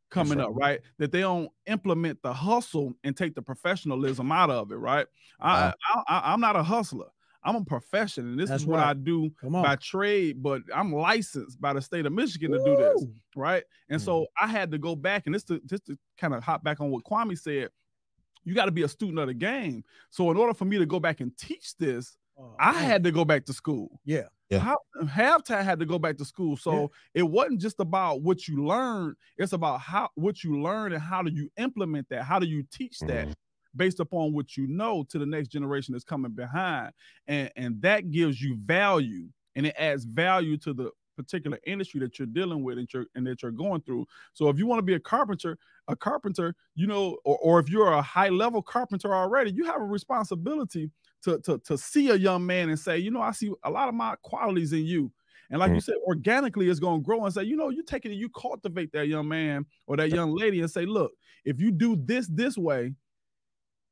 coming 0.09 0.39
right. 0.39 0.47
up, 0.47 0.53
right? 0.55 0.81
That 0.99 1.11
they 1.11 1.19
don't 1.19 1.51
implement 1.67 2.23
the 2.23 2.33
hustle 2.33 2.93
and 3.03 3.17
take 3.17 3.35
the 3.35 3.43
professionalism 3.43 4.31
out 4.31 4.51
of 4.51 4.71
it, 4.71 4.77
right? 4.77 5.05
Wow. 5.41 5.75
I, 5.85 6.03
I, 6.07 6.33
I'm 6.33 6.41
not 6.41 6.55
a 6.55 6.63
hustler. 6.63 7.09
I'm 7.43 7.57
a 7.57 7.65
profession, 7.65 8.29
and 8.29 8.39
this 8.39 8.51
That's 8.51 8.63
is 8.63 8.69
what 8.69 8.77
right. 8.77 8.91
I 8.91 8.95
do 8.95 9.33
by 9.51 9.75
trade. 9.75 10.45
But 10.45 10.63
I'm 10.73 10.93
licensed 10.93 11.61
by 11.61 11.73
the 11.73 11.83
state 11.83 12.07
of 12.07 12.13
Michigan 12.13 12.53
Woo! 12.53 12.59
to 12.59 12.65
do 12.65 12.77
this, 12.77 13.05
right? 13.35 13.65
And 13.89 14.01
mm. 14.01 14.05
so 14.05 14.29
I 14.41 14.47
had 14.47 14.71
to 14.71 14.79
go 14.79 14.95
back, 14.95 15.25
and 15.27 15.35
this 15.35 15.43
to 15.45 15.61
just 15.67 15.87
to 15.87 15.99
kind 16.17 16.35
of 16.35 16.45
hop 16.45 16.63
back 16.63 16.81
on 16.81 16.93
what 16.93 17.03
Kwame 17.03 17.37
said. 17.37 17.71
You 18.45 18.55
got 18.55 18.67
to 18.67 18.73
be 18.73 18.83
a 18.83 18.89
student 18.89 19.19
of 19.19 19.27
the 19.27 19.35
game. 19.35 19.83
So 20.11 20.31
in 20.31 20.37
order 20.37 20.55
for 20.55 20.67
me 20.67 20.79
to 20.79 20.87
go 20.87 21.01
back 21.01 21.21
and 21.21 21.37
teach 21.37 21.77
this, 21.79 22.17
oh, 22.39 22.55
I 22.59 22.73
man. 22.73 22.85
had 22.85 23.05
to 23.05 23.13
go 23.13 23.25
back 23.25 23.45
to 23.47 23.53
school. 23.53 24.01
Yeah. 24.05 24.29
Yeah. 24.51 24.75
Halftime 25.05 25.65
had 25.65 25.81
to 25.81 25.87
go 25.87 25.99
back 25.99 26.19
to 26.19 26.27
school. 26.27 26.59
So 26.59 26.73
yeah. 27.15 27.21
it 27.21 27.23
wasn't 27.23 27.61
just 27.61 27.81
about 27.81 28.21
what 28.21 28.47
you 28.47 28.67
learned, 28.67 29.17
it's 29.39 29.55
about 29.55 29.81
how 29.81 30.11
what 30.15 30.45
you 30.45 30.61
learn 30.61 30.93
and 30.93 31.03
how 31.03 31.23
do 31.23 31.33
you 31.33 31.49
implement 31.57 32.09
that? 32.11 32.25
How 32.25 32.39
do 32.39 32.47
you 32.47 32.65
teach 32.71 32.99
that? 33.01 33.29
Mm 33.29 33.35
based 33.77 34.01
upon 34.01 34.33
what 34.33 34.57
you 34.57 34.67
know 34.67 35.05
to 35.09 35.19
the 35.19 35.27
next 35.27 35.49
generation 35.49 35.93
that's 35.93 36.05
coming 36.05 36.33
behind. 36.33 36.93
And, 37.27 37.51
and 37.57 37.83
that 37.83 38.11
gives 38.11 38.41
you 38.41 38.57
value 38.57 39.29
and 39.55 39.67
it 39.67 39.75
adds 39.79 40.05
value 40.05 40.57
to 40.59 40.73
the 40.73 40.91
particular 41.17 41.59
industry 41.67 42.01
that 42.01 42.19
you're 42.19 42.27
dealing 42.27 42.63
with 42.63 42.79
and, 42.79 42.89
you're, 42.93 43.07
and 43.15 43.27
that 43.27 43.43
you're 43.43 43.51
going 43.51 43.83
through. 43.83 44.07
So 44.33 44.49
if 44.49 44.59
you 44.59 44.67
want 44.67 44.79
to 44.79 44.83
be 44.83 44.95
a 44.95 45.01
carpenter, 45.01 45.59
a 45.89 45.97
carpenter, 45.97 46.55
you 46.75 46.87
know, 46.87 47.19
or, 47.25 47.39
or 47.39 47.61
if 47.61 47.69
you're 47.69 47.93
a 47.93 48.03
high 48.03 48.31
level 48.31 48.63
carpenter 48.63 49.15
already, 49.15 49.53
you 49.53 49.65
have 49.65 49.81
a 49.81 49.85
responsibility 49.85 50.91
to, 51.25 51.39
to, 51.41 51.59
to 51.59 51.79
see 51.79 52.11
a 52.11 52.17
young 52.17 52.45
man 52.47 52.69
and 52.69 52.79
say, 52.79 52.99
you 52.99 53.11
know, 53.11 53.23
I 53.23 53.33
see 53.33 53.53
a 53.65 53.71
lot 53.71 53.89
of 53.89 53.95
my 53.95 54.17
qualities 54.23 54.73
in 54.73 54.85
you 54.85 55.13
And 55.51 55.61
like 55.61 55.71
Mm. 55.71 55.75
you 55.77 55.81
said, 55.81 55.97
organically 56.07 56.69
it's 56.69 56.81
gonna 56.81 57.03
grow 57.03 57.25
and 57.25 57.35
say, 57.35 57.45
you 57.45 57.57
know, 57.57 57.69
you 57.69 57.83
take 57.83 58.05
it 58.07 58.11
and 58.13 58.19
you 58.21 58.29
cultivate 58.31 58.93
that 58.93 59.09
young 59.09 59.29
man 59.29 59.67
or 59.87 59.97
that 59.97 60.11
young 60.11 60.35
lady 60.35 60.61
and 60.61 60.71
say, 60.71 60.87
look, 60.87 61.13
if 61.45 61.61
you 61.61 61.71
do 61.71 61.97
this 61.97 62.27
this 62.29 62.57
way, 62.57 62.95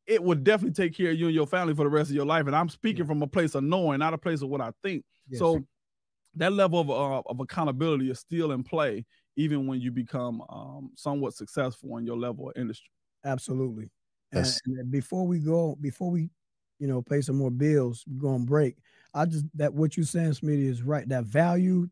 it 0.06 0.22
would 0.22 0.42
definitely 0.42 0.72
take 0.72 0.96
care 0.96 1.10
of 1.10 1.18
you 1.18 1.26
and 1.26 1.34
your 1.34 1.46
family 1.46 1.74
for 1.74 1.84
the 1.84 1.90
rest 1.90 2.10
of 2.10 2.16
your 2.16 2.26
life. 2.26 2.46
And 2.46 2.56
I'm 2.56 2.68
speaking 2.68 3.06
from 3.06 3.22
a 3.22 3.26
place 3.26 3.54
of 3.54 3.62
knowing, 3.62 4.00
not 4.00 4.14
a 4.14 4.18
place 4.18 4.42
of 4.42 4.48
what 4.48 4.60
I 4.60 4.72
think. 4.82 5.04
Yes. 5.28 5.38
So 5.38 5.60
that 6.36 6.52
level 6.52 6.80
of 6.80 6.90
uh, 6.90 7.22
of 7.26 7.40
accountability 7.40 8.10
is 8.10 8.18
still 8.18 8.52
in 8.52 8.62
play, 8.64 9.04
even 9.36 9.66
when 9.66 9.80
you 9.80 9.90
become 9.90 10.42
um, 10.48 10.90
somewhat 10.96 11.34
successful 11.34 11.96
in 11.98 12.06
your 12.06 12.16
level 12.16 12.48
of 12.50 12.56
industry. 12.56 12.90
Absolutely. 13.24 13.90
And, 14.32 14.46
and 14.66 14.90
before 14.90 15.26
we 15.26 15.40
go, 15.40 15.76
before 15.80 16.10
we, 16.10 16.30
you 16.80 16.88
know, 16.88 17.02
pay 17.02 17.20
some 17.20 17.36
more 17.36 17.50
bills, 17.50 18.04
we 18.10 18.18
go 18.18 18.30
on 18.30 18.44
break. 18.44 18.76
I 19.14 19.26
just 19.26 19.44
that 19.54 19.74
what 19.74 19.96
you 19.96 20.02
saying, 20.02 20.32
Smitty, 20.32 20.68
is 20.68 20.82
right. 20.82 21.08
That 21.08 21.24
value, 21.24 21.88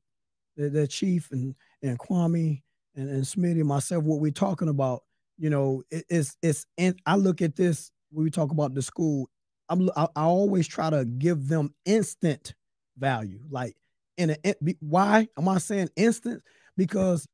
that, 0.56 0.72
that 0.72 0.88
Chief 0.88 1.30
and 1.30 1.54
and 1.82 1.98
Kwame 1.98 2.62
and, 2.96 3.08
and 3.08 3.22
Smitty 3.22 3.60
and 3.60 3.66
myself, 3.66 4.02
what 4.02 4.20
we're 4.20 4.32
talking 4.32 4.68
about, 4.68 5.04
you 5.36 5.50
know, 5.50 5.82
it, 5.90 6.04
it's 6.08 6.36
it's. 6.42 6.66
And 6.78 6.98
I 7.06 7.16
look 7.16 7.42
at 7.42 7.54
this 7.54 7.92
when 8.10 8.24
we 8.24 8.30
talk 8.30 8.50
about 8.50 8.74
the 8.74 8.82
school. 8.82 9.28
I'm 9.68 9.90
I, 9.94 10.08
I 10.16 10.22
always 10.22 10.66
try 10.66 10.90
to 10.90 11.04
give 11.04 11.48
them 11.48 11.74
instant 11.84 12.54
value, 12.96 13.40
like 13.50 13.76
in 14.16 14.30
a 14.30 14.54
why 14.80 15.28
am 15.38 15.48
I 15.48 15.58
saying 15.58 15.90
instant? 15.96 16.42
Because 16.76 17.26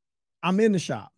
I'm 0.42 0.60
in 0.60 0.72
the 0.72 0.78
shop, 0.78 1.12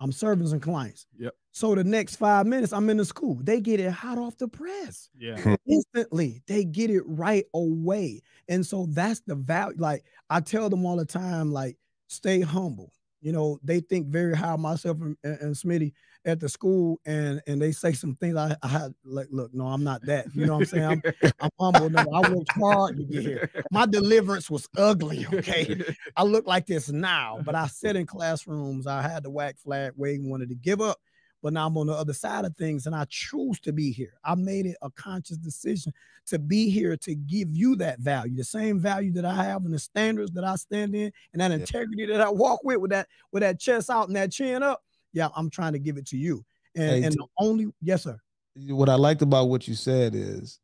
I'm 0.00 0.12
serving 0.12 0.46
some 0.48 0.60
clients. 0.60 1.06
Yep. 1.18 1.34
So 1.52 1.74
the 1.74 1.84
next 1.84 2.16
five 2.16 2.46
minutes, 2.46 2.72
I'm 2.72 2.90
in 2.90 2.98
the 2.98 3.04
school. 3.04 3.40
They 3.42 3.60
get 3.60 3.80
it 3.80 3.90
hot 3.90 4.18
off 4.18 4.36
the 4.36 4.48
press 4.48 5.08
Yeah. 5.18 5.40
Hmm. 5.40 5.54
instantly. 5.66 6.42
They 6.46 6.64
get 6.64 6.90
it 6.90 7.02
right 7.06 7.46
away. 7.54 8.20
And 8.48 8.64
so 8.64 8.86
that's 8.90 9.20
the 9.20 9.34
value. 9.36 9.78
Like 9.78 10.04
I 10.28 10.40
tell 10.40 10.68
them 10.68 10.84
all 10.84 10.96
the 10.96 11.06
time, 11.06 11.52
like, 11.52 11.78
stay 12.08 12.40
humble. 12.40 12.92
You 13.20 13.32
know, 13.32 13.58
they 13.62 13.80
think 13.80 14.06
very 14.08 14.36
high 14.36 14.56
myself 14.56 14.98
and, 15.00 15.16
and, 15.24 15.40
and 15.40 15.54
Smitty 15.54 15.92
at 16.24 16.38
the 16.38 16.48
school, 16.48 17.00
and 17.06 17.40
and 17.46 17.60
they 17.60 17.72
say 17.72 17.92
some 17.92 18.14
things. 18.16 18.36
I, 18.36 18.56
I 18.62 18.88
like, 19.04 19.28
look, 19.30 19.54
no, 19.54 19.66
I'm 19.66 19.82
not 19.84 20.04
that. 20.06 20.26
You 20.34 20.46
know 20.46 20.54
what 20.54 20.60
I'm 20.60 20.66
saying? 20.66 21.02
I'm, 21.22 21.32
I'm 21.40 21.50
humble. 21.58 21.90
No, 21.90 22.04
I 22.12 22.30
worked 22.30 22.52
hard 22.52 22.96
to 22.98 23.04
get 23.04 23.22
here. 23.22 23.50
My 23.70 23.86
deliverance 23.86 24.50
was 24.50 24.68
ugly. 24.76 25.26
Okay, 25.32 25.82
I 26.16 26.24
look 26.24 26.46
like 26.46 26.66
this 26.66 26.90
now, 26.90 27.40
but 27.44 27.54
I 27.54 27.66
sit 27.68 27.96
in 27.96 28.06
classrooms. 28.06 28.86
I 28.86 29.02
had 29.02 29.22
the 29.22 29.30
whack 29.30 29.56
flag 29.58 29.92
waving, 29.96 30.28
wanted 30.28 30.50
to 30.50 30.54
give 30.54 30.80
up, 30.80 30.98
but 31.46 31.52
now 31.52 31.68
I'm 31.68 31.78
on 31.78 31.86
the 31.86 31.92
other 31.92 32.12
side 32.12 32.44
of 32.44 32.56
things, 32.56 32.86
and 32.86 32.94
I 32.96 33.06
choose 33.08 33.60
to 33.60 33.72
be 33.72 33.92
here. 33.92 34.14
I 34.24 34.34
made 34.34 34.66
it 34.66 34.76
a 34.82 34.90
conscious 34.90 35.36
decision 35.36 35.92
to 36.26 36.40
be 36.40 36.68
here 36.70 36.96
to 36.96 37.14
give 37.14 37.54
you 37.54 37.76
that 37.76 38.00
value, 38.00 38.36
the 38.36 38.42
same 38.42 38.80
value 38.80 39.12
that 39.12 39.24
I 39.24 39.44
have 39.44 39.64
and 39.64 39.72
the 39.72 39.78
standards 39.78 40.32
that 40.32 40.42
I 40.42 40.56
stand 40.56 40.96
in, 40.96 41.12
and 41.32 41.40
that 41.40 41.52
Yeah. 41.52 41.58
integrity 41.58 42.04
that 42.06 42.20
I 42.20 42.28
walk 42.30 42.64
with, 42.64 42.78
with 42.78 42.90
that 42.90 43.06
with 43.30 43.42
that 43.42 43.60
chest 43.60 43.90
out 43.90 44.08
and 44.08 44.16
that 44.16 44.32
chin 44.32 44.64
up. 44.64 44.82
Yeah, 45.12 45.28
I'm 45.36 45.48
trying 45.48 45.72
to 45.74 45.78
give 45.78 45.98
it 45.98 46.06
to 46.08 46.16
you. 46.18 46.44
And, 46.74 46.90
Hey, 46.90 47.02
and 47.04 47.14
the 47.14 47.26
only 47.38 47.68
yes, 47.80 48.02
sir. 48.02 48.18
What 48.56 48.88
I 48.88 48.96
liked 48.96 49.22
about 49.22 49.48
what 49.48 49.68
you 49.68 49.76
said 49.76 50.16
is 50.16 50.58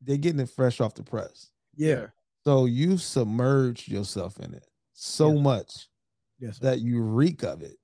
they're 0.00 0.18
getting 0.18 0.38
it 0.38 0.50
fresh 0.50 0.80
off 0.80 0.94
the 0.94 1.02
press. 1.02 1.50
Yeah, 1.74 2.10
So 2.44 2.66
you 2.66 2.96
submerged 2.96 3.88
yourself 3.88 4.38
in 4.38 4.54
it 4.54 4.68
so 4.92 5.32
Yes. 5.32 5.42
much 5.42 5.88
yes, 6.38 6.58
sir. 6.58 6.64
that 6.66 6.78
you 6.80 7.02
reek 7.02 7.42
of 7.42 7.60
it. 7.62 7.76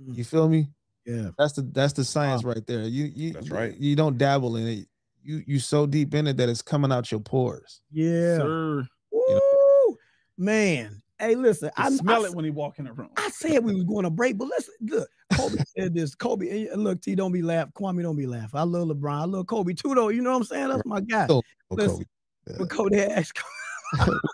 Mm. 0.00 0.16
You 0.16 0.22
feel 0.22 0.48
me? 0.48 0.68
Yeah. 1.08 1.30
That's 1.38 1.54
the 1.54 1.62
that's 1.72 1.94
the 1.94 2.04
science 2.04 2.44
right 2.44 2.64
there. 2.66 2.82
You 2.82 3.10
you 3.14 3.32
That's 3.32 3.50
right. 3.50 3.74
You 3.76 3.96
don't 3.96 4.18
dabble 4.18 4.56
in 4.56 4.68
it. 4.68 4.86
You 5.22 5.42
you 5.46 5.58
so 5.58 5.86
deep 5.86 6.14
in 6.14 6.26
it 6.26 6.36
that 6.36 6.48
it's 6.48 6.62
coming 6.62 6.92
out 6.92 7.10
your 7.10 7.20
pores. 7.20 7.80
Yeah. 7.90 8.36
Sir. 8.36 8.86
Woo! 9.10 9.96
Man. 10.36 11.02
Hey, 11.18 11.34
listen, 11.34 11.70
I 11.76 11.86
I 11.86 11.90
smell 11.90 12.24
I, 12.24 12.28
it 12.28 12.34
when 12.34 12.44
he 12.44 12.52
walk 12.52 12.78
in 12.78 12.84
the 12.84 12.92
room. 12.92 13.10
I 13.16 13.28
said 13.30 13.64
we 13.64 13.74
was 13.74 13.82
going 13.84 14.04
to 14.04 14.10
break, 14.10 14.38
but 14.38 14.46
listen, 14.46 14.74
look, 14.82 15.08
Kobe 15.32 15.56
said 15.76 15.92
this. 15.92 16.14
Kobe, 16.14 16.48
eh, 16.48 16.68
eh, 16.70 16.76
look, 16.76 17.00
T, 17.02 17.16
don't 17.16 17.32
be 17.32 17.42
laughing. 17.42 17.72
Kwame, 17.72 18.02
don't 18.02 18.16
be 18.16 18.26
laughing. 18.26 18.50
I 18.54 18.62
love 18.62 18.86
LeBron. 18.86 19.22
I 19.22 19.24
love 19.24 19.46
Kobe 19.48 19.72
too, 19.72 19.96
though. 19.96 20.10
You 20.10 20.22
know 20.22 20.30
what 20.30 20.36
I'm 20.36 20.44
saying? 20.44 20.68
That's 20.68 20.84
my 20.84 21.00
guy. 21.00 21.26
So- 21.26 21.42
Listen, 21.70 22.04
Kobe. 22.46 22.58
But 22.58 22.70
Kobe 22.70 23.04
asked, 23.04 23.42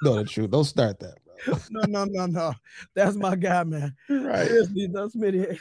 know 0.02 0.16
the 0.16 0.24
truth. 0.24 0.50
Don't 0.50 0.64
start 0.64 1.00
that, 1.00 1.14
bro. 1.46 1.58
no, 1.70 2.04
no, 2.04 2.04
no, 2.04 2.26
no. 2.26 2.54
That's 2.94 3.16
my 3.16 3.34
guy, 3.34 3.64
man. 3.64 3.94
Right. 4.08 4.46
Seriously, 4.46 4.88
that's 4.92 5.16
Smitty. 5.16 5.58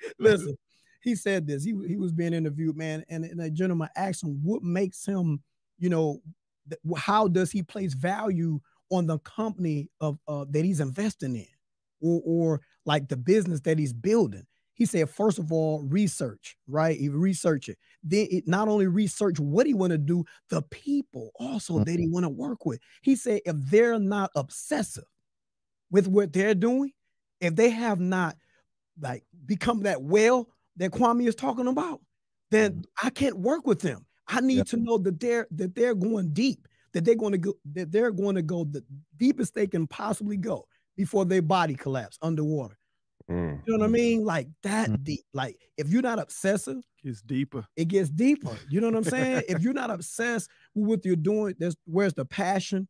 Listen, 0.18 0.56
he 1.02 1.14
said 1.14 1.46
this. 1.46 1.64
He 1.64 1.74
he 1.86 1.96
was 1.96 2.12
being 2.12 2.32
interviewed, 2.32 2.76
man, 2.76 3.04
and, 3.08 3.24
and 3.24 3.40
a 3.40 3.50
gentleman 3.50 3.88
asked 3.96 4.22
him 4.22 4.40
what 4.42 4.62
makes 4.62 5.04
him, 5.04 5.42
you 5.78 5.88
know, 5.88 6.20
th- 6.68 6.80
how 6.96 7.28
does 7.28 7.50
he 7.50 7.62
place 7.62 7.94
value 7.94 8.60
on 8.90 9.06
the 9.06 9.18
company 9.20 9.88
of 10.00 10.18
uh, 10.28 10.44
that 10.50 10.64
he's 10.64 10.80
investing 10.80 11.36
in, 11.36 11.46
or 12.00 12.20
or 12.24 12.60
like 12.84 13.08
the 13.08 13.16
business 13.16 13.60
that 13.60 13.78
he's 13.78 13.92
building. 13.92 14.44
He 14.74 14.86
said, 14.86 15.10
first 15.10 15.38
of 15.38 15.52
all, 15.52 15.82
research, 15.82 16.56
right? 16.66 16.98
He 16.98 17.10
research 17.10 17.68
it. 17.68 17.76
Then 18.02 18.26
it 18.30 18.48
not 18.48 18.66
only 18.66 18.86
research 18.86 19.38
what 19.38 19.66
he 19.66 19.74
want 19.74 19.90
to 19.90 19.98
do, 19.98 20.24
the 20.48 20.62
people 20.62 21.32
also 21.38 21.84
that 21.84 21.98
he 21.98 22.08
want 22.08 22.24
to 22.24 22.30
work 22.30 22.64
with. 22.64 22.80
He 23.02 23.14
said, 23.14 23.42
if 23.44 23.56
they're 23.70 23.98
not 23.98 24.30
obsessive 24.34 25.04
with 25.90 26.08
what 26.08 26.32
they're 26.32 26.54
doing, 26.54 26.92
if 27.42 27.54
they 27.56 27.68
have 27.68 28.00
not 28.00 28.36
like 29.00 29.24
become 29.46 29.82
that 29.82 30.02
well 30.02 30.48
that 30.76 30.90
Kwame 30.92 31.26
is 31.26 31.34
talking 31.34 31.66
about, 31.66 32.00
then 32.50 32.84
I 33.02 33.10
can't 33.10 33.38
work 33.38 33.66
with 33.66 33.80
them. 33.80 34.06
I 34.28 34.40
need 34.40 34.58
Yeah. 34.58 34.62
to 34.64 34.76
know 34.76 34.98
that 34.98 35.20
they're 35.20 35.46
that 35.52 35.74
they're 35.74 35.94
going 35.94 36.32
deep, 36.32 36.66
that 36.92 37.04
they're 37.04 37.14
going 37.16 37.32
to 37.32 37.38
go 37.38 37.54
that 37.72 37.90
they're 37.92 38.12
going 38.12 38.36
to 38.36 38.42
go 38.42 38.64
the 38.64 38.84
deepest 39.16 39.54
they 39.54 39.66
can 39.66 39.86
possibly 39.86 40.36
go 40.36 40.66
before 40.96 41.24
their 41.24 41.42
body 41.42 41.74
collapse 41.74 42.18
underwater. 42.22 42.76
Mm. 43.30 43.62
You 43.66 43.76
know 43.76 43.84
what 43.84 43.88
I 43.88 43.92
mean? 43.92 44.24
Like 44.24 44.48
that 44.62 44.88
Mhm. 44.90 45.04
deep. 45.04 45.24
Like 45.32 45.56
if 45.76 45.88
you're 45.88 46.02
not 46.02 46.18
obsessive, 46.18 46.82
It's 47.04 47.22
deeper. 47.22 47.64
it 47.76 47.86
gets 47.88 48.10
deeper. 48.10 48.56
You 48.68 48.80
know 48.80 48.88
what 48.88 48.96
I'm 48.96 49.04
saying? 49.04 49.42
if 49.48 49.62
you're 49.62 49.72
not 49.72 49.90
obsessed 49.90 50.50
with 50.74 50.86
what 50.88 51.04
you're 51.04 51.16
doing, 51.16 51.54
there's 51.58 51.76
where's 51.84 52.14
the 52.14 52.24
passion, 52.24 52.88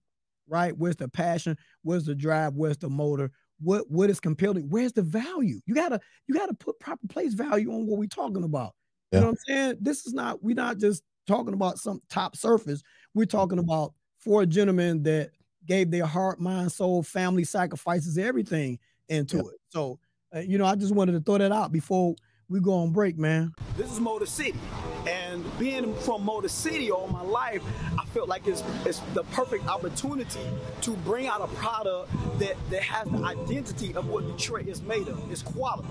right? 0.48 0.76
Where's 0.76 0.96
the 0.96 1.08
passion? 1.08 1.56
Where's 1.82 2.04
the 2.04 2.14
drive? 2.14 2.54
Where's 2.54 2.78
the 2.78 2.88
motor? 2.90 3.30
What 3.62 3.90
what 3.90 4.10
is 4.10 4.20
compelling? 4.20 4.68
Where's 4.68 4.92
the 4.92 5.02
value? 5.02 5.60
You 5.66 5.74
gotta 5.74 6.00
you 6.26 6.34
gotta 6.34 6.54
put 6.54 6.78
proper 6.80 7.06
place 7.06 7.34
value 7.34 7.72
on 7.72 7.86
what 7.86 7.98
we're 7.98 8.06
talking 8.06 8.44
about. 8.44 8.74
You 9.12 9.20
know 9.20 9.26
what 9.26 9.30
I'm 9.32 9.36
saying? 9.46 9.76
This 9.80 10.06
is 10.06 10.14
not 10.14 10.42
we're 10.42 10.54
not 10.54 10.78
just 10.78 11.02
talking 11.26 11.54
about 11.54 11.78
some 11.78 12.00
top 12.08 12.36
surface. 12.36 12.82
We're 13.14 13.26
talking 13.26 13.58
about 13.58 13.92
four 14.18 14.46
gentlemen 14.46 15.02
that 15.04 15.30
gave 15.66 15.90
their 15.90 16.06
heart, 16.06 16.40
mind, 16.40 16.72
soul, 16.72 17.02
family 17.02 17.44
sacrifices, 17.44 18.18
everything 18.18 18.78
into 19.08 19.36
Yeah. 19.36 19.42
it. 19.42 19.60
So, 19.68 19.98
uh, 20.34 20.38
you 20.40 20.58
know, 20.58 20.64
I 20.64 20.74
just 20.74 20.94
wanted 20.94 21.12
to 21.12 21.20
throw 21.20 21.38
that 21.38 21.52
out 21.52 21.72
before 21.72 22.14
we 22.50 22.58
go 22.58 22.74
on 22.74 22.90
break, 22.90 23.16
man. 23.16 23.54
This 23.76 23.92
is 23.92 24.00
Motor 24.00 24.26
City. 24.26 24.58
And 25.06 25.44
being 25.58 25.94
from 25.94 26.24
Motor 26.24 26.48
City 26.48 26.90
all 26.90 27.06
my 27.06 27.22
life, 27.22 27.62
I 27.96 28.04
felt 28.06 28.28
like 28.28 28.48
it's, 28.48 28.64
it's 28.84 28.98
the 29.14 29.22
perfect 29.30 29.68
opportunity 29.68 30.40
to 30.82 30.90
bring 30.98 31.28
out 31.28 31.40
a 31.40 31.46
product 31.54 32.10
that, 32.40 32.56
that 32.70 32.82
has 32.82 33.08
the 33.08 33.24
identity 33.24 33.94
of 33.94 34.08
what 34.08 34.26
Detroit 34.26 34.66
is 34.66 34.82
made 34.82 35.06
of. 35.06 35.30
It's 35.30 35.42
quality. 35.42 35.88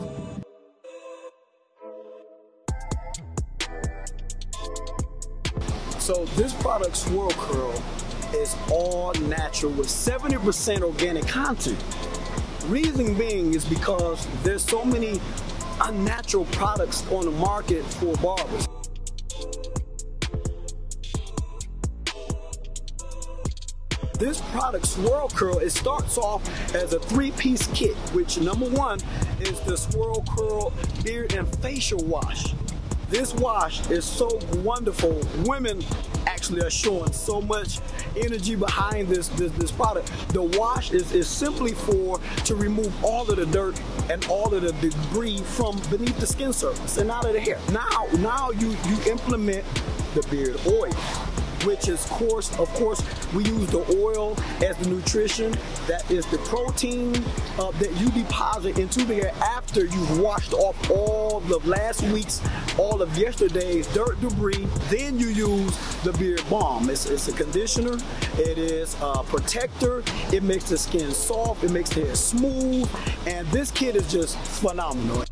So 5.97 6.26
this 6.36 6.53
product, 6.55 6.97
Swurl 6.97 7.30
Kurl, 7.32 7.82
is 8.34 8.57
all 8.70 9.14
natural 9.14 9.72
with 9.72 9.88
70% 9.88 10.82
organic 10.82 11.26
content. 11.26 11.82
Reason 12.66 13.16
being 13.16 13.53
is 13.53 13.64
because 13.64 14.28
there's 14.43 14.64
so 14.64 14.84
many 14.84 15.22
unnatural 15.82 16.46
products 16.46 17.10
on 17.12 17.26
the 17.26 17.32
market 17.32 17.84
for 17.84 18.16
barbers. 18.18 18.68
This 24.20 24.42
product, 24.52 24.86
Swurl 24.86 25.30
Kurl, 25.30 25.60
it 25.60 25.70
starts 25.70 26.18
off 26.18 26.46
as 26.76 26.92
a 26.92 27.00
three-piece 27.00 27.68
kit, 27.68 27.96
which 28.12 28.38
number 28.38 28.70
one 28.70 29.00
is 29.40 29.62
the 29.62 29.78
Swurl 29.78 30.26
Kurl 30.36 30.74
Beard 31.06 31.34
and 31.34 31.48
Facial 31.60 32.04
Wash. 32.04 32.54
This 33.10 33.34
wash 33.34 33.89
is 33.89 34.05
so 34.05 34.39
wonderful. 34.57 35.20
Women 35.43 35.84
actually 36.28 36.62
are 36.62 36.70
showing 36.70 37.12
so 37.12 37.41
much 37.41 37.80
energy 38.16 38.55
behind 38.55 39.07
this 39.07 39.30
this, 39.30 39.51
this 39.53 39.72
product. 39.72 40.12
The 40.30 40.43
wash 40.43 40.91
is, 40.91 41.12
is 41.14 41.28
simply 41.28 41.72
for 41.72 42.20
to 42.45 42.55
remove 42.55 42.93
all 43.03 43.28
of 43.28 43.38
the 43.38 43.47
dirt 43.47 43.82
and 44.12 44.24
all 44.28 44.53
of 44.53 44.62
the 44.62 44.74
debris 44.74 45.39
from 45.39 45.82
beneath 45.89 46.20
the 46.20 46.28
skin 46.28 46.53
surface 46.53 46.97
and 46.97 47.10
out 47.10 47.26
of 47.26 47.34
the 47.34 47.39
hair. 47.39 47.57
Now, 47.72 48.05
now 48.20 48.51
you 48.51 48.78
you 48.88 49.12
implement 49.12 49.66
the 50.14 50.22
beard 50.30 50.60
oil. 50.68 50.93
Which 51.64 51.88
is 51.88 52.05
course, 52.05 52.57
of 52.60 52.70
course, 52.76 53.01
we 53.34 53.43
use 53.45 53.68
the 53.70 53.86
oil 53.97 54.36
as 54.64 54.78
the 54.78 54.89
nutrition. 54.89 55.51
That 55.88 56.10
is 56.10 56.26
the 56.28 56.38
protein 56.39 57.16
uh, 57.57 57.72
that 57.72 57.91
you 57.99 58.10
deposit 58.12 58.78
into 58.80 59.05
the 59.05 59.16
hair 59.16 59.34
after 59.41 59.86
you've 59.86 60.20
washed 60.20 60.53
off 60.53 60.89
all 60.89 61.38
of 61.38 61.68
last 61.68 62.01
week's, 62.03 62.41
all 62.78 63.01
of 63.01 63.18
yesterday's 63.18 63.88
dirt 63.93 64.20
debris. 64.22 64.68
Then 64.89 65.20
you 65.20 65.28
use 65.28 65.78
the 66.03 66.14
beard 66.14 66.43
balm. 66.49 66.89
It's, 66.89 67.05
it's 67.05 67.28
a 67.28 67.34
conditioner. 67.34 67.97
It 68.38 68.57
is 68.57 68.95
a 69.01 69.24
protector. 69.24 70.03
It 70.34 70.43
makes 70.43 70.70
the 70.70 70.78
skin 70.78 71.12
soft. 71.12 71.64
It 71.64 71.72
makes 71.72 71.89
the 71.89 72.05
hair 72.05 72.16
smooth. 72.16 72.89
And 73.28 73.47
this 73.47 73.72
kit 73.72 73.95
is 73.95 74.12
just 74.12 74.38
phenomenal. 74.38 75.24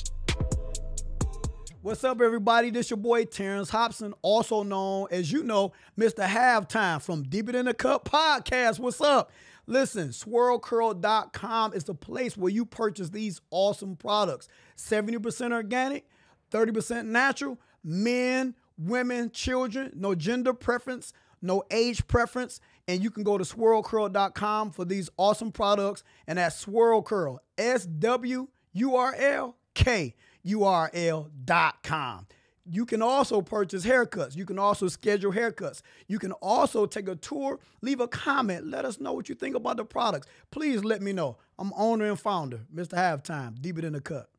What's 1.87 2.03
up, 2.03 2.19
everybody? 2.19 2.69
This 2.69 2.89
your 2.89 2.97
boy 2.97 3.23
Terrence 3.23 3.69
Hobson, 3.69 4.13
also 4.21 4.61
known 4.61 5.07
as 5.09 5.31
you 5.31 5.41
know, 5.41 5.71
Mr. 5.97 6.27
Halftime 6.27 7.01
from 7.01 7.23
Deeper 7.23 7.53
Than 7.53 7.63
the 7.63 7.73
Cut 7.73 8.03
podcast. 8.03 8.77
What's 8.77 8.99
up? 8.99 9.31
Listen, 9.67 10.09
swurlkurl.com 10.09 11.73
is 11.73 11.85
the 11.85 11.95
place 11.95 12.35
where 12.35 12.51
you 12.51 12.65
purchase 12.65 13.07
these 13.11 13.39
awesome 13.51 13.95
products. 13.95 14.49
70% 14.75 15.53
organic, 15.53 16.09
30% 16.51 17.05
natural, 17.05 17.57
men, 17.85 18.53
women, 18.77 19.31
children, 19.31 19.93
no 19.95 20.13
gender 20.13 20.51
preference, 20.51 21.13
no 21.41 21.63
age 21.71 22.05
preference. 22.07 22.59
And 22.89 23.01
you 23.01 23.09
can 23.09 23.23
go 23.23 23.37
to 23.37 23.45
swurlkurl.com 23.45 24.71
for 24.71 24.83
these 24.83 25.09
awesome 25.15 25.53
products. 25.53 26.03
And 26.27 26.37
that's 26.37 26.57
Swurl 26.57 27.01
Kurl, 27.01 27.39
S 27.57 27.85
W 27.85 28.49
U 28.73 28.95
R 28.97 29.15
L 29.17 29.55
K 29.73 30.15
U 30.43 30.63
R 30.63 30.89
L.com. 30.93 32.27
You 32.69 32.85
can 32.85 33.01
also 33.01 33.41
purchase 33.41 33.85
haircuts. 33.85 34.35
You 34.35 34.45
can 34.45 34.59
also 34.59 34.89
schedule 34.89 35.31
haircuts. 35.31 35.81
You 36.07 36.19
can 36.19 36.33
also 36.33 36.85
take 36.85 37.07
a 37.07 37.15
tour, 37.15 37.59
leave 37.81 38.01
a 38.01 38.09
comment, 38.09 38.67
let 38.67 38.83
us 38.83 38.99
know 38.99 39.13
what 39.13 39.29
you 39.29 39.35
think 39.35 39.55
about 39.55 39.77
the 39.77 39.85
products. 39.85 40.27
Please 40.51 40.83
let 40.83 41.01
me 41.01 41.13
know. 41.13 41.37
I'm 41.57 41.71
owner 41.77 42.09
and 42.09 42.19
founder, 42.19 42.61
Mr. 42.73 42.95
Halftime, 42.95 43.61
Deeper 43.61 43.81
Than 43.81 43.93
the 43.93 44.01
Cut. 44.01 44.29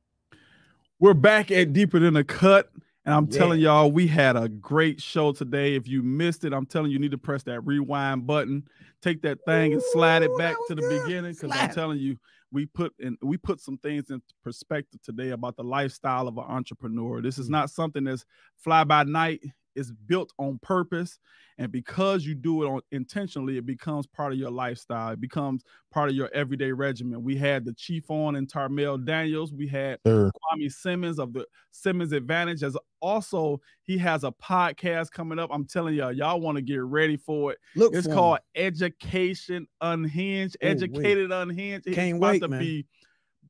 We're 1.00 1.14
back 1.14 1.50
at 1.50 1.72
Deeper 1.72 1.98
Than 2.00 2.14
the 2.14 2.24
Cut. 2.24 2.70
And 3.06 3.14
I'm 3.14 3.28
Yeah. 3.30 3.38
telling 3.38 3.60
y'all, 3.60 3.90
we 3.90 4.06
had 4.06 4.36
a 4.36 4.48
great 4.48 5.00
show 5.00 5.32
today. 5.32 5.74
If 5.74 5.88
you 5.88 6.02
missed 6.02 6.44
it, 6.44 6.52
I'm 6.52 6.66
telling 6.66 6.90
you, 6.90 6.94
you 6.94 6.98
need 6.98 7.12
to 7.12 7.18
press 7.18 7.42
that 7.44 7.62
rewind 7.62 8.26
button, 8.26 8.68
take 9.00 9.22
that 9.22 9.38
thing 9.46 9.72
and 9.72 9.82
slide 9.92 10.22
it 10.22 10.36
back 10.36 10.56
to 10.66 10.74
the 10.74 10.82
good. 10.82 11.04
beginning. 11.06 11.32
Because 11.32 11.50
I'm 11.54 11.70
telling 11.70 11.98
you, 11.98 12.18
we 12.50 12.66
put 12.66 12.92
in 12.98 13.16
we 13.22 13.36
put 13.36 13.60
some 13.60 13.76
things 13.78 14.10
in 14.10 14.22
perspective 14.42 15.00
today 15.02 15.30
about 15.30 15.56
the 15.56 15.62
lifestyle 15.64 16.28
of 16.28 16.38
an 16.38 16.44
entrepreneur. 16.46 17.20
This 17.20 17.36
Mm. 17.36 17.40
is 17.40 17.50
not 17.50 17.70
something 17.70 18.04
that's 18.04 18.24
fly 18.56 18.84
by 18.84 19.04
night. 19.04 19.40
It's 19.78 19.90
built 19.90 20.32
on 20.38 20.58
purpose. 20.62 21.18
And 21.58 21.72
because 21.72 22.24
you 22.24 22.34
do 22.34 22.62
it 22.62 22.66
on 22.66 22.80
intentionally, 22.92 23.58
it 23.58 23.66
becomes 23.66 24.06
part 24.06 24.32
of 24.32 24.38
your 24.38 24.50
lifestyle. 24.50 25.12
It 25.12 25.20
becomes 25.20 25.64
part 25.90 26.08
of 26.08 26.14
your 26.14 26.30
everyday 26.32 26.70
regimen. 26.70 27.22
We 27.22 27.36
had 27.36 27.64
the 27.64 27.72
chief 27.72 28.10
on 28.10 28.36
and 28.36 28.46
Tarmale 28.46 29.04
Daniels. 29.04 29.52
We 29.52 29.66
had 29.66 29.98
Sir. 30.06 30.30
Kwame 30.30 30.72
Simmons 30.72 31.18
of 31.18 31.32
the 31.32 31.46
Simmons 31.72 32.12
Advantage. 32.12 32.62
As 32.62 32.76
also, 33.00 33.60
he 33.82 33.98
has 33.98 34.22
a 34.22 34.32
podcast 34.32 35.10
coming 35.10 35.38
up. 35.38 35.50
I'm 35.52 35.64
telling 35.64 35.94
y'all, 35.94 36.12
y'all 36.12 36.40
want 36.40 36.56
to 36.56 36.62
get 36.62 36.82
ready 36.82 37.16
for 37.16 37.52
it. 37.52 37.58
Look, 37.74 37.94
It's 37.94 38.06
called 38.06 38.38
Education 38.54 39.66
Unhinged. 39.80 40.56
Oh, 40.62 40.66
wait. 40.66 40.70
Educated 40.70 41.32
Unhinged. 41.32 41.86
It's 41.88 41.96
Can't 41.96 42.18
about 42.18 42.30
wait, 42.32 42.42
to 42.42 42.48
man. 42.48 42.60
be 42.60 42.86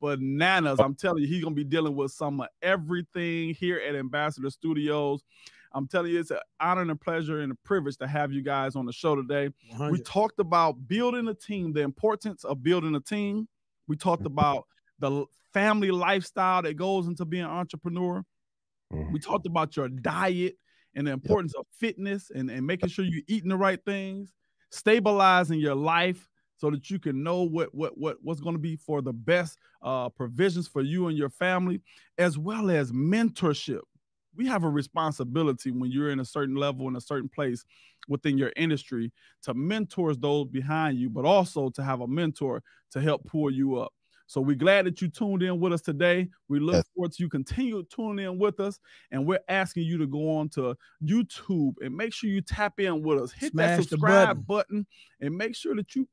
bananas. 0.00 0.78
Oh. 0.80 0.84
I'm 0.84 0.94
telling 0.94 1.22
you, 1.22 1.28
he's 1.28 1.42
gonna 1.42 1.54
be 1.54 1.64
dealing 1.64 1.94
with 1.94 2.12
some 2.12 2.40
of 2.40 2.48
everything 2.62 3.54
here 3.54 3.78
at 3.78 3.94
Mbassador 3.94 4.50
Studios. 4.50 5.22
I'm 5.72 5.86
telling 5.86 6.12
you, 6.12 6.20
it's 6.20 6.30
an 6.30 6.38
honor 6.60 6.82
and 6.82 6.90
a 6.90 6.96
pleasure 6.96 7.40
and 7.40 7.52
a 7.52 7.54
privilege 7.56 7.96
to 7.98 8.06
have 8.06 8.32
you 8.32 8.42
guys 8.42 8.76
on 8.76 8.86
the 8.86 8.92
show 8.92 9.14
today. 9.14 9.50
We 9.92 9.98
talked 10.00 10.38
about 10.40 10.88
building 10.88 11.28
a 11.28 11.34
team, 11.34 11.72
the 11.72 11.82
importance 11.82 12.44
of 12.44 12.62
building 12.62 12.94
a 12.94 13.00
team. 13.00 13.48
We 13.86 13.96
talked 13.96 14.26
about 14.26 14.66
the 14.98 15.26
family 15.52 15.90
lifestyle 15.90 16.62
that 16.62 16.74
goes 16.74 17.06
into 17.06 17.24
being 17.24 17.44
an 17.44 17.50
entrepreneur. 17.50 18.24
Mhm. 18.92 19.12
We 19.12 19.18
talked 19.18 19.46
about 19.46 19.76
your 19.76 19.88
diet 19.88 20.56
and 20.94 21.06
the 21.06 21.12
importance 21.12 21.54
of 21.54 21.66
fitness 21.72 22.30
and, 22.30 22.50
and 22.50 22.66
making 22.66 22.88
sure 22.88 23.04
you're 23.04 23.22
eating 23.28 23.50
the 23.50 23.56
right 23.56 23.82
things, 23.84 24.32
stabilizing 24.70 25.60
your 25.60 25.74
life 25.74 26.28
so 26.56 26.70
that 26.70 26.90
you 26.90 26.98
can 26.98 27.22
know 27.22 27.42
what 27.42 27.72
what 27.74 27.96
what 27.96 28.16
what's 28.22 28.40
going 28.40 28.54
to 28.54 28.60
be 28.60 28.76
for 28.76 29.00
the 29.00 29.12
best 29.12 29.58
uh, 29.82 30.08
provisions 30.08 30.66
for 30.66 30.82
you 30.82 31.06
and 31.08 31.16
your 31.16 31.30
family, 31.30 31.80
as 32.16 32.36
well 32.36 32.70
as 32.70 32.90
mentorship. 32.90 33.82
We 34.38 34.46
have 34.46 34.62
a 34.64 34.70
responsibility 34.70 35.72
when 35.72 35.90
you're 35.90 36.10
in 36.10 36.20
a 36.20 36.24
certain 36.24 36.54
level 36.54 36.86
in 36.88 36.94
a 36.96 37.00
certain 37.00 37.28
place 37.28 37.64
within 38.08 38.38
your 38.38 38.52
industry 38.56 39.12
to 39.42 39.52
mentor 39.52 40.14
those 40.14 40.46
behind 40.46 40.96
you, 40.98 41.10
but 41.10 41.24
also 41.24 41.70
to 41.70 41.82
have 41.82 42.00
a 42.00 42.06
mentor 42.06 42.62
to 42.92 43.00
help 43.00 43.24
pull 43.26 43.50
you 43.50 43.76
up. 43.76 43.92
So 44.28 44.40
we're 44.40 44.56
glad 44.56 44.86
that 44.86 45.00
you 45.02 45.08
tuned 45.08 45.42
in 45.42 45.58
with 45.58 45.72
us 45.72 45.80
today. 45.82 46.28
We 46.48 46.60
look 46.60 46.74
Yes. 46.76 46.84
forward 46.94 47.12
to 47.12 47.22
you 47.22 47.28
continue 47.30 47.82
to 47.82 47.88
tuning 47.88 48.26
in 48.26 48.38
with 48.38 48.60
us, 48.60 48.78
and 49.10 49.26
we're 49.26 49.40
asking 49.48 49.84
you 49.84 49.98
to 49.98 50.06
go 50.06 50.36
on 50.36 50.50
to 50.50 50.76
YouTube 51.02 51.74
and 51.80 51.96
make 51.96 52.12
sure 52.12 52.30
you 52.30 52.42
tap 52.42 52.78
in 52.78 53.02
with 53.02 53.18
us. 53.20 53.32
Hit 53.32 53.52
Smash 53.52 53.78
that 53.78 53.88
subscribe 53.88 54.46
button. 54.46 54.82
button. 54.82 54.86
and 55.20 55.36
make 55.36 55.56
sure 55.56 55.74
that 55.74 55.96
you 55.96 56.06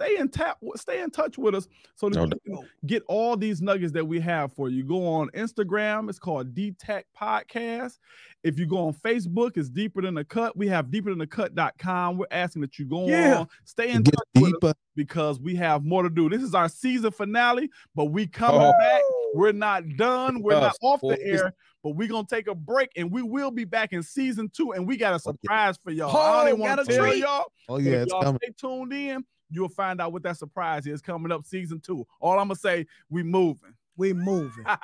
stay 0.00 0.16
in 0.18 0.28
tap, 0.28 0.58
stay 0.76 1.00
in 1.02 1.10
touch 1.10 1.38
with 1.38 1.54
us 1.54 1.68
so 1.94 2.08
that 2.08 2.16
No 2.18 2.24
you 2.44 2.56
can 2.56 2.68
get 2.86 3.02
all 3.08 3.36
these 3.36 3.62
nuggets 3.62 3.92
that 3.92 4.04
we 4.04 4.20
have 4.20 4.52
for 4.52 4.68
you. 4.68 4.84
Go 4.84 5.06
on 5.06 5.28
Instagram, 5.30 6.08
it's 6.08 6.18
called 6.18 6.54
DTech 6.54 7.04
Podcast. 7.18 7.98
If 8.44 8.58
you 8.58 8.66
go 8.66 8.86
on 8.86 8.92
Facebook, 8.94 9.56
it's 9.56 9.68
deeper 9.68 10.02
than 10.02 10.14
the 10.14 10.24
cut. 10.24 10.56
We 10.56 10.68
have 10.68 10.90
deeper 10.90 11.10
than 11.10 11.18
the 11.18 11.26
cut.com. 11.26 12.18
We're 12.18 12.26
asking 12.30 12.62
that 12.62 12.78
you 12.78 12.84
go 12.84 13.08
Yeah. 13.08 13.40
on, 13.40 13.48
stay 13.64 13.90
in 13.90 14.02
Get 14.02 14.14
touch 14.14 14.24
with 14.36 14.44
us 14.44 14.52
deeper. 14.52 14.74
because 14.94 15.40
we 15.40 15.56
have 15.56 15.84
more 15.84 16.02
to 16.02 16.10
do. 16.10 16.28
This 16.28 16.42
is 16.42 16.54
our 16.54 16.68
season 16.68 17.10
finale, 17.10 17.70
but 17.94 18.06
we 18.06 18.26
coming 18.26 18.60
Oh. 18.62 18.72
back. 18.78 19.00
We're 19.34 19.52
not 19.52 19.82
done. 19.96 20.40
We're 20.42 20.60
not 20.60 20.76
off 20.80 21.00
the 21.00 21.18
air, 21.22 21.52
but 21.82 21.90
we're 21.96 22.08
gonna 22.08 22.26
take 22.28 22.46
a 22.48 22.54
break 22.54 22.90
and 22.96 23.10
we 23.10 23.22
will 23.22 23.50
be 23.50 23.64
back 23.64 23.92
in 23.92 24.02
season 24.02 24.48
two. 24.54 24.72
And 24.72 24.86
we 24.86 24.96
got 24.96 25.08
a 25.12 25.16
oh, 25.16 25.18
yeah. 25.26 25.32
surprise 25.32 25.78
for 25.82 25.90
y'all. 25.90 26.14
Oh, 26.16 26.20
I 26.20 26.36
don't 26.44 26.48
even 26.54 26.60
want 26.60 26.80
to 26.86 26.86
tell 26.94 27.04
treat. 27.06 27.18
y'all. 27.22 27.46
Oh 27.68 27.78
yeah, 27.78 27.92
if 27.92 28.02
it's 28.04 28.12
y'all 28.12 28.22
coming. 28.22 28.40
stay 28.42 28.52
tuned 28.56 28.92
in. 28.92 29.24
You'll 29.50 29.68
find 29.68 30.00
out 30.00 30.12
what 30.12 30.22
that 30.24 30.36
surprise 30.36 30.86
is 30.86 31.00
coming 31.00 31.30
up 31.32 31.44
season 31.46 31.80
two. 31.80 32.06
All 32.20 32.32
I'm 32.38 32.48
gonna 32.48 32.56
say, 32.56 32.86
we 33.08 33.22
moving. 33.22 33.74
We 33.96 34.12
moving. 34.12 34.64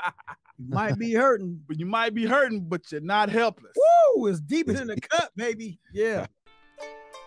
You 0.59 0.69
might 0.69 0.97
be 0.99 1.13
hurting. 1.15 1.61
but 1.67 1.79
you 1.81 1.87
might 1.87 2.15
be 2.15 2.25
hurting, 2.27 2.67
but 2.69 2.93
you're 2.93 3.01
not 3.01 3.31
helpless. 3.31 3.73
Woo! 4.17 4.27
It's 4.29 4.39
deeper 4.39 4.75
than 4.75 4.87
the 4.89 5.01
cut, 5.01 5.31
baby. 5.35 5.81
Yeah. 5.93 6.27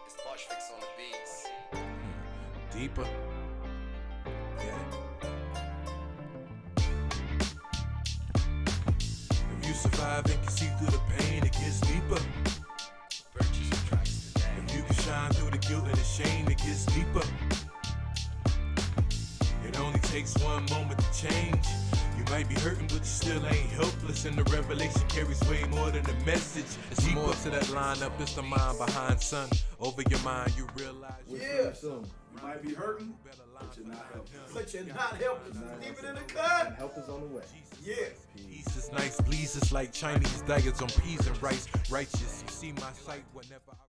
It's 0.05 0.15
Bush 0.15 0.43
Fix 0.47 0.71
on 0.73 0.79
the 0.79 0.87
beats. 0.95 1.47
Hmm. 1.73 2.79
Deeper. 2.79 3.05
Yeah. 4.59 4.79
If 9.59 9.67
you 9.67 9.73
survive 9.73 10.25
and 10.27 10.41
can 10.43 10.47
see 10.51 10.67
through 10.77 10.91
the 10.91 11.01
pain, 11.17 11.43
it 11.43 11.51
gets 11.51 11.79
deeper. 11.81 12.21
Shine 15.05 15.31
through 15.33 15.51
the 15.51 15.57
guilt 15.59 15.85
and 15.85 15.93
the 15.93 16.03
shame, 16.03 16.47
it 16.47 16.57
gets 16.57 16.85
deeper. 16.87 17.21
It 19.67 19.79
only 19.79 19.99
takes 19.99 20.35
one 20.39 20.65
moment 20.71 20.99
to 20.99 21.27
change. 21.27 21.65
You 22.17 22.23
might 22.31 22.49
be 22.49 22.55
hurting, 22.55 22.87
but 22.87 22.99
you 22.99 23.15
still 23.21 23.45
ain't 23.45 23.69
helpless. 23.69 24.25
And 24.25 24.35
the 24.35 24.43
revelation 24.45 25.03
carries 25.07 25.41
way 25.47 25.63
more 25.65 25.91
than 25.91 26.03
the 26.03 26.13
message. 26.25 26.65
It's 26.89 27.07
more 27.13 27.33
to 27.33 27.49
that 27.51 27.65
lineup. 27.65 28.19
It's 28.19 28.33
the 28.33 28.41
mind 28.41 28.79
behind 28.79 29.21
sun. 29.21 29.49
Over 29.79 30.01
your 30.09 30.19
mind, 30.21 30.53
you 30.57 30.67
realize. 30.75 31.13
you 31.29 31.37
Yeah. 31.37 31.71
You 31.83 32.05
might 32.41 32.63
be 32.63 32.73
hurting. 32.73 33.13
better 33.23 33.43
line 33.53 33.69
you're 33.77 33.87
not 33.87 34.05
helpless. 34.11 34.53
But 34.53 34.73
you're 34.73 34.83
not 34.85 35.21
helpless. 35.21 35.57
It's 35.57 35.85
deeper 35.85 36.01
than 36.01 36.15
the 36.15 36.21
cut. 36.21 36.75
Help 36.77 36.97
is 36.97 37.09
on 37.09 37.21
the 37.21 37.27
way. 37.27 37.43
Yeah. 37.83 37.95
Peace 38.35 38.75
is 38.75 38.91
nice, 38.91 39.21
please. 39.21 39.55
It's 39.55 39.71
like 39.71 39.93
Chinese 39.93 40.41
daggers 40.47 40.81
on 40.81 40.89
peas 41.01 41.27
and 41.27 41.41
rice. 41.43 41.67
Righteous, 41.91 42.43
you 42.43 42.51
see 42.51 42.71
my 42.71 42.91
sight 43.05 43.23
whenever 43.33 43.71
I. 43.71 43.75